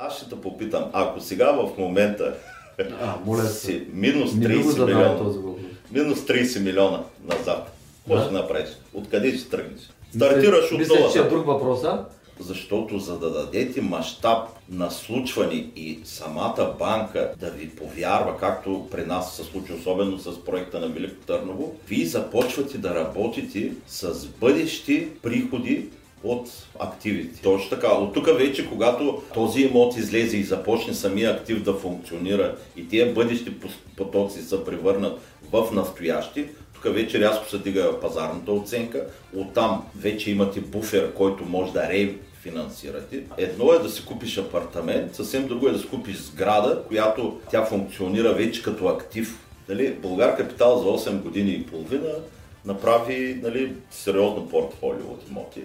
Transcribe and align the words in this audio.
Аз 0.00 0.16
ще 0.16 0.28
те 0.28 0.36
попитам, 0.36 0.84
ако 0.92 1.20
сега 1.20 1.52
в 1.52 1.78
момента 1.78 2.34
А, 3.00 3.14
моля 3.24 3.42
си 3.44 3.82
минус 3.92 4.34
Не 4.34 4.48
ми 4.48 4.56
го 4.56 4.62
30 4.62 4.70
задавай 4.70 4.94
милиона, 4.94 5.34
минус 5.92 6.18
30 6.18 6.60
милиона 6.60 7.00
назад, 7.24 7.72
какво 7.98 8.14
Да. 8.14 8.24
ще 8.24 8.34
направиш? 8.34 8.68
Откъде 8.94 9.38
ще 9.38 9.50
тръгнеш? 9.50 9.80
Стартираш 10.14 10.72
от 10.72 10.78
Мисля, 10.78 10.94
че 10.94 10.98
е 10.98 11.02
нулата. 11.02 11.28
друг 11.28 11.46
въпрос, 11.46 11.84
а? 11.84 12.04
Защото 12.40 12.98
за 12.98 13.18
да 13.18 13.30
дадете 13.30 13.80
мащаб 13.80 14.38
на 14.70 14.90
случване 14.90 15.66
и 15.76 15.98
самата 16.04 16.74
банка 16.78 17.32
да 17.38 17.50
ви 17.50 17.68
повярва, 17.68 18.36
както 18.36 18.86
при 18.90 19.06
нас 19.06 19.36
се 19.36 19.44
случи 19.44 19.72
особено 19.72 20.18
с 20.18 20.44
проекта 20.44 20.80
на 20.80 20.88
Велико 20.88 21.26
Търново, 21.26 21.74
вие 21.88 22.06
започвате 22.06 22.78
да 22.78 22.94
работите 22.94 23.72
с 23.86 24.26
бъдещи 24.26 25.08
приходи 25.22 25.88
от 26.24 26.48
активите. 26.78 27.42
Точно 27.42 27.70
така. 27.70 27.88
От 27.88 28.14
тук 28.14 28.26
вече, 28.26 28.68
когато 28.68 29.22
този 29.34 29.62
имот 29.62 29.96
излезе 29.96 30.36
и 30.36 30.42
започне 30.42 30.94
самия 30.94 31.30
актив 31.30 31.62
да 31.62 31.74
функционира 31.74 32.56
и 32.76 32.88
тия 32.88 33.14
бъдещи 33.14 33.52
потоци 33.96 34.42
се 34.42 34.64
превърнат 34.64 35.20
в 35.52 35.68
настоящи, 35.72 36.46
тук 36.74 36.94
вече 36.94 37.20
рязко 37.20 37.48
се 37.48 37.58
дига 37.58 38.00
пазарната 38.00 38.52
оценка. 38.52 39.06
Оттам 39.36 39.86
вече 39.96 40.30
имате 40.30 40.60
буфер, 40.60 41.14
който 41.14 41.44
може 41.44 41.72
да 41.72 41.88
рефинансирате. 41.88 43.22
Едно 43.38 43.72
е 43.72 43.78
да 43.78 43.90
си 43.90 44.06
купиш 44.06 44.38
апартамент, 44.38 45.14
съвсем 45.14 45.48
друго 45.48 45.68
е 45.68 45.72
да 45.72 45.78
си 45.78 45.88
купиш 45.88 46.16
сграда, 46.16 46.82
която 46.88 47.40
тя 47.50 47.64
функционира 47.64 48.34
вече 48.34 48.62
като 48.62 48.86
актив. 48.86 49.46
Нали, 49.68 49.94
Българ 49.94 50.36
Капитал 50.36 50.78
за 50.78 51.10
8 51.10 51.22
години 51.22 51.50
и 51.50 51.66
половина 51.66 52.10
направи 52.64 53.40
нали, 53.42 53.72
сериозно 53.90 54.48
портфолио 54.48 55.06
от 55.06 55.28
имоти. 55.30 55.62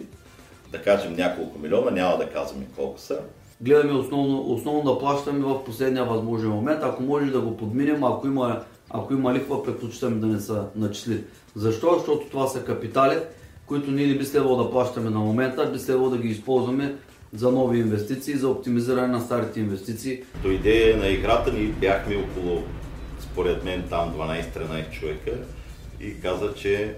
Да 0.75 0.81
кажем 0.81 1.13
няколко 1.13 1.59
милиона, 1.59 1.91
няма 1.91 2.17
да 2.17 2.29
казваме 2.29 2.65
колко 2.75 2.99
са. 2.99 3.19
Гледаме 3.61 3.93
основно, 3.93 4.53
основно 4.53 4.93
да 4.93 4.99
плащаме 4.99 5.39
в 5.39 5.63
последния 5.63 6.05
възможен 6.05 6.49
момент. 6.49 6.83
Ако 6.83 7.03
може 7.03 7.31
да 7.31 7.41
го 7.41 7.57
подминем, 7.57 8.03
ако 8.03 8.27
има, 8.27 8.63
ако 8.89 9.13
има 9.13 9.33
лихва, 9.33 9.63
предпочитаме 9.63 10.15
да 10.15 10.27
не 10.27 10.39
са 10.39 10.65
начисли. 10.75 11.23
Защо? 11.55 11.95
Защото 11.97 12.29
това 12.31 12.47
са 12.47 12.63
капитали, 12.63 13.17
които 13.65 13.91
ние 13.91 14.07
не 14.07 14.17
би 14.17 14.25
следвало 14.25 14.63
да 14.63 14.71
плащаме 14.71 15.09
на 15.09 15.19
момента, 15.19 15.71
би 15.71 15.79
следвало 15.79 16.09
да 16.09 16.17
ги 16.17 16.27
използваме 16.27 16.95
за 17.33 17.51
нови 17.51 17.79
инвестиции, 17.79 18.33
за 18.33 18.49
оптимизиране 18.49 19.07
на 19.07 19.21
старите 19.21 19.59
инвестиции. 19.59 20.23
Дойде 20.43 20.95
на 20.99 21.07
играта, 21.07 21.53
ние 21.53 21.67
бяхме 21.67 22.15
около, 22.15 22.63
според 23.19 23.63
мен, 23.63 23.83
там 23.89 24.13
12-13 24.13 24.91
човека 24.91 25.31
и 26.01 26.21
каза, 26.21 26.53
че 26.53 26.95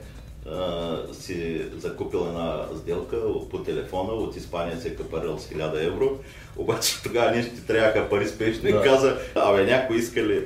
си 1.14 1.62
закупил 1.78 2.26
една 2.30 2.66
сделка 2.76 3.18
по 3.50 3.58
телефона, 3.58 4.12
от 4.12 4.36
Испания 4.36 4.78
се 4.82 4.88
е 4.88 4.96
капарил 4.96 5.38
с 5.38 5.48
1000 5.50 5.86
евро, 5.88 6.10
обаче 6.58 7.04
тогава 7.04 7.32
ние 7.32 7.44
ще 7.44 7.66
трябваха 7.68 8.10
пари 8.10 8.28
спешно 8.28 8.62
Да. 8.62 8.70
и 8.70 8.82
каза, 8.84 9.18
абе 9.36 9.64
някой 9.66 9.98
иска 9.98 10.24
ли 10.24 10.46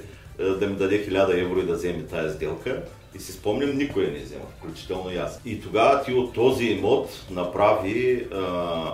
да 0.60 0.68
ми 0.68 0.76
даде 0.76 1.10
1000 1.10 1.42
евро 1.42 1.60
и 1.60 1.66
да 1.66 1.74
вземе 1.74 2.04
тази 2.04 2.36
сделка. 2.36 2.82
И 3.16 3.20
си 3.20 3.32
спомням, 3.32 3.78
никой 3.78 4.08
не 4.08 4.20
взема, 4.20 4.44
включително 4.58 5.12
и 5.14 5.18
аз. 5.18 5.42
И 5.46 5.62
тогава 5.62 6.04
ти 6.04 6.14
от 6.14 6.34
този 6.34 6.66
имот 6.66 7.10
направи 7.32 8.28
а, 8.34 8.94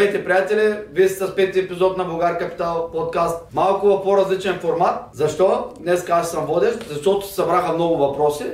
Здравейте, 0.00 0.24
приятели! 0.24 0.78
Вие 0.92 1.08
сте 1.08 1.26
с 1.26 1.34
пети 1.34 1.58
епизод 1.58 1.96
на 1.96 2.04
Българ 2.04 2.38
Капитал 2.38 2.90
подкаст. 2.92 3.54
Малко 3.54 3.86
в 3.86 4.02
по-различен 4.02 4.58
формат. 4.58 4.94
Защо? 5.12 5.68
Днес 5.80 6.10
аз 6.10 6.30
съм 6.30 6.46
водещ, 6.46 6.88
защото 6.88 7.26
събраха 7.26 7.72
много 7.72 7.96
въпроси. 7.96 8.44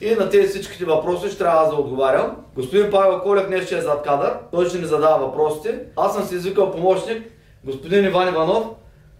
И 0.00 0.14
на 0.14 0.28
тези 0.28 0.48
всичките 0.48 0.84
въпроси 0.84 1.28
ще 1.28 1.38
трябва 1.38 1.68
да 1.68 1.74
отговарям. 1.74 2.36
Господин 2.54 2.90
Павел 2.90 3.20
Колев 3.20 3.46
днес 3.46 3.66
ще 3.66 3.78
е 3.78 3.80
зад 3.80 4.02
кадър. 4.02 4.36
Той 4.50 4.68
ще 4.68 4.78
ни 4.78 4.84
задава 4.84 5.26
въпросите. 5.26 5.78
Аз 5.96 6.14
съм 6.14 6.24
си 6.24 6.34
извикал 6.34 6.70
помощник, 6.70 7.22
господин 7.64 8.04
Иван 8.04 8.28
Иванов, 8.28 8.66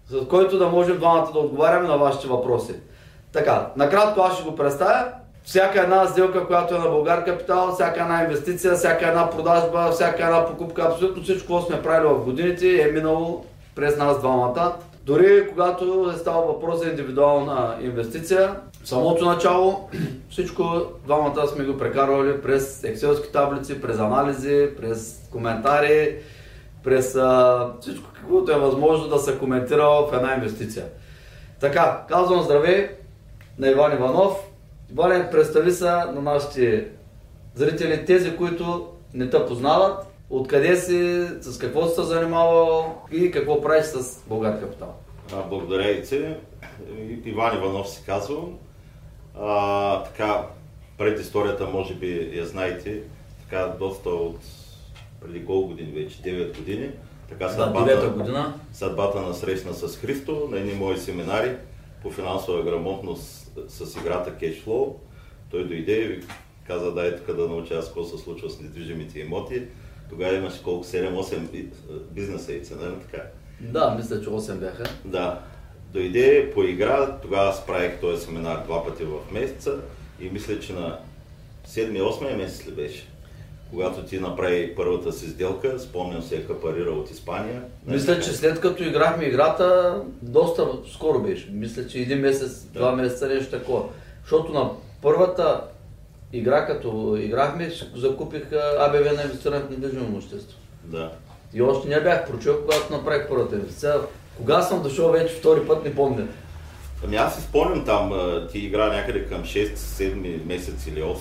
с 0.09 0.27
който 0.27 0.57
да 0.57 0.67
можем 0.67 0.97
двамата 0.97 1.29
да 1.33 1.39
отговаряме 1.39 1.87
на 1.87 1.97
вашите 1.97 2.27
въпроси. 2.27 2.73
Така, 3.31 3.67
накратко 3.75 4.21
аз 4.21 4.33
ще 4.35 4.49
го 4.49 4.55
представя. 4.55 5.05
Всяка 5.43 5.81
една 5.81 6.05
сделка, 6.07 6.47
която 6.47 6.75
е 6.75 6.79
на 6.79 6.89
Българ 6.89 7.25
Капитал, 7.25 7.71
всяка 7.71 8.01
една 8.01 8.23
инвестиция, 8.23 8.73
всяка 8.73 9.07
една 9.07 9.29
продажба, 9.29 9.91
всяка 9.91 10.23
една 10.23 10.45
покупка, 10.45 10.81
абсолютно 10.81 11.23
всичко, 11.23 11.47
което 11.47 11.65
сме 11.65 11.81
правили 11.81 12.07
в 12.07 12.23
годините 12.25 12.81
е 12.81 12.91
минало 12.91 13.45
през 13.75 13.97
нас 13.97 14.19
двамата. 14.19 14.73
Дори 15.05 15.47
когато 15.49 16.11
е 16.15 16.17
става 16.17 16.41
въпрос 16.41 16.79
за 16.79 16.89
индивидуална 16.89 17.77
инвестиция, 17.81 18.55
в 18.83 18.89
самото 18.89 19.25
начало 19.25 19.89
всичко 20.29 20.81
двамата 21.05 21.47
сме 21.47 21.65
го 21.65 21.77
прекарвали 21.77 22.41
през 22.41 22.83
екселски 22.83 23.31
таблици, 23.31 23.81
през 23.81 23.99
анализи, 23.99 24.69
през 24.81 25.27
коментари, 25.31 26.15
през 26.83 27.15
а, 27.15 27.67
всичко 27.81 28.09
каквото 28.13 28.51
е 28.51 28.59
възможно 28.59 29.07
да 29.07 29.19
се 29.19 29.37
коментира 29.37 29.83
в 29.83 30.13
една 30.13 30.33
инвестиция. 30.33 30.85
Така, 31.59 32.01
казвам 32.09 32.41
здравей 32.41 32.89
на 33.59 33.69
Иван 33.69 33.93
Иванов. 33.93 34.52
Иване, 34.93 35.29
представи 35.31 35.71
се 35.71 35.85
на 35.85 36.21
нашите 36.21 36.87
зрители, 37.55 38.05
тези, 38.05 38.35
които 38.37 38.87
не 39.13 39.29
те 39.29 39.45
познават, 39.45 40.05
откъде 40.29 40.75
си, 40.75 41.27
с 41.41 41.57
какво 41.57 41.87
си 41.87 41.95
се 41.95 42.01
занимавал 42.03 42.95
и 43.11 43.31
какво 43.31 43.61
правиш 43.61 43.85
с 43.85 44.23
Българ 44.27 44.59
Капитал. 44.59 44.93
А, 45.33 45.41
Благодаря 45.41 45.89
и 45.91 46.03
ти. 46.03 46.35
Иван 47.25 47.57
Иванов 47.57 47.89
се 47.89 48.05
казвам. 48.05 48.57
А, 49.39 50.03
така, 50.03 50.45
предисторията 50.97 51.67
може 51.67 51.93
би 51.95 52.31
я 52.33 52.45
знаете, 52.45 53.01
така 53.43 53.75
доста 53.79 54.09
от 54.09 54.39
преди 55.21 55.45
колко 55.45 55.67
години 55.67 55.91
вече, 55.91 56.21
9 56.21 56.57
години. 56.57 56.89
Така 57.29 57.47
Да, 57.47 57.83
девета 57.85 58.09
година. 58.09 58.53
съдбата 58.73 59.21
на 59.21 59.33
срещна 59.33 59.73
с 59.73 59.97
Христо 59.97 60.47
на 60.51 60.57
едни 60.57 60.73
мои 60.73 60.97
семинари 60.97 61.55
по 62.03 62.11
финансова 62.11 62.63
грамотност 62.63 63.42
с 63.67 63.95
играта 63.99 64.31
Cashflow. 64.41 64.95
Той 65.51 65.67
дойде 65.67 65.91
и 66.01 66.21
каза, 66.67 66.91
дай 66.93 67.17
тук 67.17 67.35
да 67.35 67.47
науча 67.47 67.75
аз 67.75 67.85
какво 67.85 68.03
се 68.03 68.17
случва 68.17 68.49
с 68.49 68.59
недвижимите 68.61 69.19
имоти. 69.19 69.63
Тогава 70.09 70.35
имаше 70.35 70.63
колко 70.63 70.85
7-8 70.85 71.39
би- 71.51 71.69
бизнеса 72.11 72.53
и 72.53 72.63
цена, 72.65 72.91
така. 72.99 73.23
Да, 73.59 73.95
мисля, 73.97 74.21
че 74.21 74.29
8 74.29 74.55
бяха. 74.55 74.83
Да. 75.05 75.41
Дойде 75.93 76.51
по 76.53 76.63
игра, 76.63 77.19
тогава 77.21 77.53
справих 77.53 77.99
този 77.99 78.25
семинар 78.25 78.63
два 78.65 78.85
пъти 78.85 79.03
в 79.03 79.31
месеца 79.31 79.79
и 80.19 80.29
мисля, 80.29 80.59
че 80.59 80.73
на 80.73 80.99
7-8 81.67 82.35
месец 82.37 82.67
ли 82.67 82.71
беше? 82.71 83.07
Когато 83.73 84.03
ти 84.03 84.19
направи 84.19 84.75
първата 84.75 85.13
си 85.13 85.29
сделка, 85.29 85.79
спомням 85.79 86.21
се, 86.21 86.35
е 86.35 86.43
капарира 86.43 86.91
от 86.91 87.11
Испания. 87.11 87.61
Мисля, 87.87 88.19
че 88.19 88.29
след 88.31 88.59
като 88.59 88.83
играхме 88.83 89.25
играта, 89.25 89.95
доста 90.21 90.67
скоро 90.93 91.19
беше. 91.19 91.49
Мисля, 91.51 91.87
че 91.87 91.99
един 91.99 92.19
месец, 92.19 92.63
Да. 92.63 92.79
два 92.79 92.91
месеца 92.91 93.27
нещо 93.27 93.51
такова. 93.51 93.83
Защото 94.21 94.53
на 94.53 94.69
първата 95.01 95.61
игра, 96.33 96.65
като 96.65 97.17
играхме, 97.21 97.71
закупих 97.95 98.43
АБВ 98.79 99.13
на 99.15 99.21
инвестиране 99.23 99.59
в 99.59 99.69
недвижимо 99.69 100.05
имущество. 100.05 100.57
Да. 100.83 101.11
И 101.53 101.61
още 101.61 101.87
не 101.87 102.01
бях 102.01 102.27
прочел, 102.27 102.61
когато 102.61 102.93
направих 102.93 103.27
първата 103.29 103.55
инвестиция. 103.55 103.93
Кога 104.37 104.61
съм 104.61 104.83
дошъл 104.83 105.11
вече 105.11 105.33
втори 105.33 105.67
път, 105.67 105.83
не 105.83 105.95
помня. 105.95 106.27
Ами 107.05 107.15
аз 107.15 107.35
си 107.35 107.41
спомням 107.41 107.85
там, 107.85 108.11
ти 108.51 108.59
игра 108.59 108.93
някъде 108.93 109.25
към 109.25 109.43
6-7 109.43 110.45
месец 110.45 110.87
или 110.87 111.01
8. 111.01 111.17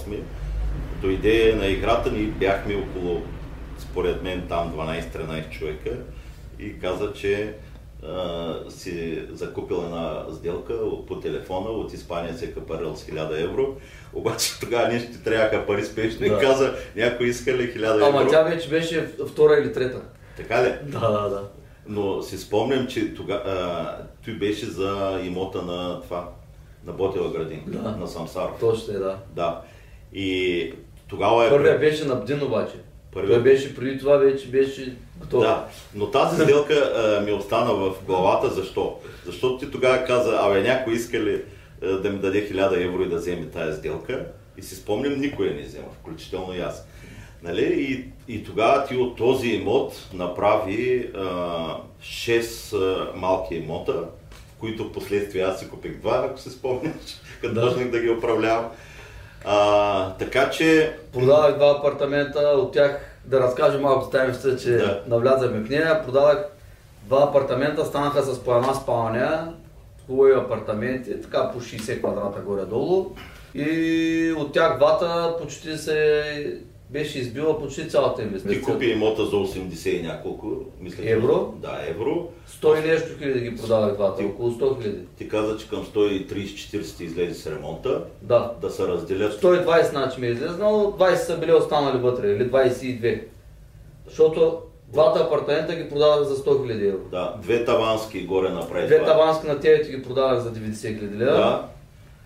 Дойде 1.02 1.54
на 1.58 1.66
играта, 1.66 2.12
ние 2.12 2.26
бяхме 2.26 2.75
около, 2.76 3.22
според 3.78 4.22
мен, 4.22 4.46
там 4.49 4.72
12-13 4.72 5.50
човека 5.50 5.90
и 6.58 6.78
каза, 6.78 7.12
че 7.12 7.54
а, 8.06 8.54
си 8.69 9.22
закупил 9.32 9.75
една 9.84 10.25
сделка 10.32 10.75
по 11.06 11.20
телефона, 11.20 11.69
от 11.70 11.93
Испания 11.93 12.34
се 12.34 12.44
е 12.44 12.52
капарил 12.52 12.96
с 12.96 13.04
1000 13.04 13.44
евро, 13.44 13.76
обаче 14.14 14.60
тогава 14.60 14.88
ние 14.88 15.00
ще 15.00 15.22
трябваха 15.25 15.66
пари 15.66 15.84
спешно 15.84 16.19
Да. 16.20 16.26
и 16.26 16.38
каза, 16.40 16.75
някой 16.96 17.26
иска 17.26 17.52
ли 17.52 17.75
1000 17.75 17.94
евро? 17.94 18.05
Ама 18.06 18.26
тя 18.31 18.43
вече 18.43 18.69
беше 18.69 19.08
втора 19.28 19.55
или 19.55 19.72
трета. 19.72 20.00
Така 20.37 20.62
ли? 20.64 20.72
Да, 20.82 21.00
да, 21.00 21.28
да. 21.28 21.48
Но 21.87 22.22
си 22.22 22.38
спомням, 22.38 22.87
че 22.87 23.14
тога, 23.14 23.34
а, 23.34 23.96
той 24.25 24.34
беше 24.34 24.66
за 24.66 25.20
имота 25.25 25.62
на 25.62 26.00
това, 26.00 26.28
на 26.87 26.93
Ботела 26.93 27.31
градинка, 27.32 27.70
Да. 27.70 27.90
на 27.90 28.06
Самсаров. 28.06 28.60
Точно 28.60 28.94
е, 28.94 28.98
да. 28.98 29.16
Да. 29.34 29.60
И 30.12 30.72
тогава 31.12 31.46
е... 31.46 31.50
Първия 31.50 31.78
беше 31.78 32.04
на 32.04 32.14
Бдин 32.14 32.42
обаче. 32.42 32.74
Той 33.12 33.42
беше 33.42 33.76
преди 33.76 33.98
това, 33.98 34.16
вече 34.16 34.48
беше 34.48 34.96
готов. 35.16 35.42
Да, 35.42 35.66
но 35.94 36.10
тази 36.10 36.42
сделка 36.42 36.74
а, 36.74 37.20
ми 37.20 37.32
остана 37.32 37.74
в 37.74 37.94
главата. 38.06 38.50
Защо? 38.50 38.98
Защото 39.26 39.58
ти 39.58 39.70
тогава 39.70 40.04
каза, 40.04 40.38
абе 40.40 40.62
някой 40.62 40.94
иска 40.94 41.20
ли 41.20 41.42
а, 41.82 41.86
да 41.86 42.10
ми 42.10 42.18
даде 42.18 42.48
1000 42.50 42.84
евро 42.84 43.02
и 43.02 43.08
да 43.08 43.16
вземе 43.16 43.46
тази 43.46 43.78
сделка? 43.78 44.26
И 44.58 44.62
си 44.62 44.74
спомням, 44.74 45.20
никой 45.20 45.50
не 45.50 45.62
взема, 45.62 45.88
включително 46.00 46.54
и 46.54 46.60
аз. 46.60 46.86
Нали? 47.42 47.64
И, 47.64 48.12
и 48.34 48.44
тогава 48.44 48.86
ти 48.86 48.96
от 48.96 49.16
този 49.16 49.48
имот 49.48 50.08
направи 50.14 51.10
а, 51.16 51.76
6 52.02 52.76
а, 52.76 53.16
малки 53.16 53.54
имота, 53.54 54.04
които 54.58 54.84
в 54.84 54.92
последствие 54.92 55.42
аз 55.42 55.60
си 55.60 55.68
купих 55.68 56.00
два, 56.00 56.26
ако 56.30 56.40
се 56.40 56.50
спомняш, 56.50 56.94
като 57.40 57.54
длъжник 57.54 57.90
да 57.90 58.00
ги 58.00 58.10
управлявам. 58.10 58.70
А, 59.44 60.12
така 60.12 60.50
че... 60.50 60.96
Продавах 61.12 61.54
два 61.54 61.70
апартамента, 61.70 62.40
от 62.40 62.72
тях 62.72 63.00
да 63.24 63.40
разкажа 63.40 63.78
малко 63.78 64.10
таемството, 64.10 64.62
че 64.62 64.70
да. 64.70 65.02
навлязахме 65.06 65.60
в 65.60 65.70
нея. 65.70 66.02
Продавах 66.04 66.44
два 67.04 67.22
апартамента, 67.22 67.84
станаха 67.84 68.22
с 68.22 68.44
по 68.44 68.56
една 68.56 68.74
спалня, 68.74 69.52
хубави 70.06 70.32
апартаменти, 70.32 71.20
така 71.22 71.50
по 71.52 71.60
60 71.60 72.00
квадрата 72.00 72.40
горе-долу. 72.40 73.14
И 73.54 74.34
от 74.38 74.52
тях 74.52 74.78
двата 74.78 75.36
почти 75.40 75.78
се 75.78 76.60
беше 76.92 77.18
избила 77.18 77.58
почти 77.58 77.88
цялата 77.88 78.22
инвестиция. 78.22 78.58
Ти 78.58 78.64
купи 78.64 78.86
имота 78.86 79.24
за 79.24 79.36
80 79.36 79.88
и 79.88 80.02
няколко, 80.02 80.46
мисля. 80.80 81.02
Евро? 81.06 81.54
Да, 81.56 81.78
евро. 81.88 82.28
100 82.62 82.84
и 82.84 82.88
нещо 82.88 83.18
хиляди 83.18 83.40
ги 83.40 83.56
продавах 83.56 83.94
двата, 83.94 84.24
около 84.24 84.50
100 84.50 84.82
хиляди. 84.82 84.98
Ти 85.18 85.28
каза, 85.28 85.58
че 85.58 85.68
към 85.68 85.86
130-40 85.86 87.02
излезе 87.02 87.34
с 87.34 87.46
ремонта. 87.46 88.04
Да. 88.22 88.52
Да 88.60 88.70
се 88.70 88.88
разделят. 88.88 89.42
120 89.42 89.90
значи 89.90 90.20
ми 90.20 90.26
е 90.26 90.30
излезнал, 90.30 90.96
20 90.98 91.14
са 91.14 91.38
били 91.38 91.52
останали 91.52 91.98
вътре, 91.98 92.30
или 92.30 92.50
22. 92.50 93.22
Защото 94.06 94.58
двата 94.88 95.20
апартамента 95.20 95.74
ги 95.74 95.88
продавах 95.88 96.22
за 96.28 96.36
100 96.36 96.44
000 96.44 96.88
евро. 96.88 97.04
Да, 97.10 97.34
две 97.42 97.64
тавански 97.64 98.26
горе 98.26 98.48
напред. 98.48 98.86
Две 98.86 99.04
тавански 99.04 99.46
на 99.46 99.60
тези 99.60 99.90
ги 99.90 100.02
продавах 100.02 100.40
за 100.40 100.52
90 100.52 100.72
000 100.72 101.16
лева. 101.16 101.32
Да. 101.32 101.68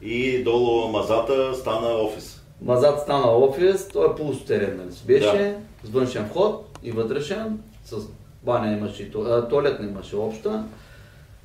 И 0.02 0.44
долу 0.44 0.88
мазата 0.88 1.54
стана 1.54 1.88
офис. 1.88 2.35
Мазат 2.62 3.00
стана 3.00 3.36
офис, 3.36 3.88
той 3.88 4.06
е 4.06 4.14
полустерен, 4.14 4.76
нали 4.76 4.88
беше, 5.06 5.56
да. 5.82 5.88
с 5.88 5.90
външен 5.90 6.28
вход 6.28 6.78
и 6.82 6.90
вътрешен, 6.92 7.58
с 7.84 7.96
баня 8.42 8.72
имаше 8.72 9.02
и 9.02 9.10
туалет 9.50 9.80
имаше 9.80 10.16
обща. 10.16 10.64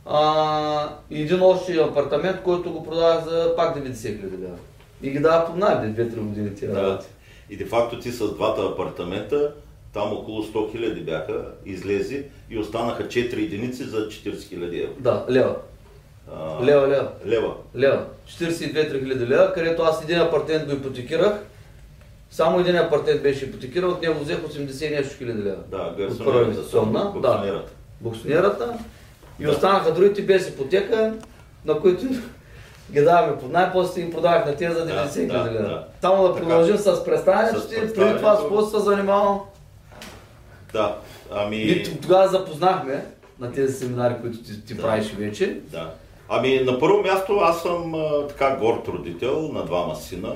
А, 0.06 0.90
и 1.10 1.22
един 1.22 1.42
още 1.42 1.74
апартамент, 1.74 2.44
който 2.44 2.72
го 2.72 2.84
продавах 2.84 3.24
за 3.24 3.54
пак 3.56 3.78
90 3.78 4.02
хиляди 4.02 4.38
лева. 4.38 4.58
И 5.02 5.10
ги 5.10 5.20
дава 5.20 5.46
под 5.46 5.58
найем 5.58 5.96
2-3 5.96 6.16
години 6.16 6.56
тия 6.56 6.72
да. 6.72 6.84
работи. 6.84 7.08
И 7.50 7.58
де 7.58 7.66
факто 7.66 8.00
ти 8.00 8.12
с 8.12 8.34
двата 8.34 8.62
апартамента, 8.62 9.54
там 9.94 10.14
около 10.14 10.44
100 10.44 10.72
хиляди 10.72 11.02
бяха, 11.02 11.46
излези 11.66 12.24
и 12.50 12.60
останаха 12.60 13.04
4 13.04 13.38
единици 13.38 13.84
за 13.84 14.08
40 14.08 14.50
хиляди 14.50 14.80
евро. 14.80 14.94
Да, 15.00 15.26
лева. 15.30 15.56
Лева, 16.64 16.88
лева. 16.88 17.08
Лева. 17.26 17.54
Лева. 17.76 18.06
42 18.28 19.00
хиляди 19.00 19.28
лева, 19.28 19.54
където 19.54 19.82
аз 19.82 20.04
един 20.04 20.20
апартамент 20.20 20.66
го 20.66 20.72
ипотекирах. 20.72 21.34
Само 22.32 22.60
един 22.60 22.78
апартамент 22.78 23.24
беше 23.24 23.46
ипотекиран, 23.46 23.90
от 23.90 24.02
него 24.02 24.20
взех 24.20 24.38
80 24.38 24.98
нещо 24.98 25.18
хиляди 25.18 25.44
лева. 25.44 25.62
Да, 25.72 25.94
гарсонерата. 25.98 27.20
Да, 27.22 27.64
буксонерата. 28.02 28.74
И 29.40 29.44
да. 29.44 29.52
останаха 29.52 29.94
другите 29.94 30.22
без 30.22 30.50
ипотека, 30.50 31.14
на 31.66 31.80
които 31.80 32.06
ги 32.92 33.02
даваме 33.02 33.38
под 33.38 33.52
най-после 33.52 34.02
им 34.02 34.12
продавах 34.12 34.46
на 34.46 34.56
тези 34.56 34.74
за 34.74 34.88
90 34.88 35.14
хиляди 35.14 35.50
да, 35.50 35.52
лева. 35.52 35.70
Да. 35.70 35.88
Само 36.02 36.28
да 36.28 36.36
продължим 36.36 36.78
така, 36.78 36.96
с 36.96 37.06
представянето 37.06 37.68
ти, 37.68 37.76
преди 37.76 38.18
това 38.18 38.36
с 38.36 38.40
какво 38.40 38.62
се 38.62 38.80
занимавам. 38.80 39.40
Да, 40.74 40.98
ами... 41.32 41.58
И 41.58 41.84
тогава 42.02 42.28
запознахме 42.28 43.06
на 43.40 43.52
тези 43.52 43.74
семинари, 43.74 44.16
които 44.22 44.38
ти, 44.38 44.66
ти 44.66 44.74
да. 44.74 44.82
правиш 44.82 45.14
вече. 45.14 45.60
Да. 45.72 45.92
Ами 46.34 46.60
на 46.60 46.80
първо 46.80 47.02
място 47.02 47.40
аз 47.42 47.62
съм 47.62 47.96
а, 47.96 48.28
така 48.28 48.56
горд 48.56 48.88
родител 48.88 49.50
на 49.54 49.66
двама 49.66 49.96
сина. 49.96 50.34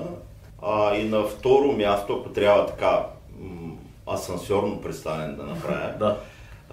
А, 0.61 0.95
и 0.95 1.09
на 1.09 1.23
второ 1.23 1.71
място, 1.71 2.17
ако 2.19 2.29
трябва 2.29 2.65
така 2.65 3.05
м- 3.39 3.73
асансьорно 4.13 4.81
представяне 4.81 5.33
да 5.33 5.43
направя, 5.43 5.93
да. 5.99 6.17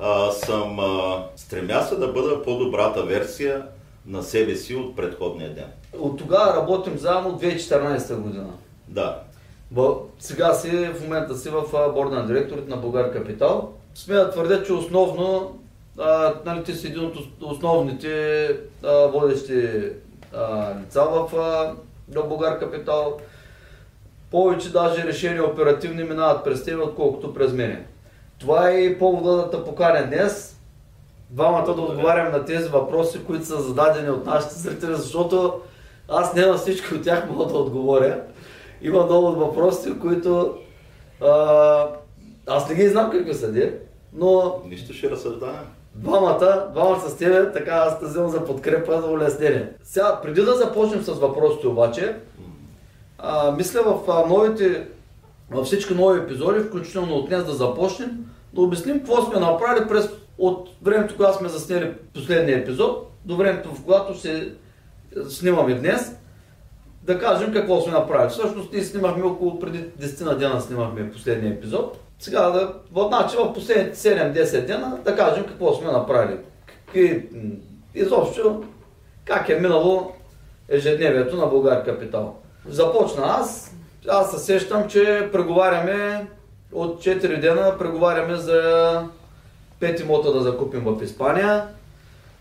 а, 0.00 0.30
съм 0.30 0.80
а, 0.80 1.22
стремя 1.36 1.82
се 1.82 1.96
да 1.96 2.08
бъда 2.08 2.42
по-добрата 2.42 3.02
версия 3.02 3.66
на 4.06 4.22
себе 4.22 4.56
си 4.56 4.74
от 4.74 4.96
предходния 4.96 5.54
ден. 5.54 5.68
От 5.98 6.18
тогава 6.18 6.56
работим 6.56 6.98
заедно 6.98 7.30
от 7.30 7.42
2014 7.42 8.14
година. 8.14 8.50
Да. 8.88 9.18
Бо, 9.70 10.00
сега 10.18 10.54
си, 10.54 10.70
в 10.70 11.02
момента 11.02 11.36
си 11.36 11.50
в 11.50 11.92
борда 11.94 12.16
на 12.16 12.26
директорите 12.26 12.70
на 12.70 12.76
Българ 12.76 13.12
Капитал. 13.12 13.72
Смея 13.94 14.24
да 14.24 14.30
твърдя, 14.30 14.64
че 14.64 14.72
основно 14.72 15.58
а, 15.98 16.34
нали, 16.44 16.64
ти 16.64 16.74
си 16.74 16.86
един 16.86 17.04
от 17.04 17.16
основните 17.40 18.44
а, 18.84 19.06
водещи 19.06 19.68
а, 20.34 20.74
лица 20.80 21.04
в 21.04 21.36
а, 21.36 21.74
Българ 22.28 22.58
Капитал. 22.58 23.16
Повече 24.30 24.72
даже 24.72 25.04
решения 25.04 25.44
оперативни 25.44 26.04
минават 26.04 26.44
през 26.44 26.64
теб, 26.64 26.80
отколкото 26.84 27.34
през 27.34 27.52
мене. 27.52 27.86
Това 28.38 28.70
е 28.70 28.80
и 28.80 28.98
повода 28.98 29.36
да 29.36 29.50
те 29.50 29.64
поканя 29.64 30.06
днес. 30.06 30.60
Двамата 31.30 31.74
да 31.74 31.80
отговарям 31.80 32.32
на 32.32 32.44
тези 32.44 32.68
въпроси, 32.68 33.24
които 33.24 33.44
са 33.44 33.62
зададени 33.62 34.10
от 34.10 34.26
нашите 34.26 34.54
зрители, 34.54 34.94
защото 34.94 35.60
аз 36.08 36.34
не 36.34 36.46
на 36.46 36.54
всички 36.54 36.94
от 36.94 37.02
тях 37.02 37.30
мога 37.30 37.46
да 37.46 37.58
отговоря. 37.58 38.20
Има 38.82 39.04
много 39.04 39.26
от 39.26 39.38
въпроси, 39.38 39.98
които 40.00 40.58
а, 41.20 41.86
аз 42.46 42.68
не 42.68 42.74
ги 42.74 42.88
знам 42.88 43.10
какви 43.10 43.34
са, 43.34 43.72
но... 44.12 44.60
Нищо 44.66 44.92
ще 44.92 45.10
разсъждавам. 45.10 45.66
Двамата, 45.94 46.68
двамата 46.72 47.00
с 47.00 47.16
тебе, 47.16 47.52
така 47.52 47.70
аз 47.70 48.00
те 48.00 48.06
вземам 48.06 48.30
за 48.30 48.44
подкрепа, 48.44 49.00
за 49.00 49.06
улеснение. 49.06 49.68
Сега, 49.82 50.20
преди 50.22 50.42
да 50.42 50.54
започнем 50.54 51.02
с 51.02 51.12
въпросите 51.12 51.66
обаче, 51.66 52.16
а, 53.18 53.50
мисля 53.50 53.82
в 53.82 54.26
новите, 54.28 54.86
във 55.50 55.66
всички 55.66 55.94
нови 55.94 56.20
епизоди, 56.20 56.60
включително 56.60 57.14
от 57.14 57.28
днес 57.28 57.44
да 57.44 57.52
започнем, 57.52 58.10
да 58.52 58.60
обясним 58.60 58.98
какво 58.98 59.22
сме 59.22 59.40
направили 59.40 59.88
през 59.88 60.10
от 60.38 60.68
времето, 60.82 61.16
когато 61.16 61.38
сме 61.38 61.48
заснели 61.48 61.94
последния 62.14 62.58
епизод, 62.58 63.10
до 63.24 63.36
времето, 63.36 63.74
в 63.74 63.82
когато 63.82 64.18
се 64.18 64.52
снимаме 65.28 65.74
днес, 65.74 66.16
да 67.02 67.18
кажем 67.18 67.52
какво 67.52 67.80
сме 67.80 67.92
направили. 67.92 68.30
Всъщност 68.30 68.72
ние 68.72 68.82
снимахме 68.82 69.24
около 69.24 69.58
преди 69.58 69.78
10 69.78 70.24
на 70.24 70.38
дена 70.38 70.60
снимахме 70.60 71.10
последния 71.10 71.52
епизод 71.52 71.98
сега 72.22 72.50
да, 72.50 72.74
значи 73.08 73.36
в 73.36 73.52
последните 73.52 73.96
7-10 73.96 74.66
дена 74.66 74.98
да 75.04 75.16
кажем 75.16 75.44
какво 75.44 75.74
сме 75.74 75.92
направили. 75.92 76.38
И, 76.94 77.22
изобщо 77.94 78.64
как 79.24 79.48
е 79.48 79.58
минало 79.60 80.12
ежедневието 80.68 81.36
на 81.36 81.46
Българ 81.46 81.84
Капитал. 81.84 82.36
Започна 82.68 83.22
аз, 83.26 83.74
аз 84.08 84.30
се 84.30 84.38
сещам, 84.38 84.88
че 84.88 85.28
преговаряме 85.32 86.26
от 86.72 87.04
4 87.04 87.40
дена, 87.40 87.78
преговаряме 87.78 88.36
за 88.36 88.60
5 89.80 90.00
имота 90.02 90.32
да 90.32 90.40
закупим 90.40 90.80
в 90.80 91.02
Испания, 91.02 91.64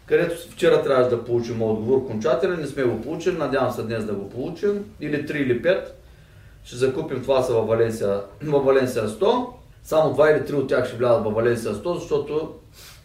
където 0.06 0.52
вчера 0.52 0.84
трябваше 0.84 1.10
да 1.10 1.26
получим 1.26 1.62
отговор 1.62 1.98
окончателен, 1.98 2.60
не 2.60 2.68
сме 2.68 2.84
го 2.84 3.02
получили, 3.02 3.38
надявам 3.38 3.72
се 3.72 3.84
днес 3.84 4.06
да 4.06 4.14
го 4.14 4.30
получим, 4.30 4.86
или 5.00 5.28
3 5.28 5.32
или 5.32 5.62
5. 5.62 5.86
Ще 6.64 6.76
закупим 6.76 7.22
това 7.22 7.42
са 7.42 7.54
във 7.54 7.68
Валенсия, 7.68 8.22
във 8.44 8.66
Валенсия 8.66 9.08
100. 9.08 9.61
Само 9.84 10.14
два 10.14 10.32
или 10.32 10.46
три 10.46 10.56
от 10.56 10.70
тях 10.70 10.88
ще 10.88 10.98
влязат 10.98 11.24
в 11.24 11.32
Валенсия 11.32 11.74
100, 11.74 12.00
защото 12.00 12.54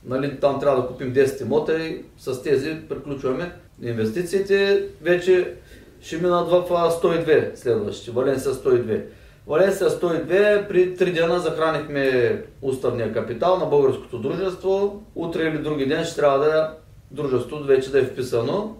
нали, 0.05 0.41
там 0.41 0.61
трябва 0.61 0.83
да 0.83 0.89
купим 0.89 1.15
10 1.15 1.43
имота 1.43 1.79
и 1.79 2.05
с 2.19 2.43
тези 2.43 2.77
приключваме 2.89 3.53
инвестициите. 3.83 4.85
Вече 5.03 5.55
ще 6.01 6.17
минат 6.17 6.49
в 6.49 6.65
102 6.69 7.55
следващите, 7.55 8.11
Валенсия 8.11 8.53
102. 8.55 9.03
Валенсия 9.47 9.91
102, 9.91 10.69
при 10.69 10.97
3 10.97 11.15
дена 11.15 11.39
захранихме 11.41 12.43
уставния 12.63 13.13
капитал 13.13 13.59
на 13.59 13.67
българското 13.67 14.19
дружество. 14.19 15.03
Утре 15.15 15.43
или 15.43 15.59
други 15.59 15.87
ден 15.87 16.05
ще 16.05 16.17
трябва 16.17 16.39
да 16.39 16.75
дружеството 17.11 17.65
вече 17.65 17.91
да 17.91 17.99
е 17.99 18.05
вписано 18.05 18.77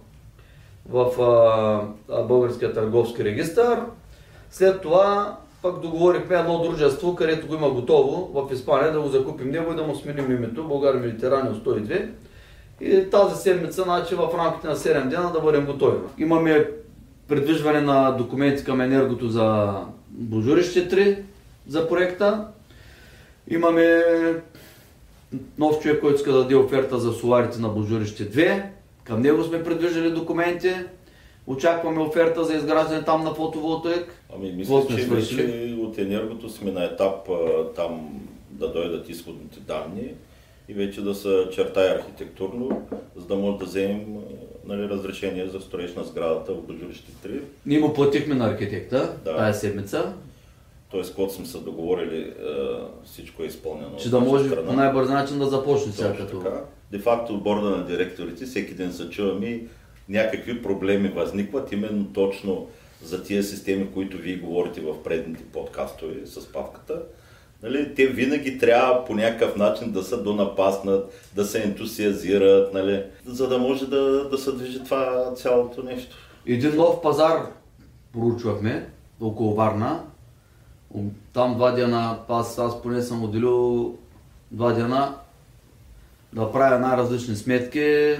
в 0.89 1.21
а, 2.09 2.21
българския 2.21 2.73
търговски 2.73 3.23
регистр. 3.23 3.81
След 4.51 4.81
това 4.81 5.37
пък 5.67 5.81
договорихме 5.81 6.35
едно 6.35 6.61
дружество, 6.61 7.15
където 7.15 7.47
го 7.47 7.55
има 7.55 7.69
готово 7.69 8.31
в 8.33 8.53
Испания, 8.53 8.91
да 8.91 9.01
го 9.01 9.07
закупим 9.07 9.51
него 9.51 9.71
и 9.71 9.75
да 9.75 9.83
му 9.83 9.95
сменим 9.95 10.31
името, 10.31 10.67
България 10.67 11.01
Медитеранио 11.01 11.53
102. 11.53 12.09
И 12.81 13.09
тази 13.09 13.41
седмица, 13.41 13.83
значи 13.83 14.15
в 14.15 14.29
рамките 14.37 14.67
на 14.67 14.75
7 14.75 15.07
дена 15.07 15.31
да 15.33 15.39
бъдем 15.39 15.65
готови. 15.65 15.97
Имаме 16.17 16.69
придвижване 17.27 17.81
на 17.81 18.11
документи 18.11 18.63
към 18.63 18.81
енергото 18.81 19.27
за 19.27 19.75
Божурище 20.09 20.89
3 20.89 21.17
за 21.67 21.89
проекта. 21.89 22.47
Имаме 23.47 24.03
нов 25.57 25.79
човек, 25.79 26.01
който 26.01 26.15
иска 26.15 26.31
да 26.31 26.37
даде 26.37 26.55
оферта 26.55 26.99
за 26.99 27.11
соларите 27.11 27.59
на 27.59 27.69
Божурище 27.69 28.31
2. 28.31 28.63
Към 29.03 29.21
него 29.21 29.43
сме 29.43 29.63
придвижили 29.63 30.11
документи. 30.11 30.73
Очакваме 31.47 32.01
оферта 32.01 32.43
за 32.43 32.55
изграждане 32.55 33.03
там 33.03 33.23
на 33.23 33.33
фотоволтаик. 33.33 34.16
Ами 34.37 34.51
мисля, 34.51 34.85
че 34.89 35.05
вече 35.05 35.75
от 35.79 35.97
енергото 35.97 36.49
сме 36.49 36.71
на 36.71 36.83
етап 36.83 37.29
там 37.75 38.21
да 38.49 38.73
дойдат 38.73 39.09
изходните 39.09 39.59
данни 39.59 40.13
и 40.69 40.73
вече 40.73 41.01
да 41.01 41.15
се 41.15 41.47
чертае 41.51 41.95
архитектурно, 41.95 42.87
за 43.15 43.25
да 43.25 43.35
може 43.35 43.57
да 43.57 43.65
вземем 43.65 44.05
нали, 44.65 44.89
разрешение 44.89 45.47
за 45.47 45.59
строеж 45.59 45.95
на 45.95 46.03
сградата 46.03 46.53
в 46.53 46.61
Божурище 46.61 47.11
3. 47.27 47.41
Ние 47.65 47.79
му 47.79 47.93
платихме 47.93 48.35
на 48.35 48.49
архитекта 48.49 49.13
да. 49.25 49.37
тази 49.37 49.59
седмица. 49.59 50.13
Тоест, 50.91 51.15
когато 51.15 51.33
сме 51.33 51.45
се 51.45 51.57
договорили, 51.57 52.33
всичко 53.05 53.43
е 53.43 53.45
изпълнено. 53.45 53.97
Че 53.97 54.09
да 54.09 54.19
може 54.19 54.55
по 54.55 54.73
най-бърз 54.73 55.09
начин 55.09 55.39
да 55.39 55.45
започне 55.45 55.91
сега 55.91 56.15
като. 56.15 56.43
Де 56.91 56.99
факто 56.99 57.37
борда 57.37 57.69
на 57.69 57.85
директорите 57.85 58.45
всеки 58.45 58.73
ден 58.73 58.93
се 58.93 59.09
чуваме 59.09 59.61
някакви 60.09 60.61
проблеми 60.61 61.09
възникват 61.09 61.71
именно 61.71 62.05
точно 62.13 62.67
за 63.03 63.23
тия 63.23 63.43
системи, 63.43 63.91
които 63.93 64.17
вие 64.17 64.37
говорите 64.37 64.81
в 64.81 65.03
предните 65.03 65.43
подкастове 65.43 66.25
с 66.25 66.51
павката. 66.51 67.01
Нали, 67.63 67.95
те 67.95 68.07
винаги 68.07 68.57
трябва 68.57 69.05
по 69.05 69.15
някакъв 69.15 69.55
начин 69.55 69.91
да 69.91 70.03
се 70.03 70.17
донапаснат, 70.17 71.29
да 71.35 71.45
се 71.45 71.63
ентусиазират, 71.63 72.73
нали, 72.73 73.03
за 73.25 73.47
да 73.47 73.57
може 73.57 73.89
да, 73.89 74.29
да 74.29 74.37
се 74.37 74.51
движи 74.51 74.83
това 74.83 75.33
цялото 75.35 75.83
нещо. 75.83 76.15
Един 76.45 76.75
нов 76.75 77.01
пазар 77.01 77.51
проучвахме 78.13 78.89
около 79.21 79.55
Варна. 79.55 80.03
Там 81.33 81.55
два 81.55 81.71
дена, 81.71 82.19
аз, 82.27 82.59
аз 82.59 82.81
поне 82.81 83.01
съм 83.01 83.23
отделил 83.23 83.95
два 84.51 84.71
дена 84.71 85.15
да 86.33 86.51
правя 86.51 86.79
най-различни 86.79 87.35
сметки. 87.35 88.15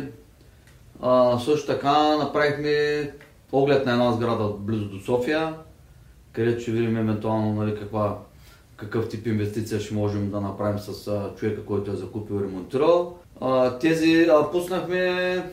А, 1.01 1.39
също 1.39 1.67
така 1.67 2.17
направихме 2.17 3.11
оглед 3.51 3.85
на 3.85 3.91
една 3.91 4.11
сграда 4.11 4.49
близо 4.59 4.85
до 4.85 4.99
София, 4.99 5.55
където 6.31 6.61
ще 6.61 6.71
видим 6.71 6.97
евентуално 6.97 7.53
нали, 7.53 7.79
каква 7.79 8.17
какъв 8.77 9.09
тип 9.09 9.27
инвестиция 9.27 9.79
ще 9.79 9.93
можем 9.93 10.29
да 10.29 10.41
направим 10.41 10.79
с 10.79 11.07
а, 11.07 11.35
човека, 11.35 11.65
който 11.65 11.91
е 11.91 11.95
закупил 11.95 12.35
и 12.35 12.43
ремонтирал. 12.43 13.17
А, 13.41 13.77
тези 13.77 14.27
а, 14.31 14.51
пуснахме 14.51 15.43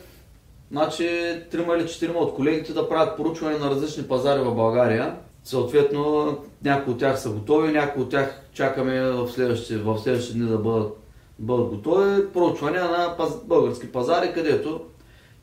значи, 0.71 1.09
трима 1.51 1.77
или 1.77 1.89
четирима 1.89 2.19
от 2.19 2.35
колегите 2.35 2.73
да 2.73 2.89
правят 2.89 3.17
поручване 3.17 3.59
на 3.59 3.71
различни 3.71 4.03
пазари 4.03 4.41
в 4.41 4.55
България. 4.55 5.17
Съответно, 5.45 6.37
някои 6.65 6.93
от 6.93 6.99
тях 6.99 7.21
са 7.21 7.31
готови, 7.31 7.73
някои 7.73 8.03
от 8.03 8.11
тях 8.11 8.41
чакаме 8.53 9.03
в 9.03 9.29
следващите, 9.29 9.77
в 9.77 9.99
следващите 9.99 10.39
дни 10.39 10.49
да 10.49 10.59
бъдат, 10.59 10.97
бъдат 11.39 11.69
готови. 11.69 12.33
Проучване 12.33 12.79
на 12.79 13.15
паз, 13.17 13.45
български 13.45 13.93
пазари, 13.93 14.33
където 14.35 14.81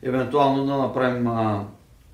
евентуално 0.02 0.66
да 0.66 0.76
направим, 0.76 1.26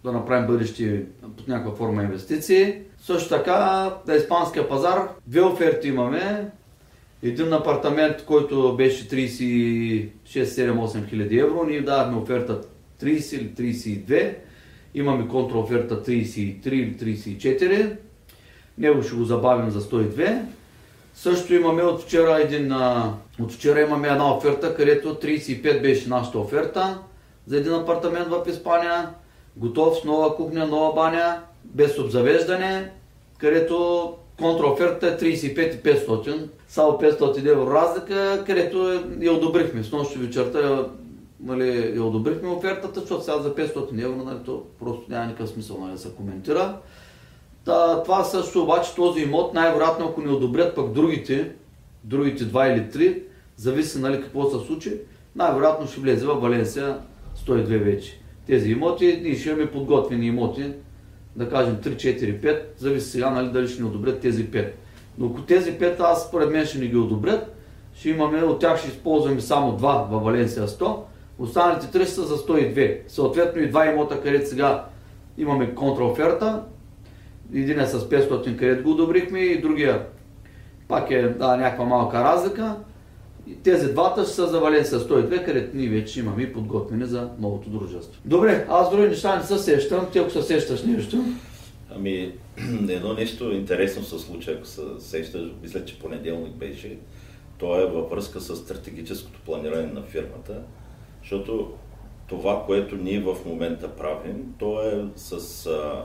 да 0.04 0.12
направим 0.12 0.46
бъдещи 0.46 1.00
под 1.36 1.48
някаква 1.48 1.74
форма 1.74 2.02
инвестиции. 2.02 2.74
Също 3.02 3.28
така 3.28 3.92
на 4.06 4.14
испанския 4.14 4.68
пазар 4.68 5.08
две 5.26 5.40
оферти 5.40 5.88
имаме. 5.88 6.50
Един 7.22 7.52
апартамент, 7.52 8.24
който 8.24 8.76
беше 8.76 9.08
36-7-8 9.08 11.08
хиляди 11.08 11.38
евро, 11.38 11.64
ние 11.64 11.80
давахме 11.80 12.16
оферта 12.16 12.60
30 13.02 13.34
или 13.34 13.74
32. 13.74 14.34
Имаме 14.94 15.28
контраоферта 15.28 16.02
33 16.02 16.68
или 16.68 16.96
34. 16.96 17.96
Него 18.78 19.02
ще 19.02 19.16
го 19.16 19.24
забавим 19.24 19.70
за 19.70 19.80
102. 19.80 20.42
Също 21.14 21.54
имаме 21.54 21.82
от 21.82 22.02
вчера 22.02 22.40
един, 22.40 22.72
от 23.40 23.52
вчера 23.52 23.80
имаме 23.80 24.08
една 24.08 24.36
оферта, 24.36 24.74
където 24.74 25.14
35 25.14 25.82
беше 25.82 26.08
нашата 26.08 26.38
оферта 26.38 26.98
за 27.46 27.56
един 27.56 27.74
апартамент 27.74 28.28
в 28.28 28.44
Испания. 28.48 29.08
Готов 29.58 29.98
с 29.98 30.04
нова 30.04 30.36
кухня, 30.36 30.66
нова 30.66 30.94
баня, 30.94 31.42
без 31.64 31.98
обзавеждане, 31.98 32.90
където 33.38 34.14
контраоферта 34.38 35.06
е 35.06 35.18
35 35.18 35.82
500, 35.82 36.48
само 36.68 36.92
500 36.92 37.50
евро 37.52 37.70
разлика, 37.70 38.44
където 38.46 39.02
я 39.20 39.32
одобрихме. 39.32 39.82
С 39.82 39.92
нощи 39.92 40.18
вечерта 40.18 40.86
нали, 41.40 41.96
я 41.96 42.04
одобрихме 42.04 42.48
офертата, 42.48 43.00
защото 43.00 43.24
сега 43.24 43.38
за 43.38 43.54
500 43.54 44.04
евро 44.04 44.24
нали, 44.24 44.38
то 44.44 44.62
просто 44.78 45.02
няма 45.08 45.26
никакъв 45.26 45.48
смисъл 45.48 45.78
нали, 45.80 45.92
да 45.92 45.98
се 45.98 46.10
коментира. 46.10 46.78
Та, 47.64 48.02
това 48.02 48.24
също 48.24 48.62
обаче 48.62 48.94
този 48.94 49.20
имот, 49.20 49.54
най-вероятно 49.54 50.06
ако 50.06 50.20
не 50.20 50.32
одобрят 50.32 50.74
пък 50.74 50.92
другите, 50.92 51.52
другите 52.04 52.44
два 52.44 52.66
или 52.66 52.90
три, 52.90 53.22
зависи 53.56 53.98
нали, 53.98 54.22
какво 54.22 54.50
се 54.50 54.66
случи, 54.66 54.92
най-вероятно 55.36 55.86
ще 55.86 56.00
влезе 56.00 56.26
в 56.26 56.34
Валенсия 56.34 56.98
102 57.46 57.84
вече. 57.84 58.20
Тези 58.48 58.70
имоти, 58.70 59.20
ние 59.22 59.34
ще 59.34 59.48
имаме 59.48 59.70
подготвени 59.70 60.26
имоти, 60.26 60.72
да 61.36 61.48
кажем 61.48 61.76
3, 61.76 61.96
4, 61.96 62.40
5, 62.40 62.62
зависи 62.76 63.10
сега 63.10 63.30
нали, 63.30 63.48
дали 63.48 63.68
ще 63.68 63.82
ни 63.82 63.88
одобрят 63.88 64.20
тези 64.20 64.46
5. 64.46 64.70
Но 65.18 65.26
ако 65.26 65.42
тези 65.42 65.72
5 65.72 66.00
аз 66.00 66.28
според 66.28 66.50
мен 66.50 66.66
ще 66.66 66.78
ни 66.78 66.86
ги 66.86 66.96
одобрят, 66.96 67.56
ще 67.94 68.10
имаме, 68.10 68.42
от 68.42 68.60
тях 68.60 68.78
ще 68.78 68.88
използваме 68.88 69.40
само 69.40 69.78
2 69.78 70.08
във 70.10 70.22
Валенсия 70.22 70.68
100, 70.68 70.96
останалите 71.38 71.86
3 71.98 72.04
са 72.04 72.22
за 72.22 72.36
102. 72.36 73.00
Съответно 73.08 73.62
и 73.62 73.68
два 73.68 73.86
имота, 73.86 74.20
където 74.20 74.48
сега 74.48 74.84
имаме 75.38 75.74
контраоферта, 75.74 76.62
един 77.54 77.80
е 77.80 77.86
с 77.86 78.08
500, 78.08 78.56
където 78.56 78.82
го 78.82 78.90
одобрихме 78.90 79.40
и 79.40 79.60
другия 79.60 80.06
пак 80.88 81.10
е 81.10 81.22
да, 81.22 81.56
някаква 81.56 81.84
малка 81.84 82.24
разлика. 82.24 82.76
Тези 83.54 83.92
двата 83.92 84.26
са 84.26 84.46
за 84.46 84.60
Валенсия 84.60 85.00
102, 85.00 85.44
където 85.44 85.76
ние 85.76 85.88
вече 85.88 86.20
имаме 86.20 86.42
и 86.42 86.52
подготвени 86.52 87.06
за 87.06 87.28
новото 87.38 87.70
дружество. 87.70 88.20
Добре, 88.24 88.66
аз 88.68 88.90
други 88.90 89.08
неща 89.08 89.36
не 89.36 89.44
се 89.44 89.58
сещам, 89.58 90.06
ти 90.12 90.18
ако 90.18 90.30
се 90.30 90.42
сещаш 90.42 90.82
нещо. 90.82 91.24
Ами, 91.90 92.32
едно 92.88 93.12
нещо 93.12 93.52
интересно 93.52 94.04
се 94.04 94.18
случи, 94.18 94.50
ако 94.50 94.66
се 94.66 94.82
сещаш, 94.98 95.42
мисля, 95.62 95.84
че 95.84 95.98
понеделник 95.98 96.52
беше. 96.52 96.98
То 97.58 97.80
е 97.80 97.86
във 97.86 98.10
връзка 98.10 98.40
с 98.40 98.56
стратегическото 98.56 99.40
планиране 99.40 99.92
на 99.92 100.02
фирмата, 100.02 100.62
защото 101.22 101.72
това, 102.26 102.64
което 102.66 102.96
ние 102.96 103.20
в 103.20 103.36
момента 103.46 103.88
правим, 103.88 104.54
то 104.58 104.82
е 104.82 105.04
с 105.16 105.66
а, 105.66 106.04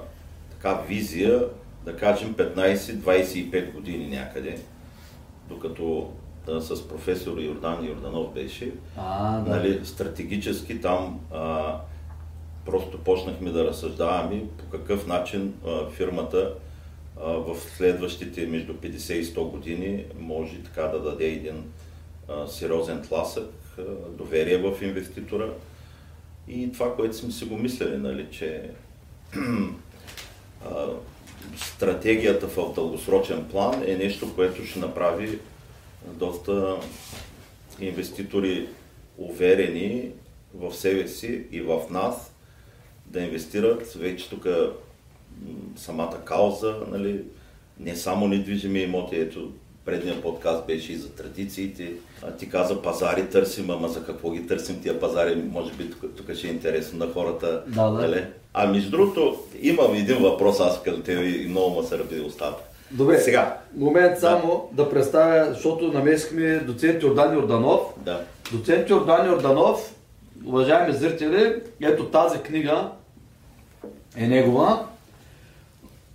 така 0.51 0.81
визия, 0.87 1.43
да 1.85 1.95
кажем 1.95 2.33
15-25 2.33 3.73
години 3.73 4.07
някъде, 4.07 4.57
докато 5.49 6.11
с 6.47 6.87
професор 6.87 7.37
Йордан 7.37 7.85
Йорданов 7.85 8.33
беше. 8.33 8.71
А, 8.97 9.39
да. 9.39 9.49
нали, 9.49 9.85
стратегически 9.85 10.81
там 10.81 11.19
а, 11.33 11.75
просто 12.65 12.97
почнахме 12.97 13.51
да 13.51 13.65
разсъждаваме 13.65 14.43
по 14.57 14.65
какъв 14.77 15.07
начин 15.07 15.53
а, 15.67 15.89
фирмата 15.89 16.53
а, 17.21 17.31
в 17.31 17.57
следващите 17.77 18.47
между 18.47 18.73
50 18.73 19.13
и 19.13 19.25
100 19.25 19.49
години 19.49 20.05
може 20.19 20.63
така 20.63 20.81
да 20.81 20.99
даде 20.99 21.25
един 21.25 21.63
а, 22.29 22.47
сериозен 22.47 23.01
тласък, 23.01 23.49
а, 23.79 23.81
доверие 24.09 24.57
в 24.57 24.81
инвеститора. 24.81 25.49
И 26.47 26.71
това, 26.71 26.95
което 26.95 27.17
сме 27.17 27.31
си 27.31 27.45
го 27.45 27.57
мислили, 27.57 27.97
нали, 27.97 28.27
че 28.31 28.69
а, 30.65 30.87
стратегията 31.57 32.47
в 32.47 32.73
дългосрочен 32.75 33.45
план 33.51 33.83
е 33.87 33.95
нещо, 33.95 34.35
което 34.35 34.65
ще 34.65 34.79
направи 34.79 35.39
доста 36.07 36.75
инвеститори 37.79 38.67
уверени 39.17 40.09
в 40.53 40.73
себе 40.75 41.07
си 41.07 41.43
и 41.51 41.61
в 41.61 41.81
нас 41.89 42.33
да 43.05 43.19
инвестират. 43.19 43.93
Вече 43.93 44.29
тук 44.29 44.47
самата 45.75 46.17
кауза, 46.25 46.75
нали, 46.91 47.21
не 47.79 47.95
само 47.95 48.27
недвижими 48.27 48.79
имоти, 48.79 49.15
ето 49.15 49.51
предния 49.85 50.21
подкаст 50.21 50.67
беше 50.67 50.93
и 50.93 50.97
за 50.97 51.09
традициите. 51.09 51.91
А 52.21 52.31
ти 52.31 52.49
каза 52.49 52.81
пазари 52.81 53.29
търсим, 53.29 53.69
ама 53.69 53.89
за 53.89 54.05
какво 54.05 54.31
ги 54.31 54.47
търсим 54.47 54.81
тия 54.81 54.99
пазари, 54.99 55.35
може 55.35 55.73
би 55.73 55.91
тук, 55.91 56.15
тук 56.17 56.35
ще 56.35 56.47
е 56.47 56.51
интересно 56.51 57.05
на 57.05 57.13
хората. 57.13 57.63
Да, 57.67 57.89
да. 57.89 58.01
Нали? 58.01 58.25
А 58.53 58.67
между 58.67 58.91
другото, 58.91 59.39
имам 59.61 59.93
един 59.93 60.17
въпрос 60.17 60.59
аз 60.59 60.83
към 60.83 61.01
тебе 61.01 61.25
и 61.25 61.47
много 61.47 61.81
ме 61.81 61.87
се 61.87 61.99
раби 61.99 62.19
устата. 62.19 62.63
Добре, 62.93 63.17
сега. 63.17 63.57
Момент 63.77 64.19
само 64.19 64.69
да, 64.71 64.83
да 64.83 64.89
представя, 64.89 65.53
защото 65.53 65.87
намесихме 65.87 66.55
доцент 66.55 67.03
Йордан 67.03 67.33
Йорданов. 67.33 67.81
Да. 67.97 68.21
Доцент 68.51 68.89
Йордан 68.89 69.27
Йорданов, 69.27 69.93
уважаеми 70.45 70.93
зрители, 70.93 71.55
ето 71.81 72.05
тази 72.05 72.39
книга 72.39 72.89
е 74.17 74.27
негова. 74.27 74.85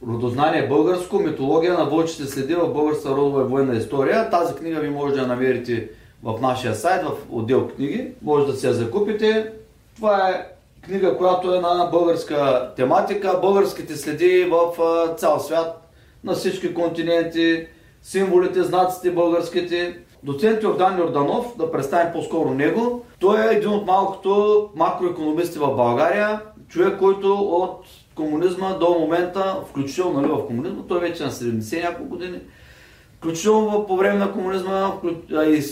Родознание 0.07 0.69
българско, 0.69 1.19
митология 1.19 1.75
на 1.75 1.85
вълчите 1.85 2.27
следи 2.27 2.55
в 2.55 2.73
българска 2.73 3.09
родова 3.09 3.43
и 3.43 3.45
военна 3.45 3.77
история. 3.77 4.31
Тази 4.31 4.55
книга 4.55 4.81
ви 4.81 4.89
може 4.89 5.15
да 5.15 5.21
я 5.21 5.27
намерите 5.27 5.89
в 6.23 6.41
нашия 6.41 6.75
сайт, 6.75 7.05
в 7.05 7.13
отдел 7.31 7.69
книги. 7.69 8.11
Може 8.23 8.47
да 8.47 8.53
се 8.53 8.67
я 8.67 8.73
закупите. 8.73 9.53
Това 9.97 10.29
е 10.29 10.47
книга, 10.83 11.17
която 11.17 11.55
е 11.55 11.61
на 11.61 11.89
българска 11.93 12.71
тематика, 12.77 13.39
българските 13.43 13.97
следи 13.97 14.45
в 14.51 14.73
цял 15.17 15.41
свят 15.41 15.88
на 16.25 16.33
всички 16.33 16.75
континенти, 16.75 17.67
символите, 18.03 18.63
знаците 18.63 19.11
българските. 19.11 19.99
Доцент 20.23 20.63
Йордан 20.63 20.99
Йорданов, 20.99 21.57
да 21.59 21.73
представим 21.73 22.13
по-скоро 22.13 22.55
него, 22.55 23.05
той 23.21 23.41
е 23.41 23.55
един 23.55 23.69
от 23.69 23.87
малкото 23.87 24.69
макроекономисти 24.75 25.59
в 25.59 25.77
България. 25.77 26.41
човек, 26.69 26.99
който 26.99 27.35
от 27.35 27.85
комунизма 28.15 28.73
до 28.73 28.97
момента, 29.01 29.63
включително 29.71 30.21
нали, 30.21 30.33
в 30.33 30.47
комунизма, 30.47 30.83
той 30.89 31.01
вече 31.01 31.25
на 31.25 31.31
70 31.31 31.83
няколко 31.83 32.11
години, 32.11 32.39
включително 33.17 33.87
по 33.87 33.97
време 33.97 34.19
на 34.19 34.33
комунизма 34.33 34.93
и 35.47 35.63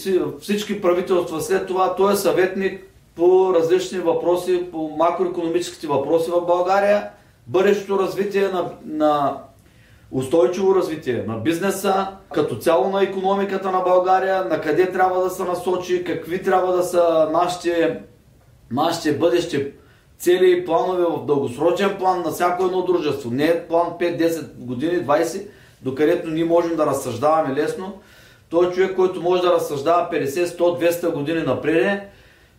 всички 0.41 0.81
правителства 0.81 1.41
след 1.41 1.67
това, 1.67 1.95
той 1.95 2.13
е 2.13 2.17
съветник 2.17 2.87
по 3.15 3.55
различни 3.55 3.99
въпроси, 3.99 4.65
по 4.73 4.89
макроекономическите 4.99 5.87
въпроси 5.87 6.31
в 6.31 6.47
България, 6.47 7.11
бъдещето 7.47 7.99
развитие 7.99 8.49
на, 8.49 8.71
на 8.85 9.39
устойчиво 10.11 10.75
развитие 10.75 11.25
на 11.29 11.37
бизнеса, 11.37 12.07
като 12.35 12.57
цяло 12.57 12.91
на 12.91 13.03
економиката 13.03 13.71
на 13.71 13.81
България, 13.81 14.45
на 14.45 14.61
къде 14.61 14.93
трябва 14.93 15.25
да 15.25 15.31
се 15.31 15.45
насочи, 15.45 16.05
какви 16.05 16.43
трябва 16.43 16.77
да 16.77 16.83
са 16.83 17.29
нашите, 17.33 18.01
нашите 18.71 19.13
бъдещи 19.13 19.73
цели 20.19 20.59
и 20.59 20.65
планове 20.65 21.05
в 21.05 21.27
дългосрочен 21.27 21.97
план 21.99 22.23
на 22.23 22.31
всяко 22.31 22.65
едно 22.65 22.83
дружество. 22.83 23.31
Не 23.31 23.45
е 23.45 23.67
план 23.67 23.87
5-10 24.01 24.55
години, 24.55 25.07
20, 25.07 25.47
докъдето 25.83 26.31
ние 26.31 26.45
можем 26.45 26.77
да 26.77 26.87
разсъждаваме 26.87 27.55
лесно. 27.55 28.01
Той 28.49 28.69
е 28.69 28.71
човек, 28.71 28.97
който 28.97 29.23
може 29.23 29.43
да 29.43 29.53
разсъждава 29.53 30.09
50, 30.13 30.45
100, 30.45 30.91
200 30.91 31.13
години 31.13 31.43
напред. 31.43 32.03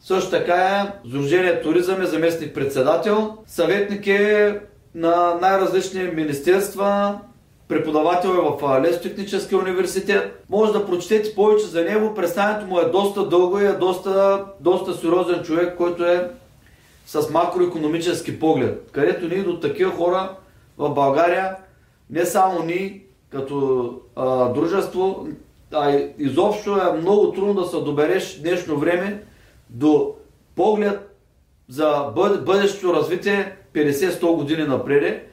Също 0.02 0.32
така 0.32 0.56
е 0.56 1.08
Сдружение 1.08 1.62
Туризъм 1.62 2.02
е 2.02 2.06
заместник 2.06 2.54
председател. 2.54 3.38
Съветник 3.48 4.08
е 4.08 4.60
на 4.96 5.38
най-различни 5.42 6.04
министерства, 6.04 7.20
преподавател 7.68 8.30
е 8.30 8.32
в 8.32 8.82
Лесотехническия 8.82 9.60
университет. 9.60 10.46
Може 10.50 10.74
да 10.74 10.86
прочетете 10.86 11.36
повече 11.36 11.66
за 11.66 11.84
него. 11.84 12.14
Представянето 12.16 12.66
му 12.66 12.80
е 12.80 12.90
доста 12.90 13.28
дълго 13.28 13.60
и 13.60 13.66
е 13.66 13.74
доста, 13.74 14.46
доста 14.60 14.94
сериозен 14.94 15.44
човек, 15.44 15.78
който 15.78 16.06
е 16.06 16.32
с 17.06 17.30
макроекономически 17.30 18.40
поглед. 18.40 18.90
Където 18.92 19.28
ние 19.28 19.44
до 19.44 19.60
такива 19.60 19.92
хора 19.92 20.36
в 20.78 20.90
България, 20.90 21.56
не 22.10 22.26
само 22.26 22.64
ние 22.64 23.04
като 23.30 23.90
а, 24.16 24.50
дружество, 24.50 25.28
а 25.72 26.00
изобщо 26.18 26.78
е 26.78 26.98
много 26.98 27.32
трудно 27.32 27.54
да 27.54 27.66
се 27.66 27.78
добереш 27.78 28.40
днешно 28.40 28.78
време 28.78 29.24
до 29.70 30.14
поглед 30.56 31.16
за 31.70 32.12
бъдещето 32.46 32.94
развитие 32.94 33.56
50-100 33.74 34.36
години 34.36 34.64
напред, 34.64 35.32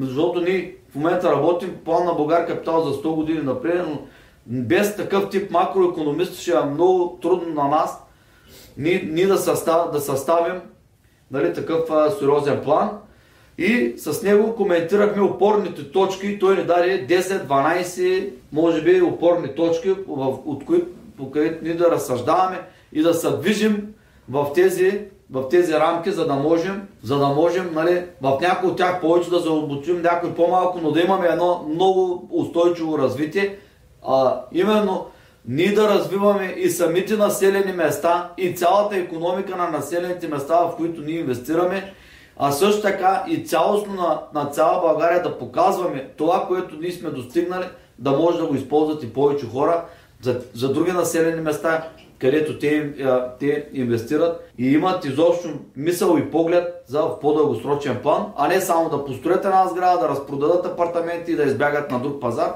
защото 0.00 0.40
ние 0.40 0.76
в 0.92 0.94
момента 0.94 1.32
работим 1.32 1.76
план 1.84 2.04
на 2.04 2.12
Българ 2.12 2.46
Капитал 2.46 2.84
за 2.84 3.02
100 3.02 3.14
години 3.14 3.42
напред, 3.42 3.84
но 3.88 3.98
без 4.46 4.96
такъв 4.96 5.30
тип 5.30 5.50
макроекономист 5.50 6.40
ще 6.40 6.50
е 6.50 6.64
много 6.64 7.18
трудно 7.22 7.54
на 7.54 7.68
нас 7.68 8.02
ние, 8.76 9.08
ние 9.12 9.26
да, 9.26 9.38
състав, 9.38 9.90
да 9.92 10.00
съставим 10.00 10.60
нали, 11.30 11.54
такъв 11.54 11.90
а, 11.90 12.10
сериозен 12.10 12.60
план. 12.64 12.90
И 13.58 13.94
с 13.96 14.22
него 14.22 14.56
коментирахме 14.56 15.22
опорните 15.22 15.92
точки. 15.92 16.38
Той 16.38 16.56
ни 16.56 16.64
даде 16.64 17.06
10-12, 17.06 18.30
може 18.52 18.82
би, 18.82 19.02
опорни 19.02 19.54
точки, 19.54 19.90
от 20.08 20.64
които, 20.64 20.86
по 21.16 21.30
които 21.30 21.64
ние 21.64 21.74
да 21.74 21.90
разсъждаваме 21.90 22.60
и 22.92 23.02
да 23.02 23.14
се 23.14 23.30
движим 23.30 23.94
в 24.28 24.46
тези 24.54 25.00
в 25.32 25.48
тези 25.48 25.72
рамки, 25.72 26.10
за 26.10 26.26
да 26.26 26.34
можем, 26.34 26.88
за 27.02 27.18
да 27.18 27.28
можем 27.28 27.70
нали, 27.74 28.04
в 28.22 28.38
някои 28.40 28.70
от 28.70 28.76
тях 28.76 29.00
повече 29.00 29.30
да 29.30 29.38
заобучим, 29.38 30.02
някои 30.02 30.34
по-малко, 30.34 30.80
но 30.82 30.90
да 30.90 31.00
имаме 31.00 31.26
едно 31.26 31.66
много 31.68 32.28
устойчиво 32.30 32.98
развитие. 32.98 33.58
А, 34.08 34.40
именно 34.52 35.06
ние 35.48 35.72
да 35.72 35.88
развиваме 35.88 36.54
и 36.56 36.70
самите 36.70 37.16
населени 37.16 37.72
места 37.72 38.30
и 38.38 38.52
цялата 38.52 38.96
економика 38.96 39.56
на 39.56 39.70
населените 39.70 40.28
места, 40.28 40.56
в 40.56 40.76
които 40.76 41.00
ние 41.00 41.18
инвестираме, 41.18 41.94
а 42.36 42.52
също 42.52 42.82
така 42.82 43.24
и 43.28 43.44
цялостно 43.44 43.94
на, 43.94 44.20
на 44.34 44.50
цяла 44.50 44.80
България 44.80 45.22
да 45.22 45.38
показваме 45.38 46.08
това, 46.16 46.44
което 46.48 46.76
ние 46.76 46.92
сме 46.92 47.10
достигнали, 47.10 47.64
да 47.98 48.12
може 48.12 48.38
да 48.38 48.46
го 48.46 48.54
използват 48.54 49.02
и 49.02 49.12
повече 49.12 49.46
хора 49.46 49.84
за, 50.22 50.40
за 50.54 50.72
други 50.72 50.92
населени 50.92 51.40
места 51.40 51.88
където 52.22 52.58
те, 52.58 52.92
те 53.40 53.68
инвестират 53.72 54.52
и 54.58 54.72
имат 54.72 55.04
изобщо 55.04 55.48
мисъл 55.76 56.16
и 56.18 56.30
поглед 56.30 56.84
за 56.86 57.02
в 57.02 57.20
по-дългосрочен 57.20 57.98
план, 58.02 58.26
а 58.36 58.48
не 58.48 58.60
само 58.60 58.90
да 58.90 59.04
построят 59.04 59.44
една 59.44 59.66
сграда, 59.66 60.00
да 60.00 60.08
разпродадат 60.08 60.66
апартаменти 60.66 61.32
и 61.32 61.36
да 61.36 61.42
избягат 61.42 61.90
на 61.90 61.98
друг 61.98 62.20
пазар. 62.20 62.54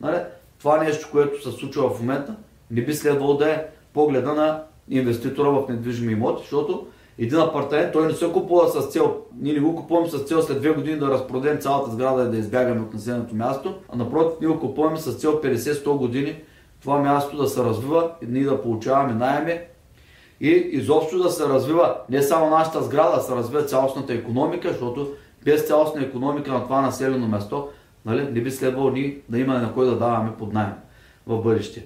Нали? 0.00 0.16
Това 0.58 0.84
нещо, 0.84 1.08
което 1.12 1.42
се 1.42 1.58
случва 1.58 1.90
в 1.90 2.00
момента, 2.00 2.34
не 2.70 2.84
би 2.84 2.94
следвало 2.94 3.34
да 3.34 3.50
е 3.50 3.64
погледа 3.92 4.34
на 4.34 4.62
инвеститора 4.90 5.50
в 5.50 5.68
недвижими 5.68 6.12
имоти, 6.12 6.42
защото 6.42 6.86
един 7.18 7.40
апартамент 7.40 7.92
той 7.92 8.06
не 8.06 8.12
се 8.12 8.32
купува 8.32 8.68
с 8.68 8.86
цел, 8.86 9.16
ние 9.40 9.52
не 9.52 9.60
го 9.60 9.76
купуваме 9.76 10.08
с 10.08 10.18
цел 10.18 10.42
след 10.42 10.60
две 10.60 10.70
години 10.70 10.98
да 10.98 11.08
разпродадем 11.08 11.58
цялата 11.58 11.90
сграда 11.90 12.24
и 12.24 12.30
да 12.30 12.36
избягаме 12.38 12.80
от 12.80 12.94
населеното 12.94 13.34
място, 13.34 13.74
а 13.88 13.96
напротив 13.96 14.40
ние 14.40 14.48
го 14.48 14.60
купуваме 14.60 14.98
с 14.98 15.12
цел 15.12 15.40
50-100 15.40 15.96
години 15.96 16.36
това 16.80 16.98
място 16.98 17.36
да 17.36 17.48
се 17.48 17.64
развива 17.64 18.10
и 18.22 18.26
ние 18.26 18.44
да 18.44 18.62
получаваме 18.62 19.14
найеми 19.14 19.60
и 20.40 20.50
изобщо 20.50 21.18
да 21.18 21.30
се 21.30 21.48
развива 21.48 21.96
не 22.10 22.22
само 22.22 22.50
нашата 22.50 22.82
сграда, 22.82 23.16
да 23.16 23.22
се 23.22 23.34
развива 23.34 23.64
цялостната 23.64 24.12
економика, 24.12 24.68
защото 24.68 25.08
без 25.44 25.66
цялостна 25.66 26.02
економика 26.02 26.52
на 26.52 26.62
това 26.64 26.80
населено 26.80 27.28
место 27.28 27.68
нали, 28.06 28.28
не 28.32 28.40
би 28.40 28.50
следвало 28.50 28.90
ние 28.90 29.18
да 29.28 29.38
имаме 29.38 29.60
на 29.60 29.74
кой 29.74 29.86
да 29.86 29.96
даваме 29.96 30.32
под 30.38 30.52
найем 30.52 30.72
в 31.26 31.42
бъдеще. 31.42 31.84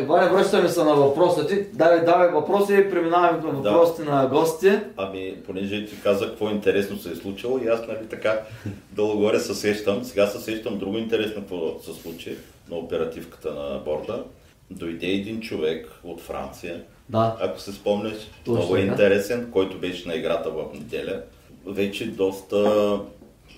Иване, 0.00 0.30
връщаме 0.30 0.68
се 0.68 0.84
на 0.84 0.94
въпроса 0.94 1.46
ти. 1.46 1.66
Давай, 1.72 2.04
давай 2.04 2.28
въпроси 2.28 2.74
и 2.74 2.90
преминаваме 2.90 3.40
към 3.40 3.50
въпросите 3.50 4.04
да. 4.04 4.14
на 4.14 4.26
гостите. 4.26 4.84
Ами, 4.96 5.36
понеже 5.46 5.86
ти 5.86 6.02
каза 6.02 6.26
какво 6.26 6.50
интересно 6.50 6.98
се 6.98 7.10
е 7.10 7.14
случило 7.14 7.58
и 7.58 7.68
аз 7.68 7.80
нали 7.88 8.08
така 8.10 8.40
долу 8.92 9.18
горе 9.18 9.40
се 9.40 9.54
сещам. 9.54 10.04
Сега 10.04 10.26
се 10.26 10.40
сещам 10.40 10.78
друго 10.78 10.98
интересно 10.98 11.40
какво 11.40 11.78
се 11.78 11.92
случи 12.02 12.36
на 12.70 12.76
оперативката 12.76 13.54
на 13.54 13.78
борда. 13.78 14.24
Дойде 14.70 15.06
един 15.06 15.40
човек 15.40 16.00
от 16.04 16.20
Франция, 16.20 16.82
да. 17.08 17.36
ако 17.40 17.60
се 17.60 17.72
спомняш, 17.72 18.14
Точно, 18.44 18.54
много 18.54 18.76
е 18.76 18.80
интересен, 18.80 19.50
който 19.50 19.78
беше 19.78 20.08
на 20.08 20.14
играта 20.14 20.50
в 20.50 20.64
неделя. 20.74 21.22
Вече 21.66 22.10
доста, 22.10 23.00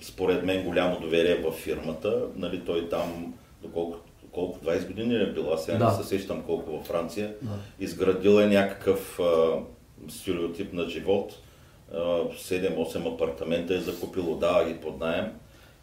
според 0.01 0.43
мен, 0.43 0.63
голямо 0.63 0.99
доверие 0.99 1.35
в 1.35 1.51
фирмата. 1.51 2.21
Нали, 2.35 2.61
той 2.65 2.89
там, 2.89 3.33
доколко 3.61 3.97
колко 4.31 4.59
20 4.65 4.87
години 4.87 5.15
е 5.15 5.33
била, 5.33 5.57
сега 5.57 5.77
да. 5.77 5.85
не 5.91 6.03
се 6.03 6.09
сещам 6.09 6.43
колко 6.43 6.71
във 6.71 6.85
Франция. 6.85 7.33
Да. 7.41 7.51
Изградил 7.79 8.39
е 8.39 8.47
някакъв 8.47 9.19
а, 9.19 9.59
стереотип 10.09 10.73
на 10.73 10.89
живот. 10.89 11.33
7-8 11.93 13.13
апартамента 13.13 13.75
е 13.75 13.79
закупил, 13.79 14.35
да, 14.35 14.65
ги 14.67 14.73
под 14.73 14.99
найем. 14.99 15.25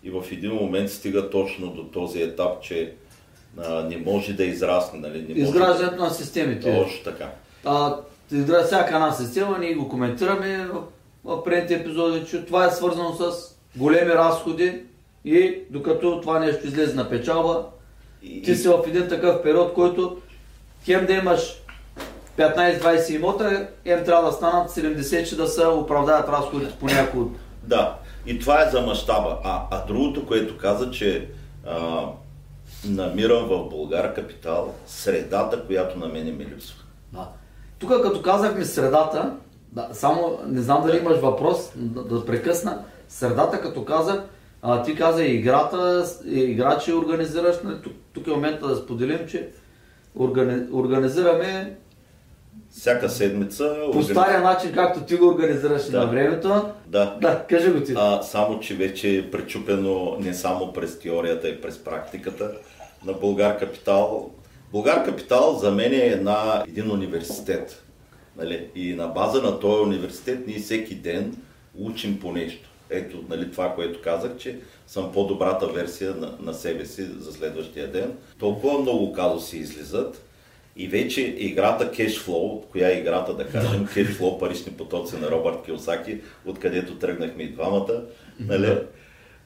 И 0.03 0.11
в 0.11 0.25
един 0.33 0.53
момент 0.53 0.91
стига 0.91 1.31
точно 1.31 1.71
до 1.71 1.85
този 1.85 2.23
етап, 2.23 2.63
че 2.63 2.95
а, 3.59 3.83
не 3.83 3.97
може 3.97 4.33
да 4.33 4.45
израсне. 4.45 4.99
Нали? 4.99 5.27
Не 5.29 5.41
Изграждането 5.41 6.03
на 6.03 6.11
системите. 6.11 6.77
Точно 6.77 7.05
така. 7.05 7.31
А, 7.65 7.97
всяка 8.65 8.95
една 8.95 9.13
система, 9.13 9.59
ние 9.59 9.75
го 9.75 9.89
коментираме 9.89 10.69
в 11.25 11.45
предните 11.45 11.75
епизоди, 11.75 12.27
че 12.27 12.45
това 12.45 12.67
е 12.67 12.71
свързано 12.71 13.13
с 13.13 13.55
големи 13.77 14.11
разходи 14.11 14.83
и 15.25 15.59
докато 15.71 16.21
това 16.21 16.39
нещо 16.39 16.67
излезе 16.67 16.95
на 16.95 17.11
печалба, 17.11 17.67
и... 18.23 18.43
ти 18.43 18.55
си 18.55 18.69
в 18.69 18.83
един 18.87 19.09
такъв 19.09 19.43
период, 19.43 19.75
който 19.75 20.17
хем 20.85 21.07
да 21.07 21.13
имаш 21.13 21.63
15-20 22.39 23.11
имота, 23.11 23.69
хем 23.83 24.05
трябва 24.05 24.31
да 24.31 24.33
станат 24.33 24.71
70, 24.71 25.29
че 25.29 25.37
да 25.37 25.47
се 25.47 25.67
оправдаят 25.67 26.29
разходите 26.29 26.75
по 26.81 26.87
някои 26.87 27.21
от... 27.21 27.33
Да, 27.63 27.97
и 28.27 28.39
това 28.39 28.63
е 28.63 28.71
за 28.71 28.81
мащаба. 28.81 29.39
А, 29.45 29.63
а 29.71 29.87
другото, 29.87 30.27
което 30.27 30.59
каза, 30.59 30.91
че 30.91 31.29
а, 31.67 32.05
намирам 32.89 33.47
в 33.47 33.69
Българ 33.69 34.15
капитал 34.15 34.75
средата, 34.87 35.63
която 35.67 35.99
на 35.99 36.09
мене 36.09 36.33
ми 36.33 36.47
липсва. 36.47 36.83
Да. 37.13 37.29
Тук 37.79 38.03
като 38.03 38.23
казахме 38.23 38.65
средата, 38.65 39.37
да, 39.73 39.89
само 39.93 40.39
не 40.47 40.63
знам 40.63 40.83
дали 40.87 40.99
имаш 40.99 41.19
въпрос, 41.19 41.73
да, 41.77 42.05
да 42.05 42.27
прекъсна. 42.27 42.85
Средата, 43.09 43.61
като 43.61 43.85
казах, 43.85 44.23
а, 44.63 44.83
ти 44.83 44.95
каза 44.95 45.25
играта, 45.25 46.05
играчи 46.25 46.93
организираш, 46.93 47.57
нали, 47.65 47.77
тук, 47.83 47.93
тук 48.13 48.27
е 48.27 48.31
момента 48.31 48.69
да 48.69 48.77
споделим, 48.77 49.27
че 49.29 49.49
органи, 50.17 50.63
организираме 50.73 51.77
всяка 52.71 53.11
седмица. 53.11 53.77
По 53.93 54.03
стария 54.03 54.41
начин, 54.41 54.73
както 54.73 55.01
ти 55.01 55.17
го 55.17 55.29
организираш 55.29 55.85
да. 55.85 55.99
на 55.99 56.07
времето. 56.07 56.69
Да. 56.87 57.17
Да, 57.21 57.45
кажи 57.49 57.71
го 57.71 57.81
ти. 57.81 57.95
А, 57.97 58.23
само, 58.23 58.61
че 58.61 58.75
вече 58.75 59.19
е 59.19 59.31
пречупено 59.31 60.17
не 60.21 60.35
само 60.35 60.73
през 60.73 60.99
теорията 60.99 61.49
и 61.49 61.61
през 61.61 61.79
практиката 61.79 62.53
на 63.07 63.13
Българ 63.13 63.59
Капитал. 63.59 64.31
Българ 64.73 65.05
Капитал 65.05 65.59
за 65.61 65.71
мен 65.71 65.93
е 65.93 65.97
една, 65.97 66.65
един 66.69 66.91
университет. 66.91 67.85
Нали? 68.37 68.69
И 68.75 68.95
на 68.95 69.07
база 69.09 69.43
на 69.43 69.61
този 69.61 69.83
университет 69.83 70.47
ние 70.47 70.59
всеки 70.59 70.95
ден 70.95 71.37
учим 71.79 72.21
по 72.21 72.33
нещо. 72.33 72.71
Ето 72.91 73.25
нали, 73.29 73.51
това, 73.51 73.75
което 73.75 74.03
казах, 74.03 74.37
че 74.39 74.59
съм 74.87 75.13
по-добрата 75.13 75.67
версия 75.67 76.15
на, 76.15 76.35
на 76.41 76.55
себе 76.55 76.87
си 76.87 77.05
за 77.19 77.33
следващия 77.33 77.93
ден. 77.93 78.13
Толкова 78.39 78.79
много 78.79 79.13
казуси 79.13 79.59
излизат 79.59 80.25
И 80.77 80.89
вече 80.89 81.21
играта 81.39 81.93
Cashflow, 81.93 82.65
коя 82.73 82.89
е 82.89 82.99
играта 82.99 83.35
да 83.35 83.47
кажем, 83.47 83.87
Cashflow, 83.87 84.39
парични 84.39 84.73
потоци 84.73 85.17
на 85.17 85.31
Робърт 85.31 85.65
Киосаки, 85.65 86.21
откъдето 86.47 86.95
тръгнахме 86.95 87.43
и 87.43 87.53
двамата, 87.53 88.03
нали? 88.41 88.79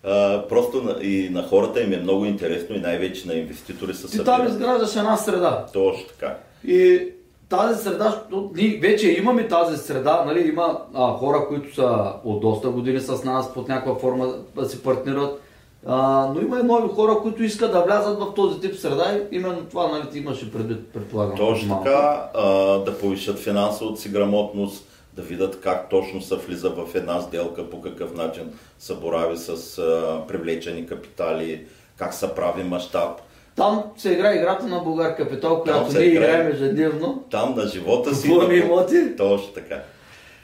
А, 0.05 0.43
просто 0.49 0.97
и 1.03 1.29
на 1.33 1.43
хората 1.43 1.83
им 1.83 1.93
е 1.93 1.97
много 1.97 2.25
интересно 2.25 2.77
и 2.77 2.81
най-вече 2.81 3.29
на 3.29 3.35
инвеститори 3.35 3.95
са 3.95 4.09
Ти 4.09 4.25
там 4.25 4.47
изграждаш 4.47 4.97
една 4.97 5.17
среда. 5.17 5.67
Точно 5.73 6.07
така. 6.09 6.37
И 6.67 7.09
тази 7.49 7.83
среда, 7.83 8.23
ние 8.55 8.79
вече 8.83 9.13
имаме 9.19 9.49
тази 9.49 9.77
среда, 9.77 10.25
нали, 10.27 10.49
има 10.49 10.79
а, 10.95 11.13
хора, 11.13 11.47
които 11.49 11.75
са 11.75 12.13
от 12.25 12.41
доста 12.41 12.69
години 12.69 13.01
с 13.01 13.25
нас 13.25 13.55
под 13.55 13.69
някаква 13.69 13.95
форма 13.95 14.35
да 14.57 14.65
си 14.65 14.83
партнират, 14.83 15.41
а, 15.87 16.27
но 16.35 16.41
има 16.41 16.61
и 16.61 16.63
нови 16.63 16.89
хора, 16.89 17.19
които 17.23 17.43
искат 17.43 17.73
да 17.73 17.81
влязат 17.81 18.19
в 18.19 18.35
този 18.35 18.61
тип 18.61 18.75
среда 18.77 19.19
и 19.33 19.37
именно 19.37 19.65
това 19.71 19.89
нали, 19.89 20.11
ти 20.13 20.19
имаше 20.19 20.53
предвид, 20.53 20.93
предполагам. 20.93 21.37
Точно 21.37 21.79
така, 21.79 22.31
а, 22.35 22.45
да 22.79 22.99
повишат 22.99 23.39
финансовата 23.39 24.01
си 24.01 24.09
грамотност, 24.09 24.85
да 25.19 25.25
видят 25.25 25.61
как 25.61 25.89
точно 25.89 26.21
се 26.21 26.37
влиза 26.37 26.71
в 26.71 26.95
една 26.95 27.21
сделка, 27.21 27.71
по 27.71 27.81
какъв 27.81 28.15
начин 28.15 28.53
се 28.79 28.95
борави 28.95 29.37
с 29.37 29.79
а, 29.79 30.23
привлечени 30.29 30.87
капитали, 30.87 31.67
как 31.97 32.15
се 32.15 32.35
прави 32.35 32.65
мащаб. 32.65 33.21
Там 33.57 33.83
се 33.97 34.13
играе 34.13 34.37
играта 34.37 34.67
на 34.67 34.79
Българ 34.79 35.17
Капитал, 35.17 35.63
която 35.63 35.99
ние 35.99 36.07
играем 36.07 36.49
ежедневно. 36.49 37.25
Там 37.31 37.55
на 37.57 37.67
живота 37.67 38.15
си. 38.15 38.29
Купуваме 38.29 38.55
имоти. 38.55 39.17
Точно 39.17 39.53
така. 39.53 39.83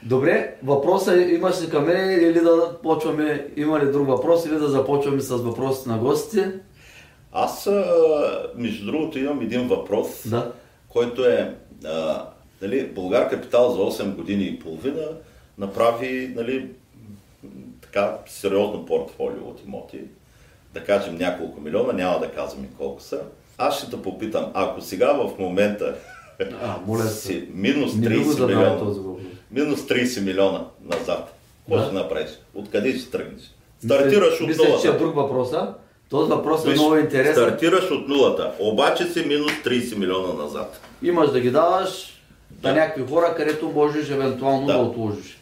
Добре, 0.03 0.55
въпросът 0.63 1.29
имаш 1.29 1.61
ли 1.61 1.69
към 1.69 1.85
мен 1.85 2.11
или 2.11 2.39
да 2.39 2.77
почваме, 2.83 3.47
има 3.55 3.79
ли 3.79 3.91
друг 3.91 4.07
въпрос 4.07 4.45
или 4.45 4.55
да 4.55 4.67
започваме 4.67 5.21
с 5.21 5.29
въпросите 5.29 5.89
на 5.89 5.97
гостите? 5.97 6.51
Аз, 7.31 7.69
между 8.55 8.85
другото, 8.85 9.19
имам 9.19 9.41
един 9.41 9.67
въпрос, 9.67 10.07
да. 10.25 10.51
който 10.89 11.25
е, 11.25 11.55
а, 11.85 12.25
нали, 12.61 12.87
Българ 12.87 13.29
Капитал 13.29 13.71
за 13.71 14.03
8 14.03 14.15
години 14.15 14.43
и 14.43 14.59
половина 14.59 15.07
направи 15.57 16.33
нали, 16.35 16.69
така 17.81 18.17
сериозно 18.27 18.85
портфолио 18.85 19.47
от 19.47 19.61
имоти, 19.65 20.01
да 20.73 20.83
кажем 20.83 21.15
няколко 21.15 21.61
милиона, 21.61 21.93
няма 21.93 22.19
да 22.19 22.31
казваме 22.31 22.67
колко 22.77 23.01
са. 23.01 23.21
Аз 23.57 23.77
ще 23.77 23.89
те 23.89 24.01
попитам, 24.01 24.51
ако 24.53 24.81
сега 24.81 25.13
в 25.13 25.39
момента 25.39 25.95
а, 26.61 26.77
моля 26.85 27.03
си, 27.03 27.47
минус 27.53 27.93
30 27.93 28.45
милиона, 28.45 28.93
минус 29.51 29.81
30 29.81 30.23
милиона 30.23 30.65
назад. 30.83 31.35
Какво 31.59 31.77
да. 31.77 31.85
ще 31.85 31.93
направиш? 31.93 32.29
Откъде 32.55 32.97
ще 32.97 33.11
тръгнеш? 33.11 33.41
Стартираш 33.83 34.33
от 34.33 34.39
нулата. 34.41 34.63
Мисля, 34.63 34.81
че 34.81 34.95
е 34.95 34.99
друг 34.99 35.15
въпрос, 35.15 35.53
а? 35.53 35.73
Този 36.09 36.29
въпрос 36.29 36.65
е 36.65 36.69
Виж, 36.69 36.79
много 36.79 36.95
интересен. 36.95 37.33
Стартираш 37.33 37.91
от 37.91 38.07
нулата, 38.07 38.51
обаче 38.59 39.05
си 39.05 39.25
минус 39.25 39.51
30 39.65 39.97
милиона 39.97 40.33
назад. 40.33 40.81
Имаш 41.03 41.31
да 41.31 41.39
ги 41.39 41.51
даваш 41.51 42.14
да. 42.51 42.69
на 42.69 42.75
някакви 42.75 43.13
хора, 43.13 43.33
където 43.37 43.71
можеш 43.75 44.09
евентуално 44.09 44.67
да, 44.67 44.73
да 44.73 44.79
отложиш. 44.79 45.41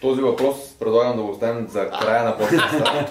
Този 0.00 0.20
въпрос 0.20 0.56
предлагам 0.80 1.16
да 1.16 1.22
го 1.22 1.30
оставим 1.30 1.68
за 1.68 1.90
края 1.90 2.24
на 2.24 2.36
подкаста. 2.36 3.06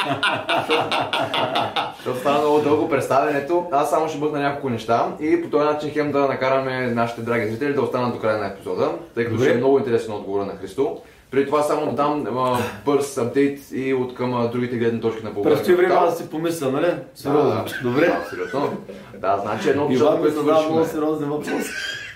Защото 1.95 2.19
стана 2.19 2.39
много 2.39 2.59
дълго 2.59 2.89
представенето. 2.89 3.65
Аз 3.71 3.89
само 3.89 4.09
ще 4.09 4.19
бъда 4.19 4.39
няколко 4.39 4.69
неща 4.69 5.07
и 5.19 5.41
по 5.43 5.49
този 5.49 5.65
начин 5.65 5.91
хем 5.91 6.11
да 6.11 6.19
накараме 6.19 6.87
нашите 6.87 7.21
драги 7.21 7.49
зрители 7.49 7.73
да 7.73 7.81
останат 7.81 8.13
до 8.13 8.19
края 8.19 8.37
на 8.37 8.47
епизода, 8.47 8.91
тъй 9.15 9.25
като 9.25 9.37
ще 9.37 9.51
е 9.51 9.57
много 9.57 9.77
интересен 9.77 10.13
отговора 10.13 10.45
на 10.45 10.55
Христо. 10.55 10.97
Преди 11.31 11.45
това 11.45 11.63
само 11.63 11.85
да 11.85 11.91
дам 11.91 12.37
а, 12.37 12.57
бърз 12.85 13.17
апдейт 13.17 13.59
и 13.71 13.93
от 13.93 14.13
към 14.15 14.33
а, 14.33 14.47
другите 14.47 14.77
гледни 14.77 15.01
точки 15.01 15.23
на 15.23 15.31
България. 15.31 15.57
Предстои 15.57 15.75
време 15.75 15.95
да 15.95 16.11
си 16.11 16.29
помисля, 16.29 16.71
нали? 16.71 16.93
Сериозно. 17.15 17.49
Да, 17.49 17.65
Добре. 17.83 18.05
Да, 18.05 18.25
сериозно. 18.29 18.77
Да, 19.17 19.37
значи 19.43 19.69
едно 19.69 19.83
от 19.83 20.19
което 20.19 20.41
свършихме. 20.41 20.71
много 20.71 20.85
сериозен 20.85 21.29
въпрос. 21.29 21.65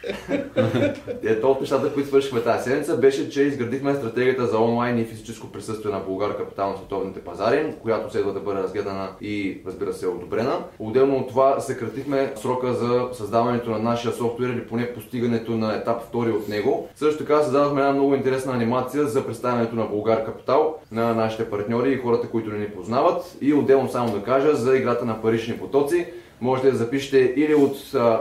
Ето 1.24 1.52
от 1.52 1.62
нещата, 1.62 1.94
които 1.94 2.10
свършихме 2.10 2.42
тази 2.42 2.64
седмица, 2.64 2.98
беше, 2.98 3.30
че 3.30 3.42
изградихме 3.42 3.96
стратегията 3.96 4.48
за 4.48 4.60
онлайн 4.60 5.00
и 5.00 5.06
физическо 5.06 5.48
присъствие 5.48 5.92
на 5.92 6.00
Българ 6.00 6.38
капитал 6.38 6.70
на 6.70 6.78
световните 6.78 7.20
пазари, 7.20 7.74
която 7.82 8.12
следва 8.12 8.34
да 8.34 8.40
бъде 8.40 8.64
разгледана 8.64 9.10
и 9.22 9.62
разбира 9.66 9.94
се 9.94 10.08
одобрена. 10.08 10.60
Отделно 10.80 11.18
от 11.18 11.28
това 11.28 11.60
съкратихме 11.60 12.34
срока 12.36 12.74
за 12.74 13.08
създаването 13.14 13.70
на 13.70 13.80
нашия 13.80 14.14
софтуер 14.14 14.50
или 14.50 14.68
поне 14.68 14.94
постигането 14.94 15.52
на 15.52 15.76
етап 15.76 16.02
втори 16.02 16.32
от 16.32 16.50
него. 16.50 16.90
Също 16.96 17.24
така 17.24 17.42
създадохме 17.42 17.82
една 17.82 17.94
много 17.94 18.16
интересна 18.16 18.54
анимация 18.54 19.08
за 19.08 19.26
представянето 19.26 19.76
на 19.76 19.86
Българ 19.86 20.26
капитал 20.26 20.78
на 20.92 21.14
нашите 21.14 21.50
партньори 21.50 21.92
и 21.92 21.98
хората, 21.98 22.30
които 22.30 22.50
не 22.50 22.58
ни 22.58 22.70
познават. 22.70 23.38
И 23.42 23.54
отделно 23.54 23.90
само 23.90 24.12
да 24.12 24.24
кажа 24.24 24.56
за 24.56 24.78
играта 24.78 25.06
на 25.06 25.22
парични 25.22 25.58
потоци 25.58 26.08
можете 26.41 26.71
да 26.71 26.77
запишете 26.77 27.34
или 27.36 27.56
от 27.56 27.77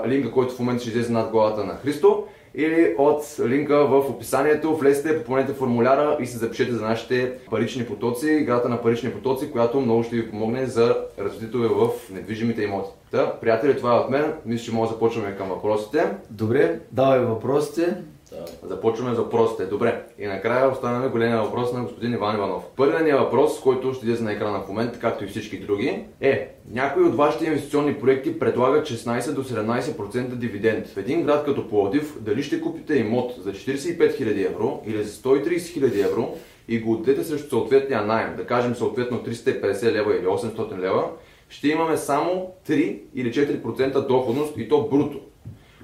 линка, 0.07 0.31
който 0.31 0.55
в 0.55 0.59
момента 0.59 0.81
ще 0.81 0.91
излезе 0.91 1.13
над 1.13 1.31
главата 1.31 1.65
на 1.65 1.75
Христо, 1.75 2.25
или 2.55 2.95
от 2.99 3.23
линка 3.47 3.87
в 3.87 3.99
описанието. 4.11 4.77
Влезте, 4.77 5.19
попълнете 5.19 5.53
формуляра 5.53 6.17
и 6.21 6.27
се 6.27 6.39
запишете 6.39 6.73
за 6.73 6.85
нашите 6.85 7.33
парични 7.51 7.85
потоци, 7.87 8.31
играта 8.31 8.69
на 8.69 8.83
парични 8.83 9.11
потоци, 9.11 9.51
която 9.51 9.81
много 9.81 10.03
ще 10.03 10.17
ви 10.17 10.31
помогне 10.31 10.67
за 10.67 10.97
развитие 11.19 11.61
в 11.61 11.89
недвижимите 12.11 12.63
имоти. 12.63 12.91
Да, 13.13 13.35
приятели, 13.41 13.77
това 13.77 13.97
е 13.97 13.99
от 13.99 14.11
мен. 14.11 14.33
Мисля, 14.47 14.65
че 14.65 14.73
може 14.73 14.89
да 14.89 14.95
започваме 14.95 15.37
към 15.37 15.49
въпросите. 15.49 16.07
Добре, 16.31 16.81
давай 16.93 17.21
въпросите. 17.21 17.97
Да. 18.31 18.69
Започваме 18.69 19.15
за 19.15 19.23
въпросите. 19.23 19.67
Добре. 19.67 20.03
И 20.19 20.27
накрая 20.27 20.71
оставяме 20.71 21.09
големия 21.09 21.43
въпрос 21.43 21.73
на 21.73 21.83
господин 21.83 22.13
Иван 22.13 22.37
Иванов. 22.37 22.65
Първият 22.77 23.05
ни 23.05 23.13
въпрос, 23.13 23.61
който 23.61 23.95
ще 23.95 24.07
излезе 24.07 24.25
на 24.25 24.33
екрана 24.33 24.61
в 24.61 24.69
момента, 24.69 24.99
както 24.99 25.25
и 25.25 25.29
всички 25.29 25.59
други, 25.59 26.05
е 26.21 26.55
някои 26.71 27.05
от 27.05 27.15
вашите 27.15 27.45
инвестиционни 27.45 27.95
проекти 27.95 28.39
предлагат 28.39 28.87
16 28.87 29.33
до 29.33 29.45
17% 29.45 30.35
дивиденд. 30.35 30.87
В 30.87 30.97
един 30.97 31.23
град 31.23 31.45
като 31.45 31.69
Пловдив, 31.69 32.17
дали 32.21 32.43
ще 32.43 32.61
купите 32.61 32.95
имот 32.95 33.35
за 33.39 33.53
45 33.53 33.99
000 33.99 34.47
евро 34.47 34.83
или 34.87 35.03
за 35.03 35.11
130 35.11 35.57
000 35.59 36.07
евро 36.07 36.35
и 36.69 36.81
го 36.81 36.93
отдадете 36.93 37.25
срещу 37.25 37.49
съответния 37.49 38.03
найем, 38.03 38.37
да 38.37 38.47
кажем 38.47 38.75
съответно 38.75 39.19
350 39.19 39.93
лева 39.93 40.17
или 40.17 40.27
800 40.27 40.79
лева, 40.79 41.05
ще 41.49 41.69
имаме 41.69 41.97
само 41.97 42.53
3 42.69 43.01
или 43.15 43.33
4% 43.33 44.07
доходност 44.07 44.57
и 44.57 44.69
то 44.69 44.89
бруто. 44.89 45.21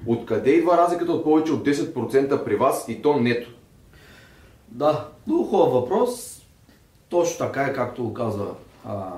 Откъде 0.07 0.51
идва 0.51 0.77
разликата 0.77 1.11
от 1.11 1.23
повече 1.23 1.51
от 1.51 1.67
10% 1.67 2.43
при 2.43 2.55
вас 2.55 2.85
и 2.89 3.01
то 3.01 3.19
нето? 3.19 3.49
Да, 4.67 5.07
много 5.27 5.43
хубав 5.43 5.71
въпрос. 5.71 6.41
Точно 7.09 7.45
така 7.45 7.61
е, 7.61 7.73
както 7.73 8.03
го 8.03 8.13
каза 8.13 8.45
а, 8.85 9.11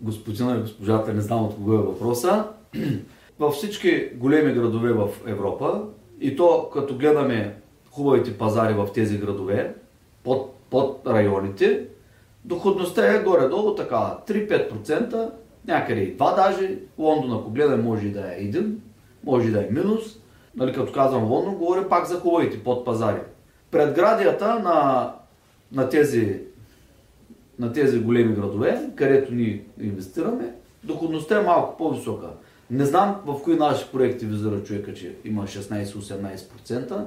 господина 0.00 0.56
и 0.56 0.60
госпожата, 0.60 1.14
не 1.14 1.20
знам 1.20 1.44
от 1.44 1.54
кого 1.54 1.74
е 1.74 1.76
въпроса. 1.76 2.44
Във 3.38 3.54
всички 3.54 4.08
големи 4.14 4.52
градове 4.52 4.92
в 4.92 5.08
Европа, 5.26 5.82
и 6.20 6.36
то 6.36 6.70
като 6.72 6.96
гледаме 6.96 7.56
хубавите 7.90 8.38
пазари 8.38 8.74
в 8.74 8.88
тези 8.94 9.18
градове, 9.18 9.74
под, 10.24 10.54
под 10.70 11.06
районите, 11.06 11.84
доходността 12.44 13.14
е 13.14 13.22
горе-долу 13.22 13.74
така 13.74 14.18
3-5%, 14.28 15.30
някъде 15.66 16.00
и 16.00 16.16
2 16.16 16.36
даже. 16.36 16.78
Лондон, 16.98 17.38
ако 17.38 17.50
гледаме, 17.50 17.82
може 17.82 18.06
и 18.06 18.12
да 18.12 18.20
е 18.20 18.40
1, 18.40 18.74
може 19.24 19.50
да 19.50 19.60
е 19.60 19.68
минус. 19.70 20.18
Нали, 20.56 20.72
като 20.72 20.92
казвам 20.92 21.30
Лондон, 21.30 21.54
говоря 21.54 21.88
пак 21.88 22.06
за 22.06 22.20
хубавите 22.20 22.64
подпазари. 22.64 23.20
Предградията 23.70 24.58
на, 24.58 25.12
на, 25.72 25.88
тези, 25.88 26.40
на 27.58 27.72
тези 27.72 28.00
големи 28.00 28.34
градове, 28.34 28.90
където 28.94 29.34
ни 29.34 29.62
инвестираме, 29.80 30.54
доходността 30.84 31.40
е 31.40 31.44
малко 31.44 31.76
по-висока. 31.76 32.26
Не 32.70 32.84
знам 32.84 33.16
в 33.26 33.42
кои 33.42 33.56
наши 33.56 33.86
проекти 33.92 34.26
визира 34.26 34.62
човека, 34.62 34.94
че 34.94 35.14
има 35.24 35.44
16-18% 35.44 37.04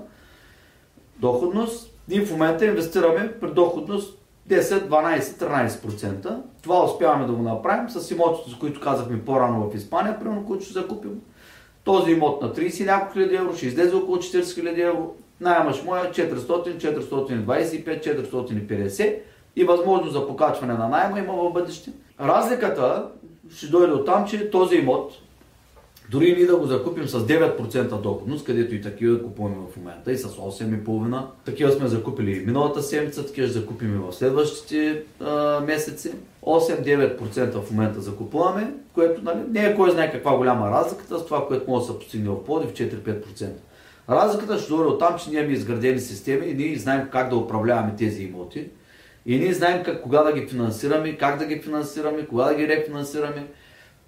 доходност. 1.18 1.94
Ние 2.08 2.26
в 2.26 2.32
момента 2.32 2.66
инвестираме 2.66 3.34
при 3.42 3.52
доходност 3.52 4.18
10, 4.50 4.62
12, 4.62 5.22
13%. 5.22 6.42
Това 6.62 6.86
успяваме 6.86 7.26
да 7.26 7.34
го 7.34 7.44
направим 7.44 7.90
с 7.90 8.12
имотите, 8.12 8.50
за 8.50 8.60
които 8.60 8.82
казахме 8.82 9.26
по-рано 9.26 9.70
в 9.70 9.76
Испания, 9.76 10.20
примерно, 10.20 10.46
които 10.46 10.64
ще 10.64 10.74
закупим 10.74 11.22
този 11.84 12.12
имот 12.12 12.42
на 12.42 12.54
30 12.54 12.86
няколко 12.86 13.14
хиляди 13.14 13.36
евро 13.36 13.58
ще 13.58 13.66
излезе 13.66 13.96
около 13.96 14.18
40 14.18 14.56
хиляди 14.56 14.82
евро. 14.82 15.14
Наймаш 15.42 15.84
моя 15.84 16.12
400, 16.12 16.78
425, 16.78 18.04
450 18.04 19.16
и 19.56 19.64
възможност 19.64 20.14
за 20.14 20.28
покачване 20.28 20.74
на 20.74 20.88
найма 20.88 21.20
има 21.20 21.34
в 21.34 21.54
бъдеще. 21.54 21.92
Разликата 22.22 23.06
ще 23.56 23.68
дойде 23.68 23.94
от 23.94 24.06
там, 24.06 24.28
че 24.28 24.52
този 24.52 24.76
имот, 24.76 25.12
дори 26.12 26.36
ние 26.36 26.46
да 26.46 26.58
го 26.58 26.66
закупим 26.66 27.08
с 27.08 27.20
9% 27.20 28.02
доходност, 28.02 28.46
където 28.46 28.76
и 28.76 28.82
такива 28.82 29.24
купуваме 29.24 29.56
в 29.74 29.78
момента, 29.78 30.12
и 30.12 30.18
с 30.18 30.28
8,5%. 30.28 31.24
Такива 31.46 31.72
сме 31.72 31.88
закупили 31.88 32.32
и 32.32 32.46
миналата 32.46 32.84
седмица, 32.84 33.26
такива 33.26 33.48
ще 33.48 33.60
закупим 33.60 33.96
и 33.96 33.98
в 33.98 34.14
следващите 34.14 35.04
а, 35.20 35.60
месеци. 35.60 36.12
8-9% 36.50 37.62
в 37.62 37.72
момента 37.72 38.02
закупуваме, 38.02 38.74
което 38.94 39.22
нали, 39.24 39.40
не 39.50 39.66
е 39.66 39.76
кой 39.76 39.92
знае 39.92 40.12
каква 40.12 40.38
голяма 40.38 40.72
разликата 40.72 41.20
с 41.20 41.26
това, 41.26 41.48
което 41.48 41.72
може 41.72 41.88
да 41.88 41.94
се 41.94 42.00
постигне 42.00 42.30
в 42.30 42.44
Плодив 42.44 42.74
4-5%. 42.74 43.50
Разликата 44.10 44.58
ще 44.58 44.70
дойде 44.70 44.90
от 44.90 45.00
там, 45.00 45.18
че 45.20 45.30
ние 45.30 45.40
имаме 45.40 45.54
изградени 45.54 46.00
системи 46.00 46.48
и 46.48 46.54
ние 46.54 46.78
знаем 46.78 47.08
как 47.12 47.30
да 47.30 47.36
управляваме 47.36 47.96
тези 47.98 48.24
имоти. 48.24 48.70
И 49.26 49.40
ние 49.40 49.54
знаем 49.54 49.84
как, 49.84 50.02
кога 50.02 50.24
да 50.24 50.34
ги 50.34 50.48
финансираме, 50.48 51.18
как 51.18 51.40
да 51.40 51.46
ги 51.46 51.60
финансираме, 51.60 52.26
кога 52.26 52.44
да 52.44 52.56
ги 52.56 52.68
рефинансираме, 52.68 53.48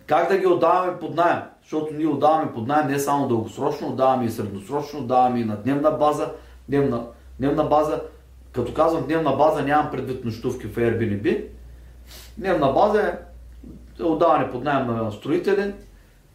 как 0.06 0.30
да 0.30 0.38
ги 0.38 0.47
отдаваме 0.47 0.99
под 0.99 1.15
найем. 1.15 1.39
защото 1.62 1.93
ние 1.93 2.08
отдаваме 2.08 2.54
под 2.54 2.67
найем 2.67 2.88
не 2.88 2.99
само 2.99 3.27
дългосрочно, 3.27 3.88
отдаваме 3.88 4.25
и 4.25 4.30
средносрочно, 4.30 4.99
отдаваме 4.99 5.39
и 5.39 5.45
на 5.45 5.56
дневна 5.56 5.91
база, 5.91 6.32
дневна, 6.69 7.04
дневна 7.39 7.63
база. 7.63 8.01
Като 8.51 8.73
казвам 8.73 9.06
дневна 9.06 9.32
база, 9.32 9.63
нямам 9.63 9.91
предвид 9.91 10.25
нощувки 10.25 10.67
в 10.67 10.75
Airbnb. 10.75 11.43
Дневна 12.37 12.71
база 12.71 13.17
е 13.99 14.03
отдаване 14.03 14.51
под 14.51 14.63
найем 14.63 14.87
на 14.87 15.11
строители, 15.11 15.73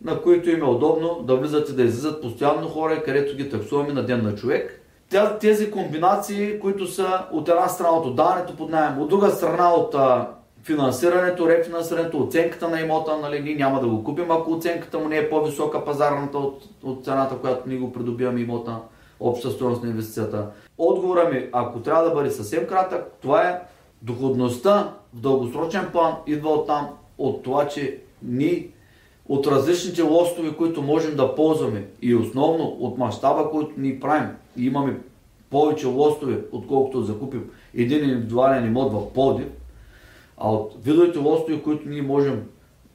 на 0.05 0.23
които 0.23 0.51
им 0.51 0.63
е 0.63 0.65
удобно 0.65 1.23
да 1.23 1.37
влизат 1.37 1.69
и 1.69 1.73
да 1.73 1.83
излизат 1.83 2.23
постоянно 2.23 2.69
хора, 2.69 3.03
където 3.03 3.37
ги 3.37 3.51
таксуваме 3.51 3.93
на 3.93 4.03
ден 4.03 4.23
на 4.23 4.35
човек. 4.35 4.83
Тези 5.41 5.71
комбинации, 5.71 6.61
които 6.61 6.87
са 6.87 7.27
от 7.33 7.49
една 7.49 7.69
страна 7.69 7.91
от 7.91 8.07
отдаването 8.07 8.57
под 8.57 8.71
найем, 8.71 8.99
от 8.99 9.09
друга 9.09 9.31
страна 9.31 9.75
от 9.75 9.95
финансирането, 10.65 11.49
рефинансирането, 11.49 12.23
оценката 12.23 12.69
на 12.69 12.81
имота, 12.81 13.19
нали, 13.19 13.41
ние 13.41 13.55
няма 13.55 13.81
да 13.81 13.87
го 13.89 14.05
купим, 14.05 14.31
ако 14.31 14.53
оценката 14.53 14.99
му 14.99 15.09
не 15.09 15.17
е 15.17 15.31
по-висока 15.31 15.85
пазарната 15.85 16.39
от, 16.39 16.65
от 16.83 17.05
цената, 17.05 17.37
която 17.39 17.69
ние 17.69 17.79
го 17.79 17.93
придобиваме 17.93 18.41
имота, 18.41 18.77
обща 19.21 19.51
стоеност 19.51 19.83
на 19.83 19.89
инвестицията. 19.89 20.47
Отговора 20.79 21.29
ми, 21.29 21.49
ако 21.53 21.81
трябва 21.81 22.05
да 22.05 22.11
бъде 22.11 22.31
съвсем 22.31 22.67
кратък, 22.67 23.13
това 23.23 23.43
е 23.43 23.61
доходността 24.03 24.93
в 25.17 25.21
дългосрочен 25.21 25.89
план 25.93 26.15
идва 26.27 26.51
от 26.51 26.67
там, 26.67 26.89
от 27.19 27.43
това, 27.43 27.69
че 27.69 27.99
ние 28.23 28.69
от 29.29 29.47
различните 29.47 30.03
лостове, 30.03 30.57
които 30.57 30.83
можем 30.83 31.17
да 31.17 31.35
ползваме 31.35 31.85
и 32.03 32.15
основно 32.15 32.65
от 32.65 32.99
мащаба, 32.99 33.51
който 33.51 33.81
ни 33.81 34.01
правим 34.01 34.31
имаме 34.57 35.01
повече 35.51 35.87
лостове, 35.87 36.41
отколкото 36.53 37.03
закупим 37.03 37.51
един 37.75 38.05
индивидуален 38.05 38.67
имот 38.67 38.93
в 38.93 39.13
Плодив, 39.13 39.47
а 40.37 40.51
от 40.51 40.77
видовете 40.85 41.19
лостове, 41.19 41.63
които 41.63 41.89
ние 41.89 42.03
можем 42.03 42.43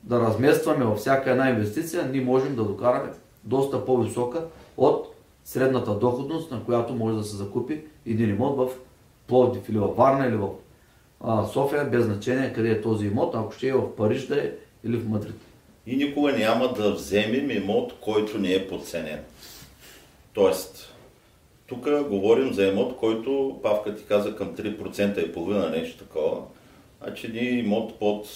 да 0.03 0.19
разместваме 0.19 0.85
във 0.85 0.97
всяка 0.97 1.31
една 1.31 1.49
инвестиция, 1.49 2.09
ние 2.11 2.21
можем 2.21 2.55
да 2.55 2.63
докараме 2.63 3.09
доста 3.43 3.85
по-висока 3.85 4.45
от 4.77 5.07
средната 5.43 5.91
доходност, 5.95 6.51
на 6.51 6.63
която 6.63 6.93
може 6.93 7.17
да 7.17 7.23
се 7.23 7.35
закупи 7.35 7.81
един 8.05 8.29
имот 8.29 8.57
в 8.57 8.67
Пловдив 9.27 9.69
или 9.69 9.77
в 9.77 9.87
Варна 9.87 10.27
или 10.27 10.35
в 10.35 10.47
София, 11.53 11.85
без 11.85 12.05
значение 12.05 12.53
къде 12.53 12.71
е 12.71 12.81
този 12.81 13.07
имот, 13.07 13.35
ако 13.35 13.51
ще 13.51 13.67
е 13.67 13.73
в 13.73 13.95
Париж 13.95 14.27
да 14.27 14.43
е 14.43 14.51
или 14.83 14.97
в 14.97 15.09
Мадрид. 15.09 15.35
И 15.87 15.95
никога 15.95 16.31
няма 16.31 16.73
да 16.73 16.91
вземем 16.91 17.51
имот, 17.51 17.93
който 18.01 18.37
не 18.37 18.53
е 18.53 18.67
подценен. 18.67 19.19
Тоест, 20.33 20.93
тук 21.67 21.89
говорим 22.09 22.53
за 22.53 22.67
имот, 22.67 22.97
който, 22.97 23.59
Павка 23.63 23.95
ти 23.95 24.03
каза, 24.03 24.35
към 24.35 24.55
3% 24.55 25.25
и 25.25 25.33
половина, 25.33 25.69
нещо 25.69 26.03
такова. 26.03 26.41
Значи 27.03 27.31
ние 27.33 27.49
имот 27.49 27.99
под 27.99 28.27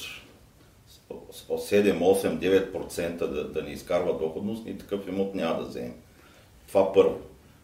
7, 1.09 1.99
8, 1.99 2.71
9% 2.71 3.17
да, 3.17 3.47
да 3.47 3.61
ни 3.61 3.71
изкарва 3.71 4.17
доходност, 4.17 4.65
ни 4.65 4.77
такъв 4.77 5.07
имот 5.07 5.35
няма 5.35 5.59
да 5.59 5.65
вземем. 5.65 5.93
Това 6.67 6.93
първо. 6.93 7.17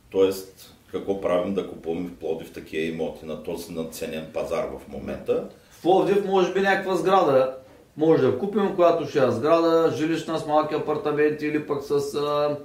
Тоест, 0.10 0.71
какво 0.92 1.22
правим 1.22 1.54
да 1.54 1.68
купуваме 1.68 2.10
в 2.10 2.16
Плодив 2.16 2.52
такива 2.52 2.84
имоти 2.84 3.26
на 3.26 3.44
този 3.44 3.74
надценен 3.74 4.26
пазар 4.34 4.66
в 4.66 4.92
момента? 4.92 5.50
В 5.72 5.82
Плодив 5.82 6.26
може 6.26 6.54
би 6.54 6.60
някаква 6.60 6.96
сграда 6.96 7.56
може 7.98 8.24
да 8.24 8.38
купим, 8.38 8.76
която 8.76 9.08
ще 9.08 9.20
е 9.20 9.32
сграда, 9.32 9.94
жилищна 9.98 10.40
с 10.40 10.48
малки 10.48 10.76
апартаменти 10.76 11.46
или 11.46 11.68
пък 11.68 11.84
с 11.84 12.16
а, 12.16 12.58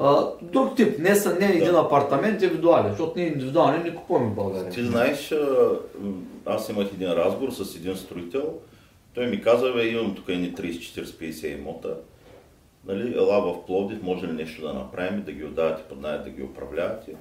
а, 0.00 0.26
друг 0.42 0.76
тип. 0.76 0.98
Не 0.98 1.14
са 1.14 1.34
не 1.34 1.46
един 1.46 1.72
да. 1.72 1.80
апартамент 1.80 2.42
индивидуален, 2.42 2.90
защото 2.90 3.12
ние 3.16 3.26
индивидуални 3.26 3.84
не 3.84 3.94
купуваме 3.94 4.30
в 4.30 4.34
България. 4.34 4.70
Ти 4.70 4.84
знаеш, 4.84 5.34
аз 6.46 6.68
имах 6.68 6.88
един 6.92 7.12
разговор 7.12 7.50
с 7.50 7.76
един 7.76 7.96
строител. 7.96 8.54
Той 9.14 9.26
ми 9.26 9.42
каза, 9.42 9.72
бе, 9.72 9.86
имам 9.86 10.14
тук 10.14 10.28
едни 10.28 10.54
30-40-50 10.54 11.58
имота. 11.58 11.96
Нали, 12.86 13.14
ела 13.16 13.40
в 13.40 13.66
Пловдив, 13.66 14.02
може 14.02 14.26
ли 14.26 14.32
нещо 14.32 14.62
да 14.62 14.72
направим, 14.72 15.22
да 15.22 15.32
ги 15.32 15.44
отдавате 15.44 15.82
под 15.88 16.00
найем, 16.00 16.22
да 16.24 16.30
ги 16.30 16.42
управлявате. 16.42 17.12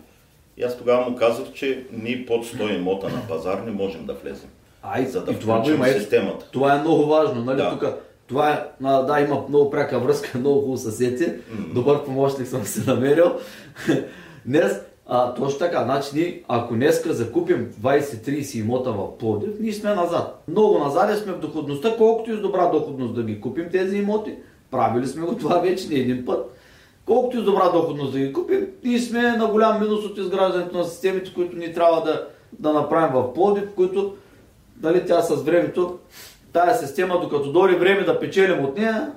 И 0.58 0.64
аз 0.64 0.78
тогава 0.78 1.10
му 1.10 1.16
казах, 1.16 1.54
че 1.54 1.86
ние 1.92 2.26
под 2.26 2.46
100 2.46 2.76
имота 2.76 3.10
на 3.10 3.28
пазар 3.28 3.60
не 3.66 3.72
можем 3.72 4.06
да 4.06 4.14
влезем. 4.14 4.50
А, 4.82 5.02
и, 5.02 5.06
за 5.06 5.24
да 5.24 5.32
и 5.32 5.40
това 5.40 5.62
го 5.62 5.70
има. 5.70 5.88
Системата. 5.88 6.50
Това 6.52 6.76
е 6.76 6.82
много 6.82 7.06
важно. 7.06 7.44
Нали? 7.44 7.58
Да. 7.58 7.70
Тук, 7.70 7.86
това 8.28 8.52
е, 8.52 8.64
да, 8.82 9.20
има 9.20 9.44
много 9.50 9.70
пряка 9.70 10.00
връзка, 10.00 10.38
много 10.40 10.60
хубаво 10.60 10.78
съседи. 10.78 11.24
Mm-hmm. 11.24 11.74
Добър 11.74 12.06
помощник 12.06 12.48
съм 12.48 12.64
се 12.64 12.92
намерил. 12.92 13.36
Днес, 14.46 14.82
а, 15.08 15.34
точно 15.34 15.60
така, 15.60 15.84
значи 15.84 16.10
ние, 16.14 16.44
ако 16.48 16.74
днеска 16.74 17.14
закупим 17.14 17.72
20-30 17.82 18.60
имота 18.60 18.92
в 18.92 19.18
Плодив, 19.18 19.50
ние 19.60 19.74
сме 19.74 19.96
назад. 19.96 20.44
Много 20.48 20.80
назад 20.80 21.18
сме 21.18 21.34
в 21.34 21.40
доходността, 21.40 21.96
колкото 21.98 22.32
и 22.32 22.36
с 22.36 22.40
добра 22.40 22.66
доходност 22.66 23.16
да 23.16 23.24
ги 23.24 23.42
купим 23.42 23.70
тези 23.72 23.98
имоти. 23.98 24.36
Правили 24.72 25.08
сме 25.08 25.26
го 25.26 25.36
това 25.36 25.60
вече 25.60 25.90
не 25.90 25.96
един 25.96 26.26
път. 26.26 26.58
Колкото 27.08 27.38
и 27.38 27.44
добра 27.44 27.70
доходност 27.70 28.14
да 28.14 28.20
ги 28.20 28.34
купим, 28.34 28.68
ние 28.84 29.00
сме 29.00 29.22
на 29.22 29.48
голям 29.48 29.82
минус 29.82 30.06
от 30.06 30.18
изграждането 30.18 30.78
на 30.78 30.84
системите, 30.84 31.34
които 31.34 31.58
ни 31.58 31.74
трябва 31.74 32.02
да, 32.04 32.28
да 32.60 32.74
направим 32.74 33.14
в 33.14 33.34
Плодив, 33.34 33.64
които 33.76 34.14
дали 34.76 35.06
тя 35.06 35.22
с 35.22 35.36
времето, 35.36 35.98
тая 36.54 36.76
система, 36.76 37.20
докато 37.20 37.52
дойде 37.52 37.78
време 37.78 38.04
да 38.04 38.20
печелим 38.20 38.66
от 38.66 38.78
нея, 38.78 39.12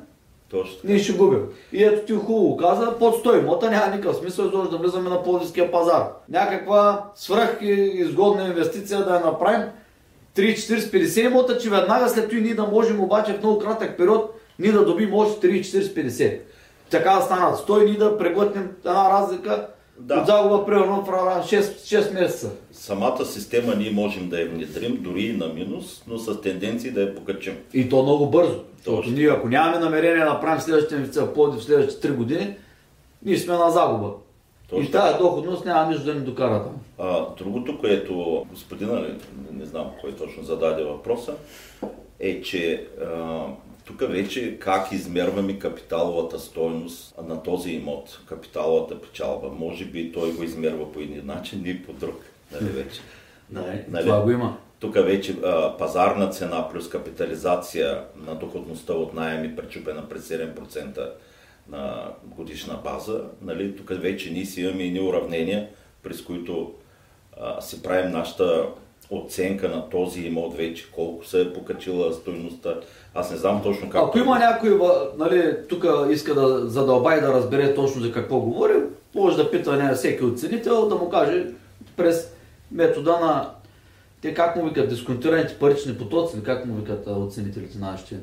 Точно. 0.50 0.76
ние 0.84 0.98
ще 0.98 1.12
губим. 1.12 1.42
И 1.72 1.84
ето 1.84 2.06
ти 2.06 2.12
хубаво 2.12 2.56
каза, 2.56 2.98
под 2.98 3.24
100 3.24 3.40
имота 3.40 3.70
няма 3.70 3.86
никакъв 3.86 4.16
смисъл 4.16 4.44
изобщо 4.44 4.70
да 4.70 4.78
влизаме 4.78 5.10
на 5.10 5.22
плодиския 5.22 5.70
пазар. 5.70 6.08
Някаква 6.28 7.04
свръх 7.14 7.58
изгодна 7.62 8.46
инвестиция 8.46 9.04
да 9.04 9.14
я 9.14 9.20
направим 9.20 9.68
3, 10.36 10.54
40, 10.54 10.78
50 10.78 11.26
имота, 11.26 11.58
че 11.58 11.70
веднага 11.70 12.08
след 12.08 12.28
това 12.28 12.40
ние 12.40 12.54
да 12.54 12.62
можем 12.66 13.00
обаче 13.00 13.32
в 13.32 13.38
много 13.38 13.58
кратък 13.58 13.96
период 13.96 14.34
ние 14.58 14.72
да 14.72 14.84
добим 14.84 15.14
още 15.14 15.48
3, 15.48 15.60
40, 15.60 16.08
50. 16.08 16.38
Така 16.90 17.10
да 17.10 17.20
станат 17.20 17.58
100 17.58 17.82
и 17.82 17.90
ние 17.90 17.98
да 17.98 18.18
преглътнем 18.18 18.70
една 18.84 19.10
разлика 19.10 19.66
да. 20.00 20.20
От 20.20 20.26
загуба 20.26 20.66
примерно 20.66 21.02
в 21.02 21.08
6, 21.08 21.60
6 21.60 22.14
месеца. 22.14 22.50
Самата 22.72 23.24
система 23.24 23.74
ние 23.74 23.90
можем 23.90 24.28
да 24.28 24.40
я 24.40 24.48
внедрим 24.48 25.02
дори 25.02 25.22
и 25.22 25.36
на 25.36 25.48
минус, 25.48 26.02
но 26.06 26.18
с 26.18 26.40
тенденции 26.40 26.90
да 26.90 27.00
я 27.00 27.14
покачим. 27.14 27.56
И 27.72 27.88
то 27.88 28.02
много 28.02 28.26
бързо. 28.26 28.60
Защото 28.76 29.10
ние 29.10 29.28
ако 29.28 29.48
нямаме 29.48 29.78
намерение 29.78 30.24
да 30.24 30.32
направим 30.32 30.60
следващите 30.60 30.94
инвестиция 30.94 31.26
в 31.26 31.52
в 31.52 31.62
следващите 31.62 32.08
3 32.08 32.12
години, 32.12 32.54
ние 33.22 33.38
сме 33.38 33.54
на 33.54 33.70
загуба. 33.70 34.12
Точно. 34.70 34.84
И 34.84 34.90
тази 34.90 35.18
доходност 35.18 35.64
няма 35.64 35.90
нищо 35.90 36.04
да 36.04 36.14
ни 36.14 36.20
докара 36.20 36.62
там. 36.62 36.76
А, 36.98 37.26
другото, 37.38 37.78
което 37.78 38.44
господина, 38.50 39.00
не, 39.00 39.08
не 39.58 39.66
знам 39.66 39.86
кой 40.00 40.12
точно 40.12 40.42
зададе 40.42 40.84
въпроса, 40.84 41.34
е, 42.20 42.42
че 42.42 42.86
а, 43.04 43.44
тук 43.90 44.10
вече 44.10 44.58
как 44.58 44.92
измерваме 44.92 45.58
капиталовата 45.58 46.38
стоеност 46.38 47.14
на 47.22 47.42
този 47.42 47.70
имот, 47.70 48.20
капиталовата 48.26 49.00
печалба. 49.00 49.48
Може 49.48 49.84
би 49.84 50.12
той 50.12 50.32
го 50.32 50.42
измерва 50.42 50.92
по 50.92 51.00
един 51.00 51.26
начин 51.26 51.62
и 51.66 51.82
по 51.82 51.92
друг. 51.92 52.20
Нали 52.52 52.70
вече. 52.70 53.00
Не, 53.50 53.84
нали? 53.88 54.04
Това 54.04 54.22
го 54.22 54.30
има. 54.30 54.56
Тук 54.80 54.94
вече 54.94 55.36
а, 55.44 55.76
пазарна 55.76 56.30
цена 56.30 56.68
плюс 56.68 56.88
капитализация 56.88 58.04
на 58.26 58.34
доходността 58.34 58.92
от 58.92 59.14
найеми 59.14 59.56
пречупена 59.56 60.08
през 60.08 60.28
7% 60.28 61.10
на 61.68 62.12
годишна 62.24 62.80
база. 62.84 63.24
Нали? 63.42 63.76
Тук 63.76 63.90
вече 63.90 64.30
ние 64.30 64.44
си 64.44 64.62
имаме 64.62 64.84
и 64.84 65.00
уравнения, 65.00 65.68
през 66.02 66.22
които 66.22 66.74
а, 67.40 67.60
си 67.60 67.82
правим 67.82 68.10
нашата 68.10 68.66
оценка 69.10 69.68
на 69.68 69.88
този 69.88 70.20
имот 70.20 70.56
вече, 70.56 70.90
колко 70.92 71.26
се 71.26 71.40
е 71.40 71.52
покачила 71.52 72.12
стоеността. 72.12 72.74
Аз 73.14 73.30
не 73.30 73.36
знам 73.36 73.62
точно 73.62 73.90
как. 73.90 74.02
Ако 74.02 74.18
има 74.18 74.38
някой, 74.38 74.78
нали, 75.18 75.56
тук 75.68 75.86
иска 76.10 76.34
да 76.34 76.68
задълба 76.68 77.16
и 77.16 77.20
да 77.20 77.32
разбере 77.32 77.74
точно 77.74 78.02
за 78.02 78.12
какво 78.12 78.40
говори, 78.40 78.74
може 79.14 79.36
да 79.36 79.50
пита 79.50 79.76
не 79.76 79.94
всеки 79.94 80.24
оценител, 80.24 80.88
да 80.88 80.94
му 80.94 81.08
каже 81.08 81.46
през 81.96 82.34
метода 82.72 83.20
на 83.20 83.50
те 84.22 84.34
как 84.34 84.56
му 84.56 84.64
викат 84.64 84.88
дисконтираните 84.88 85.54
парични 85.54 85.98
потоци, 85.98 86.42
как 86.42 86.66
му 86.66 86.74
викат 86.74 87.06
оценителите 87.06 87.78
нашите. 87.78 88.16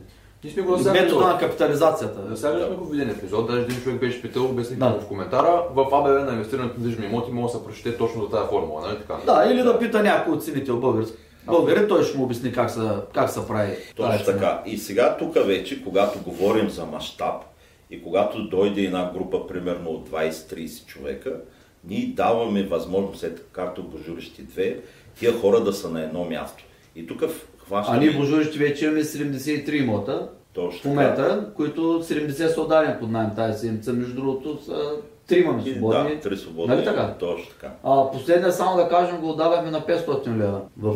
Ние 0.43 0.53
сме 0.53 0.61
го 0.61 0.77
Метода 0.77 1.27
на 1.27 1.39
капитализацията. 1.39 2.37
Сега 2.37 2.65
сме 2.67 2.75
го 2.75 2.85
в 2.85 2.93
един 2.93 3.09
епизод, 3.09 3.47
даже 3.47 3.61
един 3.61 3.81
човек 3.81 3.99
беше 3.99 4.21
питал, 4.21 4.45
обясних 4.45 4.79
да. 4.79 4.99
в 5.01 5.07
коментара, 5.07 5.63
в 5.73 5.87
АБВ 5.91 6.25
на 6.25 6.31
инвестирането 6.31 6.73
в 6.73 6.77
недвижими 6.77 7.05
имоти 7.05 7.31
може 7.31 7.53
да 7.53 7.59
се 7.59 7.65
прочете 7.65 7.97
точно 7.97 8.23
за 8.23 8.29
тази 8.29 8.49
формула, 8.49 8.81
нали 8.81 8.97
така? 8.97 9.17
Да, 9.25 9.51
или 9.51 9.63
да 9.63 9.79
пита 9.79 10.03
някой 10.03 10.33
оценител 10.33 10.77
български. 10.77 11.17
Българин, 11.45 11.87
той 11.87 12.03
ще 12.03 12.17
му 12.17 12.23
обясни 12.23 12.51
как 12.51 12.69
се, 12.71 12.81
как 13.13 13.29
се 13.29 13.47
прави. 13.47 13.77
Точно 13.95 14.25
така. 14.25 14.63
И 14.65 14.77
сега 14.77 15.17
тук 15.17 15.33
вече, 15.33 15.83
когато 15.83 16.19
говорим 16.19 16.69
за 16.69 16.85
мащаб 16.85 17.43
и 17.89 18.03
когато 18.03 18.43
дойде 18.43 18.81
една 18.81 19.11
група, 19.13 19.47
примерно 19.47 19.89
от 19.89 20.09
20-30 20.09 20.85
човека, 20.85 21.33
ние 21.83 22.13
даваме 22.15 22.63
възможност, 22.63 23.19
след 23.19 23.45
както 23.51 23.83
божурище 23.83 24.41
две, 24.41 24.79
тия 25.19 25.39
хора 25.39 25.63
да 25.63 25.73
са 25.73 25.89
на 25.89 26.03
едно 26.03 26.25
място. 26.25 26.63
И 26.95 27.07
тук 27.07 27.23
хващаме... 27.67 27.97
А 27.97 28.01
ние 28.01 28.11
божурище 28.11 28.57
вече 28.59 28.85
имаме 28.85 29.03
73 29.03 29.71
имота. 29.73 30.29
Точно 30.53 30.81
в 30.81 30.85
момента, 30.85 31.47
които 31.55 31.81
70 31.81 32.47
са 32.47 32.61
отдадени 32.61 32.93
под 32.99 33.11
найем 33.11 33.29
тази 33.35 33.59
седмица, 33.59 33.93
между 33.93 34.15
другото 34.15 34.63
са 34.65 34.91
три 35.27 35.39
имаме 35.39 35.63
И, 35.65 35.71
свободни. 35.71 36.15
Да, 36.15 36.19
три 36.19 36.37
свободни. 36.37 36.75
Нали 36.75 36.85
така? 36.85 37.13
Точно 37.19 37.45
така. 37.49 37.71
А, 37.83 38.11
последния 38.11 38.51
само 38.51 38.77
да 38.77 38.89
кажем 38.89 39.17
го 39.21 39.29
отдавахме 39.29 39.71
на 39.71 39.81
500 39.81 40.37
лева. 40.37 40.61
В, 40.77 40.93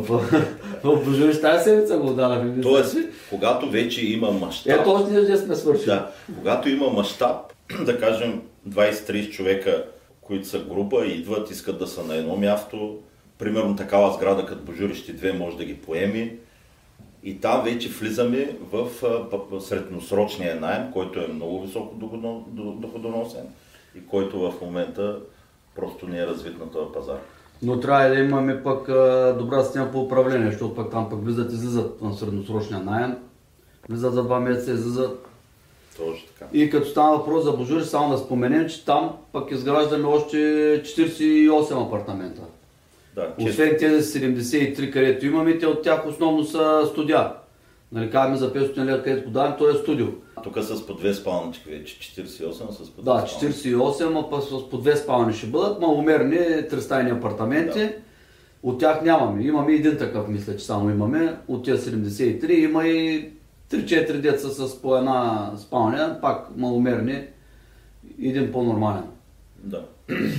в 0.84 1.04
Божурище 1.04 1.40
тази 1.40 1.64
седмица 1.64 1.98
го 1.98 2.06
отдавахме. 2.06 2.44
мисля 2.44 2.70
Тоест, 2.70 2.96
когато 3.30 3.70
вече 3.70 4.06
има 4.06 4.30
мащаб, 4.30 4.72
Ето 4.80 4.90
още 4.90 5.10
ние 5.10 5.36
сме 5.36 5.56
свършили. 5.56 5.86
да, 5.86 6.10
когато 6.38 6.68
има 6.68 6.88
мащаб, 6.90 7.36
да 7.84 8.00
кажем 8.00 8.42
20-30 8.68 9.30
човека, 9.30 9.84
които 10.20 10.48
са 10.48 10.58
група 10.58 11.06
идват, 11.06 11.50
искат 11.50 11.78
да 11.78 11.86
са 11.86 12.04
на 12.04 12.14
едно 12.16 12.36
място, 12.36 12.98
примерно 13.38 13.76
такава 13.76 14.12
сграда 14.12 14.46
като 14.46 14.62
Божурище 14.62 15.16
2 15.16 15.38
може 15.38 15.56
да 15.56 15.64
ги 15.64 15.74
поеми, 15.74 16.32
и 17.24 17.40
там 17.40 17.64
вече 17.64 17.88
влизаме 17.88 18.56
в 18.72 18.88
средносрочния 19.60 20.60
найем, 20.60 20.92
който 20.92 21.20
е 21.20 21.26
много 21.26 21.62
високо 21.62 21.94
доходоносен 22.54 23.46
и 23.96 24.06
който 24.06 24.40
в 24.40 24.60
момента 24.60 25.20
просто 25.74 26.08
не 26.08 26.18
е 26.18 26.26
развит 26.26 26.58
на 26.58 26.70
този 26.70 26.92
пазар. 26.92 27.18
Но 27.62 27.80
трябва 27.80 28.08
да 28.08 28.14
имаме 28.14 28.62
пък 28.62 28.86
добра 29.38 29.64
система 29.64 29.92
по 29.92 30.00
управление, 30.00 30.50
защото 30.50 30.74
пък 30.74 30.90
там 30.90 31.10
пък 31.10 31.24
влизат 31.24 31.52
и 31.52 31.54
излизат 31.54 32.02
на 32.02 32.14
средносрочния 32.14 32.80
найем. 32.80 33.16
Влизат 33.88 34.14
за 34.14 34.22
два 34.22 34.40
месеца, 34.40 34.72
излизат. 34.72 35.26
Точно 35.96 36.28
така. 36.28 36.50
И 36.52 36.70
като 36.70 36.88
стана 36.88 37.16
въпрос 37.16 37.44
за 37.44 37.52
Божурище, 37.52 37.90
само 37.90 38.12
да 38.12 38.18
споменем, 38.18 38.68
че 38.68 38.84
там 38.84 39.16
пък 39.32 39.50
изграждаме 39.50 40.04
още 40.04 40.36
48 40.36 41.86
апартамента. 41.86 42.42
Да, 43.14 43.34
Освен 43.40 43.76
тези 43.78 44.20
73, 44.20 44.92
където 44.92 45.26
имаме, 45.26 45.58
те 45.58 45.66
от 45.66 45.82
тях 45.82 46.06
основно 46.06 46.44
са 46.44 46.88
студия. 46.90 47.32
Нали, 47.92 48.10
казваме 48.10 48.36
за 48.36 48.52
500 48.52 48.84
лева, 48.84 49.02
където 49.02 49.24
го 49.24 49.30
даваме, 49.30 49.56
то 49.58 49.70
е 49.70 49.74
студио. 49.74 50.06
тук 50.42 50.58
с 50.62 50.86
по 50.86 50.94
две 50.94 51.14
спалнички 51.14 51.70
вече, 51.70 51.98
48 51.98 52.70
с 52.70 52.90
по 52.90 53.02
две 53.02 53.12
Да, 53.12 53.26
спалнички. 53.26 53.68
48, 53.74 54.36
а 54.36 54.40
с 54.40 54.70
по 54.70 54.78
две 54.78 54.96
спални 54.96 55.32
ще 55.32 55.46
бъдат, 55.46 55.80
маломерни 55.80 56.68
тристайни 56.68 57.10
апартаменти. 57.10 57.78
Да. 57.78 57.92
От 58.62 58.80
тях 58.80 59.02
нямаме. 59.02 59.44
Имаме 59.44 59.72
един 59.72 59.96
такъв, 59.96 60.28
мисля, 60.28 60.56
че 60.56 60.64
само 60.64 60.90
имаме. 60.90 61.36
От 61.48 61.64
тези 61.64 61.90
73 61.90 62.50
има 62.50 62.86
и 62.86 63.30
3-4 63.70 64.12
деца 64.12 64.48
с 64.48 64.82
по 64.82 64.96
една 64.96 65.50
спалня, 65.56 66.18
пак 66.20 66.56
маломерни, 66.56 67.24
един 68.22 68.52
по-нормален. 68.52 69.04
Да. 69.64 69.84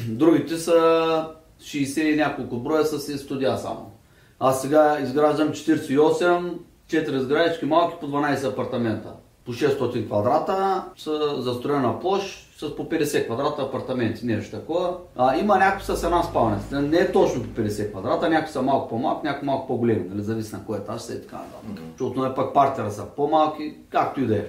Другите 0.08 0.58
са 0.58 1.28
60 1.64 2.02
и 2.02 2.16
няколко 2.16 2.58
броя 2.58 2.86
с 2.86 3.10
и 3.10 3.18
студия 3.18 3.58
само. 3.58 3.92
Аз 4.40 4.62
сега 4.62 4.98
изграждам 5.02 5.50
48, 5.50 6.54
4 6.88 7.18
сградички 7.18 7.66
малки 7.66 7.96
по 8.00 8.08
12 8.08 8.52
апартамента. 8.52 9.10
По 9.46 9.54
600 9.54 10.08
квадрата, 10.08 10.84
с 10.98 11.36
застроена 11.38 12.00
площ, 12.00 12.54
с 12.58 12.76
по 12.76 12.90
50 12.90 13.26
квадрата 13.26 13.62
апартаменти, 13.62 14.26
нещо 14.26 14.58
такова. 14.58 14.98
А, 15.16 15.38
има 15.38 15.58
някои 15.58 15.96
с 15.96 16.04
една 16.04 16.24
спалница. 16.24 16.82
Не 16.82 16.98
е 16.98 17.12
точно 17.12 17.44
по 17.44 17.62
50 17.62 17.92
квадрата, 17.92 18.30
някои 18.30 18.52
са 18.52 18.62
малко 18.62 18.90
по-малки, 18.90 19.28
някои 19.28 19.46
малко 19.46 19.68
по-големи, 19.68 20.10
нали? 20.10 20.22
зависи 20.22 20.56
на 20.56 20.66
кой 20.66 20.78
етаж 20.78 21.02
са 21.02 21.14
и 21.14 21.22
така 21.22 21.36
нататък. 21.36 21.84
Защото 21.92 22.24
не 22.24 22.36
пък 22.36 22.54
партера 22.54 22.92
са 22.92 23.06
по-малки, 23.06 23.76
както 23.90 24.22
и 24.22 24.26
да 24.26 24.38
е. 24.38 24.46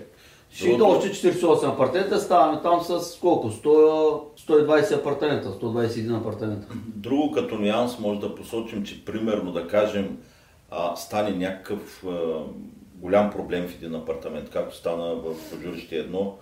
Ще 0.54 0.68
и 0.68 0.76
Другото- 0.76 0.98
още 0.98 1.10
48 1.12 1.68
апартамента, 1.68 2.20
ставаме 2.20 2.62
там 2.62 2.80
с 2.80 3.18
колко? 3.20 3.50
100, 3.50 4.22
120 4.48 4.92
апартамента, 4.94 5.48
121 5.48 6.16
апартамента. 6.20 6.66
Друго 6.86 7.32
като 7.32 7.58
нюанс 7.58 7.98
може 7.98 8.20
да 8.20 8.34
посочим, 8.34 8.84
че 8.84 9.04
примерно 9.04 9.52
да 9.52 9.68
кажем 9.68 10.18
а, 10.70 10.96
стане 10.96 11.30
някакъв 11.30 12.04
а, 12.08 12.10
голям 12.94 13.30
проблем 13.30 13.68
в 13.68 13.74
един 13.74 13.94
апартамент, 13.94 14.50
както 14.50 14.76
стана 14.76 15.14
в 15.14 15.34
Пожурище 15.50 15.96
едно, 15.96 16.34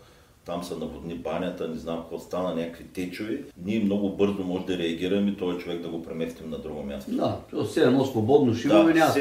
там 0.44 0.64
са 0.64 0.76
наводни 0.76 1.14
банята, 1.14 1.68
не 1.68 1.78
знам 1.78 1.98
какво 2.00 2.18
стана, 2.18 2.54
някакви 2.54 2.84
течови. 2.84 3.44
Ние 3.64 3.84
много 3.84 4.08
бързо 4.08 4.44
може 4.44 4.64
да 4.64 4.78
реагираме 4.78 5.30
и 5.30 5.36
този 5.36 5.58
човек 5.58 5.82
да 5.82 5.88
го 5.88 6.02
преместим 6.02 6.50
на 6.50 6.58
друго 6.58 6.82
място. 6.82 7.10
Да, 7.10 7.38
все 7.64 7.82
едно 7.82 8.04
свободно 8.04 8.54
ще 8.54 8.68
имаме, 8.68 8.94
няма 8.94 9.12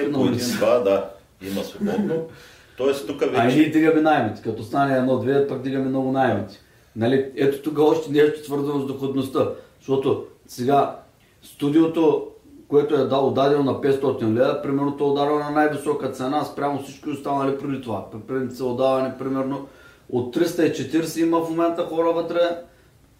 да, 0.84 1.10
има 1.42 1.64
свободно. 1.64 2.16
Тоест 2.82 3.08
тук 3.08 3.22
А 3.22 3.26
вече... 3.26 3.58
ние 3.58 3.70
дигаме 3.70 4.02
наймите. 4.02 4.42
Като 4.42 4.64
стане 4.64 4.98
едно-две, 4.98 5.48
пък 5.48 5.62
дигаме 5.62 5.90
много 5.90 6.12
наймите. 6.12 6.60
Нали? 6.96 7.32
Ето 7.36 7.62
тук 7.62 7.80
още 7.80 8.12
нещо 8.12 8.46
свързано 8.46 8.80
с 8.80 8.86
доходността. 8.86 9.50
Защото 9.80 10.26
сега 10.48 11.00
студиото, 11.44 12.28
което 12.68 12.96
е 12.96 13.06
дал 13.06 13.32
дадено 13.32 13.64
на 13.64 13.74
500 13.74 14.34
лева, 14.34 14.62
примерно 14.62 14.98
то 14.98 15.12
ударено 15.12 15.40
на 15.40 15.52
най-висока 15.52 16.12
цена 16.12 16.44
спрямо 16.44 16.84
всички 16.84 17.10
останали 17.10 17.58
преди 17.58 17.82
това. 17.82 18.06
При 18.28 18.64
отдавани 18.64 19.14
примерно 19.20 19.68
от 20.10 20.36
340 20.36 21.22
има 21.22 21.46
в 21.46 21.50
момента 21.50 21.84
хора 21.84 22.12
вътре, 22.12 22.40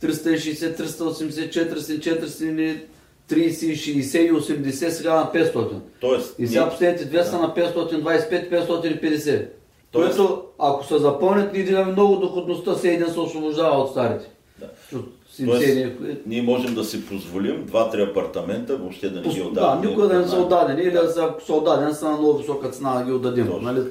360, 0.02 0.80
380, 0.80 1.74
400, 1.74 2.82
430, 3.32 3.74
60 3.74 4.20
и 4.20 4.32
80, 4.32 4.90
сега 4.90 5.16
на 5.16 5.32
500. 5.34 5.68
Тоест, 6.00 6.36
И 6.40 6.48
сега 6.48 6.62
ние- 6.62 6.70
последните 6.70 7.06
две 7.06 7.24
са 7.24 7.38
на 7.38 7.54
525, 7.54 8.50
550. 8.50 9.48
Тоест- 9.92 10.18
Което, 10.18 10.42
ако 10.60 10.86
се 10.86 10.98
запълнят, 10.98 11.54
ние 11.54 11.64
дигаме 11.64 11.92
много 11.92 12.16
доходността, 12.16 12.74
все 12.74 12.90
един 12.90 13.08
се 13.08 13.20
освобождава 13.20 13.78
от 13.78 13.92
старите. 13.92 14.26
Да. 14.60 14.66
Тоест, 14.90 15.06
70 15.32 16.18
ние 16.26 16.42
можем 16.42 16.76
да 16.76 16.84
си 16.84 17.06
позволим 17.06 17.66
два-три 17.66 18.02
апартамента, 18.02 18.78
въобще 18.78 19.10
да 19.10 19.22
не 19.22 19.28
ги 19.28 19.40
да, 19.40 19.46
отдаваме. 19.46 19.88
никога 19.88 20.08
да 20.08 20.20
не 20.20 20.28
са 20.28 20.36
Да. 20.36 20.42
отдадени, 20.42 20.82
или 20.82 20.92
да 20.92 21.10
са, 21.10 21.34
отдадени, 21.50 21.94
са 21.94 22.06
на 22.06 22.18
много 22.18 22.38
висока 22.38 22.70
цена 22.70 22.94
да 22.94 23.06
ги 23.06 23.12
отдадем. 23.12 23.48
Точно 23.48 23.62
Нали? 23.64 23.82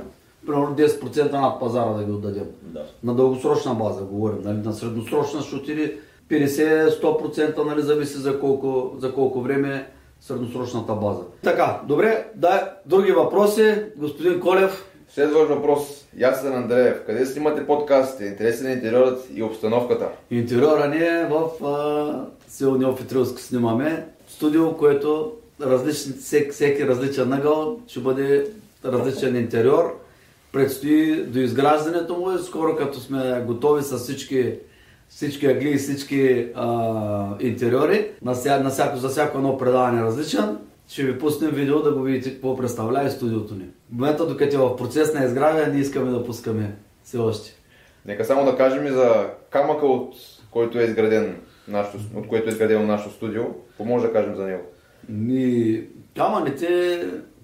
Примерно 0.46 0.74
10% 0.74 1.32
над 1.32 1.60
пазара 1.60 1.90
да 1.90 2.04
ги 2.04 2.12
отдадем. 2.12 2.46
Да. 2.62 2.82
На 3.04 3.14
дългосрочна 3.14 3.74
база 3.74 4.02
говорим, 4.02 4.38
нали? 4.44 4.58
на 4.58 4.72
средносрочна 4.72 5.40
ще 5.42 5.56
отиде 5.56 5.96
50-100%, 6.30 7.64
нали? 7.64 7.82
зависи 7.82 8.18
за 8.18 8.40
колко, 8.40 8.92
за 8.98 9.12
колко 9.12 9.40
време 9.40 9.74
е 9.74 9.86
средносрочната 10.20 10.92
база. 10.92 11.20
Така, 11.42 11.80
добре, 11.88 12.26
да, 12.34 12.72
други 12.86 13.12
въпроси, 13.12 13.74
господин 13.96 14.40
Колев. 14.40 14.86
Следващ 15.14 15.48
въпрос. 15.48 16.06
Ясен 16.18 16.54
Андреев. 16.54 17.02
Къде 17.06 17.26
снимате 17.26 17.66
подкастите? 17.66 18.24
Интересен 18.24 18.66
е 18.66 18.72
интериорът 18.72 19.26
и 19.34 19.42
обстановката. 19.42 20.08
Интериора 20.30 20.88
ни 20.88 20.96
е 20.96 21.28
в 21.30 21.66
а, 21.66 22.26
село 22.48 22.76
Неофитрилско 22.76 23.40
снимаме. 23.40 24.06
Студио, 24.28 24.76
което 24.76 25.32
различен, 25.62 26.14
всек, 26.20 26.52
всеки 26.52 26.88
различен 26.88 27.32
ъгъл 27.32 27.80
ще 27.86 28.00
бъде 28.00 28.46
различен 28.84 29.36
интериор. 29.36 30.00
Предстои 30.52 31.24
до 31.24 31.38
изграждането 31.38 32.16
му 32.16 32.32
и 32.32 32.38
скоро 32.38 32.76
като 32.76 33.00
сме 33.00 33.44
готови 33.46 33.82
с 33.82 33.98
всички, 33.98 34.52
всички 35.10 35.46
агли 35.46 35.70
и 35.70 35.76
всички 35.76 36.46
а, 36.54 37.36
интериори, 37.40 38.10
на, 38.22 38.34
ся, 38.34 38.60
на 38.60 38.70
всяко, 38.70 38.96
за 38.96 39.08
всяко 39.08 39.38
едно 39.38 39.58
предаване 39.58 40.02
различен, 40.02 40.58
ще 40.88 41.02
ви 41.02 41.18
пуснем 41.18 41.50
видео 41.50 41.82
да 41.82 41.92
го 41.92 42.02
видите 42.02 42.32
какво 42.32 42.56
представлява 42.56 43.06
и 43.06 43.10
студиото 43.10 43.54
ни. 43.54 43.64
В 43.64 43.92
момента, 43.92 44.26
докато 44.26 44.56
е 44.56 44.58
в 44.58 44.76
процес 44.76 45.14
на 45.14 45.24
изграждане, 45.24 45.72
не 45.72 45.80
искаме 45.80 46.10
да 46.10 46.24
пускаме 46.24 46.76
все 47.04 47.18
още. 47.18 47.50
Нека 48.06 48.24
само 48.24 48.44
да 48.44 48.56
кажем 48.56 48.86
и 48.86 48.90
за 48.90 49.30
камъка, 49.50 49.86
от 49.86 50.14
който 50.50 50.78
е 50.78 50.84
изграден 50.84 51.36
нашото, 51.68 51.98
от 52.16 52.28
което 52.28 52.48
е 52.48 52.52
изградено 52.52 52.86
нашето 52.86 53.14
студио. 53.14 53.42
Какво 53.68 53.84
може 53.84 54.06
да 54.06 54.12
кажем 54.12 54.34
за 54.34 54.44
него? 54.44 54.62
Ми, 55.08 55.82
камъните, 56.16 57.00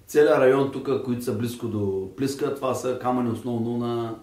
целият 0.07 0.39
район 0.39 0.71
тук, 0.71 0.89
които 1.05 1.23
са 1.23 1.33
близко 1.33 1.67
до 1.67 2.09
Плиска, 2.17 2.55
това 2.55 2.73
са 2.73 2.99
камъни 2.99 3.31
основно 3.31 3.77
на 3.77 4.15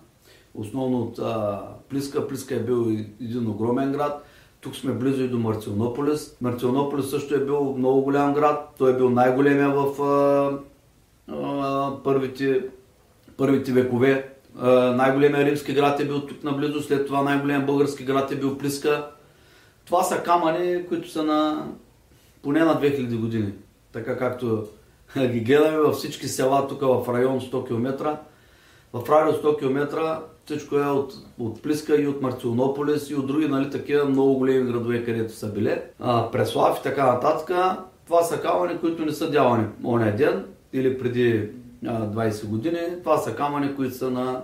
основно 0.54 1.02
от 1.02 1.18
а, 1.18 1.60
Плиска. 1.88 2.28
Плиска 2.28 2.54
е 2.54 2.60
бил 2.60 2.86
един 3.20 3.48
огромен 3.48 3.92
град. 3.92 4.24
Тук 4.60 4.76
сме 4.76 4.92
близо 4.92 5.22
и 5.22 5.28
до 5.28 5.38
Марционополис. 5.38 6.36
Марционополис 6.40 7.10
също 7.10 7.34
е 7.34 7.44
бил 7.44 7.74
много 7.78 8.02
голям 8.02 8.34
град. 8.34 8.74
Той 8.78 8.92
е 8.92 8.96
бил 8.96 9.10
най-големия 9.10 9.70
в 9.70 10.02
а, 10.02 10.58
а, 11.32 11.92
първите, 12.04 12.64
първите 13.36 13.72
векове. 13.72 14.34
Най-големия 14.94 15.44
римски 15.44 15.74
град 15.74 16.00
е 16.00 16.04
бил 16.04 16.26
тук 16.26 16.44
наблизо, 16.44 16.82
след 16.82 17.06
това 17.06 17.22
най-големия 17.22 17.66
български 17.66 18.04
град 18.04 18.30
е 18.32 18.36
бил 18.36 18.58
Плиска. 18.58 19.10
Това 19.84 20.02
са 20.02 20.22
камъни, 20.22 20.86
които 20.88 21.10
са 21.10 21.22
на 21.22 21.68
поне 22.42 22.60
на 22.60 22.80
2000 22.80 23.20
години. 23.20 23.52
Така 23.92 24.18
както 24.18 24.66
ги 25.18 25.40
гледаме 25.40 25.78
във 25.78 25.94
всички 25.94 26.28
села 26.28 26.68
тук 26.68 26.80
в 26.80 27.14
район 27.14 27.40
100 27.40 27.66
км. 27.66 28.16
В 28.92 29.10
радио 29.10 29.42
100 29.42 29.58
км 29.58 30.18
всичко 30.44 30.76
е 30.76 30.86
от, 30.86 31.14
от 31.38 31.62
Плиска 31.62 32.02
и 32.02 32.06
от 32.06 32.22
Марционополис 32.22 33.10
и 33.10 33.14
от 33.14 33.26
други 33.26 33.48
нали, 33.48 33.70
такива 33.70 34.04
много 34.04 34.34
големи 34.34 34.72
градове, 34.72 35.04
където 35.04 35.32
са 35.32 35.52
били. 35.52 35.78
А, 36.00 36.30
Преслав 36.30 36.78
и 36.78 36.82
така 36.82 37.06
нататък. 37.12 37.56
Това 38.06 38.22
са 38.22 38.40
камъни, 38.40 38.78
които 38.78 39.04
не 39.04 39.12
са 39.12 39.30
дявани 39.30 39.66
оня 39.84 40.16
ден 40.16 40.44
или 40.72 40.98
преди 40.98 41.48
а, 41.86 42.06
20 42.06 42.46
години. 42.46 42.78
Това 43.02 43.18
са 43.18 43.36
камъни, 43.36 43.76
които 43.76 43.94
са 43.94 44.10
на 44.10 44.42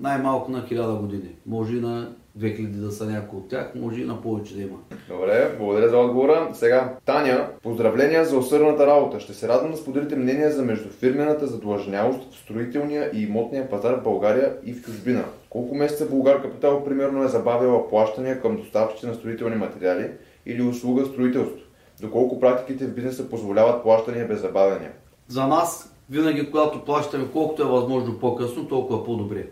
най-малко 0.00 0.50
на 0.50 0.62
1000 0.62 1.00
години. 1.00 1.28
Може 1.46 1.76
и 1.76 1.80
на 1.80 2.08
2000 2.38 2.66
да 2.66 2.92
са 2.92 3.06
някои 3.06 3.38
от 3.38 3.48
тях, 3.48 3.72
може 3.74 4.00
и 4.00 4.04
на 4.04 4.22
повече 4.22 4.54
да 4.54 4.62
има. 4.62 4.78
Добре, 5.08 5.56
благодаря 5.58 5.88
за 5.88 5.98
отговора. 5.98 6.50
Сега, 6.52 6.96
Таня, 7.04 7.48
поздравления 7.62 8.24
за 8.24 8.38
усърната 8.38 8.86
работа. 8.86 9.20
Ще 9.20 9.34
се 9.34 9.48
радвам 9.48 9.70
да 9.70 9.76
споделите 9.76 10.16
мнение 10.16 10.50
за 10.50 10.62
междуфирмената 10.62 11.46
задлъжнявост 11.46 12.34
в 12.34 12.38
строителния 12.38 13.10
и 13.14 13.22
имотния 13.22 13.70
пазар 13.70 13.94
в 13.94 14.02
България 14.02 14.56
и 14.64 14.72
в 14.72 14.84
чужбина. 14.84 15.24
Колко 15.50 15.74
месеца 15.74 16.06
Българ 16.06 16.42
Капитал 16.42 16.84
примерно 16.84 17.24
е 17.24 17.28
забавила 17.28 17.88
плащания 17.88 18.42
към 18.42 18.56
доставчици 18.56 19.06
на 19.06 19.14
строителни 19.14 19.56
материали 19.56 20.10
или 20.46 20.62
услуга 20.62 21.06
строителство? 21.06 21.58
Доколко 22.00 22.40
практиките 22.40 22.86
в 22.86 22.94
бизнеса 22.94 23.30
позволяват 23.30 23.82
плащания 23.82 24.28
без 24.28 24.40
забавяния? 24.40 24.92
За 25.28 25.46
нас, 25.46 25.94
винаги 26.10 26.50
когато 26.50 26.84
плащаме 26.84 27.24
колкото 27.32 27.62
е 27.62 27.66
възможно 27.66 28.18
по-късно, 28.18 28.68
толкова 28.68 29.04
по-добре. 29.04 29.46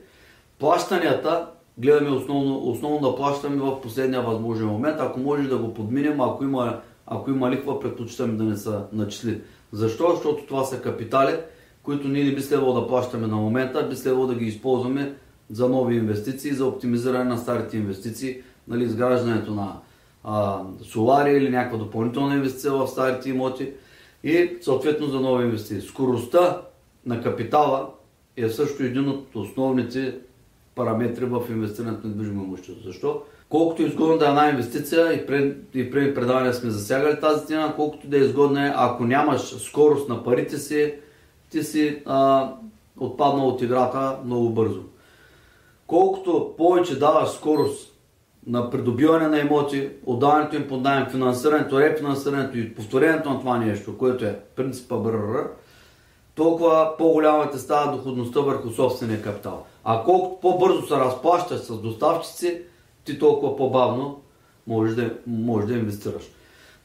Плащанията 0.59 1.48
гледаме 1.78 2.10
основно, 2.10 2.70
основно 2.70 3.10
да 3.10 3.16
плащаме 3.16 3.56
в 3.56 3.80
последния 3.80 4.22
възможен 4.22 4.66
момент. 4.66 4.96
Ако 5.00 5.20
може 5.20 5.48
да 5.48 5.58
го 5.58 5.74
подминем, 5.74 6.20
ако 6.20 6.44
има, 6.44 6.80
ако 7.06 7.30
има 7.30 7.50
лихва, 7.50 7.80
предпочитаме 7.80 8.32
да 8.32 8.44
не 8.44 8.56
са 8.56 8.84
начисли. 8.92 9.40
Защо? 9.72 10.10
Защото 10.14 10.46
това 10.46 10.64
са 10.64 10.80
капитали, 10.80 11.36
които 11.82 12.08
ние 12.08 12.24
не 12.24 12.34
би 12.34 12.42
следвало 12.42 12.80
да 12.80 12.86
плащаме 12.86 13.26
на 13.26 13.36
момента, 13.36 13.88
би 13.88 13.96
следвало 13.96 14.26
да 14.26 14.34
ги 14.34 14.44
използваме 14.44 15.14
за 15.50 15.68
нови 15.68 15.96
инвестиции, 15.96 16.52
за 16.52 16.66
оптимизиране 16.66 17.24
на 17.24 17.38
старите 17.38 17.76
инвестиции, 17.76 18.42
нали, 18.68 18.84
изграждането 18.84 19.54
на 19.54 19.72
а, 20.24 20.62
солари 20.82 21.30
или 21.30 21.50
някаква 21.50 21.78
допълнителна 21.78 22.34
инвестиция 22.34 22.72
в 22.72 22.86
старите 22.86 23.30
имоти 23.30 23.72
и 24.24 24.50
съответно 24.60 25.06
за 25.06 25.20
нови 25.20 25.44
инвестиции. 25.44 25.88
Скоростта 25.88 26.60
на 27.06 27.22
капитала 27.22 27.88
е 28.36 28.48
също 28.48 28.82
един 28.82 29.08
от 29.08 29.26
основните 29.34 30.18
параметри 30.74 31.24
в 31.24 31.42
инвестирането 31.50 32.06
на 32.06 32.14
недвижимо 32.14 32.42
имущество. 32.42 32.82
Защо? 32.84 33.22
Колкото 33.48 33.82
е 33.82 33.84
изгодно 33.84 34.18
да 34.18 34.26
е 34.26 34.28
една 34.28 34.48
инвестиция, 34.48 35.12
и 35.12 35.26
пред, 35.26 35.56
и 35.74 35.90
предаване 35.90 36.52
сме 36.52 36.70
засягали 36.70 37.20
тази 37.20 37.46
тема, 37.46 37.72
колкото 37.76 38.08
да 38.08 38.16
е 38.16 38.20
изгодна 38.20 38.66
е, 38.66 38.72
ако 38.76 39.04
нямаш 39.04 39.40
скорост 39.40 40.08
на 40.08 40.24
парите 40.24 40.58
си, 40.58 40.94
ти 41.50 41.62
си 41.62 42.02
а, 42.06 42.50
отпаднал 43.00 43.48
от 43.48 43.62
играта 43.62 44.18
много 44.24 44.50
бързо. 44.50 44.80
Колкото 45.86 46.54
повече 46.58 46.98
даваш 46.98 47.28
скорост 47.28 47.92
на 48.46 48.70
придобиване 48.70 49.28
на 49.28 49.38
имоти, 49.38 49.90
отдаването 50.06 50.56
им 50.56 50.68
под 50.68 50.82
найем, 50.82 51.06
финансирането, 51.10 51.80
рефинансирането 51.80 52.58
и 52.58 52.74
повторението 52.74 53.30
на 53.30 53.40
това 53.40 53.58
нещо, 53.58 53.98
което 53.98 54.24
е 54.24 54.40
принципа 54.56 54.96
БРР, 54.96 55.48
толкова 56.35 56.95
по-голяма 56.99 57.51
те 57.51 57.59
става 57.59 57.97
доходността 57.97 58.41
върху 58.41 58.70
собствения 58.70 59.22
капитал. 59.22 59.64
А 59.85 60.03
колкото 60.05 60.41
по-бързо 60.41 60.87
се 60.87 60.95
разплащаш 60.95 61.61
с 61.61 61.78
доставчици, 61.78 62.62
ти 63.05 63.18
толкова 63.18 63.57
по-бавно 63.57 64.20
можеш 64.66 64.95
да, 64.95 65.14
можеш 65.26 65.68
да 65.68 65.74
инвестираш. 65.74 66.22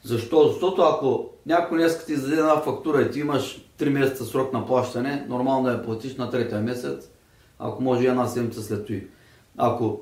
Защо? 0.04 0.48
Защото 0.48 0.82
ако 0.82 1.30
някой 1.46 1.78
днес 1.78 2.06
ти 2.06 2.14
издаде 2.14 2.36
една 2.36 2.62
фактура 2.62 3.02
и 3.02 3.12
ти 3.12 3.20
имаш 3.20 3.66
3 3.80 3.90
месеца 3.90 4.26
срок 4.26 4.54
на 4.54 4.66
плащане, 4.66 5.26
нормално 5.30 5.70
е 5.70 5.72
да 5.72 5.84
платиш 5.84 6.16
на 6.16 6.30
третия 6.30 6.62
месец, 6.62 7.10
ако 7.60 7.84
може 7.84 8.04
и 8.04 8.08
една 8.08 8.28
седмица 8.28 8.62
след 8.62 8.86
това. 8.86 9.00
Ако 9.58 10.00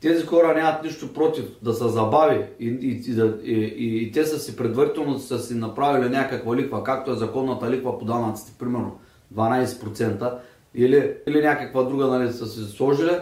тези 0.00 0.26
хора 0.26 0.54
нямат 0.54 0.82
нищо 0.82 1.12
против 1.12 1.44
да 1.62 1.74
се 1.74 1.88
забави 1.88 2.44
и, 2.60 2.66
и, 2.66 3.02
и, 3.44 3.52
и, 3.52 4.02
и 4.02 4.12
те 4.12 4.24
са 4.24 4.38
си 4.38 4.56
предварително 4.56 5.18
са 5.18 5.38
си 5.38 5.54
направили 5.54 6.10
някаква 6.10 6.56
ликва, 6.56 6.84
както 6.84 7.10
е 7.10 7.14
законната 7.14 7.70
ликва 7.70 7.98
по 7.98 8.04
данъците, 8.04 8.52
примерно 8.58 8.98
12% 9.34 10.38
или, 10.74 11.14
или 11.26 11.42
някаква 11.42 11.82
друга, 11.82 12.06
нали, 12.06 12.32
са 12.32 12.46
си 12.46 12.76
сложили, 12.76 13.18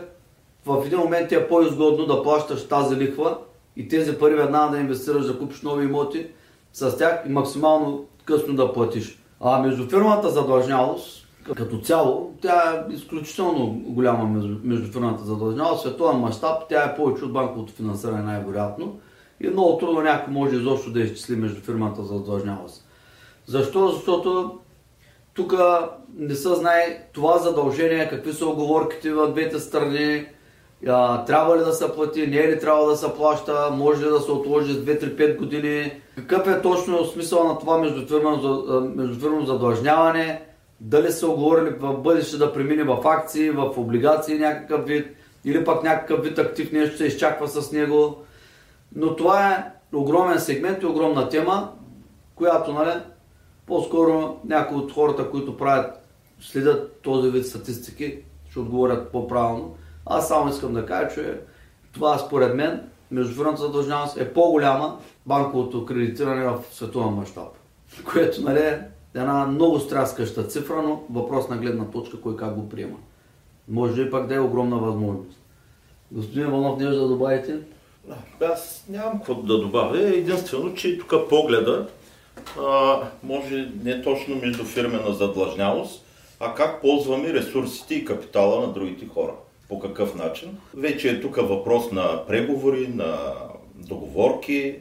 в 0.66 0.82
един 0.86 0.98
момент 0.98 1.32
е 1.32 1.48
по-изгодно 1.48 2.06
да 2.06 2.22
плащаш 2.22 2.68
тази 2.68 2.96
ликва 2.96 3.38
и 3.76 3.88
тези 3.88 4.18
пари 4.18 4.34
веднага 4.34 4.70
да 4.70 4.80
инвестираш, 4.80 5.26
да 5.26 5.38
купиш 5.38 5.62
нови 5.62 5.84
имоти 5.84 6.26
с 6.72 6.96
тях 6.96 7.22
и 7.26 7.32
максимално 7.32 8.04
късно 8.24 8.54
да 8.54 8.72
платиш. 8.72 9.18
А 9.40 9.62
между 9.62 9.88
фирмата 9.88 10.30
задлъжнялост, 10.30 11.23
като 11.56 11.78
цяло, 11.78 12.34
тя 12.42 12.84
е 12.90 12.94
изключително 12.94 13.82
голяма 13.86 14.24
между, 14.24 14.56
между 14.62 14.92
фирмата 14.92 15.24
задлъжнялост. 15.24 15.80
Световен 15.80 16.16
мащаб, 16.16 16.62
тя 16.68 16.84
е 16.84 16.96
повече 16.96 17.24
от 17.24 17.32
банковото 17.32 17.72
финансиране 17.72 18.22
най-вероятно. 18.22 18.98
И 19.40 19.46
е 19.46 19.50
много 19.50 19.78
трудно 19.78 20.02
някой 20.02 20.32
може 20.32 20.56
изобщо 20.56 20.90
да 20.90 21.00
изчисли 21.00 21.36
между 21.36 21.60
фирмата 21.60 22.02
за 22.02 22.14
задлъжнялост. 22.14 22.84
Защо? 23.46 23.88
Защото 23.88 24.58
тук 25.34 25.54
не 26.16 26.34
се 26.34 26.54
знае 26.54 27.08
това 27.12 27.38
задължение, 27.38 28.08
какви 28.08 28.32
са 28.32 28.46
оговорките 28.46 29.12
в 29.12 29.32
двете 29.32 29.58
страни, 29.58 30.26
трябва 31.26 31.56
ли 31.56 31.60
да 31.60 31.72
се 31.72 31.92
плати, 31.92 32.26
не 32.26 32.36
е 32.36 32.48
ли 32.48 32.60
трябва 32.60 32.86
да 32.86 32.96
се 32.96 33.14
плаща, 33.14 33.70
може 33.72 34.06
ли 34.06 34.08
да 34.08 34.20
се 34.20 34.30
отложи 34.30 34.72
с 34.72 34.76
2-3-5 34.76 35.36
години, 35.36 35.92
какъв 36.16 36.48
е 36.48 36.62
точно 36.62 37.04
смисъл 37.04 37.48
на 37.48 37.58
това 37.58 37.78
междуфирмено 37.78 39.46
задлъжняване, 39.46 40.42
дали 40.80 41.12
са 41.12 41.28
оговорили 41.28 41.70
в 41.70 41.94
бъдеще 41.94 42.36
да 42.36 42.52
премине 42.52 42.84
в 42.84 43.00
акции, 43.04 43.50
в 43.50 43.74
облигации 43.76 44.38
някакъв 44.38 44.86
вид, 44.86 45.06
или 45.44 45.64
пък 45.64 45.82
някакъв 45.82 46.24
вид 46.24 46.38
актив 46.38 46.72
нещо 46.72 46.96
се 46.96 47.04
изчаква 47.04 47.48
с 47.48 47.72
него. 47.72 48.16
Но 48.96 49.16
това 49.16 49.50
е 49.50 49.64
огромен 49.96 50.40
сегмент 50.40 50.82
и 50.82 50.86
огромна 50.86 51.28
тема, 51.28 51.72
която, 52.34 52.72
нали, 52.72 53.00
по-скоро 53.66 54.40
някои 54.44 54.76
от 54.78 54.92
хората, 54.92 55.30
които 55.30 55.56
правят, 55.56 56.06
следят 56.40 57.00
този 57.02 57.30
вид 57.30 57.46
статистики, 57.46 58.18
ще 58.50 58.60
отговорят 58.60 59.12
по-правилно. 59.12 59.76
Аз 60.06 60.28
само 60.28 60.50
искам 60.50 60.74
да 60.74 60.86
кажа, 60.86 61.14
че 61.14 61.40
това 61.92 62.18
според 62.18 62.54
мен, 62.54 62.82
междуфирната 63.10 63.62
задълженост 63.62 64.16
е 64.16 64.32
по-голяма 64.32 64.98
банковото 65.26 65.86
кредитиране 65.86 66.44
в 66.44 66.58
световен 66.72 67.14
мащаб. 67.14 67.48
Което 68.12 68.42
нали, 68.42 68.58
е 68.58 68.80
една 69.14 69.46
много 69.46 69.80
страскаща 69.80 70.44
цифра, 70.44 70.82
но 70.82 71.02
въпрос 71.10 71.48
на 71.48 71.56
гледна 71.56 71.84
точка 71.84 72.20
кой 72.20 72.36
как 72.36 72.54
го 72.54 72.68
приема. 72.68 72.96
Може 73.68 74.02
и 74.02 74.10
пак 74.10 74.26
да 74.26 74.34
е 74.34 74.40
огромна 74.40 74.78
възможност. 74.78 75.40
Господин 76.12 76.46
Иванов, 76.46 76.78
нещо 76.78 77.00
да 77.00 77.08
добавите? 77.08 77.58
Аз 78.40 78.84
нямам 78.88 79.18
какво 79.18 79.34
да 79.34 79.58
добавя. 79.58 79.98
Единствено, 79.98 80.74
че 80.74 80.98
тук 80.98 81.28
погледа 81.28 81.88
а, 82.60 83.00
може 83.22 83.68
не 83.82 84.02
точно 84.02 84.36
между 84.36 84.64
фирмена 84.64 85.12
задлъжнялост, 85.12 86.04
а 86.40 86.54
как 86.54 86.80
ползваме 86.80 87.32
ресурсите 87.32 87.94
и 87.94 88.04
капитала 88.04 88.66
на 88.66 88.72
другите 88.72 89.06
хора. 89.06 89.32
По 89.68 89.80
какъв 89.80 90.14
начин. 90.14 90.58
Вече 90.74 91.10
е 91.10 91.20
тук 91.20 91.36
въпрос 91.36 91.92
на 91.92 92.26
преговори, 92.26 92.88
на 92.88 93.34
договорки, 93.74 94.76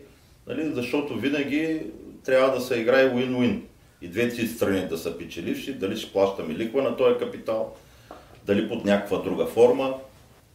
нали, 0.48 0.72
защото 0.74 1.16
винаги 1.16 1.82
трябва 2.26 2.56
да 2.56 2.62
се 2.62 2.80
играе 2.80 3.14
win-win. 3.14 3.60
И 4.04 4.08
двете 4.08 4.47
страни 4.47 4.88
да 4.88 4.97
са 4.97 5.18
печеливши, 5.18 5.74
дали 5.74 5.97
ще 5.97 6.14
плащаме 6.14 6.54
ликва 6.54 6.82
на 6.82 6.97
този 6.97 7.18
капитал, 7.20 7.74
дали 8.45 8.70
под 8.70 8.86
някаква 8.86 9.18
друга 9.18 9.45
форма. 9.45 9.93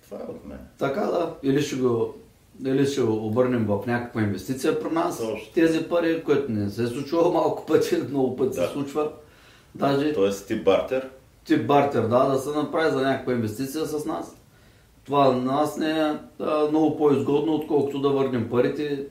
Това 0.04 0.16
е 0.16 0.30
от 0.30 0.46
мен. 0.46 0.58
Така 0.78 1.00
да, 1.00 1.34
или 1.42 1.62
ще 1.62 1.76
го 1.76 2.14
дали 2.54 2.86
ще 2.86 3.02
обърнем 3.02 3.66
в 3.66 3.86
някаква 3.86 4.22
инвестиция 4.22 4.80
при 4.80 4.90
нас 4.90 5.18
Точно. 5.18 5.52
тези 5.54 5.82
пари, 5.82 6.22
което 6.24 6.52
не 6.52 6.70
се 6.70 6.82
е 6.82 6.86
случва 6.86 7.30
малко 7.32 7.66
пъти, 7.66 7.96
много 8.10 8.36
пъти 8.36 8.56
да. 8.56 8.66
се 8.66 8.72
случва. 8.72 9.10
Даже, 9.74 10.12
Тоест 10.12 10.48
тип 10.48 10.64
бартер? 10.64 11.08
Тип 11.44 11.66
бартер, 11.66 12.02
да, 12.02 12.24
да 12.24 12.38
се 12.38 12.50
направи 12.50 12.90
за 12.90 13.00
някаква 13.02 13.32
инвестиция 13.32 13.86
с 13.86 14.04
нас. 14.04 14.36
Това 15.04 15.32
на 15.32 15.52
нас 15.52 15.76
не 15.76 15.90
е 15.90 16.12
да, 16.38 16.66
много 16.70 16.96
по-изгодно, 16.96 17.54
отколкото 17.54 18.00
да 18.00 18.08
върнем 18.08 18.48
парите 18.50 19.06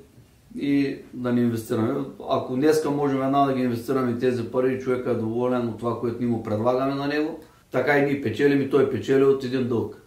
и 0.56 0.98
да 1.14 1.34
не 1.34 1.42
инвестираме. 1.42 2.06
Ако 2.30 2.56
днеска 2.56 2.92
можем 2.92 3.22
една 3.24 3.46
да 3.46 3.54
ги 3.54 3.62
инвестираме 3.62 4.20
тези 4.20 4.44
пари 4.44 4.74
и 4.74 4.80
човека 4.80 5.12
е 5.12 5.16
доволен 5.16 5.68
от 5.68 5.78
това, 5.78 6.00
което 6.00 6.22
ни 6.22 6.28
му 6.28 6.44
предлагаме 6.44 6.96
на 6.96 7.08
него, 7.08 7.40
така 7.72 7.98
и 7.98 8.06
ние 8.06 8.22
печелим 8.22 8.62
и 8.62 8.70
той 8.70 8.90
печели 8.90 9.24
от 9.24 9.44
един 9.44 9.68
дълг. 9.68 10.02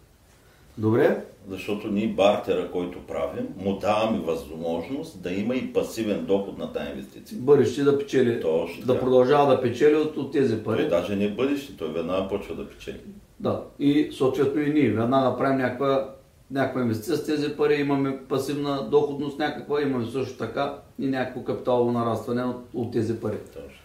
Добре? 0.78 1.24
защото 1.48 1.88
ние 1.88 2.08
бартера, 2.08 2.70
който 2.70 2.98
правим, 2.98 3.46
му 3.56 3.78
даваме 3.78 4.18
възможност 4.18 5.22
да 5.22 5.32
има 5.32 5.54
и 5.54 5.72
пасивен 5.72 6.24
доход 6.24 6.58
на 6.58 6.72
тази 6.72 6.90
инвестиция. 6.90 7.38
Бъдеще 7.40 7.82
да 7.82 7.98
печели, 7.98 8.40
Точно, 8.40 8.86
да, 8.86 8.94
да 8.94 9.00
продължава 9.00 9.54
да 9.54 9.62
печели 9.62 9.94
от, 9.94 10.16
от 10.16 10.32
тези 10.32 10.62
пари. 10.62 10.76
Той 10.76 10.88
даже 10.88 11.16
не 11.16 11.30
бъдеще, 11.30 11.76
той 11.76 11.92
веднага 11.92 12.28
почва 12.28 12.54
да 12.54 12.68
печели. 12.68 13.00
Да, 13.40 13.62
и 13.78 14.08
съответно 14.12 14.62
и 14.62 14.70
ние 14.70 14.90
веднага 14.90 15.38
правим 15.38 15.58
някаква, 15.58 16.10
някаква 16.50 16.80
инвестиция 16.80 17.16
с 17.16 17.26
тези 17.26 17.56
пари, 17.56 17.74
имаме 17.74 18.18
пасивна 18.28 18.88
доходност 18.90 19.38
някаква, 19.38 19.82
имаме 19.82 20.06
също 20.06 20.38
така 20.38 20.74
и 20.98 21.06
някакво 21.06 21.44
капиталово 21.44 21.92
нарастване 21.92 22.44
от, 22.44 22.56
от 22.74 22.92
тези 22.92 23.20
пари. 23.20 23.38
Точно. 23.54 23.80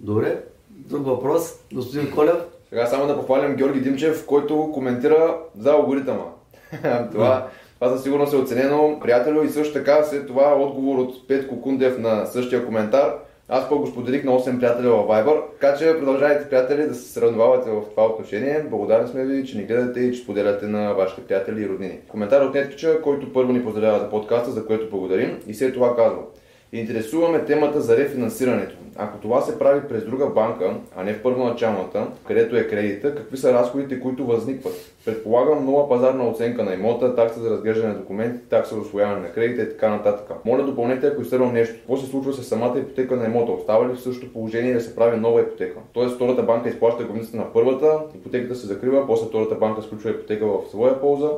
Добре, 0.00 0.42
друг 0.70 1.06
въпрос, 1.06 1.54
господин 1.72 2.10
Колев. 2.10 2.36
Сега 2.68 2.86
само 2.86 3.06
да 3.06 3.16
похвалям 3.16 3.54
Георги 3.54 3.80
Димчев, 3.80 4.26
който 4.26 4.70
коментира 4.72 5.36
за 5.58 5.70
алгоритъма. 5.72 6.24
това, 7.12 7.48
това 7.74 7.90
със 7.90 8.02
сигурност 8.02 8.32
е 8.32 8.36
оценено, 8.36 8.98
приятелю, 9.00 9.42
и 9.42 9.48
също 9.48 9.72
така 9.72 10.02
след 10.02 10.26
това 10.26 10.54
отговор 10.54 10.98
от 10.98 11.28
Петко 11.28 11.62
Кундев 11.62 11.98
на 11.98 12.26
същия 12.26 12.66
коментар. 12.66 13.14
Аз 13.54 13.68
по 13.68 13.78
го 13.78 13.86
споделих 13.86 14.24
на 14.24 14.32
8 14.32 14.58
приятеля 14.58 14.90
във 14.90 15.06
Viber, 15.06 15.42
така 15.60 15.78
че 15.78 15.98
продължавайте, 15.98 16.48
приятели, 16.48 16.86
да 16.86 16.94
се 16.94 17.12
сравновавате 17.12 17.70
в 17.70 17.82
това 17.90 18.06
отношение. 18.06 18.64
Благодарни 18.70 19.08
сме 19.08 19.24
ви, 19.24 19.46
че 19.46 19.58
ни 19.58 19.64
гледате 19.64 20.00
и 20.00 20.12
че 20.12 20.22
споделяте 20.22 20.66
на 20.66 20.92
вашите 20.92 21.20
приятели 21.20 21.62
и 21.62 21.68
роднини. 21.68 21.98
Коментар 22.08 22.42
от 22.42 22.54
Неткича, 22.54 23.02
който 23.02 23.32
първо 23.32 23.52
ни 23.52 23.64
поздравява 23.64 23.98
за 23.98 24.10
подкаста, 24.10 24.50
за 24.50 24.66
което 24.66 24.90
благодарим 24.90 25.38
и 25.46 25.54
след 25.54 25.74
това 25.74 25.96
казва. 25.96 26.22
Интересуваме 26.74 27.44
темата 27.44 27.80
за 27.80 27.96
рефинансирането. 27.96 28.74
Ако 28.96 29.18
това 29.18 29.40
се 29.40 29.58
прави 29.58 29.88
през 29.88 30.04
друга 30.04 30.26
банка, 30.26 30.74
а 30.96 31.04
не 31.04 31.14
в 31.14 31.22
първоначалната, 31.22 32.06
където 32.26 32.56
е 32.56 32.66
кредита, 32.66 33.14
какви 33.14 33.36
са 33.36 33.52
разходите, 33.52 34.00
които 34.00 34.26
възникват? 34.26 34.74
Предполагам 35.04 35.66
нова 35.66 35.88
пазарна 35.88 36.28
оценка 36.28 36.64
на 36.64 36.74
имота, 36.74 37.14
такса 37.14 37.40
за 37.40 37.50
разглеждане 37.50 37.92
на 37.92 37.98
документи, 37.98 38.48
такса 38.48 38.74
за 38.74 38.80
освояване 38.80 39.20
на 39.20 39.32
кредита 39.32 39.62
и 39.62 39.68
така 39.68 39.90
нататък. 39.90 40.44
Моля 40.44 40.62
допълнете, 40.62 41.06
ако 41.06 41.22
изтървам 41.22 41.52
нещо. 41.52 41.74
Какво 41.74 41.96
се 41.96 42.06
случва 42.06 42.32
с 42.32 42.44
самата 42.44 42.78
ипотека 42.78 43.16
на 43.16 43.24
имота? 43.24 43.52
Остава 43.52 43.88
ли 43.88 43.94
в 43.94 44.00
същото 44.00 44.32
положение 44.32 44.74
да 44.74 44.80
се 44.80 44.96
прави 44.96 45.20
нова 45.20 45.40
ипотека? 45.40 45.78
Тоест 45.92 46.14
втората 46.14 46.42
банка 46.42 46.68
изплаща 46.68 47.04
главницата 47.04 47.36
на 47.36 47.52
първата, 47.52 47.98
ипотеката 48.14 48.54
се 48.54 48.66
закрива, 48.66 49.06
после 49.06 49.26
втората 49.26 49.54
банка 49.54 49.82
сключва 49.82 50.10
ипотека 50.10 50.46
в 50.46 50.60
своя 50.70 51.00
полза 51.00 51.30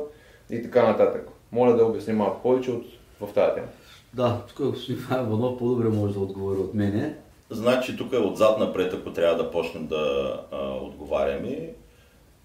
и 0.49 0.63
така 0.63 0.87
нататък. 0.87 1.27
Моля 1.51 1.73
да 1.73 1.85
обясним 1.85 2.17
малко 2.17 2.41
повече 2.41 2.71
от 2.71 2.83
в 3.21 3.33
тази 3.33 3.55
тема. 3.55 3.67
Да, 4.15 4.41
тук 4.47 4.67
господин 4.67 5.01
Иванов 5.11 5.57
по-добре 5.57 5.89
може 5.89 6.13
да 6.13 6.19
отговори 6.19 6.59
от 6.59 6.73
мене. 6.73 7.15
Значи 7.49 7.97
тук 7.97 8.13
е 8.13 8.17
отзад 8.17 8.59
напред, 8.59 8.93
ако 8.93 9.13
трябва 9.13 9.43
да 9.43 9.51
почнем 9.51 9.87
да 9.87 10.35
а, 10.51 10.67
отговаряме, 10.67 11.73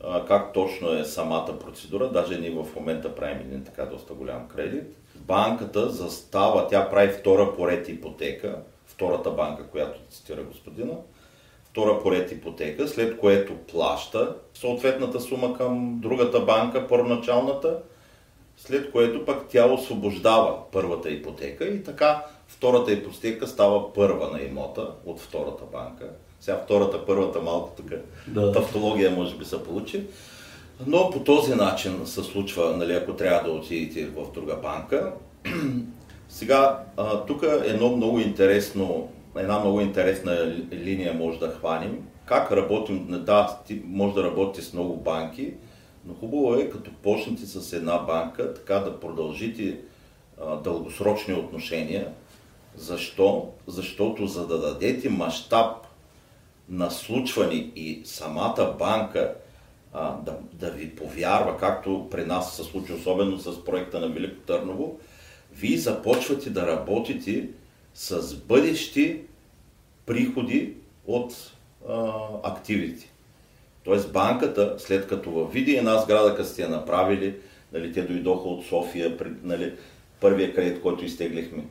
а, 0.05 0.25
как 0.25 0.53
точно 0.53 0.93
е 0.93 1.05
самата 1.05 1.59
процедура. 1.59 2.09
Даже 2.09 2.39
ние 2.39 2.51
в 2.51 2.67
момента 2.77 3.15
правим 3.15 3.39
един 3.39 3.65
така 3.65 3.85
доста 3.85 4.15
голям 4.15 4.49
кредит. 4.49 4.97
Банката 5.15 5.91
застава, 5.91 6.67
тя 6.69 6.91
прави 6.91 7.13
втора 7.13 7.57
поред 7.57 7.89
ипотека, 7.89 8.57
втората 8.87 9.31
банка, 9.31 9.67
която 9.67 10.01
цитира 10.11 10.43
господина, 10.43 10.95
втора 11.65 12.03
поред 12.03 12.33
ипотека, 12.33 12.89
след 12.89 13.19
което 13.19 13.57
плаща 13.57 14.37
съответната 14.55 15.21
сума 15.21 15.57
към 15.57 15.99
другата 16.01 16.41
банка, 16.41 16.89
първоначалната, 16.89 17.79
след 18.67 18.93
което 18.93 19.25
пък 19.25 19.47
тя 19.49 19.67
освобождава 19.67 20.57
първата 20.73 21.11
ипотека 21.11 21.65
и 21.65 21.83
така 21.83 22.25
втората 22.49 22.93
ипотека 22.93 23.47
става 23.47 23.93
първа 23.93 24.31
на 24.33 24.43
имота 24.43 24.89
от 25.07 25.21
втората 25.21 25.65
банка. 25.73 26.09
Сега 26.41 26.61
втората, 26.65 27.07
първата 27.07 27.41
малко 27.41 27.73
тук 27.77 27.91
да. 28.27 28.53
тавтология 28.53 29.11
може 29.11 29.37
би 29.37 29.45
се 29.45 29.63
получи. 29.63 30.03
Но 30.87 31.11
по 31.11 31.21
този 31.21 31.55
начин 31.55 32.07
се 32.07 32.23
случва, 32.23 32.77
нали, 32.77 32.93
ако 32.93 33.13
трябва 33.13 33.49
да 33.49 33.57
отидете 33.57 34.07
в 34.07 34.33
друга 34.35 34.57
банка. 34.57 35.13
Сега, 36.29 36.79
тук 37.27 37.45
едно 37.65 37.97
много 37.97 38.21
интересно, 38.21 39.09
една 39.37 39.59
много 39.59 39.81
интересна 39.81 40.57
линия 40.73 41.15
може 41.15 41.39
да 41.39 41.49
хванем. 41.49 41.99
Как 42.25 42.53
работим, 42.53 43.07
да, 43.25 43.59
може 43.85 44.15
да 44.15 44.25
работите 44.25 44.67
с 44.67 44.73
много 44.73 44.97
банки, 44.97 45.53
но 46.05 46.15
хубаво 46.15 46.55
е, 46.55 46.71
като 46.71 46.91
почнете 46.93 47.47
с 47.47 47.73
една 47.73 47.99
банка, 47.99 48.55
така 48.55 48.75
да 48.75 49.01
продължите 49.01 49.79
а, 50.41 50.57
дългосрочни 50.57 51.35
отношения. 51.35 52.13
Защо? 52.77 53.49
Защото 53.67 54.27
за 54.27 54.47
да 54.47 54.59
дадете 54.59 55.09
мащаб 55.09 55.77
на 56.69 56.91
случване 56.91 57.55
и 57.77 58.03
самата 58.05 58.77
банка 58.79 59.35
а, 59.93 60.17
да, 60.17 60.37
да 60.53 60.71
ви 60.71 60.97
повярва, 60.97 61.57
както 61.57 62.09
при 62.11 62.25
нас 62.25 62.57
се 62.57 62.63
случи, 62.63 62.93
особено 62.93 63.39
с 63.39 63.65
проекта 63.65 64.01
на 64.01 64.09
Велико 64.09 64.41
Търново, 64.47 64.99
вие 65.53 65.79
започвате 65.79 66.51
да 66.51 66.67
работите 66.67 67.49
с 67.95 68.37
бъдещи 68.37 69.21
приходи 70.07 70.75
от 71.07 71.53
а, 71.89 72.13
активите. 72.43 73.10
Тоест 73.91 74.13
банката, 74.13 74.75
след 74.79 75.07
като 75.07 75.47
види 75.47 75.77
една 75.77 75.99
сграда, 75.99 76.37
като 76.37 76.49
сте 76.49 76.63
я 76.63 76.69
направили, 76.69 77.35
нали, 77.73 77.93
те 77.93 78.03
дойдоха 78.03 78.49
от 78.49 78.67
София, 78.67 79.17
нали, 79.43 79.73
първия 80.21 80.55
кредит, 80.55 80.83
който 80.83 81.05
изтеглихме. 81.05 81.65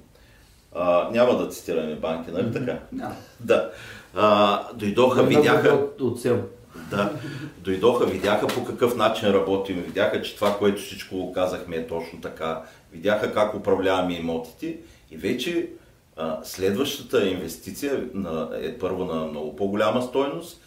А, 0.76 1.10
няма 1.12 1.38
да 1.38 1.50
цитираме 1.50 1.96
банки, 1.96 2.32
нали 2.32 2.54
така? 2.54 2.80
Yeah. 2.96 3.12
Да. 3.40 3.72
А, 4.16 4.64
дойдоха, 4.74 5.24
видяха... 5.24 5.70
От, 5.70 6.02
от. 6.02 6.44
Да, 6.90 7.14
дойдоха, 7.58 8.06
видяха 8.06 8.48
по 8.48 8.66
какъв 8.66 8.96
начин 8.96 9.30
работим, 9.30 9.82
видяха, 9.82 10.22
че 10.22 10.36
това, 10.36 10.58
което 10.58 10.82
всичко 10.82 11.18
го 11.18 11.34
казахме 11.34 11.76
е 11.76 11.88
точно 11.88 12.22
така, 12.22 12.62
видяха 12.92 13.34
как 13.34 13.56
управляваме 13.56 14.14
имотите 14.14 14.78
и 15.12 15.18
вече 15.18 15.70
а, 16.18 16.38
следващата 16.44 17.30
инвестиция 17.30 18.04
на, 18.14 18.50
е 18.62 18.78
първо 18.78 19.06
на 19.06 19.26
много 19.26 19.56
по-голяма 19.56 20.02
стойност, 20.02 20.62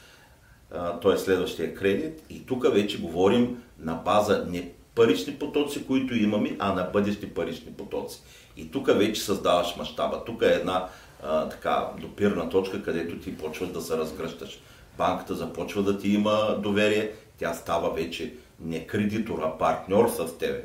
т.е. 1.03 1.19
следващия 1.19 1.75
кредит. 1.75 2.23
И 2.31 2.47
тук 2.47 2.73
вече 2.73 3.01
говорим 3.01 3.63
на 3.79 3.95
база 3.95 4.47
не 4.49 4.73
парични 4.95 5.35
потоци, 5.35 5.87
които 5.87 6.15
имаме, 6.15 6.57
а 6.59 6.73
на 6.73 6.83
бъдещи 6.93 7.35
парични 7.35 7.73
потоци. 7.73 8.23
И 8.57 8.71
тук 8.71 8.87
вече 8.87 9.21
създаваш 9.21 9.77
мащаба. 9.77 10.25
Тук 10.25 10.43
е 10.43 10.47
една 10.47 10.89
а, 11.23 11.49
така 11.49 11.89
допирна 12.01 12.49
точка, 12.49 12.83
където 12.83 13.19
ти 13.19 13.37
почваш 13.37 13.69
да 13.69 13.81
се 13.81 13.97
разгръщаш. 13.97 14.61
Банката 14.99 15.35
започва 15.35 15.83
да 15.83 15.99
ти 15.99 16.09
има 16.09 16.59
доверие, 16.63 17.13
тя 17.39 17.55
става 17.55 17.95
вече 17.95 18.35
не 18.61 18.87
кредитор, 18.87 19.39
а 19.43 19.59
партньор 19.59 20.09
с 20.09 20.39
тебе. 20.39 20.65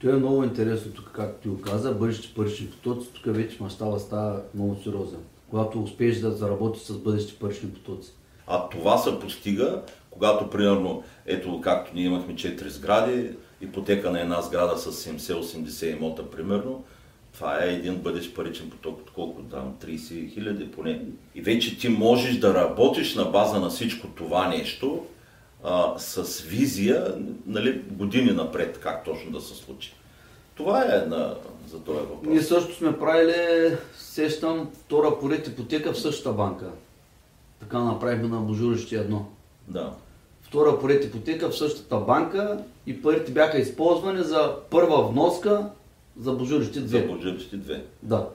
То 0.00 0.08
е 0.08 0.12
много 0.12 0.44
интересно 0.44 0.92
тук, 0.92 1.10
както 1.14 1.42
ти 1.42 1.48
го 1.48 1.60
каза, 1.60 1.94
бъдещи 1.94 2.34
парични 2.34 2.70
потоци, 2.70 3.08
тук 3.12 3.34
вече 3.34 3.62
мащаба 3.62 3.98
става 3.98 4.42
много 4.54 4.76
сериозен. 4.84 5.20
Когато 5.50 5.82
успееш 5.82 6.18
да 6.18 6.30
заработиш 6.30 6.82
с 6.82 6.98
бъдещи 6.98 7.38
парични 7.38 7.70
потоци. 7.70 8.12
А 8.52 8.68
това 8.68 8.98
се 8.98 9.18
постига, 9.18 9.82
когато, 10.10 10.50
примерно, 10.50 11.02
ето 11.26 11.60
както 11.60 11.94
ние 11.94 12.04
имахме 12.04 12.34
4 12.34 12.68
сгради, 12.68 13.30
ипотека 13.60 14.10
на 14.10 14.20
една 14.20 14.42
сграда 14.42 14.78
с 14.78 15.10
70-80 15.10 15.96
имота, 15.96 16.30
примерно, 16.30 16.84
това 17.34 17.64
е 17.64 17.68
един 17.68 17.94
бъдещ 17.96 18.34
паричен 18.34 18.70
поток, 18.70 19.10
колко 19.14 19.42
там, 19.42 19.74
30 19.84 20.34
хиляди 20.34 20.70
поне. 20.70 21.02
И 21.34 21.42
вече 21.42 21.78
ти 21.78 21.88
можеш 21.88 22.38
да 22.38 22.54
работиш 22.54 23.14
на 23.14 23.24
база 23.24 23.60
на 23.60 23.70
всичко 23.70 24.06
това 24.06 24.48
нещо, 24.48 25.06
а, 25.64 25.98
с 25.98 26.40
визия, 26.40 27.14
нали, 27.46 27.82
години 27.90 28.32
напред, 28.32 28.78
как 28.82 29.04
точно 29.04 29.30
да 29.30 29.40
се 29.40 29.54
случи. 29.54 29.94
Това 30.54 30.84
е 30.84 31.06
на, 31.06 31.34
за 31.66 31.80
този 31.80 31.98
въпрос. 31.98 32.26
Ние 32.26 32.42
също 32.42 32.74
сме 32.74 32.98
правили, 32.98 33.76
сещам, 33.96 34.70
втора 34.74 35.18
поред 35.18 35.48
ипотека 35.48 35.92
в 35.92 36.00
същата 36.00 36.32
банка. 36.32 36.70
Така 37.60 37.78
направихме 37.78 38.28
на 38.28 38.40
Божурище 38.40 38.96
едно. 38.96 39.26
Да. 39.68 39.92
Втора 40.42 40.78
поред 40.78 41.04
ипотека 41.04 41.50
в 41.50 41.58
същата 41.58 41.96
банка 41.96 42.58
и 42.86 43.02
парите 43.02 43.32
бяха 43.32 43.58
използвани 43.58 44.22
за 44.22 44.54
първа 44.70 45.08
вноска 45.08 45.66
за 46.20 46.32
Божурище 46.32 46.78
2. 46.78 46.86
За 46.86 47.12
Божурище 47.14 47.56
2. 47.56 47.80
Да. 48.02 48.26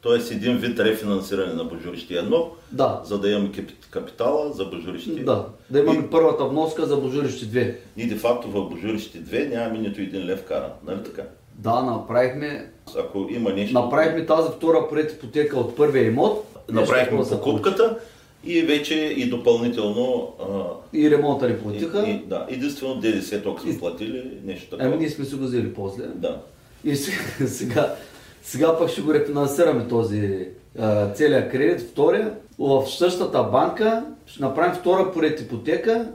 Тоест 0.00 0.30
един 0.30 0.56
вид 0.56 0.80
рефинансиране 0.80 1.52
на 1.52 1.64
Божурище 1.64 2.14
1, 2.14 2.44
да. 2.72 3.00
за 3.04 3.18
да 3.18 3.30
имаме 3.30 3.50
капитала 3.90 4.52
за 4.52 4.64
Божурище. 4.64 5.10
Да, 5.10 5.46
да 5.70 5.78
имаме 5.78 5.98
и... 5.98 6.10
първата 6.10 6.44
вноска 6.44 6.86
за 6.86 6.96
Божурище 6.96 7.46
2. 7.46 7.76
Ние 7.96 8.06
де 8.06 8.16
факто 8.16 8.50
в 8.50 8.68
Божурище 8.68 9.18
2 9.18 9.48
нямаме 9.50 9.78
нито 9.78 10.00
един 10.00 10.26
лев 10.26 10.44
кара, 10.44 10.72
нали 10.86 11.02
така? 11.04 11.22
Да, 11.54 11.82
направихме. 11.82 12.70
Ако 12.98 13.26
има 13.30 13.50
нещо. 13.52 13.80
Направихме 13.80 14.26
тази 14.26 14.48
втора 14.56 14.88
поред 14.88 15.12
ипотека 15.12 15.58
от 15.58 15.76
първия 15.76 16.06
имот. 16.06 16.46
Направихме 16.70 17.18
покупката 17.30 17.98
и 18.44 18.62
вече 18.62 18.94
и 18.94 19.28
допълнително... 19.28 20.32
А... 20.40 20.96
И 20.98 21.10
ремонта 21.10 21.48
ни 21.48 21.58
платиха. 21.58 22.04
И, 22.06 22.10
и, 22.10 22.22
да, 22.26 22.46
единствено 22.48 22.94
ДДС 22.94 23.42
ток 23.42 23.60
сме 23.60 23.78
платили, 23.78 24.30
нещо 24.44 24.70
такова. 24.70 24.88
Ами 24.88 24.96
ние 24.96 25.10
сме 25.10 25.24
си 25.24 25.34
го 25.34 25.44
взели 25.44 25.74
после. 25.74 26.04
Да. 26.14 26.40
И 26.84 26.96
сега, 26.96 27.46
сега, 27.46 27.94
сега 28.42 28.78
пък 28.78 28.90
ще 28.90 29.00
го 29.00 29.14
рефинансираме 29.14 29.88
този 29.88 30.48
а, 30.78 31.12
целият 31.12 31.50
кредит, 31.50 31.80
втория. 31.80 32.32
В 32.58 32.86
същата 32.86 33.42
банка 33.42 34.04
ще 34.26 34.42
направим 34.42 34.74
втора 34.74 35.12
поред 35.12 35.40
ипотека. 35.40 36.08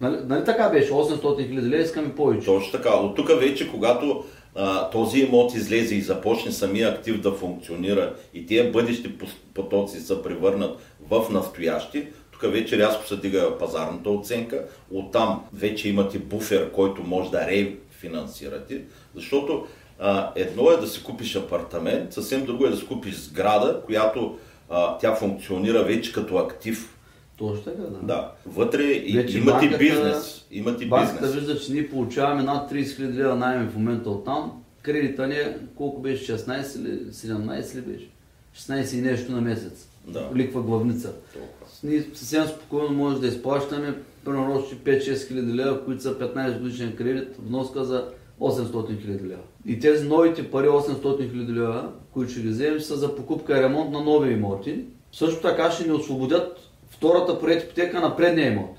Нали, 0.00 0.16
нали 0.26 0.44
така 0.44 0.68
беше? 0.68 0.92
800 0.92 1.22
000 1.22 1.62
лева, 1.62 1.82
искаме 1.82 2.14
повече. 2.14 2.46
Точно 2.46 2.72
така. 2.72 2.96
От 2.96 3.16
тук 3.16 3.28
вече, 3.28 3.70
когато 3.70 4.24
а, 4.56 4.90
този 4.90 5.20
имот 5.20 5.54
излезе 5.54 5.94
и 5.94 6.00
започне 6.00 6.52
самия 6.52 6.88
актив 6.88 7.20
да 7.20 7.32
функционира 7.32 8.14
и 8.34 8.46
тия 8.46 8.72
бъдещи 8.72 9.14
потоци 9.54 10.00
се 10.00 10.22
превърнат 10.22 10.78
в 11.10 11.30
настоящи, 11.30 12.06
тук 12.30 12.52
вече 12.52 12.78
рязко 12.78 13.06
се 13.06 13.16
дига 13.16 13.58
пазарната 13.58 14.10
оценка, 14.10 14.64
оттам 14.90 15.44
вече 15.52 15.88
имате 15.88 16.18
буфер, 16.18 16.72
който 16.72 17.02
може 17.02 17.30
да 17.30 17.46
рефинансирате, 17.46 18.82
защото 19.14 19.66
а, 19.98 20.32
едно 20.36 20.70
е 20.70 20.76
да 20.76 20.86
си 20.86 21.02
купиш 21.02 21.36
апартамент, 21.36 22.12
съвсем 22.12 22.46
друго 22.46 22.66
е 22.66 22.70
да 22.70 22.76
си 22.76 22.86
купиш 22.86 23.14
сграда, 23.14 23.80
която 23.86 24.38
а, 24.70 24.98
тя 24.98 25.14
функционира 25.14 25.84
вече 25.84 26.12
като 26.12 26.36
актив. 26.36 26.96
Точно 27.36 27.64
така, 27.64 27.82
да. 27.82 27.98
Да. 28.02 28.32
Вътре 28.46 28.82
вече 29.14 29.38
имате 29.38 29.40
банката, 29.40 29.78
бизнес. 29.78 30.46
Имате 30.50 30.86
банката 30.86 31.26
бизнес. 31.26 31.34
вижда, 31.34 31.60
че 31.60 31.72
ние 31.72 31.90
получаваме 31.90 32.42
над 32.42 32.70
30 32.70 32.82
000 32.82 33.14
лева 33.14 33.36
найем 33.36 33.68
в 33.68 33.76
момента 33.76 34.10
от 34.10 34.24
там. 34.24 34.62
Кредита 34.82 35.26
ни 35.26 35.34
е, 35.34 35.58
колко 35.76 36.00
беше, 36.00 36.32
16 36.32 36.78
или 36.78 37.12
17 37.12 37.74
ли 37.74 37.80
беше? 37.80 38.08
16 38.56 38.98
и 38.98 39.00
нещо 39.00 39.32
на 39.32 39.40
месец. 39.40 39.88
Да. 40.06 40.30
ликва 40.34 40.62
главница. 40.62 41.12
Толкова. 41.32 41.66
Ние 41.84 42.02
съвсем 42.02 42.46
спокойно 42.46 42.90
може 42.90 43.20
да 43.20 43.26
изплащаме 43.26 43.94
примерно 44.24 44.56
още 44.56 44.76
5-6 44.76 45.28
хиляди 45.28 45.54
лева, 45.54 45.84
които 45.84 46.02
са 46.02 46.18
15 46.18 46.60
годишен 46.60 46.96
кредит, 46.96 47.28
вноска 47.46 47.84
за 47.84 48.08
800 48.40 49.02
хиляди 49.02 49.28
лева. 49.28 49.42
И 49.66 49.80
тези 49.80 50.08
новите 50.08 50.50
пари, 50.50 50.66
800 50.66 51.30
хиляди 51.30 51.52
лева, 51.52 51.92
които 52.12 52.32
ще 52.32 52.40
ги 52.40 52.48
вземем, 52.48 52.80
са 52.80 52.96
за 52.96 53.16
покупка 53.16 53.58
и 53.58 53.62
ремонт 53.62 53.90
на 53.90 54.00
нови 54.00 54.32
имоти. 54.32 54.84
Също 55.12 55.42
така 55.42 55.70
ще 55.70 55.88
ни 55.88 55.92
освободят 55.92 56.58
втората 56.90 57.40
проект 57.40 57.64
ипотека 57.64 58.00
на 58.00 58.16
предния 58.16 58.52
имот. 58.52 58.76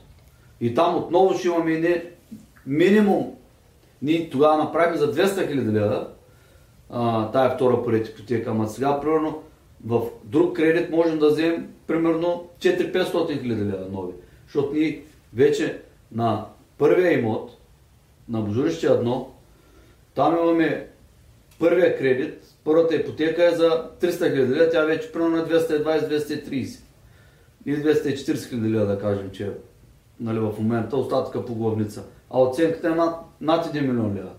И 0.62 0.74
там 0.74 0.98
отново 0.98 1.38
ще 1.38 1.48
имаме 1.48 1.80
не 1.80 2.06
минимум, 2.66 3.34
ние 4.02 4.30
тогава 4.30 4.58
направим 4.58 4.98
за 4.98 5.14
200 5.14 5.48
хиляди 5.48 5.72
лева, 5.72 6.08
тая 7.34 7.56
втора 7.56 7.84
поред 7.84 8.08
ипотека, 8.08 8.50
ама 8.50 8.68
сега 8.68 9.02
примерно 9.02 9.42
в 9.86 10.02
друг 10.24 10.56
кредит 10.56 10.90
можем 10.90 11.20
да 11.20 11.30
вземем 11.30 11.74
примерно 11.88 12.50
4-500 12.60 13.42
хиляди 13.42 13.62
лева 13.62 13.86
нови. 13.92 14.14
Защото 14.46 14.74
ние 14.74 15.04
вече 15.34 15.82
на 16.12 16.46
първия 16.78 17.20
имот, 17.20 17.58
на 18.30 18.42
Божурище 18.42 18.88
1, 18.88 19.26
там 20.16 20.38
имаме 20.38 20.88
първия 21.60 21.98
кредит, 21.98 22.44
първата 22.64 22.96
ипотека 22.96 23.46
е 23.46 23.56
за 23.56 23.90
300 24.02 24.34
хиляди 24.34 24.54
лева, 24.54 24.70
тя 24.70 24.86
вече 24.86 25.12
примерно 25.12 25.36
на 25.36 25.48
220-230 25.48 26.80
или 27.66 27.84
240 27.84 28.50
хиляди 28.50 28.70
лева 28.70 28.86
да 28.86 29.00
кажем, 29.00 29.30
че 29.32 29.46
е 29.46 29.52
нали, 30.20 30.40
в 30.40 30.54
момента 30.60 30.98
остатъка 30.98 31.46
по 31.46 31.56
главница. 31.56 32.04
А 32.30 32.42
оценката 32.42 32.88
е 32.88 32.92
над, 32.92 33.16
над 33.42 33.66
1 33.66 33.82
милион 33.82 34.16
лева. 34.16 34.32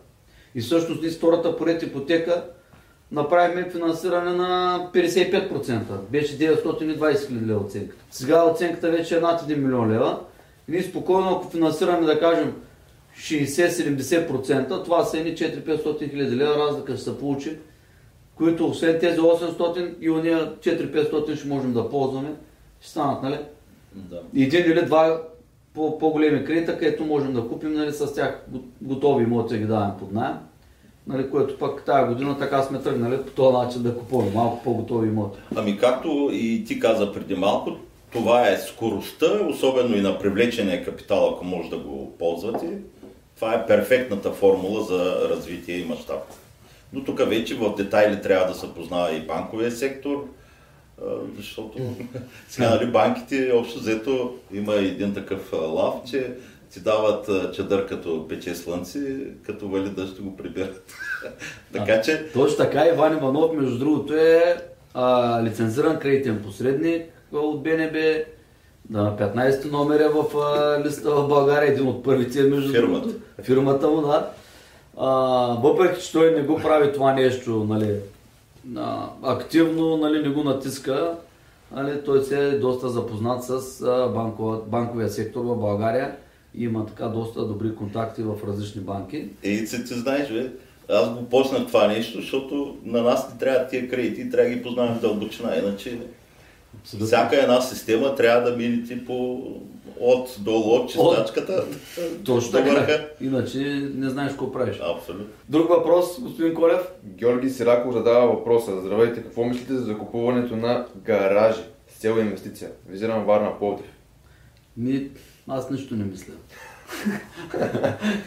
И 0.54 0.60
всъщност 0.60 1.02
ние 1.02 1.10
втората 1.10 1.56
поред 1.56 1.82
ипотека 1.82 2.44
направихме 3.12 3.70
финансиране 3.70 4.32
на 4.32 4.80
55%. 4.94 5.80
Беше 6.10 6.38
920 6.38 7.26
хиляди 7.28 7.46
лева 7.46 7.60
оценката. 7.60 8.02
Сега 8.10 8.44
оценката 8.44 8.90
вече 8.90 9.16
е 9.16 9.20
над 9.20 9.40
1 9.42 9.56
милион 9.56 9.92
лева. 9.92 10.18
И 10.68 10.72
ние 10.72 10.82
спокойно, 10.82 11.30
ако 11.30 11.50
финансираме, 11.50 12.06
да 12.06 12.20
кажем, 12.20 12.52
60-70%, 13.18 14.84
това 14.84 15.04
са 15.04 15.18
едни 15.18 15.32
400-500 15.32 16.10
хиляди 16.10 16.36
лева 16.36 16.56
разлика 16.58 16.94
ще 16.94 17.04
се 17.04 17.18
получи, 17.18 17.56
които 18.34 18.66
освен 18.66 18.98
тези 19.00 19.18
800 19.18 19.94
и 20.00 20.10
уния 20.10 20.52
4-500 20.54 21.34
ще 21.34 21.48
можем 21.48 21.72
да 21.72 21.90
ползваме, 21.90 22.32
ще 22.80 22.90
станат, 22.90 23.22
нали? 23.22 23.38
Да. 23.94 24.20
един 24.36 24.64
или 24.66 24.82
два 24.82 25.22
по- 25.74 25.98
по-големи 25.98 26.44
кредита, 26.44 26.78
където 26.78 27.04
можем 27.04 27.32
да 27.32 27.48
купим 27.48 27.72
нали, 27.72 27.92
с 27.92 28.14
тях 28.14 28.44
го- 28.48 28.64
готови 28.82 29.24
имоти 29.24 29.54
да 29.54 29.60
ги 29.60 29.66
даваме 29.66 29.92
под 29.98 30.12
найем. 30.12 30.36
Нали, 31.08 31.30
което 31.30 31.58
пък 31.58 31.84
тази 31.84 32.08
година 32.08 32.38
така 32.38 32.62
сме 32.62 32.82
тръгнали 32.82 33.22
по 33.22 33.30
този 33.30 33.56
начин 33.56 33.82
да 33.82 33.98
купуваме 33.98 34.30
малко 34.30 34.62
по-готови 34.64 35.08
имоти. 35.08 35.38
Ами 35.56 35.78
както 35.78 36.28
и 36.32 36.64
ти 36.64 36.80
каза 36.80 37.12
преди 37.12 37.34
малко, 37.34 37.70
това 38.12 38.48
е 38.48 38.58
скоростта, 38.58 39.26
особено 39.50 39.96
и 39.96 40.00
на 40.00 40.18
привлечения 40.18 40.84
капитал, 40.84 41.28
ако 41.28 41.44
може 41.44 41.70
да 41.70 41.78
го 41.78 42.12
ползвате. 42.18 42.78
Това 43.36 43.54
е 43.54 43.66
перфектната 43.66 44.32
формула 44.32 44.84
за 44.84 45.28
развитие 45.30 45.76
и 45.76 45.84
мащаб. 45.84 46.22
Но 46.92 47.04
тук 47.04 47.28
вече 47.28 47.54
в 47.54 47.74
детайли 47.76 48.22
трябва 48.22 48.52
да 48.52 48.54
се 48.54 48.74
познава 48.74 49.12
и 49.12 49.26
банковия 49.26 49.70
сектор, 49.70 50.24
защото 51.36 51.78
сега 52.48 52.70
нали, 52.74 52.86
банките 52.86 53.52
общо 53.54 53.78
взето 53.78 54.34
има 54.52 54.74
един 54.74 55.14
такъв 55.14 55.52
лав, 55.52 55.94
че 56.10 56.34
ти 56.72 56.80
дават 56.80 57.28
а, 57.28 57.52
чадър 57.52 57.86
като 57.86 58.28
пече 58.28 58.54
слънце, 58.54 59.00
като 59.46 59.68
вали 59.68 59.90
дъжд 59.90 60.22
го 60.22 60.36
прибират. 60.36 60.92
така 61.72 62.00
че 62.02 62.32
Точно 62.32 62.56
така 62.56 62.86
Иван 62.86 63.16
Иванов, 63.16 63.52
между 63.56 63.78
другото, 63.78 64.14
е 64.14 64.56
а, 64.94 65.42
лицензиран 65.42 65.98
кредитен 65.98 66.42
посредник 66.42 67.02
от 67.32 67.62
БНБ, 67.62 67.98
на 68.90 69.16
15 69.16 69.70
номер 69.70 70.00
е 70.00 70.08
в 70.08 70.38
а, 70.38 70.82
листа 70.84 71.10
в 71.10 71.28
България, 71.28 71.72
един 71.72 71.88
от 71.88 72.04
първите, 72.04 72.42
между 72.42 72.72
Фирмата. 72.72 73.00
другото. 73.00 73.22
Фирмата 73.42 73.88
му, 73.88 74.00
да. 74.00 74.30
А, 74.96 75.08
въпреки, 75.62 76.02
че 76.02 76.12
той 76.12 76.30
не 76.30 76.42
го 76.42 76.56
прави 76.56 76.92
това 76.92 77.12
нещо, 77.12 77.66
нали, 77.68 77.94
а, 78.76 79.08
активно, 79.22 79.96
нали, 79.96 80.22
не 80.22 80.28
го 80.28 80.44
натиска, 80.44 81.14
нали, 81.72 82.04
той 82.04 82.22
се 82.22 82.48
е 82.48 82.58
доста 82.58 82.88
запознат 82.88 83.44
с 83.44 83.82
а, 83.82 84.08
банкова, 84.14 84.58
банковия 84.66 85.08
сектор 85.08 85.40
в 85.40 85.56
България 85.56 86.16
има 86.58 86.86
така 86.86 87.08
доста 87.08 87.44
добри 87.44 87.74
контакти 87.74 88.22
в 88.22 88.34
различни 88.46 88.80
банки. 88.80 89.28
И 89.42 89.64
ти, 89.64 89.84
ти 89.84 89.94
знаеш, 89.94 90.32
бе, 90.32 90.50
аз 90.88 91.14
го 91.14 91.24
почнах 91.24 91.66
това 91.66 91.86
нещо, 91.86 92.20
защото 92.20 92.76
на 92.84 93.02
нас 93.02 93.32
не 93.32 93.38
трябва 93.38 93.66
тия 93.66 93.88
кредити 93.88 94.30
трябва 94.30 94.50
да 94.50 94.56
ги 94.56 94.62
познаваме 94.62 94.96
в 94.96 95.00
дълбочина. 95.00 95.56
Иначе 95.56 95.98
всяка 97.04 97.42
една 97.42 97.60
система 97.60 98.14
трябва 98.14 98.50
да 98.50 98.56
минете 98.56 99.04
по 99.04 99.42
от 100.00 100.36
долу, 100.38 100.74
от 100.74 100.90
чистачката 100.90 101.64
Точно 102.24 102.50
до 102.52 102.58
така. 102.58 102.70
върха. 102.70 103.08
Иначе 103.20 103.58
не 103.94 104.10
знаеш 104.10 104.30
какво 104.30 104.52
правиш. 104.52 104.80
Абсолютно. 104.96 105.26
Друг 105.48 105.68
въпрос, 105.68 106.20
господин 106.20 106.54
Колев? 106.54 106.92
Георги 107.04 107.50
Сираков 107.50 107.94
задава 107.94 108.26
въпроса. 108.26 108.80
Здравейте, 108.80 109.22
какво 109.22 109.44
мислите 109.44 109.72
за 109.72 109.84
закупуването 109.84 110.56
на 110.56 110.86
гаражи 111.04 111.60
с 111.88 112.00
цел 112.00 112.16
инвестиция? 112.18 112.70
Визирам 112.88 113.24
Варна 113.24 113.58
Пловдив. 113.58 113.86
Ми, 114.76 115.10
аз 115.48 115.70
нищо 115.70 115.94
не 115.94 116.04
мисля. 116.04 116.32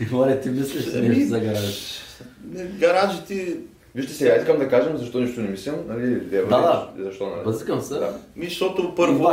Моля, 0.11 0.39
ти 0.41 0.49
мислиш 0.49 0.95
ли 0.95 1.01
нещо 1.09 1.27
за 1.29 1.39
гараж? 1.39 1.99
Гаражите, 2.79 3.57
Вижте 3.95 4.13
сега, 4.13 4.35
искам 4.35 4.57
да 4.57 4.69
кажем 4.69 4.97
защо 4.97 5.19
нищо 5.19 5.41
не 5.41 5.47
мислям. 5.49 5.75
Нали, 5.87 6.21
Лева, 6.31 6.49
Да, 6.49 6.89
Защо, 7.03 7.25
нали? 7.25 7.43
Бъзикам 7.43 7.81
се. 7.81 7.93
Да. 7.93 8.19
ми, 8.35 8.45
защото 8.45 8.95
първо, 8.95 9.23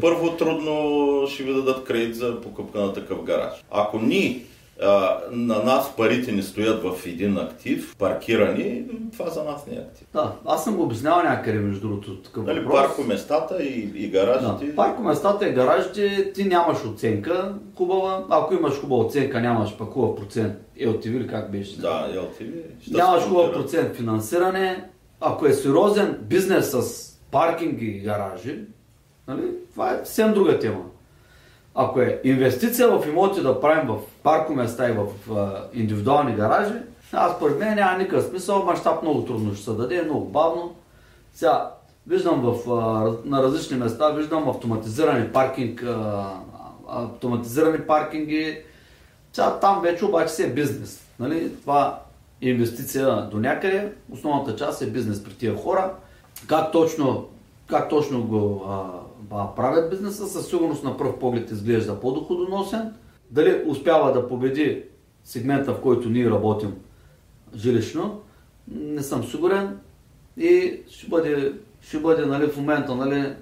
първо 0.00 0.36
трудно 0.36 1.26
ще 1.28 1.42
ви 1.42 1.54
дадат 1.54 1.84
кредит 1.84 2.16
за 2.16 2.40
покупка 2.40 2.78
на 2.78 2.92
такъв 2.92 3.22
гараж. 3.22 3.64
Ако 3.70 3.98
ни 3.98 4.44
а, 4.82 5.18
на 5.30 5.62
нас 5.62 5.96
парите 5.96 6.32
ни 6.32 6.42
стоят 6.42 6.82
в 6.82 7.06
един 7.06 7.38
актив, 7.38 7.96
паркирани, 7.98 8.84
това 9.12 9.30
за 9.30 9.44
нас 9.44 9.66
не 9.66 9.76
е 9.76 9.80
актив. 9.80 10.06
Да, 10.12 10.32
аз 10.46 10.64
съм 10.64 10.76
го 10.76 10.82
обяснявал 10.82 11.22
някъде, 11.22 11.58
между 11.58 11.88
другото, 11.88 12.16
такъв 12.22 12.44
Нали, 12.46 12.60
въпрос. 12.60 12.80
паркоместата 12.80 13.62
и, 13.62 13.92
и 13.94 14.08
гаражите. 14.10 14.66
Да. 14.66 14.76
Паркоместата 14.76 15.48
и 15.48 15.52
гаражите, 15.52 16.32
ти 16.32 16.44
нямаш 16.44 16.84
оценка 16.84 17.54
хубава. 17.76 18.24
Ако 18.30 18.54
имаш 18.54 18.80
хубава 18.80 19.04
оценка, 19.04 19.40
нямаш 19.40 19.76
пък 19.76 19.88
хубав 19.90 20.16
процент 20.16 20.54
LTV 20.80 21.06
или 21.08 21.26
как 21.28 21.50
беше? 21.52 21.80
Да, 21.80 22.08
LTV. 22.14 22.52
ще 22.80 22.94
Нямаш 22.94 23.22
хубав 23.22 23.52
процент 23.52 23.96
финансиране. 23.96 24.84
Ако 25.20 25.46
е 25.46 25.52
сериозен 25.52 26.18
бизнес 26.22 26.70
с 26.70 27.06
паркинги 27.30 27.86
и 27.86 28.00
гаражи, 28.00 28.58
нали, 29.28 29.42
това 29.72 29.92
е 29.92 29.96
съвсем 29.96 30.32
друга 30.34 30.58
тема. 30.58 30.80
Ако 31.78 32.00
е 32.00 32.20
инвестиция 32.24 32.88
в 32.88 33.08
имоти 33.08 33.42
да 33.42 33.60
правим 33.60 33.88
в 33.88 33.98
паркоместа 34.22 34.90
и 34.90 34.92
в 34.92 35.06
индивидуални 35.72 36.34
гаражи, 36.34 36.74
аз 37.12 37.36
според 37.36 37.58
мен 37.58 37.74
няма 37.74 37.98
никакъв 37.98 38.24
смисъл, 38.24 38.64
мащаб 38.64 39.02
много 39.02 39.24
трудно 39.24 39.54
ще 39.54 39.64
се 39.64 39.72
даде, 39.72 40.02
много 40.02 40.24
бавно. 40.24 40.74
Сега, 41.34 41.70
виждам 42.06 42.40
в, 42.40 42.66
на 43.24 43.42
различни 43.42 43.76
места, 43.76 44.10
виждам 44.10 44.48
автоматизирани 44.48 45.28
паркинг, 45.28 45.84
автоматизирани 46.88 47.78
паркинги, 47.78 48.58
сега 49.32 49.58
там 49.60 49.80
вече 49.82 50.04
обаче 50.04 50.32
си 50.32 50.42
е 50.42 50.52
бизнес. 50.52 51.06
Нали? 51.18 51.52
Това 51.60 52.00
е 52.42 52.48
инвестиция 52.48 53.28
до 53.30 53.38
някъде, 53.38 53.92
основната 54.12 54.56
част 54.56 54.82
е 54.82 54.86
бизнес 54.86 55.24
при 55.24 55.34
тия 55.34 55.56
хора. 55.56 55.90
Как 56.46 56.72
точно, 56.72 57.28
как 57.66 57.88
точно 57.88 58.22
го 58.22 58.64
а, 58.68 58.84
правят 59.30 59.90
бизнеса, 59.90 60.26
със 60.26 60.48
сигурност 60.48 60.84
на 60.84 60.96
пръв 60.96 61.18
поглед 61.18 61.50
изглежда 61.50 62.00
по-доходоносен. 62.00 62.94
Дали 63.30 63.62
успява 63.66 64.12
да 64.12 64.28
победи 64.28 64.82
сегмента, 65.24 65.74
в 65.74 65.80
който 65.80 66.08
ние 66.08 66.30
работим 66.30 66.74
жилищно, 67.54 68.20
не 68.68 69.02
съм 69.02 69.24
сигурен. 69.24 69.78
И 70.36 70.80
ще 70.88 71.08
бъде, 71.08 71.52
ще 71.80 71.98
бъде 71.98 72.26
нали, 72.26 72.46
в 72.46 72.56
момента, 72.56 72.94
нали, 72.94 73.34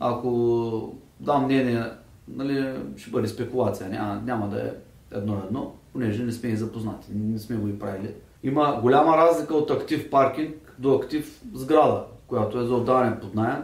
ако 0.00 0.94
дам 1.20 1.44
мнение, 1.44 1.82
нали, 2.28 2.74
ще 2.96 3.10
бъде 3.10 3.28
спекулация. 3.28 3.88
Няма, 3.88 4.22
няма 4.24 4.48
да 4.48 4.60
е 4.60 4.70
едно-едно, 5.12 5.74
понеже 5.92 6.22
не 6.22 6.32
сме 6.32 6.48
и 6.48 6.56
запознати, 6.56 7.08
не 7.14 7.38
сме 7.38 7.56
го 7.56 7.68
и 7.68 7.78
правили. 7.78 8.14
Има 8.42 8.78
голяма 8.82 9.16
разлика 9.16 9.54
от 9.54 9.70
актив 9.70 10.10
паркинг 10.10 10.74
до 10.78 10.94
актив 10.94 11.42
сграда, 11.54 12.04
която 12.26 12.58
е 12.58 12.66
за 12.66 12.74
отдаване 12.74 13.20
под 13.20 13.34
найем 13.34 13.62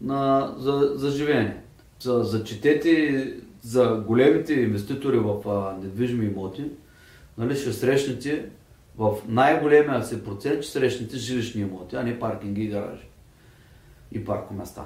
на, 0.00 0.54
за, 0.58 0.92
за 0.94 1.10
живеене. 1.10 1.62
За, 2.00 2.22
за 2.22 2.44
четете, 2.44 3.34
за 3.60 4.04
големите 4.06 4.54
инвеститори 4.54 5.18
в 5.18 5.48
а, 5.48 5.76
недвижими 5.82 6.26
имоти, 6.26 6.70
нали, 7.38 7.56
ще 7.56 7.72
срещнете 7.72 8.48
в 8.98 9.16
най-големия 9.28 10.04
си 10.04 10.24
процент, 10.24 10.62
ще 10.62 10.72
срещнете 10.72 11.16
жилищни 11.16 11.62
имоти, 11.62 11.96
а 11.96 12.02
не 12.02 12.18
паркинги 12.18 12.62
и 12.62 12.68
гаражи 12.68 13.08
и 14.12 14.24
паркоместа. 14.24 14.82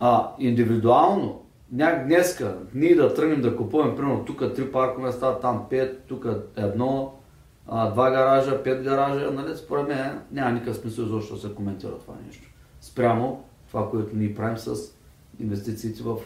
А 0.00 0.30
индивидуално, 0.38 1.42
няк 1.72 2.06
днеска, 2.06 2.58
ние 2.74 2.94
да 2.94 3.14
тръгнем 3.14 3.40
да 3.40 3.56
купуваме, 3.56 3.96
примерно, 3.96 4.24
тук 4.24 4.54
три 4.54 4.72
паркоместа, 4.72 5.40
там 5.40 5.66
пет, 5.70 6.04
тук 6.08 6.26
едно, 6.56 7.14
а, 7.66 7.90
два 7.90 8.10
гаража, 8.10 8.62
пет 8.62 8.82
гаража, 8.82 9.30
нали, 9.30 9.56
според 9.56 9.88
мен 9.88 10.20
няма 10.32 10.52
никакъв 10.52 10.76
смисъл 10.76 11.06
да 11.06 11.22
се 11.36 11.54
коментира 11.54 11.98
това 11.98 12.14
нещо. 12.26 12.48
Спрямо 12.80 13.44
това, 13.68 13.90
което 13.90 14.16
ние 14.16 14.34
правим 14.34 14.58
с 14.58 14.76
инвестициите 15.40 16.02
в 16.02 16.16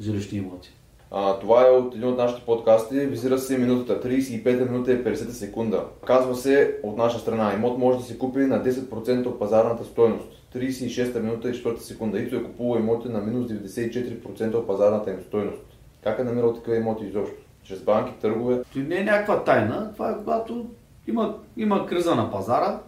жилищни 0.00 0.38
имоти. 0.38 0.72
А, 1.10 1.38
това 1.38 1.66
е 1.66 1.70
от 1.70 1.94
един 1.94 2.08
от 2.08 2.18
нашите 2.18 2.46
подкасти. 2.46 2.94
Визира 2.94 3.38
се 3.38 3.58
минутата. 3.58 4.08
35 4.08 4.70
минута 4.70 4.92
и 4.92 5.04
50 5.04 5.14
секунда. 5.14 5.84
Казва 6.06 6.34
се 6.34 6.76
от 6.82 6.96
наша 6.96 7.18
страна. 7.18 7.54
Имот 7.54 7.78
може 7.78 7.98
да 7.98 8.04
се 8.04 8.18
купи 8.18 8.38
на 8.38 8.64
10% 8.64 9.26
от 9.26 9.38
пазарната 9.38 9.84
стойност. 9.84 10.28
36 10.54 11.20
минута 11.20 11.50
и 11.50 11.52
4 11.52 11.76
секунда. 11.78 12.18
Ито 12.18 12.36
е 12.36 12.42
купува 12.42 12.78
имоти 12.78 13.08
на 13.08 13.20
минус 13.20 13.50
94% 13.50 14.54
от 14.54 14.66
пазарната 14.66 15.10
им 15.10 15.20
стойност. 15.26 15.62
Как 16.04 16.18
е 16.18 16.24
намирал 16.24 16.54
такива 16.54 16.76
имоти 16.76 17.04
изобщо? 17.04 17.36
Чрез 17.62 17.80
банки, 17.80 18.12
търгове? 18.20 18.62
Това 18.72 18.84
не 18.84 18.96
е 18.96 19.04
някаква 19.04 19.44
тайна. 19.44 19.92
Това 19.92 20.10
е 20.10 20.18
когато 20.18 20.66
има, 21.06 21.36
има 21.56 21.86
криза 21.86 22.14
на 22.14 22.30
пазара, 22.30 22.80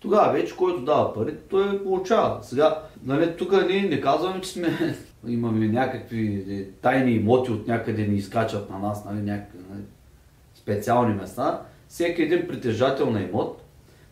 тогава 0.00 0.32
вече 0.32 0.56
който 0.56 0.80
дава 0.80 1.14
пари, 1.14 1.34
той 1.50 1.84
получава. 1.84 2.38
Сега, 2.42 2.82
нали, 3.04 3.36
тук 3.36 3.52
ние 3.68 3.82
не 3.82 4.00
казваме, 4.00 4.40
че 4.40 4.48
сме, 4.48 4.96
имаме 5.28 5.68
някакви 5.68 6.68
тайни 6.82 7.12
имоти 7.12 7.52
от 7.52 7.66
някъде 7.66 8.06
ни 8.06 8.16
изкачат 8.16 8.70
на 8.70 8.78
нас, 8.78 9.04
нали, 9.04 9.22
някакви 9.22 9.58
нали, 9.70 9.82
специални 10.54 11.14
места. 11.14 11.62
Всеки 11.88 12.22
един 12.22 12.48
притежател 12.48 13.10
на 13.10 13.20
имот, 13.20 13.62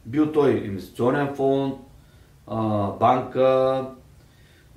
бил 0.06 0.32
той 0.32 0.50
инвестиционен 0.50 1.34
фонд, 1.34 1.74
а, 2.46 2.88
банка, 2.90 3.84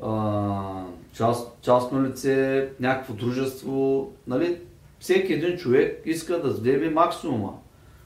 а, 0.04 0.84
част, 1.14 1.58
частно 1.62 2.04
лице, 2.04 2.70
някакво 2.80 3.14
дружество, 3.14 4.12
нали, 4.28 4.58
всеки 5.00 5.34
един 5.34 5.58
човек 5.58 6.02
иска 6.06 6.42
да 6.42 6.50
вземе 6.50 6.90
максимума 6.90 7.54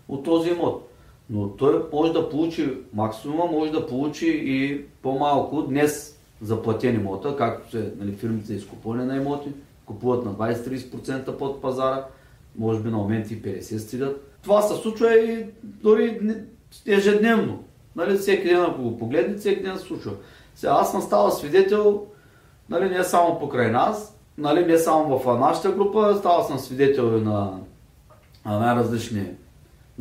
от 0.08 0.24
този 0.24 0.50
имот. 0.50 0.91
Но 1.32 1.50
той 1.50 1.84
може 1.94 2.14
да 2.14 2.30
получи 2.30 2.74
максимума, 2.94 3.46
може 3.46 3.72
да 3.72 3.88
получи 3.88 4.42
и 4.46 4.86
по-малко 5.02 5.62
днес 5.62 6.20
заплатен 6.42 6.96
имота, 6.96 7.36
както 7.38 7.72
се 7.72 7.94
нали, 8.00 8.12
фирмите 8.12 8.46
за 8.46 8.54
изкупване 8.54 9.06
на 9.06 9.18
имоти, 9.18 9.50
купуват 9.86 10.26
на 10.26 10.34
20-30% 10.34 11.38
под 11.38 11.62
пазара, 11.62 12.06
може 12.58 12.80
би 12.80 12.90
на 12.90 12.98
моменти 12.98 13.42
50 13.42 13.78
стигат. 13.78 14.38
Това 14.44 14.62
се 14.62 14.82
случва 14.82 15.16
и 15.16 15.46
дори 15.64 16.20
ежедневно. 16.88 17.64
Нали, 17.96 18.18
всеки 18.18 18.48
ден, 18.48 18.62
ако 18.62 18.82
го 18.82 18.98
погледнете, 18.98 19.40
всеки 19.40 19.64
ден 19.64 19.78
се 19.78 19.84
случва. 19.84 20.12
Сега 20.56 20.74
аз 20.74 20.92
съм 20.92 21.02
става 21.02 21.32
свидетел, 21.32 22.06
нали, 22.70 22.90
не 22.90 23.04
само 23.04 23.40
покрай 23.40 23.72
нас, 23.72 24.18
нали, 24.38 24.66
не 24.66 24.78
само 24.78 25.20
в 25.20 25.40
нашата 25.40 25.72
група, 25.72 26.16
става 26.20 26.44
съм 26.44 26.60
свидетел 26.60 27.18
и 27.18 27.22
на, 27.22 27.60
на 28.46 28.60
най-различни 28.60 29.26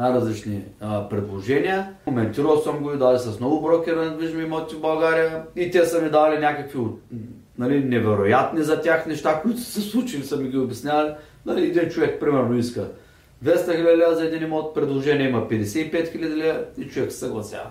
най-различни 0.00 0.64
а, 0.80 1.08
предложения. 1.08 1.94
Коментирал 2.04 2.56
съм 2.56 2.78
го 2.78 2.92
и 2.92 2.98
дали 2.98 3.18
с 3.18 3.40
много 3.40 3.62
брокера 3.62 3.96
на 3.96 4.10
недвижими 4.10 4.42
имоти 4.42 4.74
в 4.74 4.80
България 4.80 5.42
и 5.56 5.70
те 5.70 5.84
са 5.84 6.02
ми 6.02 6.10
дали 6.10 6.38
някакви 6.38 6.78
нали, 7.58 7.84
невероятни 7.84 8.62
за 8.62 8.80
тях 8.80 9.06
неща, 9.06 9.40
които 9.42 9.60
са 9.60 9.72
се 9.72 9.80
случили, 9.80 10.24
са 10.24 10.36
ми 10.36 10.48
ги 10.48 10.58
обяснявали. 10.58 11.12
Нали, 11.46 11.66
един 11.66 11.88
човек, 11.88 12.20
примерно, 12.20 12.58
иска 12.58 12.88
200 13.44 13.76
хиляди 13.76 14.16
за 14.16 14.24
един 14.24 14.42
имот, 14.42 14.74
предложение 14.74 15.28
има 15.28 15.48
55 15.48 16.12
хиляди 16.12 16.52
и 16.78 16.88
човек 16.88 17.12
се 17.12 17.18
съгласява. 17.18 17.70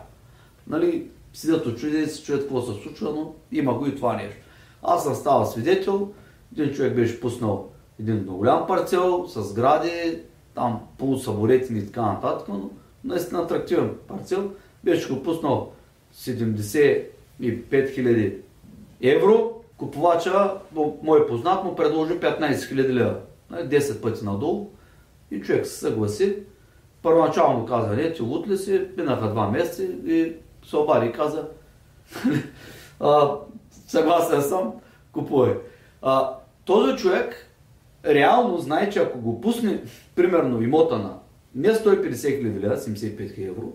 Нали, 0.68 1.08
седят 1.34 1.66
очуди 1.66 1.98
и 1.98 2.08
се 2.08 2.24
чуят 2.24 2.42
какво 2.42 2.62
се 2.62 2.82
случва, 2.82 3.12
но 3.12 3.34
има 3.52 3.74
го 3.74 3.86
и 3.86 3.96
това 3.96 4.16
нещо. 4.16 4.42
Аз 4.84 5.04
съм 5.04 5.16
ставал 5.16 5.46
свидетел, 5.46 6.10
един 6.58 6.74
човек 6.74 6.96
беше 6.96 7.20
пуснал 7.20 7.70
един 8.00 8.24
голям 8.24 8.68
парцел 8.68 9.26
с 9.28 9.54
гради, 9.54 10.20
там 10.60 10.80
полусамолетни 10.98 11.80
и 11.80 11.86
така 11.86 12.02
нататък, 12.02 12.48
но 12.48 12.70
наистина 13.04 13.42
атрактивен 13.42 13.96
парцел. 14.08 14.52
Беше 14.84 15.14
го 15.14 15.24
пуснал 15.24 15.72
75 16.16 17.08
000 17.50 18.36
евро. 19.02 19.62
Купувача, 19.78 20.54
мой 21.04 21.28
познат, 21.28 21.64
му 21.64 21.76
предложи 21.76 22.14
15 22.14 22.54
000 22.54 22.94
лева. 22.94 23.16
10 23.52 23.90
нали, 23.90 24.02
пъти 24.02 24.26
надолу. 24.26 24.70
И 25.32 25.42
човек 25.42 25.68
се 25.68 25.80
съгласи. 25.80 26.36
Първоначално 27.02 27.66
каза, 27.66 27.96
не, 27.96 28.14
ти 28.14 28.22
лут 28.22 28.48
ли 28.48 28.58
си, 28.58 28.82
минаха 28.98 29.30
два 29.30 29.50
месеца 29.50 29.84
и 29.84 30.34
се 30.70 30.78
обади 30.78 31.08
и 31.08 31.12
каза, 31.12 31.48
съгласен 33.88 34.42
съм, 34.42 34.74
купувай. 35.12 35.56
А, 36.02 36.34
този 36.66 36.96
човек 36.96 37.49
реално 38.06 38.58
знае, 38.58 38.90
че 38.90 39.00
ако 39.00 39.20
го 39.20 39.42
пусне, 39.42 39.84
примерно, 40.16 40.62
имота 40.62 40.98
на 40.98 41.14
не 41.56 41.70
150 41.70 42.40
хиляди 42.40 42.60
лева, 42.60 42.78
75 42.78 43.18
хиляди 43.18 43.44
евро, 43.44 43.74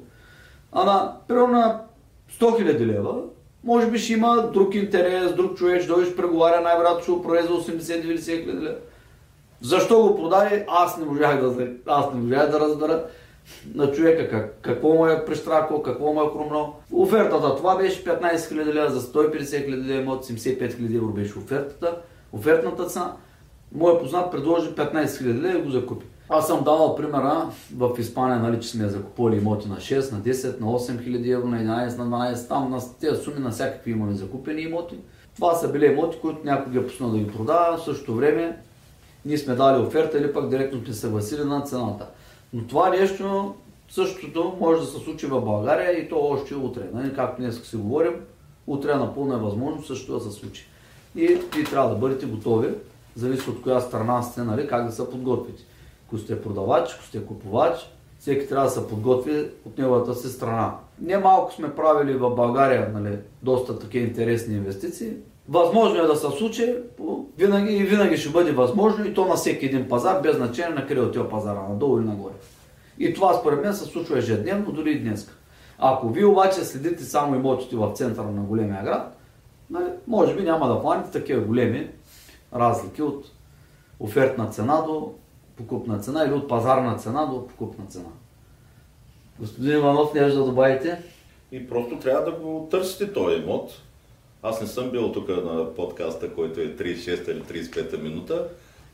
а 0.72 0.84
на, 0.84 1.16
примерно 1.28 1.52
на 1.52 1.80
100 2.40 2.56
хиляди 2.56 2.86
лева, 2.86 3.22
може 3.64 3.90
би 3.90 3.98
ще 3.98 4.12
има 4.12 4.50
друг 4.52 4.74
интерес, 4.74 5.34
друг 5.34 5.56
човек, 5.56 5.82
ще 5.82 5.92
дойдеш 5.92 6.16
преговаря, 6.16 6.60
най-вероятно 6.60 7.02
ще 7.02 7.12
го 7.12 7.22
продаде 7.22 7.46
за 7.46 7.54
80-90 7.54 8.42
хиляди 8.42 8.64
лева. 8.64 8.76
Защо 9.60 10.02
го 10.02 10.16
продаде, 10.16 10.64
аз 10.68 10.98
не 10.98 11.04
можах 11.04 11.40
да, 11.40 11.68
аз 11.86 12.14
не 12.14 12.20
можах 12.20 12.50
да 12.50 12.60
разбера 12.60 13.04
на 13.74 13.92
човека 13.92 14.30
как, 14.30 14.58
какво 14.60 14.88
му 14.88 15.06
е 15.06 15.24
прещракал, 15.24 15.82
какво 15.82 16.12
му 16.12 16.22
е 16.22 16.30
хрумнал. 16.32 16.76
Офертата 16.92 17.56
това 17.56 17.76
беше 17.76 18.04
15 18.04 18.36
000 18.36 18.74
лева 18.74 18.90
за 18.90 19.00
150 19.00 19.42
000 19.42 19.86
лева, 19.86 20.16
75 20.16 20.72
000 20.72 20.96
евро 20.96 21.08
беше 21.08 21.38
офертата. 21.38 21.96
Офертната 22.32 22.86
цена. 22.86 23.16
Моят 23.72 24.00
познат 24.00 24.30
предложи 24.30 24.70
15 24.70 25.04
000 25.04 25.42
лева 25.42 25.58
и 25.58 25.62
го 25.62 25.70
закупи. 25.70 26.06
Аз 26.28 26.46
съм 26.46 26.64
давал 26.64 26.96
примера 26.96 27.50
в 27.76 27.90
Испания, 27.98 28.38
нали, 28.38 28.60
че 28.60 28.68
сме 28.68 28.88
закупували 28.88 29.36
имоти 29.36 29.68
на 29.68 29.76
6, 29.76 30.12
на 30.12 30.18
10, 30.18 30.60
на 30.60 30.66
8 30.66 31.04
хиляди 31.04 31.30
евро, 31.30 31.46
на 31.46 31.56
11, 31.56 31.98
на 31.98 32.34
12, 32.34 32.48
там 32.48 32.70
на 32.70 32.80
тези 33.00 33.22
суми 33.22 33.40
на 33.40 33.50
всякакви 33.50 33.90
имаме 33.90 34.14
закупени 34.14 34.62
имоти. 34.62 34.98
Това 35.34 35.54
са 35.54 35.72
били 35.72 35.86
имоти, 35.86 36.18
които 36.20 36.38
някой 36.44 36.72
ги 36.72 36.78
е 36.78 36.86
пуснал 36.86 37.10
да 37.10 37.18
ги 37.18 37.26
продава, 37.26 37.76
в 37.76 37.84
същото 37.84 38.14
време 38.14 38.58
ние 39.24 39.38
сме 39.38 39.54
дали 39.54 39.82
оферта 39.82 40.18
или 40.18 40.32
пък 40.32 40.48
директно 40.48 40.84
сме 40.84 40.94
съгласили 40.94 41.44
на 41.44 41.60
цената. 41.60 42.06
Но 42.52 42.66
това 42.66 42.90
нещо, 42.90 43.54
същото 43.88 44.56
може 44.60 44.80
да 44.80 44.86
се 44.86 44.98
случи 44.98 45.26
в 45.26 45.40
България 45.40 45.92
и 45.92 46.08
то 46.08 46.18
още 46.20 46.54
утре. 46.54 46.82
Нали? 46.94 47.14
Както 47.14 47.42
днес 47.42 47.62
си 47.62 47.76
говорим, 47.76 48.14
утре 48.66 48.94
напълно 48.94 49.34
е 49.34 49.38
възможно 49.38 49.82
също 49.82 50.18
да 50.18 50.20
се 50.20 50.40
случи. 50.40 50.66
И, 51.16 51.38
и 51.58 51.64
трябва 51.64 51.90
да 51.90 51.96
бъдете 51.96 52.26
готови 52.26 52.68
зависи 53.16 53.50
от 53.50 53.62
коя 53.62 53.80
страна 53.80 54.22
сте, 54.22 54.42
нали, 54.42 54.68
как 54.68 54.86
да 54.86 54.92
се 54.92 55.10
подготвите. 55.10 55.62
Ако 56.06 56.18
сте 56.18 56.42
продавач, 56.42 56.94
ако 56.94 57.04
сте 57.04 57.26
купувач, 57.26 57.90
всеки 58.18 58.48
трябва 58.48 58.64
да 58.64 58.70
се 58.70 58.88
подготви 58.88 59.50
от 59.66 59.78
неговата 59.78 60.14
си 60.14 60.28
страна. 60.28 60.74
Не 61.00 61.18
малко 61.18 61.52
сме 61.52 61.74
правили 61.74 62.14
в 62.14 62.30
България 62.30 62.90
нали, 62.94 63.18
доста 63.42 63.78
такива 63.78 64.06
интересни 64.06 64.54
инвестиции. 64.54 65.12
Възможно 65.48 66.04
е 66.04 66.06
да 66.06 66.16
се 66.16 66.26
случи, 66.38 66.74
винаги 67.38 67.74
и 67.74 67.84
винаги 67.84 68.16
ще 68.16 68.30
бъде 68.30 68.52
възможно 68.52 69.06
и 69.06 69.14
то 69.14 69.24
на 69.24 69.34
всеки 69.34 69.66
един 69.66 69.88
пазар, 69.88 70.20
без 70.22 70.36
значение 70.36 70.74
на 70.74 70.86
къде 70.86 71.00
от 71.00 71.12
този 71.14 71.28
пазара, 71.28 71.68
надолу 71.68 71.98
или 71.98 72.06
нагоре. 72.06 72.32
И 72.98 73.14
това 73.14 73.34
според 73.34 73.62
мен 73.62 73.74
се 73.74 73.84
случва 73.84 74.18
ежедневно, 74.18 74.72
дори 74.72 74.90
и 74.90 75.00
днес. 75.00 75.30
Ако 75.78 76.08
вие 76.08 76.24
обаче 76.24 76.64
следите 76.64 77.04
само 77.04 77.34
имотите 77.34 77.76
в 77.76 77.92
центъра 77.94 78.26
на 78.26 78.42
големия 78.42 78.82
град, 78.84 79.16
нали, 79.70 79.84
може 80.06 80.34
би 80.34 80.42
няма 80.42 80.68
да 80.68 80.80
хванете 80.80 81.10
такива 81.10 81.40
големи 81.40 81.90
разлики 82.54 83.02
от 83.02 83.32
офертна 84.00 84.50
цена 84.50 84.82
до 84.82 85.14
покупна 85.56 85.98
цена 85.98 86.24
или 86.24 86.32
от 86.32 86.48
пазарна 86.48 86.96
цена 86.96 87.26
до 87.26 87.46
покупна 87.46 87.86
цена. 87.86 88.10
Господин 89.38 89.78
Иванов, 89.78 90.14
нещо 90.14 90.38
да 90.38 90.44
добавите? 90.44 91.02
И 91.52 91.68
просто 91.68 91.98
трябва 91.98 92.30
да 92.30 92.36
го 92.36 92.68
търсите 92.70 93.12
този 93.12 93.36
имот. 93.36 93.70
Аз 94.42 94.60
не 94.60 94.66
съм 94.66 94.90
бил 94.90 95.12
тук 95.12 95.28
на 95.28 95.74
подкаста, 95.74 96.34
който 96.34 96.60
е 96.60 96.76
36 96.76 97.30
или 97.30 97.64
35 97.64 98.02
минута, 98.02 98.48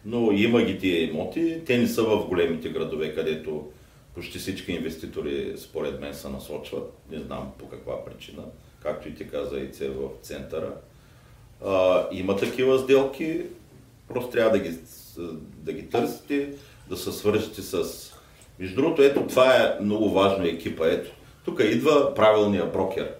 но 0.04 0.32
има 0.32 0.62
ги 0.62 0.78
тия 0.78 1.10
имоти. 1.10 1.62
Те 1.66 1.78
не 1.78 1.86
са 1.86 2.02
в 2.02 2.26
големите 2.28 2.68
градове, 2.68 3.14
където 3.14 3.66
почти 4.14 4.38
всички 4.38 4.72
инвеститори, 4.72 5.54
според 5.58 6.00
мен, 6.00 6.14
се 6.14 6.28
насочват. 6.28 6.92
Не 7.10 7.18
знам 7.18 7.52
по 7.58 7.68
каква 7.68 8.04
причина. 8.04 8.42
Както 8.82 9.08
и 9.08 9.14
ти 9.14 9.28
каза, 9.28 9.60
и 9.60 9.72
це 9.72 9.88
в 9.88 10.08
центъра. 10.22 10.72
А, 11.66 12.06
има 12.12 12.36
такива 12.36 12.78
сделки, 12.78 13.40
просто 14.08 14.30
трябва 14.30 14.50
да 14.50 14.58
ги, 14.58 14.78
да 15.58 15.72
ги 15.72 15.88
търсите, 15.88 16.52
да 16.88 16.96
се 16.96 17.12
свържете 17.12 17.62
с... 17.62 17.84
Между 18.58 18.76
другото, 18.76 19.02
ето 19.02 19.26
това 19.26 19.56
е 19.56 19.76
много 19.80 20.10
важно 20.10 20.44
екипа. 20.44 20.86
Ето, 20.86 21.10
тук 21.44 21.60
идва 21.60 22.14
правилния 22.14 22.66
брокер. 22.66 23.14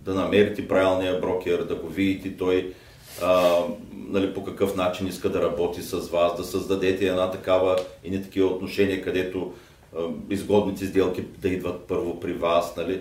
Да 0.00 0.14
намерите 0.14 0.68
правилния 0.68 1.20
брокер, 1.20 1.62
да 1.62 1.74
го 1.74 1.88
видите 1.88 2.36
той 2.36 2.74
а, 3.22 3.58
нали, 3.92 4.34
по 4.34 4.44
какъв 4.44 4.76
начин 4.76 5.06
иска 5.06 5.28
да 5.28 5.42
работи 5.42 5.82
с 5.82 5.98
вас, 5.98 6.36
да 6.36 6.44
създадете 6.44 7.06
една 7.06 7.30
такава 7.30 7.76
и 8.04 8.10
не 8.10 8.22
такива 8.22 8.48
отношения, 8.48 9.02
където 9.02 9.52
а, 9.96 10.00
изгодните 10.30 10.86
сделки 10.86 11.22
да 11.22 11.48
идват 11.48 11.80
първо 11.80 12.20
при 12.20 12.32
вас. 12.32 12.76
Нали. 12.76 13.00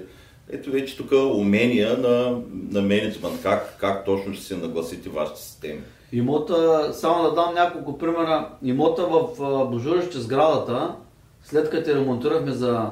Ето 0.49 0.71
вече 0.71 0.97
тук 0.97 1.11
умения 1.11 1.97
на, 1.97 2.41
на 2.71 2.81
менеджмент, 2.81 3.41
как, 3.43 3.77
как 3.79 4.05
точно 4.05 4.33
ще 4.33 4.43
се 4.43 4.57
нагласите 4.57 5.09
вашите 5.09 5.39
системи. 5.39 5.81
Имота, 6.11 6.89
само 6.93 7.23
да 7.23 7.33
дам 7.33 7.53
няколко 7.53 7.97
примера. 7.97 8.49
Имота 8.63 9.05
в 9.05 9.29
Божурище 9.71 10.19
сградата, 10.19 10.95
след 11.43 11.69
като 11.69 11.95
ремонтирахме 11.95 12.51
за 12.51 12.91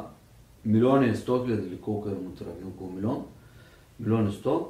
милиони 0.66 1.08
и 1.08 1.16
сто 1.16 1.45
хиляди 1.45 1.68
или 1.68 1.82
колко 1.82 2.10
е 2.10 2.12
ремонтирахме, 2.12 2.68
около 2.68 2.91
милион, 2.91 3.26
милион 3.99 4.30
и 4.30 4.34
сто, 4.34 4.68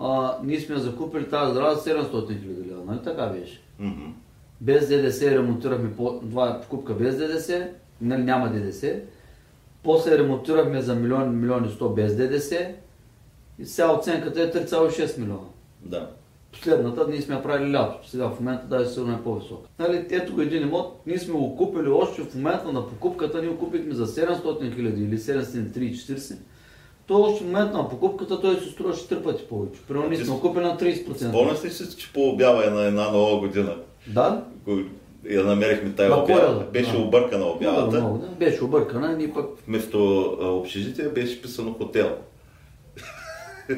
а, 0.00 0.36
ние 0.44 0.60
сме 0.60 0.76
закупили 0.76 1.30
тази 1.30 1.52
сграда 1.52 1.74
за 1.74 1.90
700 1.90 2.40
хиляди 2.40 2.70
лева, 2.70 2.82
нали 2.86 2.98
така 3.04 3.26
беше? 3.26 3.60
Мгм. 3.78 4.10
Без 4.60 4.88
ДДС 4.88 5.30
ремонтирахме, 5.30 5.96
по, 5.96 6.20
това 6.20 6.50
е 6.50 6.60
покупка 6.60 6.94
без 6.94 7.18
ДДС, 7.18 7.68
нали 8.00 8.22
няма 8.22 8.48
ДДС. 8.48 9.00
После 9.84 10.18
ремонтирахме 10.18 10.82
за 10.82 10.94
милион, 10.94 11.40
милион 11.40 11.64
и 11.64 11.72
сто 11.72 11.88
без 11.88 12.16
ДДС. 12.16 12.74
И 13.58 13.64
сега 13.66 13.92
оценката 13.92 14.42
е 14.42 14.52
3,6 14.52 15.18
милиона. 15.18 15.40
Да. 15.82 16.10
Последната 16.52 17.06
ние 17.08 17.22
сме 17.22 17.42
правили 17.42 17.72
лято. 17.72 18.08
Сега 18.08 18.28
в 18.28 18.40
момента 18.40 18.66
даже 18.66 18.90
сигурно 18.90 19.14
е 19.14 19.22
по-висока. 19.22 19.68
Нали, 19.78 20.06
ето 20.10 20.34
го 20.34 20.40
един 20.40 20.62
имот, 20.62 21.00
ние 21.06 21.18
сме 21.18 21.34
го 21.34 21.56
купили 21.56 21.88
още 21.88 22.22
в 22.22 22.34
момента 22.34 22.72
на 22.72 22.88
покупката, 22.88 23.42
ние 23.42 23.50
го 23.50 23.58
купихме 23.58 23.94
за 23.94 24.06
700 24.06 24.74
хиляди 24.74 25.04
или 25.04 25.18
730-40. 25.18 26.36
То 27.06 27.22
още 27.22 27.44
в 27.44 27.46
момента 27.46 27.78
на 27.78 27.88
покупката 27.88 28.40
той 28.40 28.56
се 28.56 28.70
струваше 28.70 29.08
три 29.08 29.22
пъти 29.22 29.44
повече. 29.44 29.80
Примерно 29.88 30.08
ние 30.08 30.18
ти 30.18 30.24
сме 30.24 30.34
го 30.34 30.40
купили 30.40 30.64
на 30.64 30.78
30%. 30.78 31.28
Спомняш 31.28 31.64
ли 31.64 31.70
си, 31.70 31.96
че 31.96 32.12
по 32.12 32.28
обява 32.28 32.66
е 32.66 32.70
на 32.70 32.82
една 32.82 33.10
нова 33.10 33.38
година? 33.38 33.76
Да, 34.06 34.44
Кой- 35.24 35.32
Я 35.32 35.44
намерихме 35.44 35.90
тая 35.90 36.08
На 36.10 36.16
обява. 36.16 36.40
коледа, 36.40 36.64
Беше 36.64 36.92
да. 36.92 36.98
объркана 36.98 37.44
обявата. 37.46 38.00
много, 38.00 38.18
да. 38.18 38.26
Беше 38.26 38.64
объркана, 38.64 39.08
ни 39.08 39.30
пък 39.30 39.46
Вместо 39.68 40.22
общежитие 40.60 41.04
беше 41.04 41.42
писано 41.42 41.72
хотел. 41.74 42.10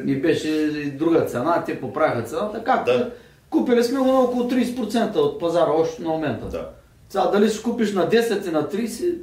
ни 0.04 0.16
беше 0.16 0.48
и 0.48 0.90
друга 0.90 1.20
цена, 1.20 1.62
те 1.66 1.80
поправиха 1.80 2.22
цената. 2.22 2.64
Как? 2.64 2.84
Да. 2.86 3.10
Купили 3.50 3.84
сме 3.84 3.98
го 3.98 4.06
на 4.06 4.20
около 4.20 4.42
30% 4.44 5.16
от 5.16 5.40
пазара 5.40 5.70
още 5.70 6.02
на 6.02 6.08
момента. 6.08 6.46
Да. 6.46 6.68
Сега 7.08 7.26
дали 7.26 7.48
ще 7.48 7.62
купиш 7.62 7.92
на 7.92 8.02
10 8.04 8.48
и 8.48 8.52
на 8.52 8.62
30, 8.62 9.14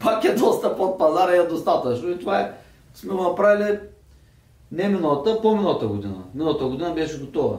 пак 0.00 0.24
е 0.24 0.34
доста 0.34 0.76
под 0.76 0.98
пазара 0.98 1.32
и 1.32 1.38
е 1.38 1.42
достатъчно. 1.42 2.10
И 2.10 2.18
това 2.18 2.40
е, 2.40 2.52
сме 2.94 3.14
го 3.14 3.22
направили 3.22 3.78
не 4.72 4.88
миналата, 4.88 5.42
по-миналата 5.42 5.86
година. 5.86 6.14
Миналата 6.34 6.64
година 6.64 6.90
беше 6.90 7.18
готова. 7.18 7.56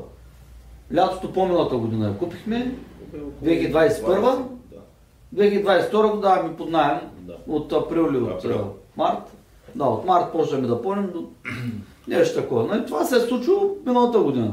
Лятото 0.95 1.33
по-миналата 1.33 1.75
година 1.75 2.07
я 2.07 2.13
купихме, 2.13 2.75
2021, 3.13 4.21
Да. 4.21 4.77
2022 5.35 6.11
го 6.11 6.17
даваме 6.17 6.55
под 6.55 6.69
найем 6.69 6.99
Да. 7.17 7.35
от 7.47 7.73
април 7.73 8.01
или 8.03 8.17
от 8.17 8.31
Април. 8.35 8.73
март. 8.97 9.33
Да, 9.75 9.83
от 9.83 10.05
март 10.05 10.31
почваме 10.31 10.67
да 10.67 10.81
пълним 10.81 11.11
до 11.11 11.29
нещо 12.07 12.41
такова. 12.41 12.63
Но 12.65 12.75
и 12.75 12.85
това 12.85 13.05
се 13.05 13.15
е 13.15 13.19
случило 13.19 13.75
миналата 13.85 14.19
година. 14.19 14.51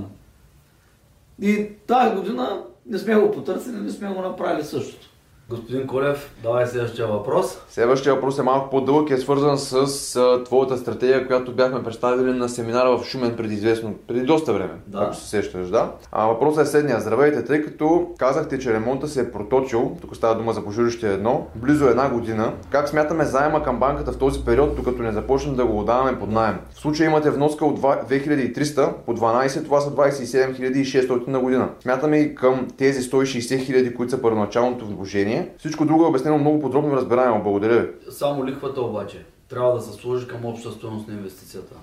И 1.40 1.68
тази 1.86 2.16
година 2.16 2.62
не 2.86 2.98
сме 2.98 3.14
го 3.14 3.30
потърсили, 3.30 3.76
не 3.76 3.90
сме 3.90 4.08
го 4.08 4.20
направили 4.20 4.64
същото. 4.64 5.05
Господин 5.50 5.86
Колев, 5.86 6.34
давай 6.42 6.66
следващия 6.66 7.06
въпрос. 7.06 7.58
Следващия 7.68 8.14
въпрос 8.14 8.38
е 8.38 8.42
малко 8.42 8.70
по-дълъг 8.70 9.10
и 9.10 9.12
е 9.12 9.18
свързан 9.18 9.58
с 9.58 9.74
а, 10.16 10.44
твоята 10.44 10.76
стратегия, 10.76 11.26
която 11.26 11.52
бяхме 11.52 11.82
представили 11.82 12.32
на 12.32 12.48
семинара 12.48 12.98
в 12.98 13.04
Шумен 13.04 13.36
преди 13.36 13.54
известно, 13.54 13.94
преди 14.08 14.20
доста 14.20 14.52
време, 14.52 14.72
Да. 14.86 14.98
ако 14.98 15.14
се 15.14 15.28
сещаш, 15.28 15.68
да. 15.68 15.90
А 16.12 16.26
въпросът 16.26 16.66
е 16.66 16.70
следния. 16.70 17.00
Здравейте, 17.00 17.44
тъй 17.44 17.62
като 17.62 18.06
казахте, 18.18 18.58
че 18.58 18.72
ремонта 18.72 19.08
се 19.08 19.20
е 19.20 19.32
проточил, 19.32 19.96
тук 20.00 20.16
става 20.16 20.34
дума 20.34 20.52
за 20.52 20.64
пожурище 20.64 21.12
едно, 21.12 21.46
близо 21.54 21.88
една 21.88 22.10
година, 22.10 22.52
как 22.70 22.88
смятаме 22.88 23.24
заема 23.24 23.62
към 23.62 23.78
банката 23.78 24.12
в 24.12 24.18
този 24.18 24.44
период, 24.44 24.76
докато 24.76 25.02
не 25.02 25.12
започнем 25.12 25.54
да 25.54 25.66
го 25.66 25.78
отдаваме 25.78 26.18
под 26.18 26.30
найем? 26.30 26.56
В 26.70 26.78
случая 26.80 27.06
имате 27.06 27.30
вноска 27.30 27.66
от 27.66 27.80
2300 27.80 28.92
по 29.06 29.16
12, 29.16 29.64
това 29.64 29.80
са 29.80 29.90
27 29.90 30.82
600 30.82 31.28
на 31.28 31.40
година. 31.40 31.68
Смятаме 31.82 32.16
и 32.16 32.34
към 32.34 32.66
тези 32.78 33.10
160 33.10 33.40
000, 33.40 33.94
които 33.94 34.10
са 34.10 34.22
първоначалното 34.22 34.86
вложение. 34.86 35.35
Всичко 35.58 35.86
друго 35.86 36.04
е 36.04 36.08
обяснено 36.08 36.38
много 36.38 36.60
подробно 36.60 36.92
и 36.92 36.96
разбираемо. 36.96 37.42
Благодаря 37.42 37.80
ви. 37.80 37.88
Само 38.10 38.46
лихвата 38.46 38.80
обаче 38.80 39.24
трябва 39.48 39.74
да 39.74 39.80
се 39.80 39.92
сложи 39.92 40.28
към 40.28 40.44
обща 40.44 40.72
стоеност 40.72 41.08
на 41.08 41.14
инвестицията. 41.14 41.74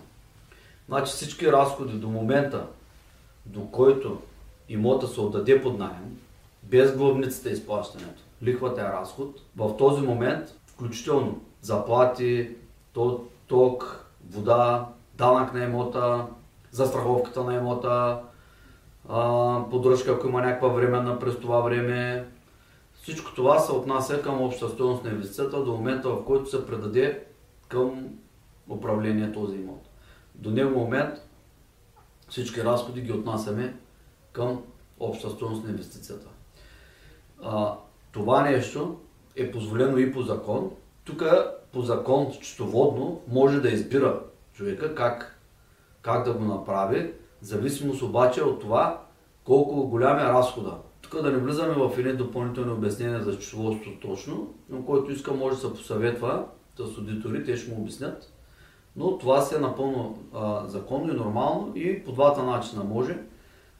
Значи 0.90 1.12
всички 1.12 1.52
разходи 1.52 1.94
до 1.94 2.08
момента, 2.08 2.66
до 3.46 3.62
който 3.72 4.18
имота 4.70 5.08
се 5.08 5.22
отдаде 5.22 5.62
под 5.62 5.80
найем, 5.80 6.18
без 6.64 6.98
главницата 6.98 7.50
изплащането, 7.50 8.24
лихвата 8.44 8.82
е 8.82 8.84
разход, 8.84 9.42
в 9.58 9.78
този 9.78 10.02
момент, 10.02 10.56
включително 10.68 11.42
заплати, 11.62 12.50
то- 12.94 13.24
ток, 13.48 14.06
вода, 14.30 14.86
данък 15.16 15.54
на 15.54 15.64
имота, 15.64 16.26
застраховката 16.72 17.44
на 17.44 17.56
имота, 17.56 18.20
поддръжка, 19.72 20.12
ако 20.12 20.28
има 20.28 20.42
някаква 20.42 20.68
временна 20.68 21.20
през 21.20 21.40
това 21.40 21.60
време, 21.62 22.26
всичко 23.04 23.34
това 23.34 23.60
се 23.60 23.72
отнася 23.72 24.22
към 24.22 24.42
обща 24.42 24.70
стоеност 24.70 25.04
на 25.04 25.10
инвестицията 25.10 25.64
до 25.64 25.72
момента, 25.72 26.10
в 26.10 26.26
който 26.26 26.50
се 26.50 26.66
предаде 26.66 27.26
към 27.68 28.10
управление 28.70 29.32
този 29.32 29.56
имот. 29.56 29.90
До 30.36 30.52
него 30.52 30.80
момент 30.80 31.14
всички 32.30 32.64
разходи 32.64 33.02
ги 33.02 33.12
отнасяме 33.12 33.78
към 34.32 34.62
обща 35.00 35.30
стоеност 35.30 35.64
на 35.64 35.70
инвестицията. 35.70 36.28
А, 37.44 37.76
това 38.12 38.44
нещо 38.44 39.00
е 39.36 39.52
позволено 39.52 39.98
и 39.98 40.14
по 40.14 40.22
закон. 40.22 40.72
Тук 41.04 41.24
по 41.72 41.82
закон 41.82 42.34
счетоводно 42.34 43.22
може 43.28 43.60
да 43.60 43.70
избира 43.70 44.20
човека 44.54 44.96
как, 44.96 45.40
как 46.02 46.26
да 46.26 46.34
го 46.34 46.44
направи, 46.44 47.14
в 47.42 47.46
зависимост 47.46 48.02
обаче 48.02 48.44
от 48.44 48.62
това 48.62 49.04
колко 49.44 49.88
голям 49.88 50.20
е 50.20 50.24
разхода. 50.24 50.78
Тук 51.14 51.22
да 51.22 51.32
не 51.32 51.38
влизаме 51.38 51.74
в 51.74 52.00
едни 52.00 52.14
допълнителни 52.14 52.72
обяснения 52.72 53.24
за 53.24 53.34
счетоводството 53.34 54.08
точно, 54.08 54.54
но 54.70 54.86
който 54.86 55.12
иска 55.12 55.34
може 55.34 55.56
да 55.56 55.62
се 55.62 55.74
посъветва 55.74 56.46
с 56.76 56.98
аудитори, 56.98 57.46
те 57.46 57.58
ще 57.58 57.72
му 57.72 57.82
обяснят. 57.82 58.34
Но 58.96 59.18
това 59.18 59.42
си 59.42 59.56
е 59.56 59.58
напълно 59.58 60.20
а, 60.34 60.68
законно 60.68 61.14
и 61.14 61.18
нормално 61.18 61.72
и 61.76 62.04
по 62.04 62.12
двата 62.12 62.44
начина 62.44 62.84
може. 62.84 63.18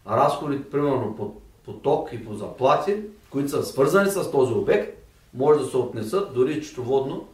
Разходите, 0.08 0.70
примерно 0.70 1.16
по, 1.16 1.36
по 1.82 2.08
и 2.12 2.26
по 2.26 2.34
заплати, 2.34 2.96
които 3.30 3.50
са 3.50 3.64
свързани 3.64 4.10
с 4.10 4.32
този 4.32 4.54
обект, 4.54 5.08
може 5.34 5.60
да 5.60 5.66
се 5.66 5.78
отнесат 5.78 6.34
дори 6.34 6.64
счетоводно 6.64 7.28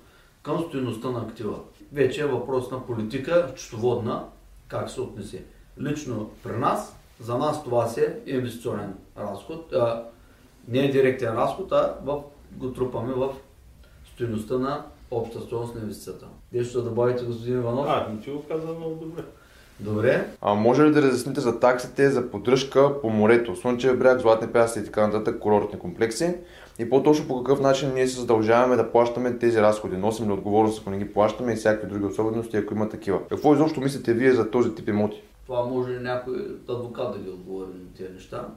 към 0.44 0.64
стоеността 0.68 1.10
на 1.10 1.20
актива. 1.20 1.60
Вече 1.92 2.22
е 2.22 2.26
въпрос 2.26 2.72
на 2.72 2.86
политика, 2.86 3.54
счетоводна, 3.56 4.26
как 4.68 4.90
се 4.90 5.02
отнесе. 5.02 5.44
Лично 5.82 6.30
при 6.44 6.58
нас, 6.58 6.99
за 7.20 7.38
нас 7.38 7.64
това 7.64 7.88
си 7.88 8.02
е 8.02 8.16
инвестиционен 8.26 8.94
разход, 9.18 9.74
а, 9.74 10.04
не 10.68 10.80
е 10.80 10.92
директен 10.92 11.34
разход, 11.34 11.72
а 11.72 11.96
в, 12.04 12.22
го 12.52 12.74
трупаме 12.74 13.14
в 13.14 13.30
стоеността 14.14 14.58
на 14.58 14.86
обща 15.12 15.42
стоеност 15.42 15.76
на 15.76 15.82
инвестицията. 15.82 16.26
Нещо 16.54 16.82
да 16.82 16.90
добавите, 16.90 17.24
господин 17.24 17.58
Иванов? 17.58 17.86
А, 17.90 18.08
не 18.14 18.22
ти 18.22 18.32
го 18.32 18.44
каза 18.44 18.68
много 18.68 18.96
добре. 18.96 19.24
Добре. 19.80 20.28
А 20.42 20.54
може 20.54 20.84
ли 20.84 20.92
да 20.92 21.02
разясните 21.02 21.42
за 21.42 21.60
таксите 21.60 22.10
за 22.10 22.32
поддръжка 22.32 23.02
по 23.02 23.10
морето, 23.10 23.56
Слънчев 23.56 24.00
бряг, 24.00 24.20
Златни 24.20 24.48
пясъци 24.48 24.80
и 24.80 24.86
така 24.86 25.08
нататък, 25.08 25.40
курортни 25.40 25.80
комплекси? 25.80 26.36
И 26.80 26.90
по-точно 26.90 27.28
по 27.28 27.44
какъв 27.44 27.60
начин 27.60 27.94
ние 27.94 28.08
се 28.08 28.20
задължаваме 28.20 28.76
да 28.76 28.92
плащаме 28.92 29.38
тези 29.38 29.62
разходи? 29.62 29.98
Носим 29.98 30.28
ли 30.28 30.32
отговорност, 30.32 30.82
ако 30.82 30.90
не 30.90 30.98
ги 30.98 31.14
плащаме 31.14 31.54
и 31.54 31.56
всякакви 31.56 31.90
други 31.90 32.06
особености, 32.06 32.58
ако 32.58 32.74
има 32.74 32.90
такива? 32.90 33.20
Какво 33.30 33.54
изобщо 33.54 33.82
мислите 33.82 34.14
вие 34.14 34.32
за 34.32 34.52
този 34.52 34.76
тип 34.76 34.90
имоти? 34.90 35.24
Това 35.50 35.66
може 35.66 35.92
ли 35.92 36.00
някой 36.00 36.58
адвокат 36.70 37.14
да 37.14 37.20
ги 37.20 37.30
отговори 37.30 37.68
на 37.68 37.94
тези 37.98 38.14
неща. 38.14 38.48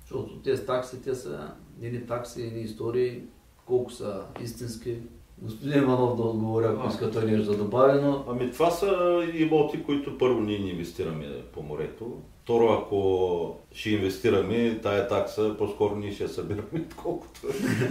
Защото 0.00 0.42
тези 0.42 0.66
такси, 0.66 1.02
те 1.02 1.14
са 1.14 1.52
едни 1.82 2.06
такси, 2.06 2.42
едни 2.42 2.60
истории, 2.60 3.22
колко 3.66 3.90
са 3.90 4.22
истински. 4.42 4.96
Господин 5.38 5.82
Иванов 5.82 6.16
да 6.16 6.22
отговори, 6.22 6.66
ако 6.66 6.88
иска 6.88 7.10
той 7.10 7.24
нещо 7.24 7.50
да 7.50 7.58
добави, 7.58 8.00
но 8.02 8.24
Ами 8.28 8.52
това 8.52 8.70
са 8.70 9.22
имоти, 9.34 9.82
които 9.82 10.18
първо 10.18 10.40
ние 10.40 10.58
не 10.58 10.70
инвестираме 10.70 11.44
по 11.52 11.62
морето. 11.62 12.22
Второ, 12.48 12.72
ако 12.72 13.56
ще 13.72 13.90
инвестираме, 13.90 14.80
тая 14.82 15.08
такса, 15.08 15.54
по-скоро 15.58 15.96
ние 15.96 16.12
ще 16.12 16.22
я 16.22 16.28
събираме, 16.28 16.68
отколкото 16.88 17.40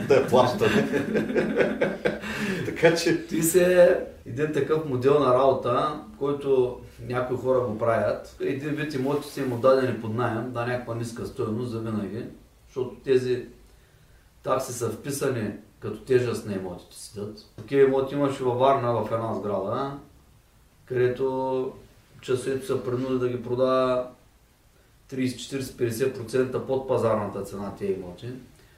да 0.08 0.16
я 0.16 0.28
плащаме. 0.28 0.90
така 2.66 2.96
че, 2.96 3.28
Ти 3.28 3.44
се 3.44 3.98
един 4.26 4.54
такъв 4.54 4.90
модел 4.90 5.20
на 5.20 5.34
работа, 5.34 6.02
който 6.20 6.80
някои 7.08 7.38
хора 7.38 7.60
го 7.60 7.78
правят. 7.78 8.38
Един 8.42 8.70
вид 8.70 8.94
имоти 8.94 9.28
са 9.28 9.42
им 9.42 9.54
отдадени 9.54 10.02
под 10.02 10.16
найем, 10.16 10.52
да 10.52 10.66
някаква 10.66 10.96
ниска 10.96 11.26
стоеност 11.26 11.72
за 11.72 11.80
винаги, 11.80 12.26
защото 12.68 12.96
тези 13.04 13.46
такси 14.44 14.74
са 14.74 14.90
вписани 14.90 15.52
като 15.80 16.00
тежест 16.00 16.46
на 16.46 16.54
имотите 16.54 16.96
седят. 16.96 17.38
Такива 17.58 17.88
имоти 17.88 18.16
имаше 18.16 18.44
във 18.44 18.60
Варна 18.60 18.94
в 18.94 19.12
една 19.12 19.34
сграда, 19.34 19.92
където 20.86 21.72
часовито 22.22 22.66
са 22.66 22.84
принуди 22.84 23.20
да 23.20 23.30
ги 23.30 23.44
продава 23.44 24.08
30, 25.12 25.60
40, 25.60 26.14
50% 26.14 26.66
под 26.66 26.88
пазарната 26.88 27.44
цена 27.44 27.76
тези 27.76 27.94
имоти, 27.94 28.34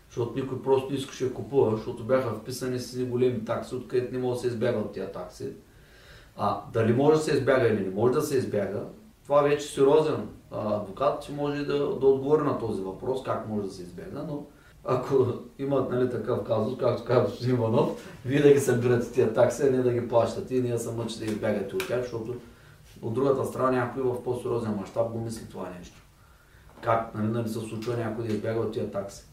защото 0.08 0.40
никой 0.40 0.62
просто 0.62 0.94
искаше 0.94 1.26
да 1.26 1.34
купува, 1.34 1.72
защото 1.72 2.04
бяха 2.04 2.34
вписани 2.34 2.80
с 2.80 3.06
големи 3.06 3.46
такси, 3.46 3.76
откъдето 3.76 4.14
не 4.14 4.20
може 4.20 4.36
да 4.36 4.42
се 4.42 4.48
избяга 4.48 4.80
от 4.80 4.94
тези 4.94 5.12
такси. 5.12 5.50
А 6.38 6.62
дали 6.74 6.94
може 6.94 7.18
да 7.18 7.24
се 7.24 7.34
избяга 7.34 7.68
или 7.68 7.86
не 7.86 7.96
може 7.96 8.14
да 8.14 8.22
се 8.22 8.38
избяга, 8.38 8.84
това 9.24 9.42
вече 9.42 9.68
сериозен 9.68 10.28
а, 10.52 10.76
адвокат 10.76 11.24
ще 11.24 11.34
може 11.34 11.66
да, 11.66 11.78
да 11.78 12.08
отговори 12.08 12.44
на 12.44 12.60
този 12.60 12.82
въпрос, 12.82 13.24
как 13.24 13.50
може 13.50 13.68
да 13.68 13.74
се 13.74 13.82
избяга, 13.82 14.24
но 14.28 14.46
ако 14.86 15.26
имат 15.60 15.92
нали, 15.92 16.10
такъв 16.10 16.44
казус, 16.44 16.78
както 16.80 17.06
казва 17.06 17.24
господин 17.24 17.56
Иванов, 17.56 18.20
вие 18.26 18.42
да 18.42 18.54
ги 18.54 18.60
събирате 18.60 19.12
тия 19.12 19.34
такси, 19.34 19.68
а 19.68 19.72
не 19.72 19.78
да 19.78 19.94
ги 19.94 20.08
плащате 20.08 20.56
и 20.56 20.62
ние 20.62 20.78
се 20.78 20.92
мъчите 20.92 21.26
да 21.26 21.32
избягате 21.32 21.76
от 21.76 21.88
тях, 21.88 22.02
защото 22.02 22.36
от 23.02 23.14
другата 23.14 23.46
страна 23.46 23.72
някой 23.72 24.04
в 24.04 24.24
по-сериозен 24.24 24.76
мащаб 24.76 25.12
го 25.12 25.20
мисли 25.20 25.50
това 25.50 25.70
нещо. 25.80 26.02
Как, 26.82 27.16
нали, 27.16 27.28
нали 27.28 27.48
се 27.48 27.60
случва 27.60 27.98
някой 27.98 28.28
да 28.28 28.34
избяга 28.34 28.60
от 28.60 28.74
тия 28.74 28.92
такси. 28.92 29.26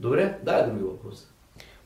Добре, 0.00 0.38
дай 0.42 0.66
други 0.66 0.84
въпроси. 0.84 1.26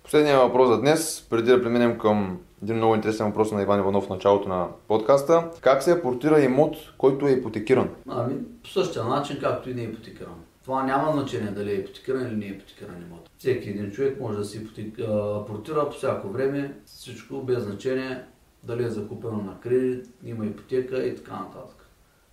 Последният 0.03 0.41
въпрос 0.41 0.68
за 0.68 0.80
днес, 0.80 1.26
преди 1.30 1.51
да 1.51 1.62
преминем 1.62 1.99
към 1.99 2.38
един 2.62 2.76
много 2.76 2.95
интересен 2.95 3.26
въпрос 3.26 3.53
на 3.53 3.62
Иван 3.62 3.78
Иванов 3.78 4.05
в 4.05 4.09
началото 4.09 4.49
на 4.49 4.68
подкаста. 4.88 5.51
Как 5.61 5.82
се 5.82 5.93
апортира 5.93 6.41
имот, 6.41 6.76
който 6.99 7.26
е 7.26 7.30
ипотекиран? 7.30 7.91
Ами, 8.09 8.34
по 8.62 8.68
същия 8.68 9.05
начин, 9.05 9.38
както 9.41 9.70
и 9.70 9.74
не 9.74 9.82
е 9.82 9.84
ипотекиран. 9.84 10.34
Това 10.64 10.82
няма 10.82 11.12
значение 11.12 11.51
дали 11.51 11.70
е 11.70 11.74
ипотекиран 11.74 12.26
или 12.26 12.36
не 12.36 12.45
е 12.45 12.49
ипотекиран 12.49 13.03
имот. 13.03 13.30
Всеки 13.38 13.68
един 13.68 13.91
човек 13.91 14.20
може 14.20 14.38
да 14.38 14.45
си 14.45 14.66
апортира 15.09 15.88
по 15.88 15.97
всяко 15.97 16.28
време, 16.28 16.76
всичко 16.86 17.43
без 17.43 17.62
значение 17.62 18.24
дали 18.62 18.84
е 18.84 18.91
закупено 18.91 19.43
на 19.43 19.61
кредит, 19.61 20.07
има 20.24 20.47
ипотека 20.47 21.05
и 21.07 21.16
така 21.16 21.32
нататък. 21.32 21.86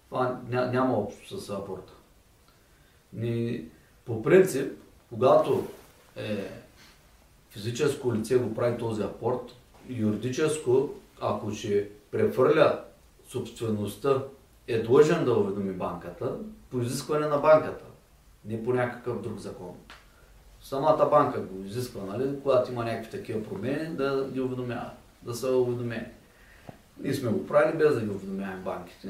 Това 0.10 0.40
няма 0.48 0.98
общо 0.98 1.40
с 1.40 1.50
апорта. 1.50 1.94
Ни, 3.18 3.66
по 4.06 4.24
принцип, 4.24 4.72
когато 5.10 5.68
е 6.16 6.50
физическо 7.50 8.16
лице 8.16 8.38
го 8.38 8.56
прави 8.56 8.78
този 8.78 9.04
апорт, 9.04 9.56
юридическо, 9.90 10.90
ако 11.22 11.52
ще 11.52 11.90
прехвърля 12.12 12.84
собствеността, 13.30 14.24
е 14.68 14.82
длъжен 14.82 15.26
да 15.26 15.34
уведоми 15.34 15.74
банката 15.74 16.36
по 16.70 16.80
изискване 16.80 17.28
на 17.28 17.38
банката, 17.38 17.86
не 18.46 18.64
по 18.64 18.74
някакъв 18.74 19.22
друг 19.22 19.40
закон. 19.40 19.76
Самата 20.62 21.08
банка 21.12 21.42
го 21.42 21.66
изисква, 21.66 22.02
нали, 22.06 22.40
когато 22.44 22.72
има 22.72 22.86
някакви 22.86 23.12
такива 23.12 23.44
промени, 23.44 23.96
да 23.96 24.30
ги 24.34 24.42
уведомява, 24.42 24.92
да 25.22 25.36
са 25.36 25.58
уведомени. 25.58 26.08
Ние 27.00 27.14
сме 27.14 27.32
го 27.32 27.48
правили 27.48 27.78
без 27.78 27.96
да 27.96 28.02
ги 28.02 28.10
уведомяваме 28.10 28.64
банките. 28.64 29.10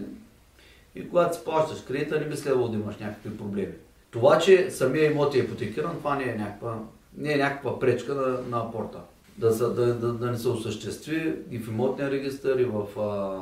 И 0.96 1.10
когато 1.10 1.38
си 1.38 1.44
плащаш 1.46 1.82
кредита, 1.82 2.20
не 2.20 2.30
би 2.30 2.38
следвало 2.38 2.68
да 2.68 2.78
имаш 2.78 2.98
някакви 2.98 3.38
проблеми. 3.38 3.74
Това, 4.12 4.40
че 4.40 4.72
самия 4.72 5.12
имот 5.12 5.36
е 5.36 5.38
ипотекиран, 5.38 5.98
това 5.98 6.16
не 6.16 6.24
е 6.24 6.36
някаква, 6.36 6.80
не 7.18 7.34
е 7.34 7.38
някаква 7.38 7.80
пречка 7.80 8.16
на, 8.16 8.58
на 8.58 8.66
апорта. 8.66 9.00
Да, 9.38 9.52
са, 9.52 9.74
да, 9.74 9.94
да, 9.94 10.14
да 10.14 10.32
не 10.32 10.38
се 10.38 10.48
осъществи 10.48 11.36
и 11.52 11.60
в 11.60 11.68
имотния 11.68 12.12
регистр, 12.12 12.60
и 12.60 12.66
в 12.66 13.00
а, 13.00 13.42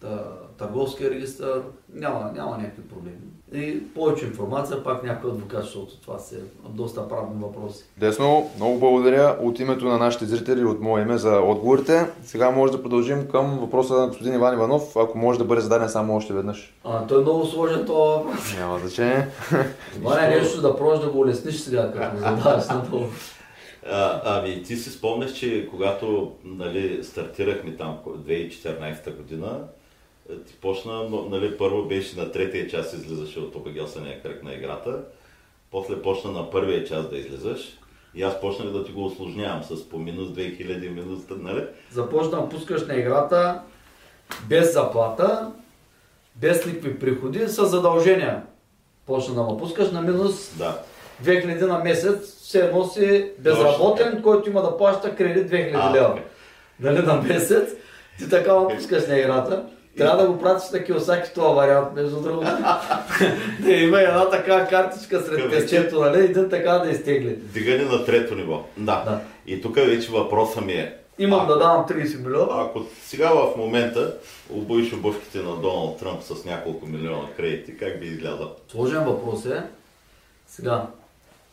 да, 0.00 0.38
търговския 0.58 1.10
регистр, 1.10 1.62
няма, 1.94 2.32
няма 2.34 2.58
някакви 2.58 2.82
проблеми. 2.82 3.16
И 3.54 3.94
повече 3.94 4.24
информация, 4.24 4.84
пак 4.84 5.02
някой 5.02 5.30
адвокат, 5.30 5.62
защото 5.62 6.00
това 6.00 6.18
се 6.18 6.40
доста 6.68 7.08
правни 7.08 7.42
въпроси. 7.42 7.84
Десно, 7.96 8.50
много 8.56 8.78
благодаря 8.78 9.36
от 9.42 9.60
името 9.60 9.84
на 9.84 9.98
нашите 9.98 10.24
зрители, 10.24 10.64
от 10.64 10.80
мое 10.80 11.02
име 11.02 11.18
за 11.18 11.36
отговорите. 11.38 12.06
Сега 12.24 12.50
може 12.50 12.72
да 12.72 12.82
продължим 12.82 13.28
към 13.28 13.58
въпроса 13.58 13.94
на 13.94 14.06
господин 14.06 14.34
Иван 14.34 14.54
Иванов, 14.54 14.96
ако 14.96 15.18
може 15.18 15.38
да 15.38 15.44
бъде 15.44 15.60
зададен 15.60 15.88
само 15.88 16.16
още 16.16 16.32
веднъж. 16.32 16.74
А, 16.84 17.06
той 17.06 17.18
е 17.18 17.22
много 17.22 17.46
сложен 17.46 17.86
това 17.86 18.04
въпрос. 18.04 18.56
Няма 18.58 18.78
значение. 18.78 19.28
Това 19.94 20.26
е 20.26 20.28
нещо 20.28 20.60
да 20.60 20.76
пробваш 20.76 21.00
да 21.00 21.10
го 21.10 21.18
улесниш 21.18 21.56
сега, 21.56 21.92
като 21.92 22.16
задаваш 22.16 22.68
на 22.68 22.84
това. 22.84 23.06
А, 23.90 24.20
ами 24.24 24.62
ти 24.62 24.76
си 24.76 24.90
спомняш, 24.90 25.32
че 25.32 25.68
когато 25.70 26.32
нали, 26.44 27.04
стартирахме 27.04 27.76
там 27.76 27.98
2014 28.06 29.16
година, 29.16 29.58
ти 30.46 30.54
почна, 30.54 31.08
нали, 31.30 31.58
първо 31.58 31.82
беше 31.82 32.20
на 32.20 32.32
третия 32.32 32.68
час 32.68 32.92
излизаше 32.92 33.40
от 33.40 33.54
обагелсания 33.54 34.22
кръг 34.22 34.42
на 34.42 34.54
играта, 34.54 35.00
после 35.70 36.02
почна 36.02 36.30
на 36.30 36.50
първия 36.50 36.84
час 36.84 37.10
да 37.10 37.18
излизаш 37.18 37.78
и 38.14 38.22
аз 38.22 38.40
почнах 38.40 38.68
да 38.68 38.84
ти 38.84 38.92
го 38.92 39.04
осложнявам 39.04 39.62
с 39.62 39.88
по 39.88 39.98
минус 39.98 40.28
2000 40.28 40.88
минус, 40.88 41.22
нали? 41.30 41.64
Започна 41.92 42.48
пускаш 42.48 42.86
на 42.86 42.94
играта 42.94 43.60
без 44.48 44.72
заплата, 44.72 45.50
без 46.36 46.66
никакви 46.66 46.98
приходи, 46.98 47.48
с 47.48 47.66
задължения. 47.66 48.42
Почна 49.06 49.34
да 49.34 49.42
ме 49.42 49.58
пускаш 49.58 49.90
на 49.90 50.02
минус 50.02 50.56
да. 50.58 50.78
2000 51.24 51.66
на 51.66 51.78
месец, 51.78 52.36
все 52.36 52.60
едно 52.60 52.84
си 52.84 53.30
безработен, 53.38 54.22
който 54.22 54.50
има 54.50 54.62
да 54.62 54.76
плаща 54.76 55.16
кредит 55.16 55.50
2000 55.50 55.94
лева. 55.94 56.18
Нали 56.80 57.06
на 57.06 57.14
месец? 57.14 57.74
Ти 58.18 58.28
така 58.28 58.60
ме 58.60 58.76
пускаш 58.76 59.06
на 59.06 59.18
играта. 59.18 59.64
Трябва 60.00 60.22
да 60.22 60.28
го 60.28 60.38
пратиш 60.38 60.70
на 60.70 60.84
Киосаки 60.84 61.34
това 61.34 61.48
вариант, 61.48 61.88
между 61.94 62.20
другото. 62.20 62.50
да 63.60 63.72
има 63.72 64.00
една 64.00 64.30
така 64.30 64.66
картичка 64.66 65.20
сред 65.20 65.50
песчето, 65.50 66.00
нали? 66.00 66.24
Един 66.24 66.48
така 66.50 66.72
да 66.72 66.90
изтегли. 66.90 67.34
Дигане 67.36 67.84
на 67.84 68.04
трето 68.04 68.34
ниво. 68.34 68.62
Да. 68.76 69.04
да. 69.04 69.20
И 69.46 69.62
тук 69.62 69.74
вече 69.74 70.12
въпросът 70.12 70.64
ми 70.64 70.72
е. 70.72 70.96
Имам 71.18 71.40
ако, 71.40 71.52
да 71.52 71.58
давам 71.58 71.86
30 71.88 72.26
милиона. 72.26 72.62
Ако 72.62 72.80
сега 73.02 73.30
в 73.30 73.56
момента 73.56 74.14
обоиш 74.50 74.92
обувките 74.92 75.38
на 75.38 75.56
Доналд 75.56 75.98
Тръмп 75.98 76.22
с 76.22 76.44
няколко 76.44 76.86
милиона 76.86 77.28
кредити, 77.36 77.76
как 77.76 78.00
би 78.00 78.06
изгледал? 78.06 78.54
Сложен 78.68 79.04
въпрос 79.04 79.46
е. 79.46 79.62
Сега, 80.46 80.86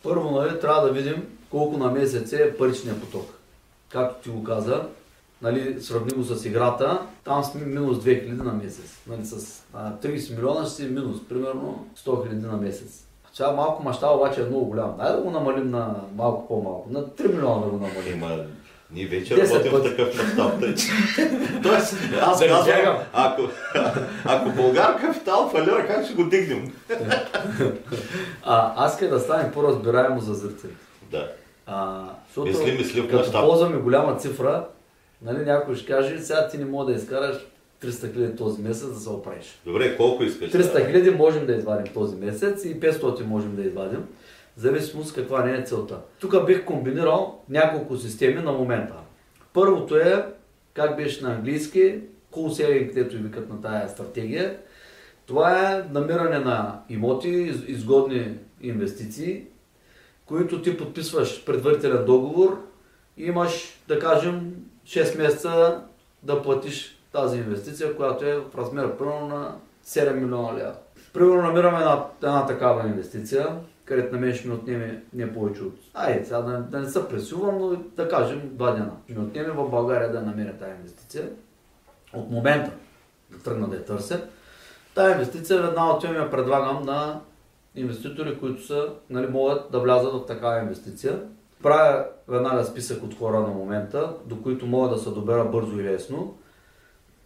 първо 0.04 0.32
нали, 0.32 0.60
трябва 0.60 0.88
да 0.88 0.94
видим 0.94 1.28
колко 1.52 1.78
на 1.78 1.92
месец 1.92 2.34
е 2.34 2.58
паричния 2.58 3.00
поток. 3.00 3.34
Както 3.90 4.24
ти 4.24 4.30
го 4.30 4.44
каза, 4.44 4.84
нали, 5.42 5.82
сравнимо 5.82 6.24
с 6.24 6.46
играта, 6.46 7.02
там 7.24 7.44
сме 7.44 7.66
минус 7.66 7.98
2000 7.98 8.44
на 8.44 8.54
месец. 8.54 8.98
Нали, 9.08 9.26
с 9.26 9.64
а, 9.74 9.92
30 9.92 10.36
милиона 10.36 10.66
ще 10.66 10.74
си 10.76 10.84
минус, 10.84 11.18
примерно 11.30 11.88
100 12.06 12.10
000 12.10 12.52
на 12.52 12.58
месец. 12.58 13.04
Сега 13.34 13.52
малко 13.52 13.84
мащаба 13.84 14.14
обаче 14.14 14.42
е 14.42 14.46
много 14.46 14.66
голям. 14.66 14.96
Дай 14.98 15.12
да 15.12 15.22
го 15.22 15.32
намалим 15.32 15.72
на 15.72 15.96
малко 16.16 16.48
по-малко. 16.48 16.90
На 16.92 17.06
3 17.06 17.28
милиона 17.28 17.66
да 17.66 17.70
го 17.70 17.78
намалим. 17.78 18.14
Има, 18.14 18.44
ние 18.92 19.06
вече 19.06 19.38
работим 19.38 19.72
пъти. 19.72 19.90
в 19.90 19.96
такъв 19.96 20.16
мащаб. 20.16 20.60
Тоест, 21.64 21.98
аз 22.22 22.40
да 22.40 22.48
казвам, 22.48 22.98
ако, 23.14 23.42
ако 24.26 24.50
Българ 24.50 25.02
капитал 25.02 25.50
фалира, 25.50 25.88
как 25.88 26.06
ще 26.06 26.14
го 26.14 26.24
дигнем? 26.30 26.74
а, 28.44 28.86
аз 28.86 29.00
да 29.00 29.20
стане 29.20 29.52
по-разбираемо 29.52 30.20
за 30.20 30.34
зрителите. 30.34 30.76
Да. 31.12 31.32
А, 31.66 32.04
защото, 32.28 32.48
мисли, 32.48 32.72
мисли 32.72 33.10
като 33.10 33.32
ползваме 33.32 33.78
голяма 33.78 34.18
цифра, 34.18 34.66
Нали, 35.22 35.46
някой 35.46 35.76
ще 35.76 35.94
каже, 35.94 36.20
сега 36.20 36.48
ти 36.48 36.58
не 36.58 36.66
мога 36.66 36.86
да 36.86 37.00
изкараш 37.00 37.38
300 37.84 38.14
хиляди 38.14 38.36
този 38.36 38.62
месец 38.62 38.94
да 38.94 39.00
се 39.00 39.10
оправиш. 39.10 39.60
Добре, 39.66 39.98
колко 39.98 40.24
искаш? 40.24 40.52
300 40.52 40.88
хиляди 40.88 41.10
можем 41.10 41.46
да 41.46 41.56
извадим 41.56 41.94
този 41.94 42.16
месец 42.16 42.66
и 42.66 42.80
500 42.80 43.24
можем 43.24 43.56
да 43.56 43.64
извадим. 43.64 44.06
Зависимост 44.56 45.16
каква 45.16 45.46
не 45.46 45.58
е 45.58 45.64
целта. 45.64 46.00
Тук 46.20 46.46
бих 46.46 46.66
комбинирал 46.66 47.42
няколко 47.50 47.98
системи 47.98 48.42
на 48.42 48.52
момента. 48.52 48.94
Първото 49.54 49.98
е, 49.98 50.26
как 50.74 50.98
беше 50.98 51.24
на 51.24 51.34
английски, 51.34 52.00
cool 52.32 52.48
selling, 52.48 52.88
където 52.88 53.16
и 53.16 53.20
викат 53.20 53.50
на 53.50 53.62
тая 53.62 53.90
стратегия. 53.90 54.58
Това 55.26 55.72
е 55.72 55.84
намиране 55.92 56.40
на 56.40 56.80
имоти, 56.90 57.30
изгодни 57.68 58.38
инвестиции, 58.62 59.44
които 60.26 60.62
ти 60.62 60.78
подписваш 60.78 61.46
предварителен 61.46 62.06
договор 62.06 62.64
и 63.18 63.26
имаш, 63.26 63.80
да 63.88 64.00
кажем, 64.00 64.54
6 64.88 65.18
месеца 65.18 65.82
да 66.24 66.42
платиш 66.42 67.00
тази 67.12 67.38
инвестиция, 67.38 67.96
която 67.96 68.26
е 68.26 68.40
в 68.40 68.58
размер 68.58 68.98
примерно 68.98 69.28
на 69.28 69.56
7 69.86 70.14
милиона 70.14 70.58
лева. 70.58 70.74
Примерно 71.14 71.42
намираме 71.42 71.78
една, 71.78 72.06
една 72.24 72.46
такава 72.46 72.88
инвестиция, 72.88 73.60
където 73.86 74.16
на 74.16 74.22
мен 74.22 74.34
ще 74.34 74.48
ми 74.48 74.54
отнеме 74.54 75.04
не 75.14 75.34
повече 75.34 75.64
от... 75.64 75.76
Ай, 75.94 76.22
сега 76.24 76.42
да, 76.42 76.58
да 76.58 76.80
не 76.80 76.90
се 76.90 77.08
пресувам, 77.08 77.58
но 77.58 77.76
да 77.76 78.10
кажем 78.10 78.42
два 78.54 78.72
дена. 78.72 78.92
Ще 79.04 79.14
ми 79.14 79.26
отнеме 79.26 79.50
в 79.50 79.70
България 79.70 80.12
да 80.12 80.22
намеря 80.22 80.58
тази 80.58 80.72
инвестиция. 80.72 81.30
От 82.14 82.32
момента 82.32 82.72
да 83.32 83.40
тръгна 83.44 83.68
да 83.68 83.76
я 83.76 83.86
търся. 83.86 84.28
Тази 84.96 85.12
инвестиция 85.12 85.62
веднага 85.62 85.94
отивам 85.94 86.16
я 86.16 86.32
предлагам 86.32 86.86
на 86.86 87.20
инвеститори, 87.76 88.40
които 88.40 88.66
са, 88.66 88.90
нали, 89.10 89.28
могат 89.28 89.72
да 89.72 89.80
влязат 89.80 90.14
в 90.14 90.26
такава 90.26 90.60
инвестиция 90.60 91.20
Правя 91.64 92.06
веднага 92.28 92.66
списък 92.66 93.04
от 93.04 93.18
хора 93.18 93.40
на 93.40 93.48
момента, 93.48 94.16
до 94.26 94.42
които 94.42 94.66
мога 94.66 94.90
да 94.90 94.98
се 94.98 95.10
добера 95.10 95.46
бързо 95.46 95.80
и 95.80 95.84
лесно. 95.84 96.38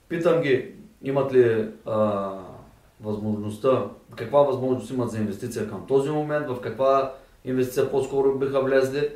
Питам 0.10 0.42
ги, 0.42 0.72
имат 1.04 1.34
ли 1.34 1.70
а, 1.86 2.30
възможността, 3.02 3.86
каква 4.16 4.40
възможност 4.40 4.92
имат 4.92 5.12
за 5.12 5.18
инвестиция 5.18 5.70
към 5.70 5.88
този 5.88 6.10
момент, 6.10 6.48
в 6.50 6.62
каква 6.62 7.14
инвестиция 7.46 7.92
по-скоро 7.92 8.38
биха 8.38 8.62
влезли. 8.62 9.10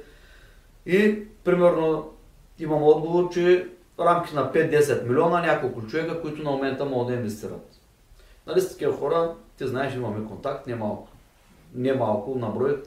И, 0.85 1.23
примерно, 1.43 2.11
имам 2.59 2.83
отговор, 2.83 3.29
че 3.29 3.67
в 3.97 4.05
рамките 4.05 4.35
на 4.35 4.51
5-10 4.51 5.07
милиона 5.07 5.41
няколко 5.41 5.87
човека, 5.87 6.21
които 6.21 6.43
на 6.43 6.51
момента 6.51 6.85
могат 6.85 7.07
да 7.07 7.13
инвестират. 7.13 7.79
Нали 8.47 8.61
с 8.61 8.69
такива 8.69 8.93
хора, 8.93 9.33
ти 9.57 9.67
знаеш, 9.67 9.95
имаме 9.95 10.27
контакт, 10.27 10.67
не 10.67 10.75
малко 10.75 11.07
не 11.75 11.93
малко 11.93 12.35
наброй 12.35 12.77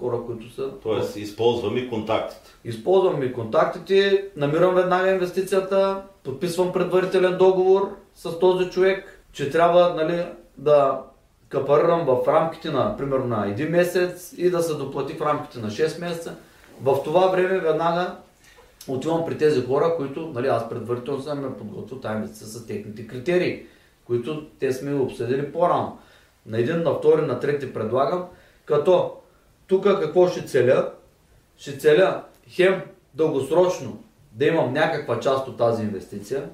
хора, 0.00 0.18
които 0.26 0.54
са... 0.54 0.70
Тоест, 0.82 1.16
използваме 1.16 1.88
контактите. 1.88 2.50
Използвам 2.64 3.32
контактите, 3.32 4.24
намирам 4.36 4.74
веднага 4.74 5.10
инвестицията, 5.10 6.02
подписвам 6.24 6.72
предварителен 6.72 7.38
договор 7.38 7.96
с 8.14 8.38
този 8.38 8.70
човек, 8.70 9.22
че 9.32 9.50
трябва 9.50 9.94
нали, 9.94 10.24
да 10.58 11.00
капарирам 11.48 12.06
в 12.06 12.28
рамките 12.28 12.70
на, 12.70 12.96
примерно, 12.96 13.26
на 13.26 13.46
един 13.46 13.70
месец 13.70 14.34
и 14.36 14.50
да 14.50 14.62
се 14.62 14.74
доплати 14.74 15.14
в 15.14 15.22
рамките 15.22 15.58
на 15.58 15.70
6 15.70 16.00
месеца. 16.00 16.36
В 16.82 17.02
това 17.04 17.26
време 17.26 17.58
веднага 17.58 18.16
отивам 18.88 19.26
при 19.26 19.38
тези 19.38 19.66
хора, 19.66 19.94
които 19.96 20.30
нали, 20.34 20.46
аз 20.46 20.68
предварително 20.68 21.22
съм 21.22 21.40
ме 21.40 21.56
подготвил 21.56 21.98
тази 21.98 22.14
инвестиция 22.14 22.46
с 22.46 22.66
техните 22.66 23.06
критерии 23.06 23.66
които 24.08 24.46
те 24.58 24.72
сме 24.72 24.94
обсъдили 24.94 25.52
по-рано. 25.52 25.98
На 26.46 26.58
един, 26.58 26.82
на 26.82 26.94
втори, 26.94 27.22
на 27.22 27.40
трети 27.40 27.72
предлагам, 27.72 28.24
като 28.68 29.16
тук 29.66 29.84
какво 29.84 30.28
ще 30.28 30.46
целя? 30.46 30.92
Ще 31.56 31.78
целя 31.78 32.24
хем 32.48 32.82
дългосрочно 33.14 34.04
да 34.32 34.46
имам 34.46 34.72
някаква 34.72 35.20
част 35.20 35.48
от 35.48 35.58
тази 35.58 35.82
инвестиция, 35.82 36.50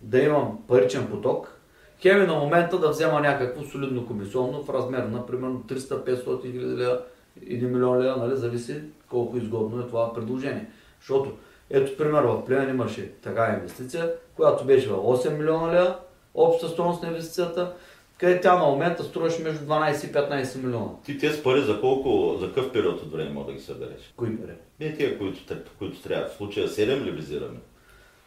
да 0.00 0.18
имам 0.18 0.58
паричен 0.68 1.06
поток, 1.06 1.60
хем 2.02 2.22
и 2.22 2.26
на 2.26 2.34
момента 2.34 2.78
да 2.78 2.88
взема 2.88 3.20
някакво 3.20 3.62
солидно 3.62 4.06
комисионно 4.06 4.62
в 4.62 4.70
размер 4.70 5.02
на 5.02 5.26
примерно 5.26 5.64
300-500 5.68 6.42
хиляди 6.42 6.76
лева, 6.76 7.00
1 7.40 7.66
милион 7.66 7.98
лева, 7.98 8.16
нали, 8.16 8.36
зависи 8.36 8.82
колко 9.10 9.36
изгодно 9.36 9.80
е 9.80 9.86
това 9.86 10.12
предложение. 10.12 10.70
Защото, 11.00 11.32
ето 11.70 11.96
пример 11.96 12.22
в 12.22 12.44
Плевен 12.44 12.70
имаше 12.70 13.12
така 13.12 13.54
инвестиция, 13.54 14.12
която 14.36 14.64
беше 14.64 14.88
в 14.88 14.96
8 14.96 15.38
милиона 15.38 15.72
лева, 15.72 15.98
обща 16.34 16.68
стоеност 16.68 17.02
на 17.02 17.08
инвестицията, 17.08 17.72
къде 18.18 18.40
тя 18.40 18.58
на 18.58 18.64
момента 18.64 19.04
струваше 19.04 19.42
между 19.42 19.64
12 19.64 20.08
и 20.08 20.12
15 20.12 20.64
милиона. 20.64 20.88
Ти 21.04 21.18
тези 21.18 21.42
пари 21.42 21.62
за 21.62 21.80
колко, 21.80 22.36
за 22.40 22.46
какъв 22.46 22.72
период 22.72 23.02
от 23.02 23.12
време 23.12 23.30
мога 23.30 23.46
да 23.46 23.52
ги 23.52 23.64
събереш? 23.64 24.12
Кои 24.16 24.36
пари? 24.36 24.52
Не 24.80 24.96
тия, 24.96 25.18
които, 25.18 25.54
които 25.78 26.02
трябва. 26.02 26.28
В 26.28 26.36
случая 26.36 26.68
7 26.68 27.04
ли 27.04 27.10
визираме? 27.10 27.58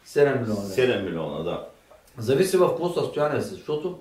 7 0.06 0.40
милиона 0.40 0.60
лева. 0.60 0.74
7 0.74 1.04
милиона, 1.04 1.42
да. 1.42 1.66
Зависи 2.18 2.56
в 2.56 2.68
какво 2.68 2.88
състояние 2.88 3.42
си, 3.42 3.54
защото 3.54 3.98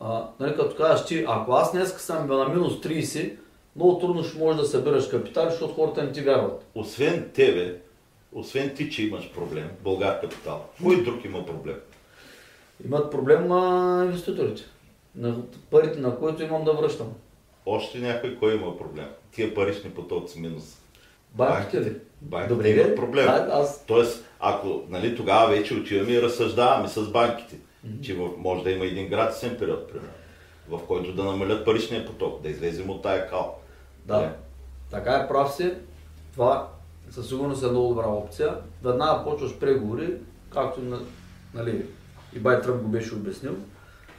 а, 0.00 0.26
нали, 0.40 0.56
като 0.56 0.76
кажеш 0.76 1.06
ти, 1.06 1.24
ако 1.28 1.52
аз 1.52 1.72
днес 1.72 1.94
съм 1.98 2.26
на 2.26 2.48
минус 2.48 2.72
30, 2.72 3.32
много 3.76 3.98
трудно 3.98 4.24
ще 4.24 4.38
можеш 4.38 4.60
да 4.60 4.66
събираш 4.66 5.08
капитали, 5.08 5.50
защото 5.50 5.74
хората 5.74 6.02
не 6.02 6.12
ти 6.12 6.20
вярват. 6.20 6.66
Освен 6.74 7.30
тебе, 7.34 7.76
освен 8.32 8.74
ти, 8.76 8.90
че 8.90 9.06
имаш 9.06 9.32
проблем, 9.32 9.70
Българ 9.84 10.20
Капитал, 10.20 10.64
кой 10.82 11.02
друг 11.02 11.24
има 11.24 11.46
проблем? 11.46 11.76
Имат 12.84 13.10
проблем 13.10 13.48
на 13.48 14.02
инвеститорите, 14.04 14.62
на 15.14 15.36
парите, 15.70 16.00
на 16.00 16.18
които 16.18 16.42
имам 16.42 16.64
да 16.64 16.72
връщам. 16.72 17.12
Още 17.66 17.98
някой 17.98 18.36
кой 18.36 18.54
има 18.54 18.78
проблем? 18.78 19.06
Тия 19.32 19.54
парични 19.54 19.90
потоци 19.90 20.40
минус. 20.40 20.76
Банките 21.34 21.80
ли? 21.80 21.96
Банките 22.20 22.54
Добре, 22.54 22.68
имат 22.68 22.96
проблем. 22.96 23.28
А, 23.28 23.48
аз- 23.52 23.84
Тоест, 23.86 24.24
ако 24.40 24.82
нали, 24.88 25.16
тогава 25.16 25.48
вече 25.50 25.74
отиваме 25.74 26.12
и 26.12 26.22
разсъждаваме 26.22 26.88
с 26.88 27.10
банките, 27.10 27.56
че 28.02 28.14
в, 28.14 28.28
може 28.38 28.64
да 28.64 28.70
има 28.70 28.84
един 28.84 29.08
гратисен 29.08 29.56
период, 29.58 29.88
примерно, 29.88 30.12
в 30.68 30.80
който 30.86 31.12
да 31.12 31.24
намалят 31.24 31.64
паричния 31.64 32.06
поток, 32.06 32.42
да 32.42 32.48
излезем 32.48 32.90
от 32.90 33.02
тая 33.02 33.28
кал. 33.30 33.58
Да. 34.04 34.16
Нали? 34.16 34.28
Така 34.90 35.12
е, 35.12 35.28
прав 35.28 35.54
си. 35.54 35.74
Това 36.32 36.68
със 37.10 37.28
сигурност 37.28 37.62
е 37.62 37.70
много 37.70 37.88
добра 37.88 38.06
опция. 38.08 38.56
Веднага 38.84 39.24
почваш 39.24 39.58
преговори, 39.58 40.14
както 40.50 40.80
на- 40.80 41.00
нали, 41.54 41.86
и 42.36 42.38
Бай 42.38 42.60
Тръмп 42.60 42.82
го 42.82 42.88
беше 42.88 43.14
обяснил. 43.14 43.56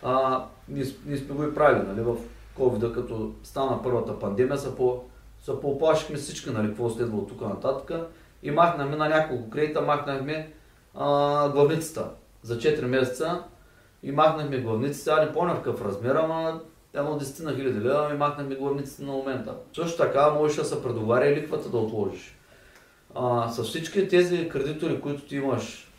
А, 0.03 0.45
ние, 0.71 0.85
ние 1.05 1.17
сме 1.17 1.35
го 1.35 1.43
и 1.43 1.55
правили, 1.55 1.87
нали, 1.87 2.01
в 2.01 2.15
covid 2.57 2.93
като 2.93 3.31
стана 3.43 3.83
първата 3.83 4.19
пандемия, 4.19 4.57
се, 4.57 4.75
по, 4.75 5.03
се 5.43 5.51
поплашихме 5.61 6.17
всички, 6.17 6.49
нали, 6.49 6.67
какво 6.67 6.89
следва 6.89 7.17
от 7.17 7.29
тук 7.29 7.41
нататък. 7.41 8.09
И 8.43 8.51
махнахме 8.51 8.95
на 8.95 9.09
няколко 9.09 9.49
кредита, 9.49 9.81
махнахме 9.81 10.53
а, 10.95 11.49
главницата 11.49 12.09
за 12.43 12.57
4 12.57 12.85
месеца 12.85 13.43
и 14.03 14.11
махнахме 14.11 14.57
главниците, 14.57 15.09
а 15.09 15.25
не 15.25 15.33
помня 15.33 15.53
в 15.53 15.57
какъв 15.57 15.85
размер, 15.85 16.15
ама 16.15 16.61
едно 16.93 17.19
10 17.19 17.43
на 17.43 17.55
хиляди 17.55 17.79
лева 17.79 18.09
и 18.13 18.17
махнахме 18.17 18.55
главниците 18.55 19.03
на 19.03 19.11
момента. 19.11 19.55
Също 19.75 19.97
така 19.97 20.29
можеш 20.29 20.57
да 20.57 20.65
се 20.65 20.83
предоговаря 20.83 21.27
и 21.27 21.35
ликвата 21.35 21.69
да 21.69 21.77
отложиш. 21.77 22.37
А, 23.15 23.49
с 23.49 23.63
всички 23.63 24.07
тези 24.07 24.49
кредитори, 24.49 25.01
които 25.01 25.21
ти 25.21 25.35
имаш 25.35 25.91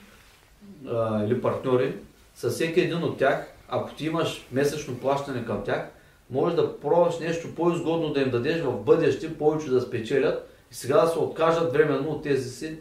а, 0.88 1.24
или 1.24 1.42
партньори, 1.42 1.96
с 2.34 2.50
всеки 2.50 2.80
един 2.80 3.04
от 3.04 3.18
тях, 3.18 3.51
ако 3.74 3.94
ти 3.94 4.06
имаш 4.06 4.48
месечно 4.52 4.98
плащане 4.98 5.44
към 5.44 5.64
тях, 5.64 5.88
можеш 6.30 6.56
да 6.56 6.80
пробваш 6.80 7.18
нещо 7.18 7.54
по-изгодно 7.54 8.12
да 8.12 8.20
им 8.20 8.30
дадеш 8.30 8.60
в 8.60 8.72
бъдеще, 8.72 9.38
повече 9.38 9.70
да 9.70 9.80
спечелят 9.80 10.48
и 10.70 10.74
сега 10.74 11.00
да 11.00 11.08
се 11.08 11.18
откажат 11.18 11.72
временно 11.72 12.10
от 12.10 12.22
тези 12.22 12.50
си 12.50 12.78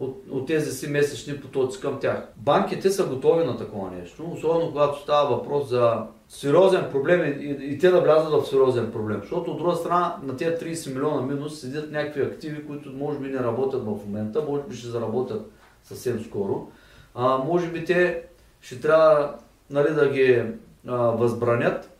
от, 0.00 0.24
от 0.30 0.46
тези 0.46 0.72
си 0.72 0.88
месечни 0.88 1.40
потоци 1.40 1.80
към 1.80 2.00
тях. 2.00 2.28
Банките 2.36 2.90
са 2.90 3.06
готови 3.06 3.44
на 3.44 3.56
такова 3.56 3.90
нещо, 3.90 4.30
особено 4.32 4.68
когато 4.68 5.02
става 5.02 5.36
въпрос 5.36 5.68
за 5.68 6.02
сериозен 6.28 6.88
проблем 6.90 7.24
и, 7.24 7.44
и, 7.44 7.74
и 7.74 7.78
те 7.78 7.90
да 7.90 8.00
влязат 8.00 8.32
в 8.32 8.46
сериозен 8.46 8.92
проблем. 8.92 9.18
Защото 9.20 9.50
от 9.50 9.58
друга 9.58 9.76
страна 9.76 10.16
на 10.22 10.36
тези 10.36 10.50
30 10.50 10.94
милиона 10.94 11.22
минус 11.22 11.60
седят 11.60 11.92
някакви 11.92 12.22
активи, 12.22 12.66
които 12.66 12.90
може 12.90 13.18
би 13.18 13.28
не 13.28 13.38
работят 13.38 13.82
в 13.82 13.86
момента, 13.86 14.44
може 14.48 14.62
би 14.62 14.76
ще 14.76 14.88
заработят 14.88 15.50
съвсем 15.84 16.24
скоро. 16.24 16.68
А, 17.14 17.38
може 17.38 17.68
би 17.68 17.84
те 17.84 18.22
ще 18.60 18.80
трябва 18.80 19.34
нали, 19.70 19.94
да 19.94 20.08
ги 20.08 20.44
а, 20.88 20.96
възбранят 20.96 21.90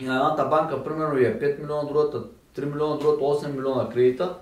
и 0.00 0.04
на 0.04 0.14
едната 0.14 0.44
банка, 0.44 0.84
примерно, 0.84 1.18
е 1.18 1.38
5 1.40 1.60
милиона, 1.60 1.84
другата 1.84 2.22
3 2.58 2.64
милиона, 2.64 2.96
другата 2.96 3.24
8 3.24 3.52
милиона 3.52 3.88
кредита. 3.88 4.34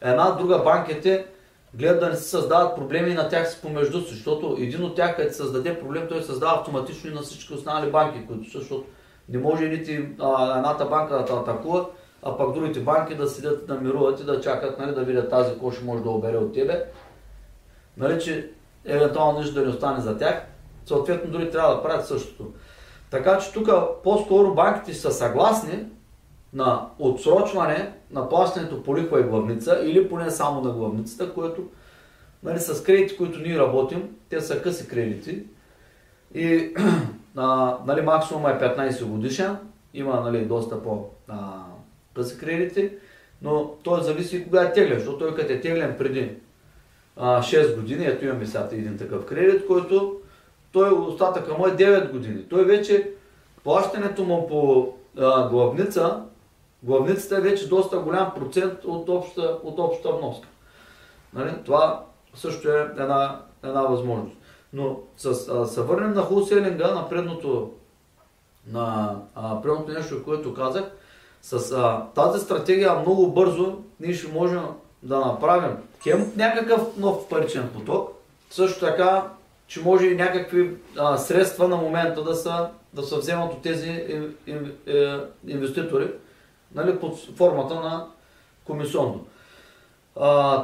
Една 0.00 0.30
друга 0.30 0.58
банките 0.58 1.26
гледат 1.74 2.00
да 2.00 2.08
не 2.08 2.16
се 2.16 2.28
създават 2.28 2.76
проблеми 2.76 3.14
на 3.14 3.28
тях 3.28 3.50
си 3.50 3.60
помежду 3.62 4.00
си, 4.00 4.14
защото 4.14 4.56
един 4.58 4.84
от 4.84 4.96
тях, 4.96 5.16
като 5.16 5.34
създаде 5.34 5.80
проблем, 5.80 6.06
той 6.08 6.22
създава 6.22 6.58
автоматично 6.58 7.10
и 7.10 7.14
на 7.14 7.20
всички 7.20 7.54
останали 7.54 7.90
банки, 7.90 8.26
които 8.26 8.58
защото 8.58 8.84
не 9.28 9.38
може 9.38 9.68
нити 9.68 10.08
а, 10.18 10.56
едната 10.56 10.84
банка 10.84 11.14
да 11.14 11.34
атакува, 11.34 11.86
а 12.22 12.36
пък 12.36 12.54
другите 12.54 12.80
банки 12.80 13.14
да 13.14 13.28
седят 13.28 13.66
да 13.66 13.74
мируват 13.74 14.20
и 14.20 14.24
да 14.24 14.40
чакат 14.40 14.78
нали, 14.78 14.94
да 14.94 15.02
видят 15.02 15.30
тази 15.30 15.50
ще 15.74 15.84
може 15.84 16.02
да 16.02 16.10
обере 16.10 16.36
от 16.36 16.54
тебе. 16.54 16.84
Нали, 17.96 18.20
че 18.20 18.50
евентуално 18.84 19.38
нищо 19.38 19.54
да 19.54 19.62
не 19.62 19.68
остане 19.68 20.00
за 20.00 20.18
тях. 20.18 20.42
Съответно, 20.88 21.30
дори 21.30 21.50
трябва 21.50 21.74
да 21.74 21.82
правят 21.82 22.06
същото. 22.06 22.52
Така 23.10 23.38
че 23.38 23.52
тук 23.52 23.68
по-скоро 24.04 24.54
банките 24.54 24.94
са 24.94 25.10
съгласни 25.10 25.86
на 26.52 26.86
отсрочване 26.98 27.92
на 28.10 28.28
плащането 28.28 28.82
по 28.82 28.96
лихва 28.96 29.20
и 29.20 29.24
главница 29.24 29.80
или 29.84 30.08
поне 30.08 30.30
само 30.30 30.60
на 30.60 30.70
главницата, 30.70 31.34
което 31.34 31.62
нали, 32.42 32.58
с 32.58 32.82
кредити, 32.82 33.16
които 33.16 33.40
ние 33.40 33.58
работим, 33.58 34.16
те 34.28 34.40
са 34.40 34.62
къси 34.62 34.88
кредити 34.88 35.42
и 36.34 36.74
а, 37.36 37.76
нали, 37.86 38.00
максимум 38.02 38.46
е 38.46 38.58
15 38.58 39.04
годишен, 39.04 39.56
има 39.94 40.20
нали, 40.20 40.44
доста 40.44 40.82
по 40.82 41.08
а, 41.28 41.36
къси 42.14 42.38
кредити, 42.38 42.90
но 43.42 43.70
той 43.82 44.02
зависи 44.02 44.36
и 44.36 44.44
кога 44.44 44.62
е 44.62 44.72
теглен, 44.72 44.98
защото 44.98 45.18
той 45.18 45.34
като 45.34 45.52
е 45.52 45.60
теглен 45.60 45.94
преди 45.98 46.30
а, 47.16 47.42
6 47.42 47.76
години, 47.76 48.06
ето 48.06 48.24
имаме 48.24 48.46
сега 48.46 48.68
един 48.72 48.98
такъв 48.98 49.26
кредит, 49.26 49.66
който 49.66 50.17
той 50.72 50.90
остатъка 50.90 51.54
му 51.54 51.66
е 51.66 51.70
9 51.70 52.12
години. 52.12 52.48
Той 52.48 52.64
вече 52.64 53.10
плащането 53.64 54.24
му 54.24 54.48
по 54.48 54.88
а, 55.18 55.48
главница, 55.48 56.22
главницата 56.82 57.36
е 57.36 57.40
вече 57.40 57.68
доста 57.68 57.98
голям 57.98 58.32
процент 58.34 58.84
от 58.84 59.08
общата, 59.08 59.58
от 59.62 59.78
общата 59.78 60.16
вноска. 60.16 60.48
Нали? 61.34 61.54
Това 61.64 62.04
също 62.34 62.70
е 62.70 62.80
една, 62.98 63.40
една 63.64 63.82
възможност. 63.82 64.36
Но 64.72 65.00
с, 65.16 65.48
а, 65.48 65.66
се 65.66 65.82
върнем 65.82 66.12
на 66.12 66.22
хулселинга, 66.22 66.94
на 66.94 67.08
предното, 67.08 67.72
на 68.66 69.16
а, 69.34 69.62
предното 69.62 69.92
нещо, 69.92 70.24
което 70.24 70.54
казах, 70.54 70.84
с 71.42 71.72
а, 71.72 72.06
тази 72.14 72.44
стратегия 72.44 72.94
много 72.94 73.32
бързо 73.32 73.78
ние 74.00 74.14
ще 74.14 74.32
можем 74.32 74.62
да 75.02 75.18
направим 75.18 75.76
хем 76.02 76.32
някакъв 76.36 76.96
нов 76.96 77.28
паричен 77.28 77.70
поток, 77.74 78.10
също 78.50 78.80
така, 78.80 79.24
че 79.68 79.80
може 79.80 80.06
и 80.06 80.16
някакви 80.16 80.76
а, 80.98 81.16
средства 81.16 81.68
на 81.68 81.76
момента 81.76 82.24
да 82.24 82.34
се 82.34 82.50
да 82.92 83.02
се 83.02 83.16
вземат 83.16 83.52
от 83.52 83.62
тези 83.62 83.88
ин, 84.08 84.34
ин, 84.46 84.72
е, 84.86 85.18
инвеститори 85.46 86.10
нали, 86.74 86.98
под 86.98 87.18
формата 87.36 87.74
на 87.74 88.06
комисионно. 88.64 89.24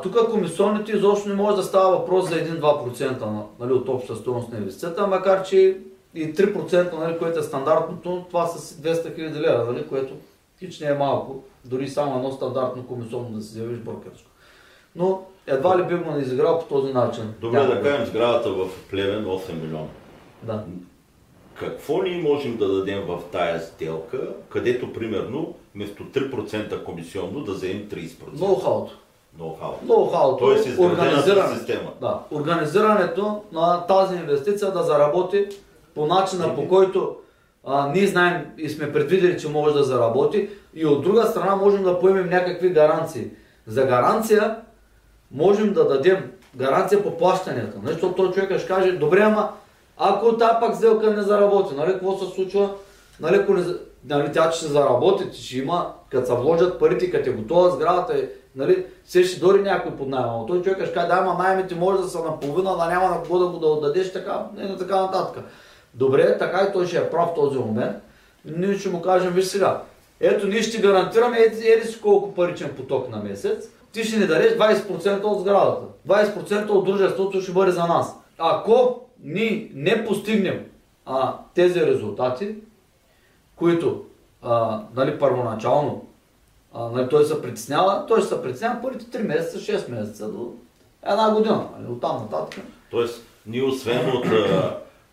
Тук 0.03 0.31
комисионните 0.31 0.93
изобщо 0.93 1.29
не 1.29 1.35
може 1.35 1.57
да 1.57 1.63
става 1.63 1.99
въпрос 1.99 2.29
за 2.29 2.35
1-2% 2.35 3.21
на- 3.21 3.45
нали, 3.61 3.73
от 3.73 3.89
общата 3.89 4.17
стоеност 4.21 4.53
на 4.53 4.59
инвестицията, 4.59 5.07
макар 5.07 5.43
че 5.43 5.79
и 6.15 6.35
3%, 6.35 6.99
нали, 6.99 7.19
което 7.19 7.39
е 7.39 7.43
стандартното, 7.43 8.25
това 8.29 8.47
са 8.47 8.59
си 8.59 8.75
200 8.75 9.17
000 9.19 9.41
лева, 9.41 9.73
нали, 9.73 9.87
което 9.87 10.15
хич 10.59 10.81
не 10.81 10.87
е 10.87 10.95
малко, 10.95 11.45
дори 11.65 11.89
само 11.89 12.17
едно 12.17 12.33
стандартно 12.33 12.87
комисионно 12.87 13.29
да 13.29 13.43
си 13.43 13.53
заявиш 13.53 13.79
брокерско. 13.79 14.31
Но 14.97 15.27
едва 15.47 15.79
ли 15.79 15.83
би 15.83 15.95
го 15.95 16.19
изиграл 16.19 16.59
по 16.59 16.65
този 16.65 16.93
начин. 16.93 17.35
Добре, 17.41 17.61
да 17.66 17.83
кажем 17.83 18.07
сградата 18.07 18.51
в 18.51 18.69
Плевен 18.91 19.25
8 19.25 19.62
милиона. 19.62 19.87
Да. 20.43 20.65
Какво 21.55 22.03
ние 22.03 22.23
можем 22.23 22.57
да 22.57 22.69
дадем 22.75 23.03
в 23.07 23.19
тая 23.33 23.61
сделка, 23.61 24.19
където 24.49 24.93
примерно 24.93 25.55
вместо 25.75 26.03
3% 26.03 26.85
комисионно 26.85 27.41
да 27.41 27.53
вземем 27.53 27.89
30%? 27.89 28.09
Ноу-хауто. 28.39 28.91
Ноу-хау. 29.39 29.87
Ноу-хауто, 29.87 30.39
Тоест 30.39 30.66
изградената 30.66 31.03
организирането. 31.03 31.57
система. 31.57 31.91
Да, 32.01 32.21
организирането 32.31 33.43
на 33.53 33.87
тази 33.87 34.16
инвестиция 34.16 34.73
да 34.73 34.83
заработи 34.83 35.47
по 35.95 36.07
начина 36.07 36.55
по 36.55 36.69
който 36.69 37.16
а, 37.66 37.89
ние 37.95 38.07
знаем 38.07 38.47
и 38.59 38.69
сме 38.69 38.93
предвидели, 38.93 39.41
че 39.41 39.49
може 39.49 39.75
да 39.75 39.83
заработи 39.85 40.49
и 40.75 40.87
от 40.87 41.03
друга 41.03 41.25
страна 41.25 41.57
можем 41.57 41.83
да 41.83 42.01
поемем 42.01 42.31
някакви 42.31 42.69
гаранции. 42.71 43.27
За 43.66 43.83
гаранция 43.87 44.57
можем 45.35 45.73
да 45.73 45.89
дадем 45.89 46.31
гаранция 46.56 47.02
по 47.02 47.16
плащанията. 47.16 47.78
Нали? 47.82 47.93
Защото 47.93 48.15
той 48.15 48.32
човек 48.32 48.59
ще 48.59 48.69
каже, 48.69 48.93
добре, 48.93 49.20
ама 49.20 49.51
Ако 49.97 50.36
тази 50.36 50.52
пак 50.61 50.77
сделка 50.77 51.11
не 51.11 51.23
заработи, 51.23 51.74
нали, 51.74 51.93
какво 51.93 52.19
се 52.19 52.35
случва? 52.35 52.70
Нали, 53.20 53.36
ако 53.36 53.55
не, 53.55 53.65
нали, 54.05 54.32
тя 54.32 54.52
ще 54.52 54.65
се 54.65 54.73
заработи, 54.73 55.43
ще 55.43 55.59
има, 55.59 55.93
като 56.11 56.27
се 56.27 56.35
вложат 56.35 56.78
парите, 56.78 57.11
като 57.11 57.31
е 57.31 57.32
готова 57.32 57.70
сградата, 57.70 58.28
нали, 58.56 58.86
се 59.05 59.24
ще 59.24 59.40
дори 59.40 59.62
някой 59.62 59.93
под 59.93 60.09
найема. 60.09 60.44
Той 60.47 60.62
човек 60.62 60.85
ще 60.85 60.94
каже, 60.94 61.06
да, 61.06 61.15
ама 61.15 61.43
найемите 61.43 61.74
може 61.74 62.02
да 62.02 62.09
са 62.09 62.19
наполовина, 62.19 62.77
да 62.77 62.86
няма 62.86 63.09
на 63.09 63.23
кого 63.23 63.39
да 63.39 63.47
го 63.47 63.59
да 63.59 63.66
отдадеш, 63.66 64.12
така, 64.12 64.47
не, 64.56 64.69
не 64.69 64.77
така 64.77 65.01
нататък. 65.01 65.44
Добре, 65.94 66.39
така 66.39 66.66
и 66.69 66.73
той 66.73 66.86
ще 66.86 66.97
е 66.97 67.11
прав 67.11 67.28
в 67.28 67.35
този 67.35 67.59
момент. 67.59 67.97
Ние 68.44 68.78
ще 68.78 68.89
му 68.89 69.02
кажем, 69.02 69.32
виж 69.32 69.44
сега, 69.44 69.82
ето 70.20 70.47
ние 70.47 70.62
ще 70.62 70.81
гарантираме 70.81 71.39
еди, 71.39 71.69
еди 71.69 71.89
си 71.89 72.01
колко 72.01 72.35
паричен 72.35 72.70
поток 72.77 73.11
на 73.11 73.16
месец, 73.16 73.69
ти 73.95 74.05
ще 74.05 74.16
ни 74.16 74.27
дадеш 74.27 74.53
20% 74.53 75.25
от 75.25 75.41
сградата. 75.41 75.87
20% 76.09 76.69
от 76.69 76.85
дружеството 76.85 77.41
ще 77.41 77.53
бъде 77.53 77.73
за 77.73 77.87
нас. 77.87 78.15
Ако 78.39 79.01
ние 79.23 79.71
не 79.75 80.05
постигнем 80.05 80.66
а, 81.07 81.35
тези 81.55 81.87
резултати, 81.87 82.55
които 83.57 84.05
а, 84.43 84.81
нали, 84.97 85.19
първоначално 85.19 86.07
а, 86.75 86.89
нали, 86.89 87.09
той 87.09 87.25
се 87.25 87.43
притеснява, 87.43 88.05
той 88.09 88.21
ще 88.21 88.29
се 88.29 88.43
притеснява 88.43 88.83
първите 88.83 89.19
3 89.19 89.27
месеца, 89.27 89.59
6 89.59 89.91
месеца 89.91 90.29
до 90.29 90.53
една 91.07 91.35
година. 91.35 91.69
Нали, 91.79 91.93
оттам 91.93 92.16
нататък. 92.16 92.65
Тоест, 92.91 93.25
ние 93.47 93.62
освен 93.62 94.16
от 94.16 94.27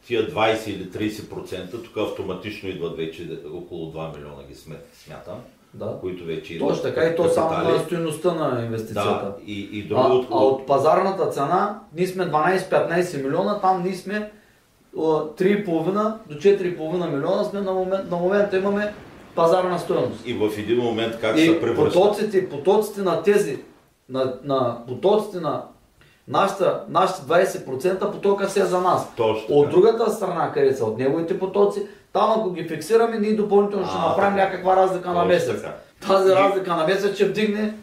тия 0.05 0.31
20 0.31 0.67
или 0.67 1.11
30%, 1.11 1.83
тук 1.83 1.97
автоматично 1.97 2.69
идват 2.69 2.97
вече 2.97 3.39
около 3.53 3.93
2 3.93 4.17
милиона 4.17 4.43
ги 4.43 4.55
смятам, 4.93 5.37
Да. 5.73 5.97
които 6.01 6.25
вече 6.25 6.53
идват. 6.53 6.69
Точно 6.69 6.83
така 6.83 7.05
и 7.05 7.15
то 7.15 7.29
само 7.29 7.49
капитали. 7.49 7.77
на 7.77 7.83
стоеността 7.83 8.33
на 8.33 8.65
инвестицията. 8.65 9.25
Да, 9.25 9.35
и, 9.45 9.61
и 9.61 9.81
А, 9.81 9.87
друго 9.87 10.25
а 10.31 10.35
от 10.37 10.67
пазарната 10.67 11.29
цена, 11.29 11.79
ние 11.95 12.07
сме 12.07 12.25
12-15 12.31 13.23
милиона, 13.23 13.59
там 13.59 13.83
ние 13.83 13.95
сме 13.95 14.31
о, 14.97 15.01
3,5 15.01 16.13
до 16.27 16.35
4,5 16.35 17.11
милиона 17.11 17.43
сме 17.43 17.61
на, 17.61 17.71
момент, 17.71 18.11
на 18.11 18.17
момента 18.17 18.57
имаме 18.57 18.93
пазарна 19.35 19.79
стоеност. 19.79 20.27
И 20.27 20.33
в 20.33 20.49
един 20.57 20.77
момент 20.77 21.17
как 21.21 21.37
И 21.37 21.45
се 21.45 21.61
превръща. 21.61 21.99
потоците, 21.99 22.49
потоците 22.49 23.01
на 23.01 23.23
тези, 23.23 23.59
на, 24.09 24.33
на 24.43 24.77
потоците 24.87 25.39
на 25.39 25.63
нашите, 26.27 26.63
нашите 26.89 27.21
20% 27.21 28.11
потока 28.11 28.49
се 28.49 28.61
е 28.61 28.65
за 28.65 28.81
нас. 28.81 29.15
Точно. 29.15 29.55
От 29.55 29.69
другата 29.69 30.11
страна, 30.11 30.51
къде 30.53 30.73
са 30.73 30.85
от 30.85 30.97
неговите 30.97 31.39
потоци, 31.39 31.87
там 32.13 32.31
ако 32.31 32.51
ги 32.51 32.63
фиксираме, 32.63 33.19
ние 33.19 33.33
допълнително 33.33 33.87
ще 33.87 33.97
направим 33.97 34.35
някаква 34.35 34.75
разлика 34.75 35.11
на 35.11 35.25
месец. 35.25 35.63
Тази 36.07 36.31
разлика 36.31 36.75
на 36.75 36.87
месец 36.87 37.15
ще 37.15 37.25
вдигне, 37.25 37.73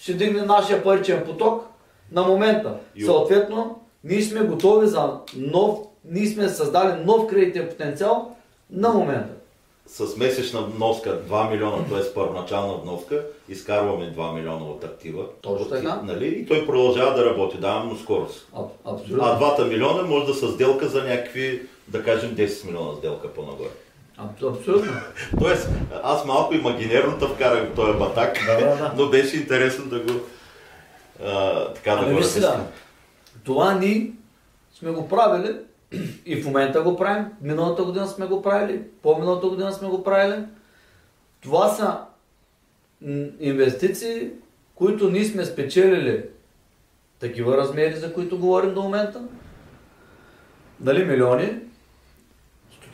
ще 0.00 0.12
вдигне 0.12 0.42
нашия 0.42 0.82
паричен 0.82 1.22
поток 1.26 1.66
на 2.12 2.22
момента. 2.22 2.74
Съответно, 3.04 3.80
ние 4.04 4.22
сме 4.22 4.40
готови 4.40 4.86
за 4.86 5.12
нов, 5.36 5.78
ние 6.04 6.26
сме 6.26 6.48
създали 6.48 7.04
нов 7.04 7.26
кредитен 7.26 7.68
потенциал 7.68 8.36
на 8.70 8.88
момента. 8.88 9.32
С 9.86 10.16
месечна 10.16 10.60
вноска 10.62 11.20
2 11.30 11.50
милиона, 11.50 11.76
т.е. 11.76 12.14
първоначална 12.14 12.74
вноска, 12.74 13.24
изкарваме 13.48 14.12
2 14.12 14.34
милиона 14.34 14.64
от 14.64 14.84
актива. 14.84 15.24
Точно 15.40 15.68
така. 15.68 16.00
Нали? 16.04 16.26
И 16.26 16.46
той 16.46 16.66
продължава 16.66 17.14
да 17.14 17.30
работи, 17.30 17.58
да, 17.58 17.84
но 17.86 17.96
скорост. 17.96 18.48
А, 18.56 18.60
абсолютно. 18.84 19.24
А 19.24 19.40
2 19.40 19.68
милиона 19.68 20.02
може 20.02 20.26
да 20.26 20.34
са 20.34 20.48
сделка 20.52 20.88
за 20.88 21.04
някакви, 21.04 21.62
да 21.88 22.04
кажем, 22.04 22.30
10 22.30 22.66
милиона 22.66 22.94
сделка 22.94 23.28
по-нагоре. 23.28 23.68
Аб- 24.18 24.42
Абсолютно. 24.50 24.92
Тоест, 25.38 25.68
аз 26.02 26.24
малко 26.24 26.54
имагинерно 26.54 27.18
те 27.18 27.26
вкарах 27.26 27.74
този 27.74 27.98
батак, 27.98 28.38
Да, 28.46 28.60
да, 28.60 28.76
да. 28.76 28.92
но 28.96 29.08
беше 29.08 29.36
интересно 29.36 29.86
да 29.86 30.00
го 30.00 30.12
а, 31.24 31.64
така 31.66 31.90
да 31.92 31.98
Ами 31.98 32.12
го 32.12 32.18
разясня. 32.18 32.66
това 33.44 33.74
ние 33.74 34.12
сме 34.74 34.90
го 34.90 35.08
правили 35.08 35.56
и 36.26 36.36
в 36.36 36.46
момента 36.46 36.82
го 36.82 36.96
правим, 36.96 37.26
миналата 37.40 37.84
година 37.84 38.08
сме 38.08 38.26
го 38.26 38.42
правили, 38.42 38.82
по-миналата 39.02 39.46
година 39.46 39.72
сме 39.72 39.88
го 39.88 40.04
правили. 40.04 40.42
Това 41.40 41.68
са 41.68 41.98
инвестиции, 43.40 44.30
които 44.74 45.10
ние 45.10 45.24
сме 45.24 45.44
спечелили 45.44 46.24
такива 47.20 47.56
размери, 47.56 47.94
за 47.94 48.12
които 48.12 48.38
говорим 48.38 48.74
до 48.74 48.82
момента. 48.82 49.22
Дали 50.80 51.04
милиони, 51.04 51.52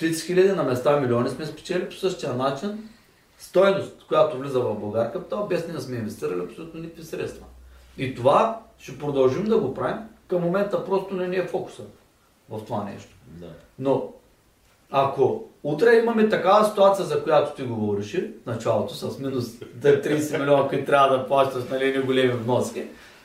стотици 0.01 0.27
хиляди, 0.27 0.53
на 0.53 0.63
места 0.63 1.01
милиони 1.01 1.31
сме 1.31 1.47
спечели 1.47 1.89
по 1.89 1.95
същия 1.95 2.35
начин. 2.35 2.89
Стойност, 3.39 4.05
която 4.09 4.39
влиза 4.39 4.61
в 4.61 4.75
Българ 4.75 5.13
Капитал, 5.13 5.47
без 5.47 5.69
ние 5.69 5.81
сме 5.81 5.97
инвестирали 5.97 6.41
абсолютно 6.41 6.81
никакви 6.81 7.05
средства. 7.05 7.47
И 7.99 8.15
това 8.15 8.61
ще 8.79 8.99
продължим 8.99 9.45
да 9.45 9.59
го 9.59 9.75
правим. 9.75 9.99
Към 10.29 10.43
момента 10.43 10.85
просто 10.85 11.15
не 11.15 11.29
ни 11.29 11.37
е 11.37 11.47
фокуса 11.47 11.83
в 12.51 12.65
това 12.65 12.85
нещо. 12.85 13.11
Да. 13.27 13.47
Но 13.79 14.13
ако 14.91 15.45
утре 15.63 15.97
имаме 15.97 16.29
такава 16.29 16.65
ситуация, 16.65 17.05
за 17.05 17.23
която 17.23 17.55
ти 17.55 17.63
говориш, 17.63 18.15
в 18.15 18.47
началото 18.47 18.95
с 18.95 19.19
минус 19.19 19.47
30 19.47 20.39
милиона, 20.39 20.69
които 20.69 20.87
трябва 20.87 21.19
да 21.19 21.27
плащаш 21.27 21.65
нали, 21.71 21.85
едни 21.85 22.03
големи 22.03 22.33
вноски, 22.33 22.85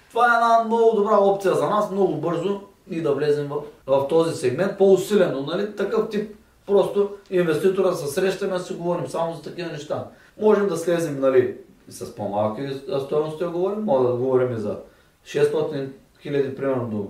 това 0.09 0.25
е 0.25 0.35
една 0.35 0.63
много 0.65 0.95
добра 0.95 1.17
опция 1.17 1.53
за 1.53 1.69
нас, 1.69 1.91
много 1.91 2.15
бързо 2.15 2.61
и 2.89 3.01
да 3.01 3.13
влезем 3.13 3.47
в, 3.47 3.61
в 3.87 4.07
този 4.07 4.35
сегмент, 4.35 4.77
по-усилено, 4.77 5.41
нали, 5.41 5.75
такъв 5.75 6.09
тип. 6.09 6.35
Просто 6.65 7.09
инвеститора 7.29 7.93
се 7.93 8.07
срещаме, 8.07 8.59
си 8.59 8.73
говорим 8.73 9.07
само 9.07 9.35
за 9.35 9.41
такива 9.41 9.71
неща. 9.71 10.07
Можем 10.41 10.67
да 10.67 10.77
слезем, 10.77 11.19
нали, 11.19 11.57
с 11.89 12.15
по-малки 12.15 12.61
стоености 13.05 13.43
да 13.43 13.49
говорим, 13.49 13.83
може 13.83 14.07
да 14.07 14.13
говорим 14.15 14.51
и 14.53 14.59
за 14.59 14.79
600 15.25 15.89
хиляди, 16.21 16.55
примерно 16.55 16.87
до 16.87 17.07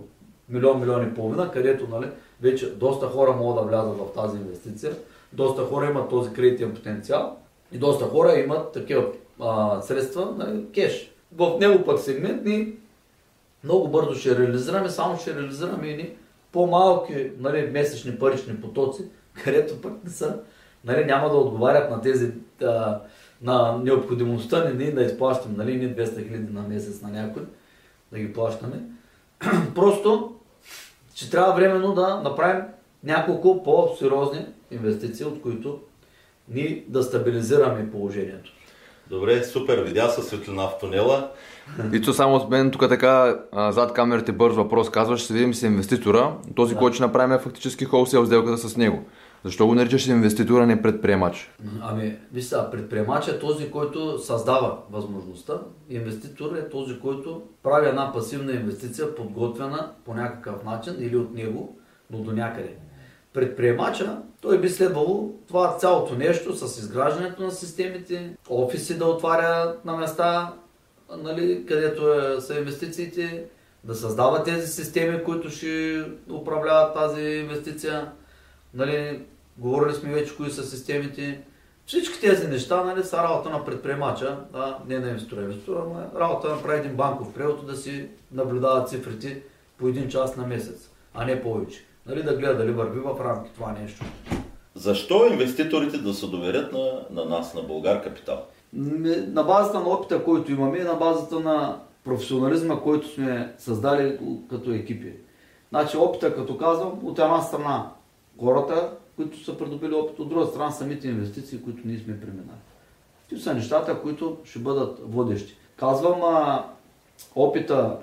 милион, 0.49 0.79
милион 0.79 1.07
и 1.07 1.13
половина, 1.13 1.51
където 1.51 1.87
нали, 1.87 2.07
вече 2.41 2.75
доста 2.75 3.07
хора 3.07 3.31
могат 3.31 3.63
да 3.63 3.69
влязат 3.69 3.97
в 3.97 4.13
тази 4.15 4.37
инвестиция, 4.37 4.95
доста 5.33 5.65
хора 5.65 5.85
имат 5.85 6.09
този 6.09 6.33
кредитен 6.33 6.73
потенциал 6.73 7.37
и 7.71 7.77
доста 7.77 8.05
хора 8.05 8.39
имат 8.39 8.71
такива 8.71 9.05
а, 9.39 9.81
средства, 9.81 10.33
нали, 10.37 10.65
кеш. 10.73 11.11
В 11.35 11.57
него 11.59 11.85
пък 11.85 11.99
сегмент 11.99 12.45
ни 12.45 12.73
много 13.63 13.87
бързо 13.87 14.15
ще 14.15 14.39
реализираме, 14.39 14.89
само 14.89 15.17
ще 15.17 15.35
реализираме 15.35 15.87
и 15.87 15.97
ни 15.97 16.09
по-малки 16.51 17.31
нали, 17.39 17.69
месечни 17.71 18.19
парични 18.19 18.61
потоци, 18.61 19.01
където 19.43 19.81
пък 19.81 19.93
не 20.03 20.09
са, 20.09 20.39
нали, 20.85 21.05
няма 21.05 21.29
да 21.29 21.35
отговарят 21.35 21.91
на 21.91 22.01
тези 22.01 22.31
а, 22.63 22.99
на 23.41 23.77
необходимостта 23.83 24.69
ни 24.69 24.73
ние 24.77 24.91
да 24.91 25.03
изплащаме 25.03 25.57
нали, 25.57 25.75
ни 25.75 25.95
200 25.95 26.27
хиляди 26.27 26.53
на 26.53 26.61
месец 26.61 27.01
на 27.01 27.09
някой, 27.09 27.43
да 28.11 28.19
ги 28.19 28.33
плащаме. 28.33 28.79
Просто 29.75 30.35
ще 31.15 31.29
трябва 31.29 31.53
временно 31.53 31.93
да 31.93 32.21
направим 32.23 32.63
няколко 33.03 33.63
по-сериозни 33.63 34.45
инвестиции, 34.71 35.25
от 35.25 35.41
които 35.41 35.79
ни 36.49 36.83
да 36.87 37.03
стабилизираме 37.03 37.91
положението. 37.91 38.51
Добре, 39.09 39.43
супер, 39.43 39.77
видя 39.83 40.09
със 40.09 40.27
светлина 40.27 40.63
в 40.67 40.79
тунела. 40.79 41.29
Ито 41.93 42.13
само 42.13 42.39
с 42.39 42.49
мен 42.49 42.71
тук 42.71 42.89
така 42.89 43.39
зад 43.53 43.93
камерите 43.93 44.31
бърз 44.31 44.55
въпрос 44.55 44.89
казваш, 44.89 45.21
ще 45.21 45.33
видим 45.33 45.53
с 45.53 45.61
инвеститора, 45.61 46.33
този, 46.55 46.73
Да. 46.73 46.79
който 46.79 46.95
ще 46.95 47.03
направим 47.03 47.35
е 47.35 47.39
фактически 47.39 47.85
холсел 47.85 48.25
сделката 48.25 48.57
с 48.57 48.77
него. 48.77 49.03
Защо 49.43 49.67
го 49.67 49.75
наричаш 49.75 50.07
инвеститор, 50.07 50.61
а 50.61 50.65
не 50.65 50.81
предприемач? 50.81 51.51
Ами, 51.81 52.17
виж 52.33 52.49
предприемач 52.71 53.27
е 53.27 53.39
този, 53.39 53.71
който 53.71 54.19
създава 54.19 54.77
възможността. 54.91 55.53
Инвеститор 55.89 56.55
е 56.55 56.69
този, 56.69 56.99
който 56.99 57.41
прави 57.63 57.87
една 57.87 58.13
пасивна 58.13 58.51
инвестиция, 58.51 59.15
подготвена 59.15 59.91
по 60.05 60.13
някакъв 60.13 60.63
начин 60.63 60.93
или 60.99 61.15
от 61.17 61.33
него, 61.33 61.77
но 62.11 62.17
до 62.17 62.31
някъде. 62.31 62.75
Предприемача, 63.33 64.17
той 64.41 64.61
би 64.61 64.69
следвало 64.69 65.33
това 65.47 65.77
цялото 65.77 66.15
нещо 66.15 66.55
с 66.55 66.79
изграждането 66.79 67.43
на 67.43 67.51
системите, 67.51 68.35
офиси 68.49 68.97
да 68.97 69.05
отваря 69.05 69.75
на 69.85 69.97
места, 69.97 70.53
нали, 71.17 71.65
където 71.65 72.13
е, 72.13 72.41
са 72.41 72.59
инвестициите, 72.59 73.45
да 73.83 73.95
създава 73.95 74.43
тези 74.43 74.67
системи, 74.67 75.23
които 75.23 75.49
ще 75.49 76.03
управляват 76.31 76.93
тази 76.93 77.21
инвестиция. 77.21 78.11
Нали, 78.75 79.21
говорили 79.57 79.93
сме 79.93 80.13
вече 80.13 80.37
кои 80.37 80.49
са 80.49 80.63
системите. 80.63 81.41
Всички 81.85 82.21
тези 82.21 82.47
неща 82.47 82.83
нали, 82.83 83.03
са 83.03 83.17
работа 83.17 83.49
на 83.49 83.65
предприемача, 83.65 84.37
да, 84.53 84.77
не 84.87 84.99
на. 84.99 85.09
Инвеститора 85.41 85.83
но 85.87 86.19
работа 86.19 86.47
да 86.47 86.55
направи 86.55 86.79
един 86.79 86.95
банков 86.95 87.33
превод 87.33 87.67
да 87.67 87.75
си 87.75 88.07
наблюдава 88.31 88.85
цифрите 88.85 89.41
по 89.77 89.87
един 89.87 90.09
час 90.09 90.37
на 90.37 90.47
месец, 90.47 90.89
а 91.13 91.25
не 91.25 91.41
повече. 91.41 91.85
Нали, 92.05 92.23
да 92.23 92.35
гледа 92.35 92.57
дали 92.57 92.71
върви 92.71 92.99
в 92.99 93.15
рамки 93.23 93.51
това 93.55 93.71
нещо. 93.81 94.05
Защо 94.75 95.27
инвеститорите 95.27 95.97
да 95.97 96.13
се 96.13 96.27
доверят 96.27 96.73
на, 96.73 97.05
на 97.09 97.25
нас, 97.25 97.53
на 97.53 97.61
Българ 97.61 98.03
Капитал? 98.03 98.45
На 98.73 99.43
базата 99.43 99.79
на 99.79 99.89
опита, 99.89 100.23
който 100.23 100.51
имаме 100.51 100.77
и 100.77 100.83
на 100.83 100.93
базата 100.93 101.39
на 101.39 101.79
професионализма, 102.03 102.81
който 102.81 103.07
сме 103.07 103.53
създали 103.57 104.19
като 104.49 104.71
екипи. 104.71 105.13
Значи 105.69 105.97
опита, 105.97 106.35
като 106.35 106.57
казвам, 106.57 106.99
от 107.03 107.19
една 107.19 107.41
страна 107.41 107.91
хората, 108.39 108.97
които 109.15 109.43
са 109.43 109.57
придобили 109.57 109.93
опит, 109.93 110.19
от 110.19 110.29
друга 110.29 110.45
страна 110.45 110.71
самите 110.71 111.07
инвестиции, 111.07 111.61
които 111.63 111.81
ние 111.85 111.99
сме 111.99 112.19
преминали. 112.19 112.57
Това 113.29 113.41
са 113.41 113.53
нещата, 113.53 114.01
които 114.01 114.37
ще 114.43 114.59
бъдат 114.59 114.99
водещи. 115.03 115.57
Казвам 115.77 116.21
а, 116.23 116.65
опита 117.35 117.97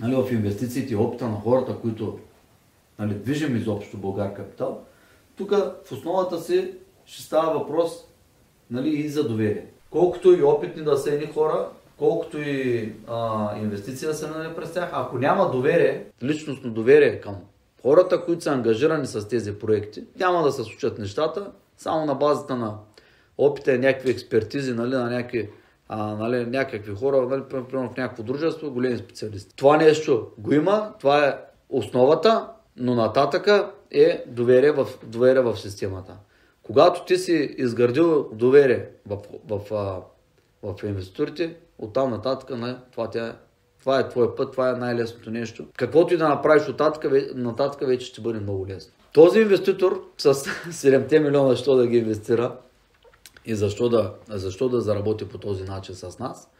нали, 0.00 0.14
в 0.14 0.32
инвестициите, 0.32 0.96
опита 0.96 1.28
на 1.28 1.36
хората, 1.36 1.76
които 1.78 2.18
нали, 2.98 3.14
движим 3.14 3.56
изобщо 3.56 3.96
Българ 3.96 4.34
Капитал, 4.34 4.80
тук 5.36 5.50
в 5.84 5.92
основата 5.92 6.40
си 6.40 6.70
ще 7.06 7.22
става 7.22 7.58
въпрос 7.58 8.04
нали, 8.70 8.88
и 8.88 9.08
за 9.08 9.28
доверие. 9.28 9.66
Колкото 9.90 10.32
и 10.32 10.42
опитни 10.42 10.82
да 10.82 10.96
са 10.96 11.14
едни 11.14 11.26
хора, 11.26 11.68
колкото 11.98 12.40
и 12.40 12.92
а, 13.08 13.50
инвестиции 13.58 14.08
да 14.08 14.14
се 14.14 14.26
нали, 14.30 14.54
през 14.54 14.72
тях, 14.72 14.90
ако 14.92 15.18
няма 15.18 15.50
доверие, 15.50 16.06
личностно 16.22 16.70
доверие 16.70 17.20
към 17.20 17.36
хората, 17.84 18.24
които 18.24 18.42
са 18.42 18.50
ангажирани 18.50 19.06
с 19.06 19.28
тези 19.28 19.58
проекти, 19.58 20.04
няма 20.20 20.42
да 20.42 20.52
се 20.52 20.64
случат 20.64 20.98
нещата, 20.98 21.50
само 21.76 22.06
на 22.06 22.14
базата 22.14 22.56
на 22.56 22.74
опита 23.38 23.72
и 23.72 23.78
някакви 23.78 24.10
експертизи, 24.10 24.72
нали, 24.72 24.94
на 24.94 25.10
някакви, 25.10 25.50
а, 25.88 26.14
нали, 26.14 26.46
някакви 26.46 26.94
хора, 26.94 27.26
нали, 27.28 27.42
примерно 27.50 27.90
в 27.90 27.96
някакво 27.96 28.22
дружество, 28.22 28.70
големи 28.70 28.98
специалисти. 28.98 29.56
Това 29.56 29.76
нещо 29.76 30.28
го 30.38 30.52
има, 30.52 30.94
това 31.00 31.26
е 31.28 31.38
основата, 31.68 32.48
но 32.76 32.94
нататъка 32.94 33.70
е 33.90 34.24
доверие 34.26 34.72
в, 34.72 34.86
доверие 35.02 35.42
в 35.42 35.56
системата. 35.56 36.16
Когато 36.62 37.04
ти 37.04 37.16
си 37.16 37.54
изградил 37.58 38.28
доверие 38.32 38.88
в, 39.06 39.18
в, 39.48 39.60
в, 39.70 40.02
в 40.62 40.84
инвеститорите, 40.84 41.56
оттам 41.78 42.10
нататък 42.10 42.58
не, 42.58 42.76
това, 42.92 43.10
тя, 43.10 43.36
това 43.84 44.00
е 44.00 44.08
твой 44.08 44.34
път, 44.34 44.52
това 44.52 44.70
е 44.70 44.72
най-лесното 44.72 45.30
нещо. 45.30 45.66
Каквото 45.76 46.14
и 46.14 46.16
да 46.16 46.28
направиш 46.28 46.68
оттатък, 46.68 47.12
нататък 47.34 47.88
вече 47.88 48.06
ще 48.06 48.20
бъде 48.20 48.40
много 48.40 48.66
лесно. 48.66 48.92
Този 49.12 49.40
инвеститор 49.40 50.04
с 50.18 50.34
7 50.34 51.18
милиона, 51.18 51.48
защо 51.48 51.76
да 51.76 51.86
ги 51.86 51.96
инвестира 51.96 52.56
и 53.44 53.54
защо 53.54 53.88
да, 53.88 54.14
защо 54.28 54.68
да 54.68 54.80
заработи 54.80 55.28
по 55.28 55.38
този 55.38 55.64
начин 55.64 55.94
с 55.94 56.18
нас, 56.18 56.50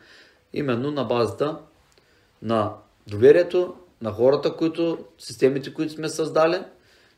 именно 0.52 0.90
на 0.90 1.04
базата 1.04 1.58
на 2.42 2.72
доверието 3.06 3.74
на 4.02 4.12
хората, 4.12 4.56
които, 4.56 4.98
системите, 5.18 5.74
които 5.74 5.92
сме 5.92 6.08
създали, 6.08 6.58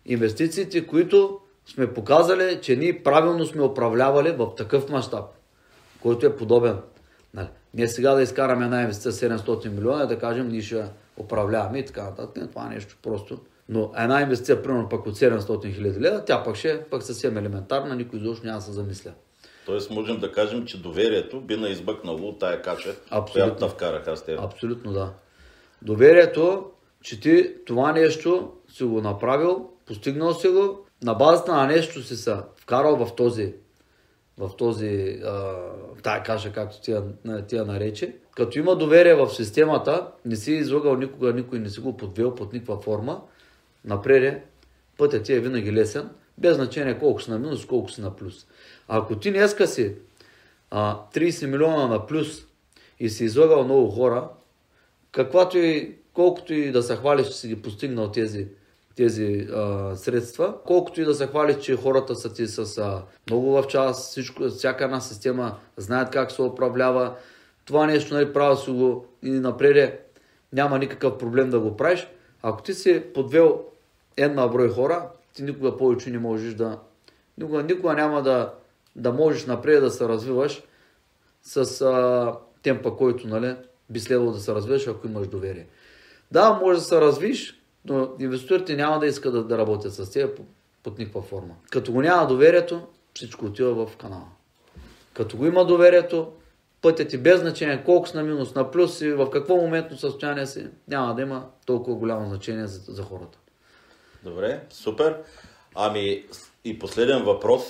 инвестициите, 0.05 0.87
които 0.87 1.41
сме 1.67 1.95
показали, 1.95 2.59
че 2.63 2.77
ние 2.77 3.03
правилно 3.03 3.47
сме 3.47 3.63
управлявали 3.63 4.31
в 4.31 4.55
такъв 4.57 4.89
мащаб, 4.89 5.25
който 6.03 6.27
е 6.27 6.37
подобен. 6.37 6.77
Ние 7.77 7.89
сега 7.89 8.15
да 8.15 8.23
изкараме 8.23 8.65
една 8.65 8.81
инвестиция 8.81 9.39
700 9.39 9.69
милиона 9.69 10.05
и 10.05 10.07
да 10.07 10.19
кажем, 10.19 10.49
ние 10.49 10.63
ще 10.63 10.85
управляваме 11.17 11.79
и 11.79 11.85
така 11.85 12.03
нататък. 12.03 12.51
Това 12.51 12.67
е 12.67 12.75
нещо 12.75 12.97
просто. 13.03 13.39
Но 13.69 13.93
една 13.99 14.21
инвестиция, 14.21 14.63
примерно 14.63 14.89
пък 14.89 15.07
от 15.07 15.17
700 15.17 15.75
хиляди 15.75 16.01
лева, 16.01 16.25
тя 16.25 16.43
пък 16.43 16.57
ще 16.57 16.71
е 16.71 16.83
пък 16.83 17.03
съвсем 17.03 17.37
елементарна, 17.37 17.97
никой 17.97 18.19
изобщо 18.19 18.47
няма 18.47 18.59
да 18.59 18.65
се 18.65 18.73
замисля. 18.73 19.13
Тоест 19.67 19.91
можем 19.91 20.21
да 20.21 20.33
кажем, 20.33 20.65
че 20.65 20.83
доверието 20.83 21.41
би 21.41 21.57
на 21.57 21.69
избъкнало 21.69 22.33
тая 22.33 22.63
кача, 22.63 22.95
Абсолютно. 23.11 23.57
която 23.57 23.75
вкарах 23.75 24.09
аз 24.09 24.25
тебе. 24.25 24.39
Абсолютно 24.43 24.93
да. 24.93 25.13
Доверието, 25.83 26.71
че 27.03 27.21
ти 27.21 27.55
това 27.67 27.93
нещо 27.93 28.53
си 28.69 28.85
го 28.85 29.01
направил, 29.01 29.71
постигнал 29.87 30.35
си 30.35 30.49
го, 30.49 30.87
на 31.03 31.15
базата 31.15 31.53
на 31.53 31.67
нещо 31.67 32.03
си 32.03 32.17
се 32.17 32.37
вкарал 32.57 33.07
в 33.07 33.17
този, 33.17 33.55
в 34.39 34.51
този, 34.57 35.21
а, 35.25 35.55
тая 36.03 36.23
каша, 36.23 36.53
както 36.53 36.81
тия, 36.81 37.03
тия 37.49 37.65
нарече. 37.65 38.17
Като 38.37 38.59
има 38.59 38.77
доверие 38.77 39.15
в 39.15 39.31
системата, 39.31 40.09
не 40.25 40.37
си 40.37 40.53
излагал 40.53 40.97
никога, 40.97 41.33
никой 41.33 41.59
не 41.59 41.69
си 41.69 41.81
го 41.81 41.97
подвел 41.97 42.35
под 42.35 42.53
никаква 42.53 42.81
форма, 42.81 43.21
напред 43.85 44.47
пътят 44.99 45.23
ти 45.23 45.33
е 45.33 45.41
винаги 45.41 45.73
лесен, 45.73 46.11
без 46.39 46.57
значение 46.57 46.99
колко 46.99 47.23
си 47.23 47.31
на 47.31 47.39
минус, 47.39 47.67
колко 47.67 47.91
си 47.91 48.01
на 48.01 48.17
плюс. 48.17 48.47
А 48.89 48.99
ако 48.99 49.17
ти 49.17 49.31
днеска 49.31 49.67
си 49.67 49.95
а, 50.71 51.01
30 51.15 51.47
милиона 51.47 51.87
на 51.87 52.07
плюс 52.07 52.47
и 53.01 53.09
си 53.09 53.25
излагал 53.25 53.65
много 53.65 53.91
хора, 53.91 54.29
каквато 55.13 55.59
и, 55.59 55.97
колкото 56.13 56.55
и 56.55 56.71
да 56.71 56.83
се 56.83 56.97
хвалиш, 56.97 57.27
че 57.27 57.33
си 57.33 57.49
ги 57.49 57.63
постигнал 57.63 58.11
тези 58.11 58.49
тези 58.97 59.49
а, 59.55 59.97
средства. 59.97 60.55
Колкото 60.65 61.01
и 61.01 61.05
да 61.05 61.15
се 61.15 61.27
хвалиш, 61.27 61.57
че 61.57 61.77
хората 61.77 62.17
са 62.17 62.33
ти 62.33 62.47
с 62.47 62.79
а, 62.79 63.03
много 63.31 63.53
в 63.53 63.67
час, 63.67 64.11
всичко, 64.11 64.49
всяка 64.49 64.85
една 64.85 65.01
система 65.01 65.57
знаят 65.77 66.11
как 66.11 66.33
се 66.33 66.43
управлява. 66.43 67.15
Това 67.65 67.87
нещо, 67.87 68.15
нали, 68.15 68.33
правя 68.33 68.57
си 68.57 68.71
го 68.71 69.07
и 69.23 69.31
напред 69.31 70.17
няма 70.53 70.79
никакъв 70.79 71.19
проблем 71.19 71.51
да 71.51 71.61
го 71.61 71.77
правиш. 71.77 72.09
Ако 72.43 72.63
ти 72.63 72.75
си 72.75 73.03
подвел 73.15 73.65
една 74.17 74.49
брой 74.49 74.69
хора, 74.69 75.09
ти 75.35 75.43
никога 75.43 75.77
повече 75.77 76.11
не 76.11 76.19
можеш 76.19 76.55
да... 76.55 76.79
Никога, 77.39 77.63
никога 77.63 77.95
няма 77.95 78.23
да, 78.23 78.55
да 78.97 79.13
можеш 79.13 79.47
напред 79.47 79.81
да 79.81 79.91
се 79.91 80.09
развиваш 80.09 80.63
с 81.43 81.81
а, 81.83 82.35
темпа, 82.63 82.97
който 82.97 83.29
нали, 83.29 83.55
би 83.91 84.01
следвало 84.01 84.33
да 84.33 84.41
се 84.41 84.55
развиваш, 84.55 84.87
ако 84.87 85.07
имаш 85.07 85.29
доверие. 85.29 85.67
Да, 86.31 86.59
може 86.63 86.79
да 86.79 86.85
се 86.85 87.01
развиш, 87.01 87.61
но 87.89 88.09
инвеститорите 88.21 88.77
няма 88.77 88.99
да 88.99 89.07
искат 89.07 89.33
да, 89.33 89.45
да 89.45 89.59
работят 89.59 89.95
с 89.95 90.11
теб 90.11 90.37
под, 90.37 90.47
под 90.83 90.99
никаква 90.99 91.23
форма. 91.23 91.55
Като 91.71 91.93
го 91.93 92.03
няма 92.03 92.27
доверието, 92.27 92.87
всичко 93.15 93.45
отива 93.45 93.87
в 93.87 93.97
канала. 93.97 94.27
Като 95.13 95.37
го 95.37 95.47
има 95.47 95.67
доверието, 95.67 96.33
пътят 96.83 97.09
ти 97.09 97.19
без 97.19 97.41
значение 97.41 97.85
колко 97.85 98.09
си 98.09 98.17
на 98.17 98.23
минус, 98.23 98.55
на 98.55 98.71
плюс 98.71 99.01
и 99.01 99.13
в 99.13 99.31
какво 99.31 99.57
моментно 99.57 99.97
състояние 99.97 100.47
си, 100.47 100.67
няма 100.89 101.15
да 101.15 101.23
има 101.23 101.47
толкова 101.67 101.97
голямо 101.97 102.29
значение 102.29 102.67
за, 102.67 102.93
за 102.93 103.03
хората. 103.03 103.39
Добре, 104.25 104.61
супер. 104.71 105.17
Ами 105.75 106.25
и 106.65 106.79
последен 106.79 107.25
въпрос. 107.25 107.63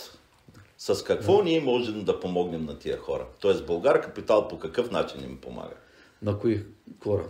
С 0.78 1.05
какво 1.05 1.36
да. 1.36 1.44
ние 1.44 1.60
можем 1.60 2.05
да 2.05 2.20
помогнем 2.20 2.64
на 2.64 2.78
тия 2.78 2.98
хора? 2.98 3.26
Тоест 3.40 3.66
Българ 3.66 4.01
Капитал 4.01 4.48
по 4.48 4.59
какъв 4.59 4.90
начин 4.90 5.24
им 5.24 5.38
помага? 5.40 5.74
На 6.22 6.38
кои 6.38 6.64
хора? 7.02 7.24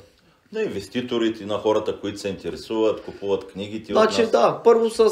На 0.52 0.62
инвеститорите, 0.62 1.47
на 1.47 1.59
хората, 1.59 2.01
които 2.01 2.18
се 2.18 2.28
интересуват, 2.28 3.02
купуват 3.05 3.47
книгите 3.47 3.93
значи, 3.93 4.23
от 4.23 4.32
нас. 4.32 4.43
да, 4.43 4.60
първо 4.64 4.90
с 4.90 5.10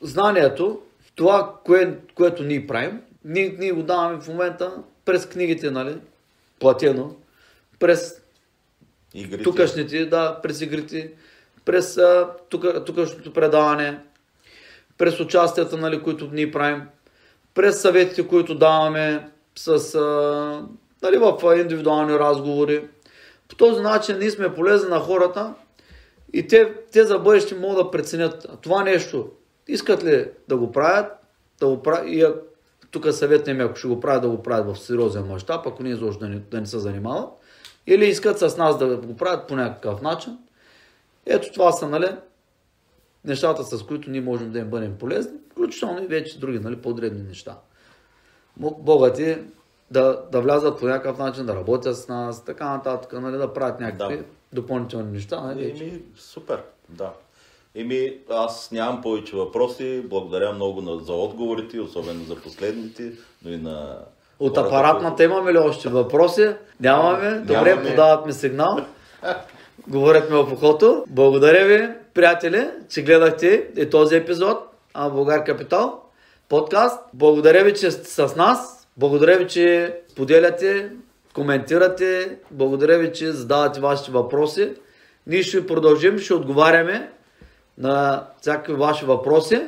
знанието, 0.00 0.80
това, 1.14 1.54
кое, 1.64 1.98
което 2.14 2.42
ние 2.42 2.66
правим, 2.66 3.00
ние, 3.24 3.56
ние 3.58 3.72
го 3.72 3.82
даваме 3.82 4.20
в 4.20 4.28
момента 4.28 4.72
през 5.04 5.26
книгите, 5.26 5.70
нали, 5.70 5.96
платено, 6.58 7.14
през 7.78 8.22
игрите. 9.14 9.42
тукашните, 9.42 10.06
да, 10.06 10.40
през 10.42 10.60
игрите, 10.60 11.12
през 11.64 11.98
тук, 12.48 12.84
тукашното 12.86 13.32
предаване, 13.32 14.00
през 14.98 15.20
участията, 15.20 15.76
нали, 15.76 16.02
които 16.02 16.28
ние 16.32 16.50
правим, 16.50 16.82
през 17.54 17.82
съветите, 17.82 18.28
които 18.28 18.54
даваме 18.54 19.28
с, 19.56 19.94
а, 19.94 20.66
нали, 21.02 21.16
в 21.16 21.56
индивидуални 21.56 22.18
разговори. 22.18 22.88
По 23.48 23.56
този 23.56 23.82
начин 23.82 24.18
ние 24.18 24.30
сме 24.30 24.54
полезни 24.54 24.90
на 24.90 25.00
хората 25.00 25.54
и 26.32 26.46
те, 26.46 26.74
те 26.92 27.04
за 27.04 27.18
бъдеще 27.18 27.54
могат 27.54 27.86
да 27.86 27.90
преценят 27.90 28.46
това 28.62 28.84
нещо. 28.84 29.30
Искат 29.68 30.04
ли 30.04 30.30
да 30.48 30.56
го 30.56 30.72
правят, 30.72 31.12
да 31.60 31.66
го 31.66 31.82
правят 31.82 32.08
и 32.08 32.26
тук 32.90 33.12
съветнем, 33.12 33.60
ако 33.60 33.76
ще 33.76 33.88
го 33.88 34.00
правят, 34.00 34.22
да 34.22 34.28
го 34.28 34.42
правят 34.42 34.76
в 34.76 34.80
сериозен 34.80 35.26
мащаб, 35.26 35.66
ако 35.66 35.82
не 35.82 35.90
изобщо 35.90 36.20
да 36.20 36.28
не, 36.28 36.38
да 36.50 36.60
не 36.60 36.66
се 36.66 36.78
занимават. 36.78 37.28
Или 37.86 38.06
искат 38.06 38.38
с 38.38 38.56
нас 38.56 38.78
да 38.78 38.96
го 38.96 39.16
правят 39.16 39.48
по 39.48 39.56
някакъв 39.56 40.02
начин. 40.02 40.38
Ето 41.26 41.52
това 41.52 41.72
са, 41.72 41.88
нали, 41.88 42.08
нещата, 43.24 43.64
с 43.64 43.82
които 43.82 44.10
ние 44.10 44.20
можем 44.20 44.50
да 44.50 44.58
им 44.58 44.70
бъдем 44.70 44.98
полезни, 44.98 45.38
включително 45.50 46.02
и 46.02 46.06
вече 46.06 46.38
други, 46.38 46.58
нали, 46.58 46.76
по-дребни 46.76 47.22
неща. 47.22 47.58
Бога 48.56 49.12
ти 49.12 49.38
да, 49.90 50.22
да 50.32 50.40
влязат 50.40 50.78
по 50.78 50.86
някакъв 50.86 51.18
начин, 51.18 51.46
да 51.46 51.54
работят 51.54 51.96
с 51.96 52.08
нас, 52.08 52.44
така 52.44 52.68
нататък, 52.68 53.12
нали, 53.12 53.36
да 53.36 53.52
правят 53.52 53.80
някакви 53.80 54.16
да. 54.16 54.24
допълнителни 54.52 55.12
неща. 55.12 55.40
Нали, 55.40 55.70
Еми, 55.70 56.02
супер, 56.16 56.62
да. 56.88 57.10
Еми, 57.74 58.18
аз 58.30 58.70
нямам 58.72 59.02
повече 59.02 59.36
въпроси. 59.36 60.02
Благодаря 60.04 60.52
много 60.52 60.80
на, 60.80 60.98
за 60.98 61.12
отговорите, 61.12 61.80
особено 61.80 62.24
за 62.24 62.36
последните, 62.36 63.12
но 63.44 63.50
и 63.50 63.56
на... 63.56 63.98
От 64.38 64.56
хората, 64.56 64.68
апаратната 64.68 65.16
които... 65.16 65.22
имаме 65.22 65.52
ли 65.52 65.58
още 65.58 65.88
въпроси? 65.88 66.54
Нямаме. 66.80 67.30
Добре, 67.38 67.70
Нямаме. 67.70 67.90
подават 67.90 68.26
ми 68.26 68.32
сигнал. 68.32 68.78
Говорят 69.88 70.30
ми 70.30 70.36
в 70.36 70.52
ухото. 70.52 71.04
Благодаря 71.08 71.66
ви, 71.66 71.94
приятели, 72.14 72.70
че 72.88 73.02
гледахте 73.02 73.68
и 73.76 73.90
този 73.90 74.16
епизод 74.16 74.58
на 74.96 75.08
Българ 75.08 75.44
Капитал 75.44 76.02
подкаст. 76.48 77.04
Благодаря 77.14 77.64
ви, 77.64 77.74
че 77.74 77.90
сте 77.90 78.10
с 78.10 78.36
нас. 78.36 78.77
Благодаря 78.98 79.38
ви, 79.38 79.46
че 79.46 79.94
поделяте, 80.16 80.90
коментирате. 81.34 82.36
Благодаря 82.50 82.98
ви, 82.98 83.12
че 83.12 83.32
задавате 83.32 83.80
вашите 83.80 84.10
въпроси. 84.10 84.72
Ние 85.26 85.42
ще 85.42 85.66
продължим, 85.66 86.18
ще 86.18 86.34
отговаряме 86.34 87.10
на 87.78 88.26
всякакви 88.40 88.74
ваши 88.74 89.04
въпроси. 89.04 89.60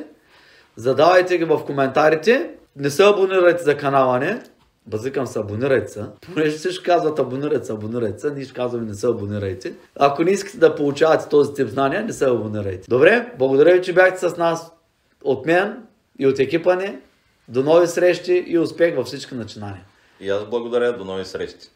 Задавайте 0.75 1.37
ги 1.37 1.43
в 1.43 1.65
коментарите. 1.65 2.49
Не 2.75 2.89
се 2.89 3.03
абонирайте 3.03 3.63
за 3.63 3.77
канала 3.77 4.19
не. 4.19 4.41
Базикам 4.87 5.27
се, 5.27 5.39
абонирайте 5.39 5.91
се. 5.91 6.03
Понеже 6.33 6.57
всички 6.57 6.85
казват 6.85 7.19
абонирайте 7.19 7.65
се, 7.65 7.71
абонирайте 7.71 8.19
се, 8.19 8.31
ние 8.31 8.43
ще 8.43 8.53
казваме 8.53 8.85
не 8.85 8.93
се 8.93 9.07
абонирайте. 9.07 9.73
Ако 9.99 10.23
не 10.23 10.31
искате 10.31 10.57
да 10.57 10.75
получавате 10.75 11.29
този 11.29 11.53
тип 11.53 11.67
знания, 11.67 12.03
не 12.03 12.13
се 12.13 12.25
абонирайте. 12.25 12.85
Добре, 12.89 13.31
благодаря 13.39 13.73
ви, 13.73 13.81
че 13.81 13.93
бяхте 13.93 14.29
с 14.29 14.37
нас 14.37 14.71
от 15.23 15.45
мен 15.45 15.77
и 16.19 16.27
от 16.27 16.39
екипа 16.39 16.75
ни. 16.75 16.97
До 17.47 17.63
нови 17.63 17.87
срещи 17.87 18.45
и 18.47 18.59
успех 18.59 18.95
във 18.95 19.07
всички 19.07 19.35
начинания. 19.35 19.83
И 20.19 20.29
аз 20.29 20.49
благодаря. 20.49 20.97
До 20.97 21.05
нови 21.05 21.25
срещи. 21.25 21.69